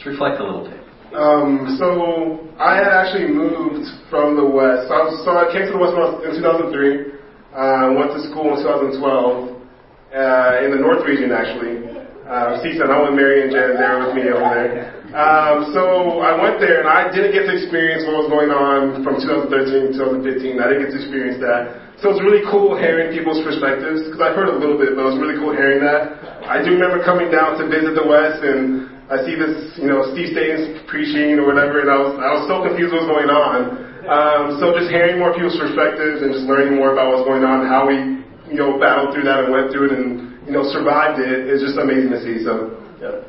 Let's 0.00 0.16
reflect 0.16 0.40
a 0.40 0.44
little 0.48 0.64
bit. 0.64 0.80
Um, 1.12 1.76
so 1.76 2.48
I 2.56 2.80
had 2.80 2.88
actually 2.88 3.28
moved 3.36 3.84
from 4.08 4.32
the 4.32 4.48
West. 4.48 4.88
So 4.88 4.96
I, 4.96 5.00
was, 5.04 5.12
so 5.28 5.36
I 5.36 5.44
came 5.52 5.68
to 5.68 5.76
the 5.76 5.82
West 5.84 5.92
in 6.24 6.40
2003. 6.40 7.20
Uh, 7.52 8.00
went 8.00 8.16
to 8.16 8.24
school 8.32 8.56
in 8.56 8.64
2012 8.96 8.96
uh, 8.96 10.64
in 10.64 10.72
the 10.72 10.80
North 10.80 11.04
region, 11.04 11.36
actually. 11.36 11.84
Uh, 12.24 12.64
CSUN, 12.64 12.88
I 12.88 12.96
went 12.96 13.12
Mary 13.12 13.44
and 13.44 13.52
Jen 13.52 13.76
there 13.76 14.00
with 14.00 14.16
me 14.16 14.24
over 14.32 14.40
there. 14.40 15.04
Um, 15.12 15.68
so 15.76 16.24
I 16.24 16.32
went 16.32 16.64
there 16.64 16.80
and 16.80 16.88
I 16.88 17.12
didn't 17.12 17.36
get 17.36 17.44
to 17.44 17.52
experience 17.52 18.08
what 18.08 18.24
was 18.24 18.28
going 18.32 18.48
on 18.48 19.04
from 19.04 19.20
2013 19.20 20.00
to 20.00 20.24
2015. 20.24 20.64
I 20.64 20.64
didn't 20.64 20.88
get 20.88 20.96
to 20.96 21.00
experience 21.04 21.44
that. 21.44 21.92
So 22.00 22.08
it 22.08 22.16
was 22.16 22.24
really 22.24 22.40
cool 22.48 22.72
hearing 22.72 23.12
people's 23.12 23.44
perspectives 23.44 24.08
because 24.08 24.24
I've 24.24 24.32
heard 24.32 24.48
a 24.48 24.56
little 24.56 24.80
bit, 24.80 24.96
but 24.96 25.04
it 25.04 25.08
was 25.12 25.20
really 25.20 25.36
cool 25.36 25.52
hearing 25.52 25.84
that. 25.84 26.40
I 26.48 26.64
do 26.64 26.72
remember 26.72 27.04
coming 27.04 27.28
down 27.28 27.60
to 27.60 27.68
visit 27.68 27.92
the 27.92 28.06
West 28.08 28.40
and 28.40 28.99
I 29.10 29.26
see 29.26 29.34
this, 29.34 29.74
you 29.74 29.90
know, 29.90 30.06
Steve 30.14 30.30
Staines 30.30 30.86
preaching 30.86 31.34
or 31.34 31.50
whatever, 31.50 31.82
and 31.82 31.90
I 31.90 31.98
was, 31.98 32.14
I 32.22 32.30
was 32.30 32.46
so 32.46 32.62
confused 32.62 32.94
what 32.94 33.02
was 33.02 33.10
going 33.10 33.26
on. 33.26 33.90
Um, 34.06 34.42
so 34.62 34.70
just 34.70 34.86
hearing 34.86 35.18
more 35.18 35.34
people's 35.34 35.58
perspectives 35.58 36.22
and 36.22 36.30
just 36.30 36.46
learning 36.46 36.78
more 36.78 36.94
about 36.94 37.10
what's 37.10 37.26
going 37.26 37.42
on, 37.42 37.66
how 37.66 37.90
we, 37.90 38.22
you 38.46 38.54
know, 38.54 38.78
battled 38.78 39.10
through 39.10 39.26
that 39.26 39.42
and 39.42 39.50
went 39.50 39.74
through 39.74 39.90
it 39.90 39.98
and, 39.98 40.38
you 40.46 40.54
know, 40.54 40.62
survived 40.70 41.18
it 41.18 41.50
is 41.50 41.58
just 41.58 41.74
amazing 41.74 42.14
to 42.14 42.22
see. 42.22 42.38
So, 42.46 42.78
yeah. 43.02 43.26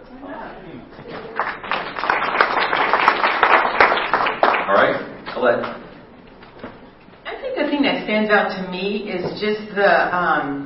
All 4.69 4.77
right, 4.77 5.01
Colette. 5.33 5.65
I 7.25 7.41
think 7.41 7.57
the 7.57 7.65
thing 7.73 7.81
that 7.89 8.05
stands 8.05 8.29
out 8.29 8.53
to 8.53 8.69
me 8.69 9.09
is 9.09 9.25
just 9.41 9.73
the 9.73 10.13
um, 10.13 10.60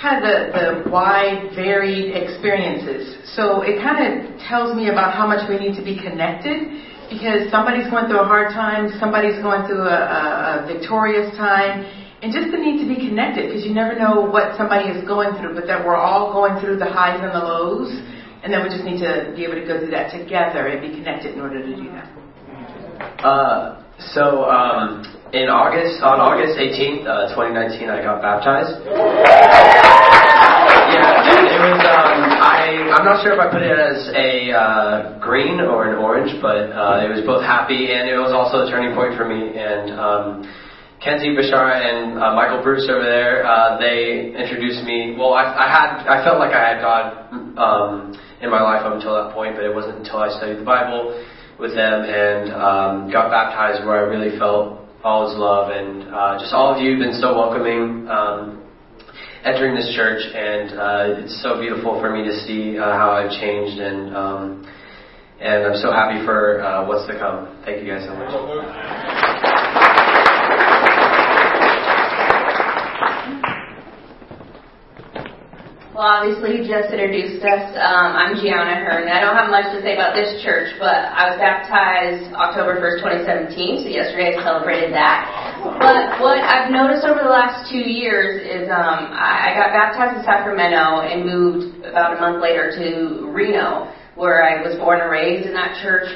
kind 0.00 0.20
of 0.20 0.24
the, 0.24 0.84
the 0.84 0.90
wide, 0.90 1.52
varied 1.54 2.16
experiences. 2.16 3.16
So 3.34 3.62
it 3.62 3.80
kind 3.80 4.00
of 4.00 4.38
tells 4.48 4.76
me 4.76 4.88
about 4.88 5.14
how 5.14 5.26
much 5.26 5.48
we 5.48 5.56
need 5.58 5.76
to 5.76 5.84
be 5.84 5.96
connected 5.96 6.68
because 7.10 7.50
somebody's 7.50 7.88
going 7.88 8.06
through 8.06 8.20
a 8.20 8.28
hard 8.28 8.52
time, 8.52 8.90
somebody's 8.98 9.38
going 9.42 9.66
through 9.66 9.86
a, 9.86 10.00
a, 10.00 10.22
a 10.64 10.66
victorious 10.66 11.30
time, 11.36 11.86
and 12.22 12.32
just 12.32 12.50
the 12.50 12.58
need 12.58 12.82
to 12.82 12.88
be 12.88 12.96
connected 12.96 13.48
because 13.48 13.64
you 13.64 13.74
never 13.74 13.94
know 13.94 14.26
what 14.26 14.56
somebody 14.56 14.88
is 14.90 15.06
going 15.06 15.36
through, 15.38 15.54
but 15.54 15.66
that 15.66 15.84
we're 15.84 15.96
all 15.96 16.32
going 16.32 16.58
through 16.60 16.78
the 16.78 16.88
highs 16.88 17.20
and 17.22 17.30
the 17.30 17.38
lows, 17.38 17.92
and 18.42 18.52
then 18.52 18.62
we 18.62 18.68
just 18.68 18.84
need 18.84 18.98
to 18.98 19.32
be 19.36 19.44
able 19.44 19.54
to 19.54 19.66
go 19.66 19.78
through 19.78 19.94
that 19.94 20.10
together 20.10 20.66
and 20.66 20.80
be 20.82 20.90
connected 20.96 21.34
in 21.34 21.40
order 21.40 21.62
to 21.62 21.72
do 21.76 21.86
that. 21.94 22.08
Uh, 23.22 23.82
so 24.12 24.44
um, 24.44 25.04
in 25.32 25.48
August, 25.48 26.02
on 26.02 26.20
August 26.20 26.58
18th, 26.58 27.06
uh, 27.06 27.34
2019, 27.34 27.88
I 27.88 28.02
got 28.02 28.20
baptized. 28.20 29.85
Um, 30.96 32.18
I 32.40 32.92
I'm 32.96 33.04
not 33.04 33.22
sure 33.22 33.32
if 33.32 33.40
I 33.40 33.48
put 33.52 33.62
it 33.62 33.76
as 33.76 34.08
a 34.14 34.52
uh, 34.52 35.18
green 35.20 35.60
or 35.60 35.88
an 35.92 35.96
orange, 36.00 36.32
but 36.40 36.72
uh, 36.72 37.04
it 37.04 37.10
was 37.12 37.22
both 37.24 37.42
happy 37.42 37.92
and 37.92 38.08
it 38.08 38.16
was 38.16 38.32
also 38.32 38.64
a 38.64 38.70
turning 38.70 38.94
point 38.96 39.16
for 39.16 39.28
me. 39.28 39.52
And 39.56 39.92
um, 39.92 40.26
Kenzie 41.02 41.36
Bashara 41.36 41.76
and 41.76 42.18
uh, 42.18 42.34
Michael 42.34 42.62
Bruce 42.62 42.88
over 42.88 43.04
there, 43.04 43.44
uh, 43.44 43.78
they 43.78 44.32
introduced 44.32 44.82
me. 44.84 45.14
Well, 45.16 45.34
I, 45.34 45.44
I 45.44 45.66
had 45.68 45.88
I 46.08 46.24
felt 46.24 46.38
like 46.38 46.52
I 46.56 46.62
had 46.74 46.78
God 46.80 47.04
um, 47.60 47.92
in 48.40 48.50
my 48.50 48.60
life 48.60 48.84
up 48.84 48.94
until 48.94 49.14
that 49.14 49.32
point, 49.34 49.56
but 49.56 49.64
it 49.64 49.74
wasn't 49.74 50.00
until 50.02 50.18
I 50.18 50.32
studied 50.36 50.58
the 50.58 50.68
Bible 50.68 51.14
with 51.60 51.74
them 51.74 52.04
and 52.04 52.52
um, 52.52 52.92
got 53.12 53.30
baptized 53.30 53.84
where 53.86 53.96
I 53.96 54.04
really 54.08 54.36
felt 54.38 54.84
all 55.04 55.28
His 55.28 55.38
love. 55.38 55.70
And 55.70 56.08
uh, 56.12 56.38
just 56.40 56.52
all 56.52 56.74
of 56.74 56.82
you 56.82 56.96
have 56.96 57.00
been 57.00 57.20
so 57.20 57.36
welcoming. 57.36 58.08
Um, 58.08 58.65
entering 59.44 59.74
this 59.74 59.92
church, 59.94 60.22
and 60.34 60.78
uh, 60.78 61.20
it's 61.22 61.42
so 61.42 61.60
beautiful 61.60 62.00
for 62.00 62.10
me 62.10 62.24
to 62.24 62.34
see 62.46 62.78
uh, 62.78 62.84
how 62.96 63.10
I've 63.10 63.30
changed, 63.40 63.80
and 63.80 64.16
um, 64.16 64.66
and 65.40 65.66
I'm 65.66 65.76
so 65.82 65.92
happy 65.92 66.24
for 66.24 66.62
uh, 66.62 66.86
what's 66.86 67.06
to 67.10 67.18
come. 67.18 67.60
Thank 67.64 67.82
you 67.82 67.88
guys 67.92 68.06
so 68.06 68.14
much. 68.14 68.32
Well, 75.96 76.04
obviously, 76.04 76.60
you 76.60 76.68
just 76.68 76.92
introduced 76.92 77.40
us. 77.40 77.72
Um, 77.72 78.12
I'm 78.12 78.36
Gianna 78.36 78.84
Hearn. 78.84 79.08
I 79.08 79.16
don't 79.16 79.32
have 79.32 79.48
much 79.48 79.72
to 79.72 79.80
say 79.80 79.96
about 79.96 80.12
this 80.12 80.44
church, 80.44 80.76
but 80.76 80.92
I 80.92 81.32
was 81.32 81.40
baptized 81.40 82.36
October 82.36 82.76
1st, 82.84 83.24
2017, 83.24 83.80
so 83.80 83.88
yesterday 83.88 84.36
I 84.36 84.44
celebrated 84.44 84.92
that. 84.92 85.45
But 85.74 86.22
what 86.22 86.38
I've 86.38 86.70
noticed 86.70 87.02
over 87.02 87.26
the 87.26 87.34
last 87.34 87.70
two 87.70 87.82
years 87.82 88.38
is 88.38 88.70
um, 88.70 89.10
I, 89.10 89.50
got 89.58 89.74
baptized 89.74 90.18
in 90.18 90.24
Sacramento 90.24 91.02
and 91.02 91.26
moved 91.26 91.84
about 91.84 92.16
a 92.16 92.20
month 92.20 92.42
later 92.42 92.70
to 92.70 93.26
Reno, 93.34 93.90
where 94.14 94.46
I 94.46 94.62
was 94.62 94.78
born 94.78 95.00
and 95.00 95.10
raised 95.10 95.46
in 95.46 95.54
that 95.54 95.82
church. 95.82 96.06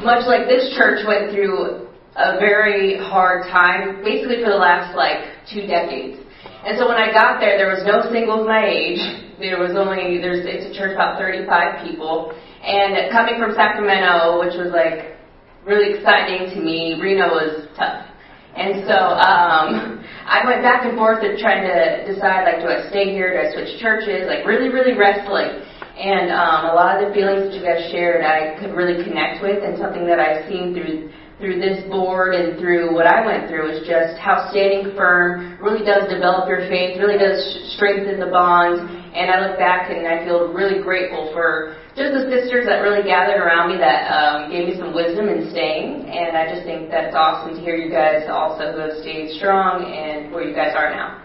Much 0.00 0.24
like 0.24 0.48
this 0.48 0.72
church 0.76 1.04
went 1.06 1.32
through 1.32 1.84
a 2.16 2.40
very 2.40 2.96
hard 2.96 3.44
time, 3.52 4.02
basically 4.02 4.40
for 4.40 4.50
the 4.50 4.56
last 4.56 4.96
like 4.96 5.36
two 5.52 5.68
decades. 5.68 6.24
And 6.64 6.78
so 6.80 6.88
when 6.88 6.96
I 6.96 7.12
got 7.12 7.40
there, 7.40 7.60
there 7.60 7.68
was 7.68 7.84
no 7.84 8.08
singles 8.08 8.48
my 8.48 8.64
age. 8.64 9.00
There 9.36 9.60
was 9.60 9.76
only 9.76 10.16
there's 10.16 10.48
it's 10.48 10.72
a 10.72 10.72
church 10.72 10.94
about 10.94 11.20
35 11.20 11.84
people, 11.84 12.32
and 12.64 13.12
coming 13.12 13.36
from 13.36 13.52
Sacramento, 13.52 14.40
which 14.40 14.56
was 14.56 14.72
like 14.72 15.20
really 15.66 15.98
exciting 15.98 16.54
to 16.54 16.58
me, 16.60 16.96
Reno 17.00 17.28
was 17.28 17.68
tough. 17.76 18.13
And 18.54 18.86
so 18.86 18.94
um, 18.94 19.98
I 20.26 20.46
went 20.46 20.62
back 20.62 20.86
and 20.86 20.94
forth 20.96 21.26
and 21.26 21.38
trying 21.38 21.66
to 21.66 22.06
decide 22.06 22.46
like, 22.46 22.62
do 22.62 22.70
I 22.70 22.86
stay 22.88 23.10
here? 23.10 23.34
Do 23.34 23.38
I 23.42 23.48
switch 23.50 23.82
churches? 23.82 24.30
Like 24.30 24.46
really, 24.46 24.70
really 24.70 24.94
wrestling. 24.94 25.58
And 25.94 26.30
um, 26.30 26.70
a 26.70 26.74
lot 26.74 26.98
of 26.98 27.08
the 27.08 27.14
feelings 27.14 27.50
that 27.50 27.54
you 27.54 27.62
guys 27.62 27.90
shared, 27.90 28.22
I 28.22 28.58
could 28.58 28.74
really 28.74 29.02
connect 29.02 29.42
with, 29.42 29.62
and 29.62 29.78
something 29.78 30.06
that 30.06 30.18
I've 30.18 30.46
seen 30.50 30.74
through 30.74 31.10
through 31.38 31.58
this 31.58 31.82
board 31.90 32.34
and 32.34 32.58
through 32.58 32.94
what 32.94 33.06
I 33.06 33.26
went 33.26 33.50
through 33.50 33.66
is 33.74 33.86
just 33.86 34.18
how 34.22 34.48
standing 34.50 34.94
firm 34.94 35.58
really 35.58 35.84
does 35.84 36.08
develop 36.08 36.48
your 36.48 36.62
faith, 36.70 36.98
really 36.98 37.18
does 37.18 37.74
strengthen 37.74 38.20
the 38.20 38.30
bonds. 38.30 38.78
And 38.78 39.30
I 39.30 39.42
look 39.46 39.58
back 39.58 39.90
and 39.90 40.06
I 40.06 40.24
feel 40.24 40.54
really 40.54 40.82
grateful 40.82 41.30
for 41.34 41.76
just 41.94 42.10
the 42.10 42.26
sisters 42.26 42.66
that 42.66 42.82
really 42.82 43.06
gathered 43.06 43.38
around 43.38 43.70
me 43.70 43.78
that 43.78 44.10
um, 44.10 44.50
gave 44.50 44.66
me 44.66 44.74
some 44.74 44.90
wisdom 44.94 45.30
in 45.30 45.50
staying. 45.50 46.10
And 46.10 46.36
I 46.36 46.50
just 46.50 46.66
think 46.66 46.90
that's 46.90 47.14
awesome 47.14 47.54
to 47.54 47.60
hear 47.62 47.76
you 47.78 47.90
guys 47.90 48.26
also 48.26 48.74
who 48.74 48.78
have 48.82 48.98
stayed 48.98 49.30
strong 49.38 49.86
and 49.86 50.34
where 50.34 50.42
you 50.42 50.54
guys 50.54 50.74
are 50.74 50.90
now. 50.90 51.22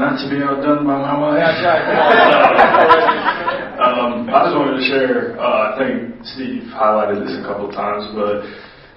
Not 0.00 0.16
to 0.24 0.30
be 0.30 0.40
outdone 0.40 0.86
by 0.86 0.96
my 1.04 1.18
wife. 1.20 1.36
um, 3.76 4.30
I 4.32 4.48
just 4.48 4.56
wanted 4.56 4.80
to 4.80 4.84
share. 4.88 5.36
Uh, 5.36 5.74
I 5.74 5.76
think 5.76 6.24
Steve 6.24 6.62
highlighted 6.72 7.26
this 7.26 7.36
a 7.36 7.42
couple 7.44 7.68
of 7.68 7.74
times, 7.74 8.08
but 8.16 8.40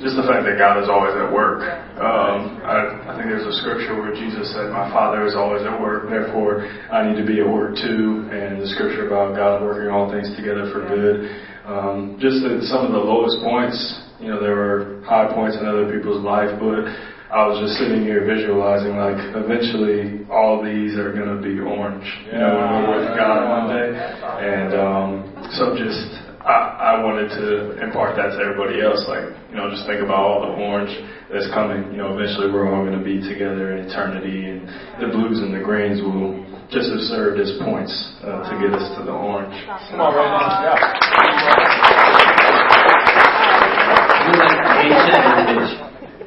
just 0.01 0.17
the 0.17 0.25
fact 0.25 0.49
that 0.49 0.57
God 0.57 0.81
is 0.81 0.89
always 0.89 1.13
at 1.13 1.29
work. 1.29 1.61
Um, 2.01 2.57
I, 2.65 3.05
I 3.05 3.11
think 3.13 3.29
there's 3.29 3.45
a 3.45 3.53
scripture 3.61 3.93
where 3.93 4.11
Jesus 4.17 4.49
said, 4.49 4.73
"My 4.73 4.89
Father 4.89 5.21
is 5.29 5.37
always 5.37 5.61
at 5.61 5.77
work, 5.77 6.09
therefore 6.09 6.65
I 6.89 7.05
need 7.05 7.21
to 7.21 7.25
be 7.25 7.39
at 7.39 7.47
work 7.47 7.77
too." 7.77 8.25
And 8.33 8.57
the 8.57 8.67
scripture 8.73 9.05
about 9.05 9.37
God 9.37 9.61
working 9.61 9.93
all 9.93 10.09
things 10.09 10.33
together 10.33 10.73
for 10.73 10.89
good. 10.89 11.29
Um, 11.69 12.17
just 12.17 12.41
at 12.41 12.65
some 12.65 12.89
of 12.89 12.91
the 12.91 12.99
lowest 12.99 13.37
points, 13.45 13.77
you 14.17 14.33
know, 14.33 14.41
there 14.41 14.57
were 14.57 15.05
high 15.05 15.29
points 15.29 15.57
in 15.61 15.69
other 15.69 15.85
people's 15.93 16.25
life, 16.25 16.49
but 16.57 16.89
I 17.31 17.47
was 17.47 17.63
just 17.63 17.79
sitting 17.79 18.03
here 18.03 18.27
visualizing 18.27 18.99
like 18.99 19.15
eventually 19.37 20.27
all 20.27 20.59
these 20.59 20.99
are 20.99 21.15
to 21.15 21.39
be 21.39 21.63
orange, 21.63 22.03
you 22.27 22.35
know, 22.35 22.59
when 22.59 22.91
we're 22.91 23.07
with 23.07 23.15
God 23.15 23.39
one 23.47 23.65
day. 23.71 23.89
And 23.95 24.71
um, 24.75 25.11
so 25.55 25.71
just 25.77 26.20
I, 26.41 26.97
I 26.97 27.03
wanted 27.05 27.29
to 27.37 27.77
impart 27.85 28.17
that 28.17 28.33
to 28.33 28.39
everybody 28.41 28.81
else. 28.81 29.05
Like, 29.05 29.29
you 29.49 29.55
know, 29.55 29.69
just 29.69 29.85
think 29.85 30.01
about 30.01 30.17
all 30.25 30.41
the 30.41 30.53
orange 30.57 30.89
that's 31.29 31.45
coming. 31.53 31.93
You 31.93 32.01
know, 32.01 32.17
eventually 32.17 32.49
we're 32.49 32.65
all 32.65 32.81
going 32.81 32.97
to 32.97 33.05
be 33.05 33.21
together 33.21 33.77
in 33.77 33.85
eternity, 33.85 34.49
and 34.49 34.65
the 34.97 35.13
blues 35.13 35.37
and 35.39 35.53
the 35.53 35.61
greens 35.61 36.01
will 36.01 36.41
just 36.73 36.89
have 36.89 37.05
served 37.13 37.37
as 37.37 37.53
points 37.61 37.93
uh, 38.25 38.47
to 38.49 38.53
get 38.57 38.73
us 38.73 38.89
to 38.97 39.05
the 39.05 39.13
orange. 39.13 39.53
Come 39.93 40.01
on, 40.01 40.15
right 40.17 40.33
now. 40.33 40.65
Yeah. 40.65 41.11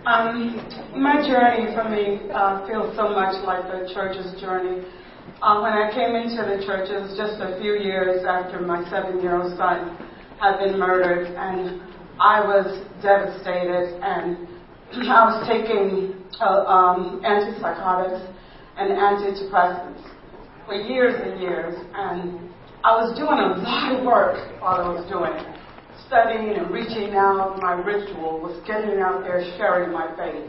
Um, 0.04 0.60
my 1.00 1.24
journey 1.26 1.72
for 1.72 1.88
me 1.88 2.20
uh, 2.28 2.66
feels 2.68 2.94
so 2.94 3.08
much 3.08 3.40
like 3.42 3.64
the 3.72 3.88
church's 3.94 4.38
journey. 4.38 4.84
Uh, 5.42 5.60
when 5.60 5.72
I 5.72 5.90
came 5.92 6.14
into 6.14 6.42
the 6.42 6.64
church, 6.64 6.88
it 6.88 7.00
was 7.00 7.16
just 7.16 7.40
a 7.40 7.58
few 7.60 7.74
years 7.76 8.24
after 8.24 8.60
my 8.60 8.82
seven-year-old 8.88 9.56
son 9.56 9.96
had 10.40 10.58
been 10.58 10.78
murdered, 10.78 11.28
and 11.36 11.82
I 12.20 12.40
was 12.40 12.84
devastated. 13.02 14.00
And 14.00 14.48
I 15.10 15.28
was 15.28 15.44
taking 15.46 16.16
uh, 16.40 16.64
um, 16.64 17.20
antipsychotics 17.24 18.22
and 18.76 18.92
antidepressants 18.92 20.02
for 20.66 20.74
years 20.74 21.14
and 21.22 21.40
years, 21.40 21.74
and 21.94 22.50
I 22.82 22.96
was 22.96 23.16
doing 23.16 23.38
a 23.38 23.60
lot 23.60 23.98
of 23.98 24.04
work 24.04 24.60
while 24.60 24.80
I 24.80 24.88
was 24.88 25.08
doing 25.10 25.32
it 25.32 25.54
studying 26.06 26.56
and 26.56 26.70
reaching 26.70 27.14
out, 27.14 27.58
my 27.60 27.72
ritual 27.72 28.40
was 28.40 28.60
getting 28.66 29.00
out 29.00 29.22
there, 29.22 29.42
sharing 29.56 29.92
my 29.92 30.06
faith. 30.16 30.46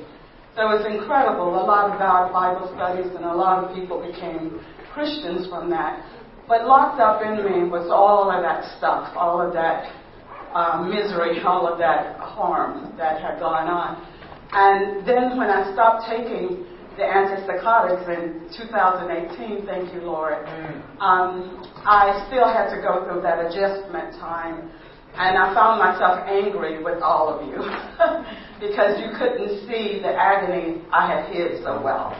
So 0.56 0.64
it 0.64 0.72
was 0.72 0.88
incredible. 0.88 1.52
A 1.52 1.68
lot 1.68 1.92
of 1.92 2.00
our 2.00 2.32
Bible 2.32 2.72
studies 2.80 3.12
and 3.12 3.28
a 3.28 3.36
lot 3.36 3.60
of 3.60 3.76
people 3.76 4.00
became 4.00 4.64
Christians 4.96 5.52
from 5.52 5.70
that. 5.72 6.00
But 6.48 6.64
locked 6.64 7.04
up 7.04 7.20
in 7.20 7.44
me 7.44 7.68
was 7.68 7.92
all 7.92 8.32
of 8.32 8.40
that 8.40 8.64
stuff, 8.80 9.12
all 9.20 9.44
of 9.44 9.52
that 9.52 9.92
uh, 10.56 10.88
misery, 10.88 11.44
all 11.46 11.68
of 11.68 11.76
that 11.80 12.16
harm 12.24 12.96
that 12.96 13.20
had 13.20 13.44
gone 13.44 13.68
on. 13.68 14.00
And 14.56 15.04
then 15.04 15.36
when 15.36 15.52
I 15.52 15.76
stopped 15.76 16.08
taking 16.08 16.64
the 16.96 17.04
antipsychotics 17.04 18.08
in 18.08 18.48
2018, 18.56 19.68
thank 19.68 19.92
you, 19.92 20.08
Lord, 20.08 20.40
um, 21.04 21.68
I 21.84 22.24
still 22.32 22.48
had 22.48 22.72
to 22.72 22.80
go 22.80 23.04
through 23.04 23.28
that 23.28 23.44
adjustment 23.44 24.16
time 24.24 24.72
and 25.18 25.38
I 25.38 25.54
found 25.56 25.80
myself 25.80 26.28
angry 26.28 26.84
with 26.84 27.02
all 27.02 27.32
of 27.32 27.48
you 27.48 27.56
because 28.60 29.00
you 29.00 29.16
couldn't 29.18 29.64
see 29.68 30.00
the 30.04 30.12
agony 30.12 30.84
I 30.92 31.08
had 31.08 31.32
hid 31.32 31.64
so 31.64 31.82
well. 31.82 32.12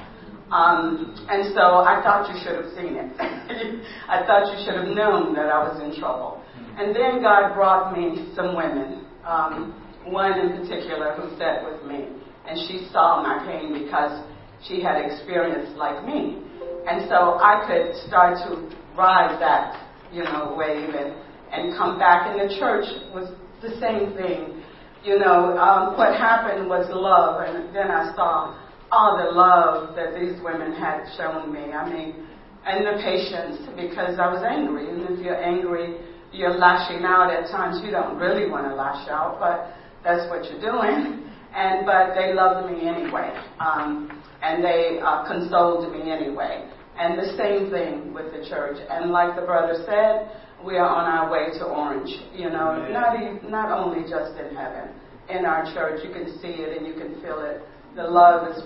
Um, 0.52 1.12
and 1.28 1.54
so 1.54 1.84
I 1.84 2.00
thought 2.04 2.30
you 2.30 2.38
should 2.40 2.56
have 2.56 2.72
seen 2.72 2.96
it. 2.96 3.12
I 4.08 4.24
thought 4.26 4.48
you 4.54 4.64
should 4.64 4.78
have 4.80 4.88
known 4.96 5.34
that 5.36 5.50
I 5.50 5.60
was 5.68 5.82
in 5.82 6.00
trouble. 6.00 6.42
And 6.78 6.96
then 6.96 7.22
God 7.22 7.54
brought 7.56 7.98
me 7.98 8.32
some 8.36 8.56
women, 8.56 9.08
um, 9.26 9.74
one 10.06 10.40
in 10.40 10.56
particular 10.62 11.16
who 11.20 11.36
sat 11.38 11.66
with 11.66 11.84
me, 11.84 12.08
and 12.48 12.56
she 12.68 12.88
saw 12.92 13.24
my 13.24 13.44
pain 13.44 13.74
because 13.74 14.24
she 14.68 14.82
had 14.82 15.02
experience 15.04 15.76
like 15.76 16.06
me. 16.06 16.40
And 16.88 17.10
so 17.10 17.42
I 17.42 17.66
could 17.66 17.96
start 18.08 18.38
to 18.46 18.70
ride 18.96 19.42
that, 19.42 19.82
you 20.14 20.24
know, 20.24 20.54
wave 20.58 20.94
and, 20.94 21.16
and 21.52 21.78
come 21.78 21.98
back. 22.00 22.28
And 22.28 22.50
the 22.50 22.56
church 22.58 22.86
was 23.14 23.32
the 23.62 23.78
same 23.80 24.16
thing. 24.16 24.64
You 25.04 25.20
know, 25.20 25.58
um, 25.58 25.98
what 25.98 26.18
happened 26.18 26.68
was 26.68 26.90
love, 26.90 27.46
and 27.46 27.76
then 27.76 27.92
I 27.92 28.14
saw 28.16 28.58
all 28.92 29.18
the 29.18 29.30
love 29.32 29.96
that 29.96 30.18
these 30.18 30.42
women 30.42 30.74
had 30.74 31.06
shown 31.18 31.54
me. 31.54 31.72
I 31.74 31.86
mean, 31.90 32.26
and 32.66 32.86
the 32.86 32.98
patience 33.02 33.62
because 33.78 34.18
I 34.18 34.26
was 34.34 34.42
angry. 34.42 34.90
And 34.90 35.06
if 35.10 35.24
you're 35.24 35.38
angry, 35.38 36.02
you're 36.34 36.58
lashing 36.58 37.06
out 37.06 37.30
at 37.32 37.52
times. 37.52 37.82
You 37.86 37.92
don't 37.92 38.18
really 38.18 38.50
want 38.50 38.66
to 38.66 38.74
lash 38.74 39.08
out, 39.10 39.38
but 39.40 39.78
that's 40.04 40.30
what 40.30 40.46
you're 40.50 40.62
doing. 40.62 41.22
And 41.56 41.86
but 41.86 42.16
they 42.16 42.34
loved 42.34 42.70
me 42.70 42.86
anyway, 42.86 43.32
um, 43.62 44.12
and 44.44 44.62
they 44.62 45.00
uh, 45.02 45.26
consoled 45.26 45.90
me 45.90 46.12
anyway. 46.12 46.70
And 47.00 47.18
the 47.18 47.32
same 47.38 47.72
thing 47.72 48.14
with 48.14 48.34
the 48.34 48.46
church. 48.50 48.78
And 48.90 49.12
like 49.12 49.40
the 49.40 49.46
brother 49.46 49.82
said, 49.88 50.36
we 50.66 50.78
are 50.78 50.90
on 50.90 51.06
our 51.06 51.32
way 51.32 51.58
to 51.60 51.66
Orange. 51.66 52.10
You 52.34 52.50
know, 52.50 52.90
not 52.90 53.22
even, 53.22 53.52
not 53.52 53.70
only 53.72 54.02
just 54.10 54.34
in 54.40 54.56
heaven, 54.56 54.90
in 55.30 55.46
our 55.46 55.66
church, 55.74 56.02
you 56.04 56.12
can 56.12 56.26
see 56.42 56.62
it 56.62 56.78
and 56.78 56.88
you 56.88 56.94
can 56.94 57.22
feel 57.22 57.40
it. 57.42 57.62
The 57.96 58.04
love 58.04 58.50
is 58.50 58.64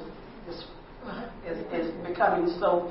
is 0.48 0.64
is, 1.46 1.58
is 1.74 1.92
becoming 2.08 2.56
so. 2.60 2.90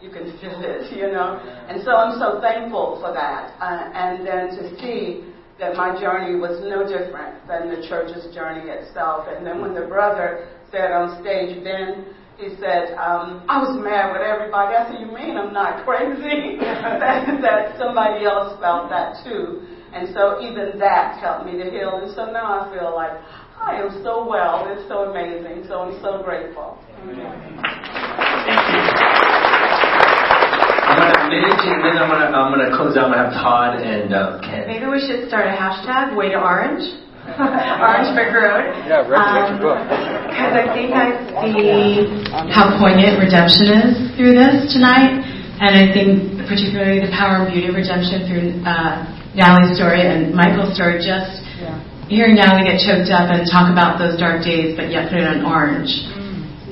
You 0.00 0.10
can 0.10 0.38
feel 0.38 0.58
it, 0.62 0.94
you 0.96 1.10
know. 1.10 1.38
And 1.68 1.82
so 1.84 1.92
I'm 1.92 2.18
so 2.18 2.40
thankful 2.40 2.98
for 3.00 3.12
that. 3.12 3.54
Uh, 3.60 3.90
and 3.94 4.26
then 4.26 4.48
to 4.58 4.78
see 4.78 5.24
that 5.58 5.74
my 5.74 5.98
journey 5.98 6.38
was 6.38 6.62
no 6.62 6.86
different 6.86 7.46
than 7.48 7.68
the 7.68 7.86
church's 7.88 8.32
journey 8.32 8.70
itself. 8.70 9.26
And 9.28 9.44
then 9.44 9.60
when 9.60 9.74
the 9.74 9.86
brother 9.86 10.48
said 10.70 10.92
on 10.92 11.20
stage, 11.20 11.64
then 11.64 12.14
he 12.38 12.54
said, 12.62 12.94
um, 12.94 13.42
I 13.50 13.58
was 13.58 13.74
mad 13.82 14.14
with 14.14 14.22
everybody. 14.22 14.78
I 14.78 14.86
said, 14.86 15.02
You 15.02 15.10
mean 15.10 15.34
I'm 15.34 15.50
not 15.50 15.82
crazy? 15.82 16.62
that, 16.62 17.26
that 17.42 17.74
somebody 17.74 18.22
else 18.22 18.54
felt 18.62 18.86
that 18.94 19.18
too. 19.26 19.66
And 19.90 20.14
so 20.14 20.38
even 20.38 20.78
that 20.78 21.18
helped 21.18 21.50
me 21.50 21.58
to 21.58 21.66
heal. 21.66 21.98
And 21.98 22.14
so 22.14 22.30
now 22.30 22.62
I 22.62 22.70
feel 22.70 22.94
like 22.94 23.18
I 23.58 23.82
am 23.82 23.90
so 24.06 24.22
well. 24.22 24.70
It's 24.70 24.86
so 24.86 25.10
amazing. 25.10 25.66
So 25.66 25.82
I'm 25.82 25.98
so 25.98 26.22
grateful. 26.22 26.78
I'm 26.94 27.10
gonna 30.94 31.26
finish 31.26 31.58
and 31.66 31.82
then 31.82 31.98
I'm 31.98 32.06
gonna 32.06 32.30
I'm 32.30 32.54
gonna 32.54 32.70
close 32.70 32.94
out. 32.94 33.10
I'm 33.10 33.18
gonna 33.18 33.34
have 33.34 33.34
Todd 33.34 33.82
and 33.82 34.14
uh, 34.14 34.38
Ken. 34.46 34.70
Maybe 34.70 34.86
we 34.86 35.02
should 35.02 35.26
start 35.26 35.50
a 35.50 35.54
hashtag, 35.58 36.14
Way 36.14 36.30
to 36.30 36.38
Orange. 36.38 36.86
Orange 37.34 38.14
Brick 38.14 38.30
Road. 38.30 38.62
Yeah, 38.86 39.02
recommend 39.10 39.58
your 39.58 39.74
book. 39.74 40.17
Because 40.28 40.52
I 40.52 40.64
think 40.76 40.92
I 40.92 41.08
see 41.40 42.04
how 42.52 42.76
poignant 42.76 43.16
redemption 43.16 43.72
is 43.72 43.90
through 44.12 44.36
this 44.36 44.68
tonight. 44.76 45.24
And 45.58 45.72
I 45.74 45.90
think 45.90 46.44
particularly 46.46 47.00
the 47.00 47.10
power 47.16 47.42
and 47.42 47.50
beauty 47.50 47.72
of 47.72 47.74
redemption 47.74 48.28
through 48.28 48.60
uh, 48.62 49.08
Natalie's 49.34 49.74
story 49.74 50.04
and 50.04 50.30
Michael's 50.36 50.76
story. 50.76 51.00
Just 51.00 51.42
hearing 52.12 52.36
Natalie 52.36 52.68
get 52.68 52.78
choked 52.84 53.10
up 53.10 53.32
and 53.32 53.48
talk 53.48 53.72
about 53.72 53.96
those 53.96 54.20
dark 54.20 54.44
days, 54.44 54.76
but 54.76 54.92
yet 54.92 55.10
put 55.10 55.18
it 55.18 55.26
on 55.26 55.42
orange 55.48 55.90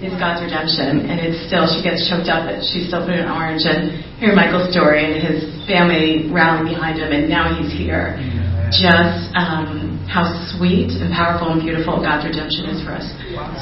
is 0.05 0.13
God's 0.21 0.45
redemption. 0.45 1.09
And 1.09 1.17
it's 1.17 1.41
still, 1.49 1.65
she 1.65 1.81
gets 1.81 2.05
choked 2.05 2.29
up, 2.29 2.45
but 2.45 2.61
she's 2.61 2.93
still 2.93 3.03
put 3.09 3.17
it 3.17 3.25
on 3.25 3.33
orange. 3.33 3.65
And 3.65 4.05
hear 4.21 4.37
Michael's 4.37 4.69
story 4.69 5.01
and 5.01 5.17
his 5.17 5.49
family 5.65 6.29
rallying 6.29 6.77
behind 6.77 7.01
him, 7.01 7.11
and 7.11 7.29
now 7.33 7.57
he's 7.57 7.73
here. 7.73 8.21
Just 8.75 9.31
um, 9.39 10.03
how 10.11 10.27
sweet 10.51 10.91
and 10.99 11.15
powerful 11.15 11.55
and 11.55 11.63
beautiful 11.63 12.03
God's 12.03 12.27
redemption 12.27 12.67
is 12.67 12.83
for 12.83 12.99
us. 12.99 13.07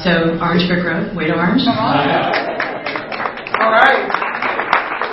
So, 0.01 0.41
Orange 0.41 0.65
Brick 0.65 0.81
Road, 0.81 1.13
way 1.13 1.29
to 1.29 1.37
Orange. 1.37 1.61
All 3.61 3.69
right. 3.69 4.09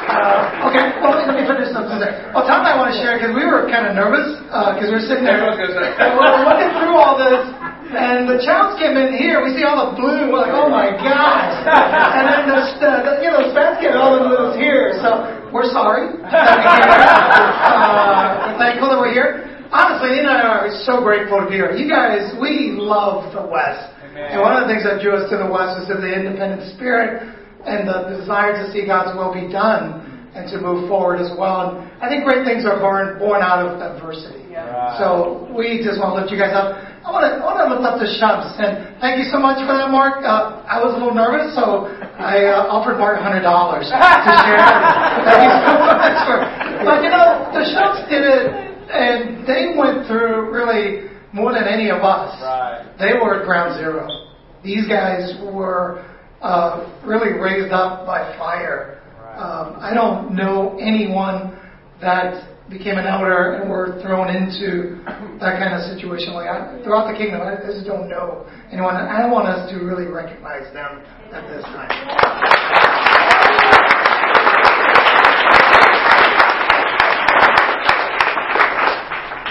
Uh, 0.07 0.67
okay, 0.71 0.95
well, 1.03 1.19
let 1.19 1.35
me 1.35 1.43
finish 1.43 1.75
something 1.75 1.99
there. 1.99 2.31
Well, 2.31 2.47
Tom 2.47 2.63
I 2.63 2.79
want 2.79 2.95
to 2.95 2.97
share 3.03 3.19
because 3.19 3.35
we 3.35 3.43
were 3.43 3.67
kind 3.67 3.83
of 3.83 3.91
nervous 3.99 4.39
because 4.47 4.87
we 4.87 4.95
were 4.95 5.03
sitting 5.11 5.27
there 5.27 5.43
and 5.43 5.59
we're 5.59 6.39
looking 6.39 6.71
through 6.71 6.95
all 6.95 7.19
this, 7.19 7.51
and 7.91 8.31
the 8.31 8.39
childs 8.39 8.79
came 8.79 8.95
in 8.95 9.11
here. 9.19 9.43
We 9.43 9.51
see 9.59 9.67
all 9.67 9.91
the 9.91 9.99
blue. 9.99 10.31
We're 10.31 10.47
like, 10.47 10.55
oh 10.55 10.71
my 10.71 10.95
gosh! 10.95 11.67
And 11.67 12.23
then 12.31 12.41
the, 12.47 12.59
the, 12.79 12.91
the 13.03 13.13
you 13.27 13.29
know, 13.31 13.51
Spence 13.51 13.83
came 13.83 13.99
all 13.99 14.15
the 14.15 14.23
blues 14.23 14.55
here. 14.55 14.95
So 15.03 15.19
we're 15.51 15.67
sorry. 15.67 16.15
that 16.31 16.63
we. 16.63 16.95
Uh, 17.67 18.55
we're 18.55 18.55
thankful 18.55 18.87
that 18.95 18.99
we're 18.99 19.11
here. 19.11 19.50
Honestly, 19.71 20.19
Nina 20.19 20.35
and 20.35 20.43
I 20.43 20.67
are 20.67 20.75
so 20.83 20.99
grateful 20.99 21.39
to 21.39 21.47
be 21.47 21.55
here. 21.55 21.71
You 21.71 21.87
guys, 21.87 22.35
we 22.35 22.75
love 22.75 23.31
the 23.31 23.39
West. 23.47 23.87
And 24.11 24.43
one 24.43 24.51
of 24.51 24.67
the 24.67 24.69
things 24.69 24.83
that 24.83 24.99
drew 24.99 25.15
us 25.15 25.31
to 25.31 25.39
the 25.39 25.47
West 25.47 25.79
is 25.79 25.87
the 25.87 26.11
independent 26.11 26.75
spirit 26.75 27.23
and 27.63 27.87
the 27.87 28.19
desire 28.19 28.51
to 28.59 28.67
see 28.75 28.83
God's 28.83 29.15
will 29.15 29.31
be 29.31 29.47
done 29.47 30.03
and 30.35 30.47
to 30.51 30.59
move 30.59 30.91
forward 30.91 31.23
as 31.23 31.31
well. 31.39 31.71
And 31.71 31.87
I 32.03 32.11
think 32.11 32.27
great 32.27 32.43
things 32.43 32.67
are 32.67 32.79
born 32.83 33.15
born 33.19 33.39
out 33.39 33.63
of 33.63 33.79
adversity. 33.79 34.51
So 34.99 35.47
we 35.55 35.79
just 35.79 35.99
want 36.03 36.15
to 36.15 36.15
lift 36.19 36.35
you 36.35 36.39
guys 36.39 36.51
up. 36.51 36.75
I 37.01 37.09
want 37.15 37.23
to 37.23 37.39
I 37.39 37.43
want 37.47 37.57
to 37.63 37.67
lift 37.71 37.83
up 37.87 37.95
the 38.03 38.11
Shubs 38.19 38.51
and 38.59 38.99
thank 38.99 39.23
you 39.23 39.27
so 39.31 39.39
much 39.39 39.63
for 39.63 39.71
that, 39.71 39.87
Mark. 39.87 40.19
Uh, 40.27 40.59
I 40.67 40.83
was 40.83 40.91
a 40.91 40.99
little 40.99 41.15
nervous, 41.15 41.55
so 41.55 41.87
I 42.19 42.43
uh, 42.51 42.67
offered 42.67 42.99
Mark 42.99 43.23
hundred 43.23 43.47
dollars 43.47 43.87
to 43.87 43.95
share. 43.95 44.59
thank 45.27 45.41
you 45.47 45.55
so 45.63 45.73
much 45.79 46.17
for. 46.27 46.35
But 46.83 47.03
you 47.07 47.11
know, 47.11 47.47
the 47.55 47.63
Shubs 47.71 48.03
did 48.11 48.23
it, 48.27 48.70
and 48.91 49.47
they 49.47 49.73
went 49.77 50.07
through 50.07 50.51
really 50.51 51.09
more 51.33 51.53
than 51.53 51.63
any 51.63 51.89
of 51.89 52.03
us. 52.03 52.35
They 52.99 53.13
were 53.13 53.41
at 53.41 53.45
ground 53.45 53.79
zero. 53.79 54.07
These 54.63 54.87
guys 54.87 55.33
were 55.53 56.05
uh, 56.41 57.01
really 57.05 57.39
raised 57.39 57.71
up 57.71 58.05
by 58.05 58.37
fire. 58.37 59.01
Um, 59.37 59.77
I 59.79 59.93
don't 59.93 60.35
know 60.35 60.77
anyone 60.79 61.57
that 62.01 62.51
became 62.69 62.97
an 62.97 63.05
elder 63.05 63.53
and 63.53 63.69
were 63.69 63.99
thrown 64.01 64.29
into 64.29 65.01
that 65.39 65.59
kind 65.59 65.73
of 65.73 65.81
situation. 65.91 66.33
Like 66.33 66.47
I, 66.47 66.81
throughout 66.83 67.11
the 67.11 67.17
kingdom, 67.17 67.41
I 67.41 67.55
just 67.65 67.85
don't 67.85 68.09
know 68.09 68.47
anyone. 68.71 68.95
I 68.95 69.27
want 69.27 69.47
us 69.47 69.69
to 69.71 69.83
really 69.83 70.07
recognize 70.07 70.71
them 70.73 71.03
at 71.31 71.47
this 71.49 71.63
time. 71.63 72.50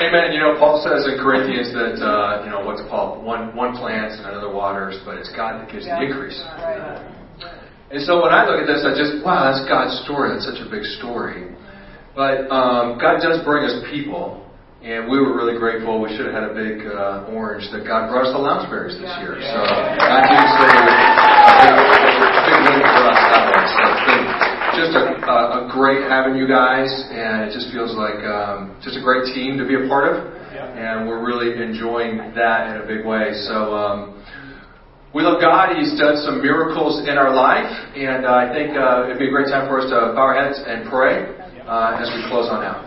Amen. 0.01 0.33
You 0.33 0.41
know, 0.41 0.57
Paul 0.57 0.81
says 0.81 1.05
in 1.05 1.21
Corinthians 1.21 1.77
that 1.77 2.01
uh, 2.01 2.41
you 2.41 2.49
know 2.49 2.65
what's 2.65 2.81
called? 2.89 3.21
One 3.21 3.53
one 3.55 3.77
plants 3.77 4.17
and 4.17 4.33
another 4.33 4.49
waters, 4.49 4.97
but 5.05 5.21
it's 5.21 5.29
God 5.37 5.61
that 5.61 5.69
gives 5.69 5.85
the 5.85 5.93
increase. 5.93 6.41
And 7.93 8.01
so 8.09 8.25
when 8.25 8.33
I 8.33 8.49
look 8.49 8.65
at 8.65 8.69
this, 8.71 8.81
I 8.81 8.97
just 8.97 9.21
wow, 9.21 9.53
that's 9.53 9.61
God's 9.69 10.01
story. 10.09 10.33
That's 10.33 10.49
such 10.49 10.65
a 10.65 10.69
big 10.73 10.89
story. 10.97 11.53
But 12.17 12.49
um, 12.49 12.97
God 12.97 13.21
does 13.21 13.45
bring 13.45 13.69
us 13.69 13.77
people, 13.93 14.41
and 14.81 15.05
we 15.05 15.21
were 15.21 15.37
really 15.37 15.61
grateful. 15.61 16.01
We 16.01 16.09
should 16.17 16.33
have 16.33 16.35
had 16.35 16.47
a 16.49 16.55
big 16.57 16.81
uh, 16.89 17.29
orange 17.29 17.69
that 17.69 17.85
God 17.85 18.09
brought 18.09 18.25
us 18.25 18.33
the 18.33 18.41
Lounsburys 18.41 18.97
this 18.97 19.13
year. 19.21 19.37
So 19.37 19.59
I 19.61 20.25
do 20.25 20.37
say 20.49 20.71
a 20.81 20.85
big, 21.61 21.77
a 22.25 22.43
big 22.49 22.59
win 22.73 22.81
for 22.89 23.05
us 23.05 23.21
that 23.21 23.45
way. 23.53 23.63
So 23.69 23.81
it's 23.85 24.05
been 24.09 24.50
just 24.77 24.95
a, 24.95 25.19
a, 25.27 25.67
a 25.67 25.71
great 25.73 26.07
having 26.09 26.37
you 26.37 26.47
guys, 26.47 26.91
and 27.11 27.49
it 27.49 27.55
just 27.55 27.73
feels 27.73 27.97
like 27.97 28.23
um, 28.25 28.77
just 28.83 28.97
a 28.97 29.03
great 29.03 29.33
team 29.35 29.59
to 29.59 29.67
be 29.67 29.75
a 29.75 29.89
part 29.89 30.11
of, 30.11 30.31
and 30.55 31.09
we're 31.09 31.25
really 31.25 31.63
enjoying 31.63 32.19
that 32.35 32.71
in 32.71 32.83
a 32.83 32.87
big 32.87 33.05
way. 33.05 33.33
So. 33.47 33.75
Um, 33.75 34.17
we 35.13 35.25
love 35.25 35.41
God. 35.41 35.75
He's 35.75 35.99
done 35.99 36.23
some 36.23 36.41
miracles 36.41 37.03
in 37.03 37.19
our 37.19 37.35
life, 37.35 37.67
and 37.97 38.25
uh, 38.25 38.31
I 38.31 38.55
think 38.55 38.79
uh, 38.79 39.07
it'd 39.07 39.19
be 39.19 39.27
a 39.27 39.31
great 39.31 39.49
time 39.51 39.67
for 39.67 39.81
us 39.81 39.91
to 39.91 40.15
bow 40.15 40.23
our 40.23 40.39
heads 40.39 40.63
and 40.65 40.89
pray 40.89 41.27
uh, 41.67 41.99
as 41.99 42.07
we 42.15 42.23
close 42.31 42.47
on 42.47 42.63
out. 42.63 42.87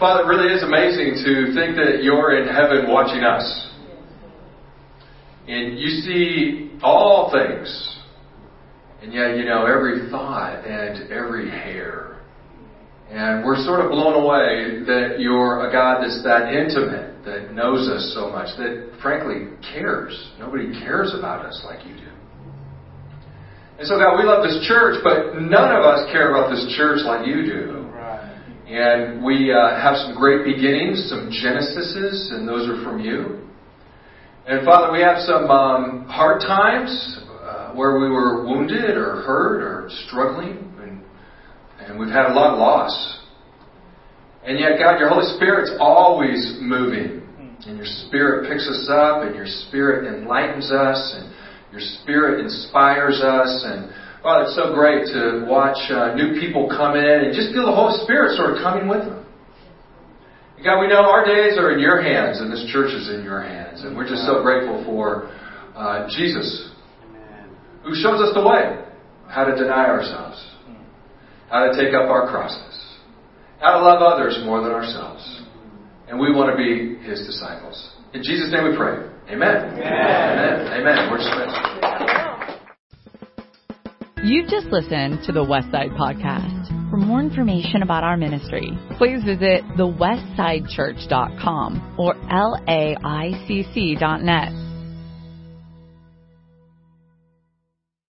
Father, 0.00 0.24
it 0.24 0.26
really 0.28 0.52
is 0.52 0.62
amazing 0.62 1.20
to 1.24 1.52
think 1.52 1.76
that 1.76 2.02
you're 2.02 2.40
in 2.40 2.48
heaven 2.48 2.88
watching 2.88 3.22
us. 3.22 3.44
And 5.48 5.78
you 5.78 5.88
see 5.88 6.78
all 6.82 7.32
things. 7.32 7.95
And 9.02 9.12
yet, 9.12 9.36
you 9.36 9.44
know, 9.44 9.66
every 9.66 10.10
thought 10.10 10.64
and 10.64 11.10
every 11.12 11.50
hair. 11.50 12.16
And 13.10 13.44
we're 13.44 13.62
sort 13.64 13.80
of 13.80 13.90
blown 13.90 14.14
away 14.14 14.82
that 14.86 15.20
you're 15.20 15.68
a 15.68 15.72
God 15.72 16.02
that's 16.02 16.24
that 16.24 16.52
intimate, 16.52 17.24
that 17.24 17.54
knows 17.54 17.88
us 17.88 18.12
so 18.14 18.30
much, 18.30 18.56
that 18.58 18.98
frankly 19.00 19.54
cares. 19.72 20.32
Nobody 20.38 20.72
cares 20.80 21.14
about 21.16 21.46
us 21.46 21.62
like 21.64 21.86
you 21.86 21.94
do. 21.94 22.10
And 23.78 23.86
so, 23.86 23.98
God, 23.98 24.16
we 24.18 24.24
love 24.24 24.42
this 24.42 24.66
church, 24.66 25.04
but 25.04 25.36
none 25.36 25.76
of 25.76 25.84
us 25.84 26.10
care 26.10 26.34
about 26.34 26.50
this 26.50 26.74
church 26.76 27.00
like 27.04 27.26
you 27.26 27.44
do. 27.44 27.86
And 28.66 29.22
we 29.22 29.52
uh, 29.52 29.78
have 29.78 29.94
some 29.96 30.16
great 30.16 30.42
beginnings, 30.44 31.06
some 31.08 31.30
genesises, 31.30 32.34
and 32.34 32.48
those 32.48 32.66
are 32.68 32.82
from 32.82 32.98
you. 32.98 33.46
And 34.48 34.64
Father, 34.64 34.92
we 34.92 35.00
have 35.02 35.18
some 35.18 35.50
um, 35.50 36.06
hard 36.08 36.40
times 36.40 37.20
where 37.76 37.98
we 38.00 38.08
were 38.08 38.44
wounded 38.44 38.96
or 38.96 39.22
hurt 39.22 39.62
or 39.62 39.88
struggling, 40.06 40.72
and, 40.80 41.02
and 41.78 41.98
we've 41.98 42.10
had 42.10 42.26
a 42.26 42.34
lot 42.34 42.54
of 42.54 42.58
loss. 42.58 43.20
And 44.44 44.58
yet, 44.58 44.78
God, 44.78 44.98
your 44.98 45.08
Holy 45.08 45.26
Spirit's 45.36 45.72
always 45.80 46.58
moving. 46.60 47.22
And 47.66 47.76
your 47.76 47.86
Spirit 48.06 48.48
picks 48.48 48.68
us 48.68 48.86
up, 48.90 49.24
and 49.24 49.34
your 49.34 49.46
Spirit 49.46 50.06
enlightens 50.06 50.70
us, 50.70 51.16
and 51.18 51.34
your 51.72 51.80
Spirit 51.80 52.44
inspires 52.44 53.20
us. 53.20 53.64
And 53.66 53.90
Father, 54.22 54.44
it's 54.44 54.54
so 54.54 54.74
great 54.74 55.06
to 55.14 55.46
watch 55.48 55.78
uh, 55.90 56.14
new 56.14 56.38
people 56.38 56.68
come 56.68 56.96
in 56.96 57.24
and 57.26 57.34
just 57.34 57.52
feel 57.52 57.66
the 57.66 57.74
Holy 57.74 57.98
Spirit 58.04 58.36
sort 58.36 58.54
of 58.54 58.62
coming 58.62 58.88
with 58.88 59.02
them. 59.02 59.26
God, 60.62 60.80
we 60.80 60.88
know 60.88 61.04
our 61.04 61.24
days 61.24 61.58
are 61.58 61.72
in 61.72 61.80
your 61.80 62.02
hands, 62.02 62.40
and 62.40 62.50
this 62.50 62.64
church 62.72 62.90
is 62.92 63.08
in 63.08 63.22
your 63.22 63.42
hands. 63.42 63.82
And 63.82 63.96
we're 63.96 64.08
just 64.08 64.26
so 64.26 64.42
grateful 64.42 64.84
for 64.84 65.30
uh, 65.74 66.08
Jesus, 66.10 66.72
who 67.86 67.94
shows 67.94 68.20
us 68.20 68.34
the 68.34 68.42
way 68.42 68.82
how 69.28 69.44
to 69.44 69.54
deny 69.54 69.86
ourselves, 69.86 70.44
how 71.48 71.66
to 71.66 71.76
take 71.78 71.94
up 71.94 72.10
our 72.10 72.26
crosses, 72.28 72.96
how 73.60 73.78
to 73.78 73.84
love 73.84 74.02
others 74.02 74.40
more 74.44 74.60
than 74.60 74.72
ourselves. 74.72 75.42
And 76.08 76.18
we 76.20 76.32
want 76.32 76.50
to 76.50 76.56
be 76.56 76.96
his 77.08 77.24
disciples. 77.26 77.92
In 78.12 78.22
Jesus' 78.22 78.52
name 78.52 78.64
we 78.70 78.76
pray. 78.76 79.08
Amen. 79.30 79.32
Amen. 79.32 79.82
Amen. 79.82 80.66
Amen. 80.72 81.10
We're 81.10 81.18
dismissed. 81.18 81.56
You've 84.24 84.48
just 84.48 84.68
listened 84.68 85.24
to 85.26 85.32
the 85.32 85.44
Westside 85.44 85.94
Podcast. 85.96 86.90
For 86.90 86.96
more 86.96 87.20
information 87.20 87.82
about 87.82 88.04
our 88.04 88.16
ministry, 88.16 88.78
please 88.98 89.22
visit 89.24 89.64
thewestsidechurch.com 89.76 91.96
or 91.98 92.14
laicc.net. 92.14 92.66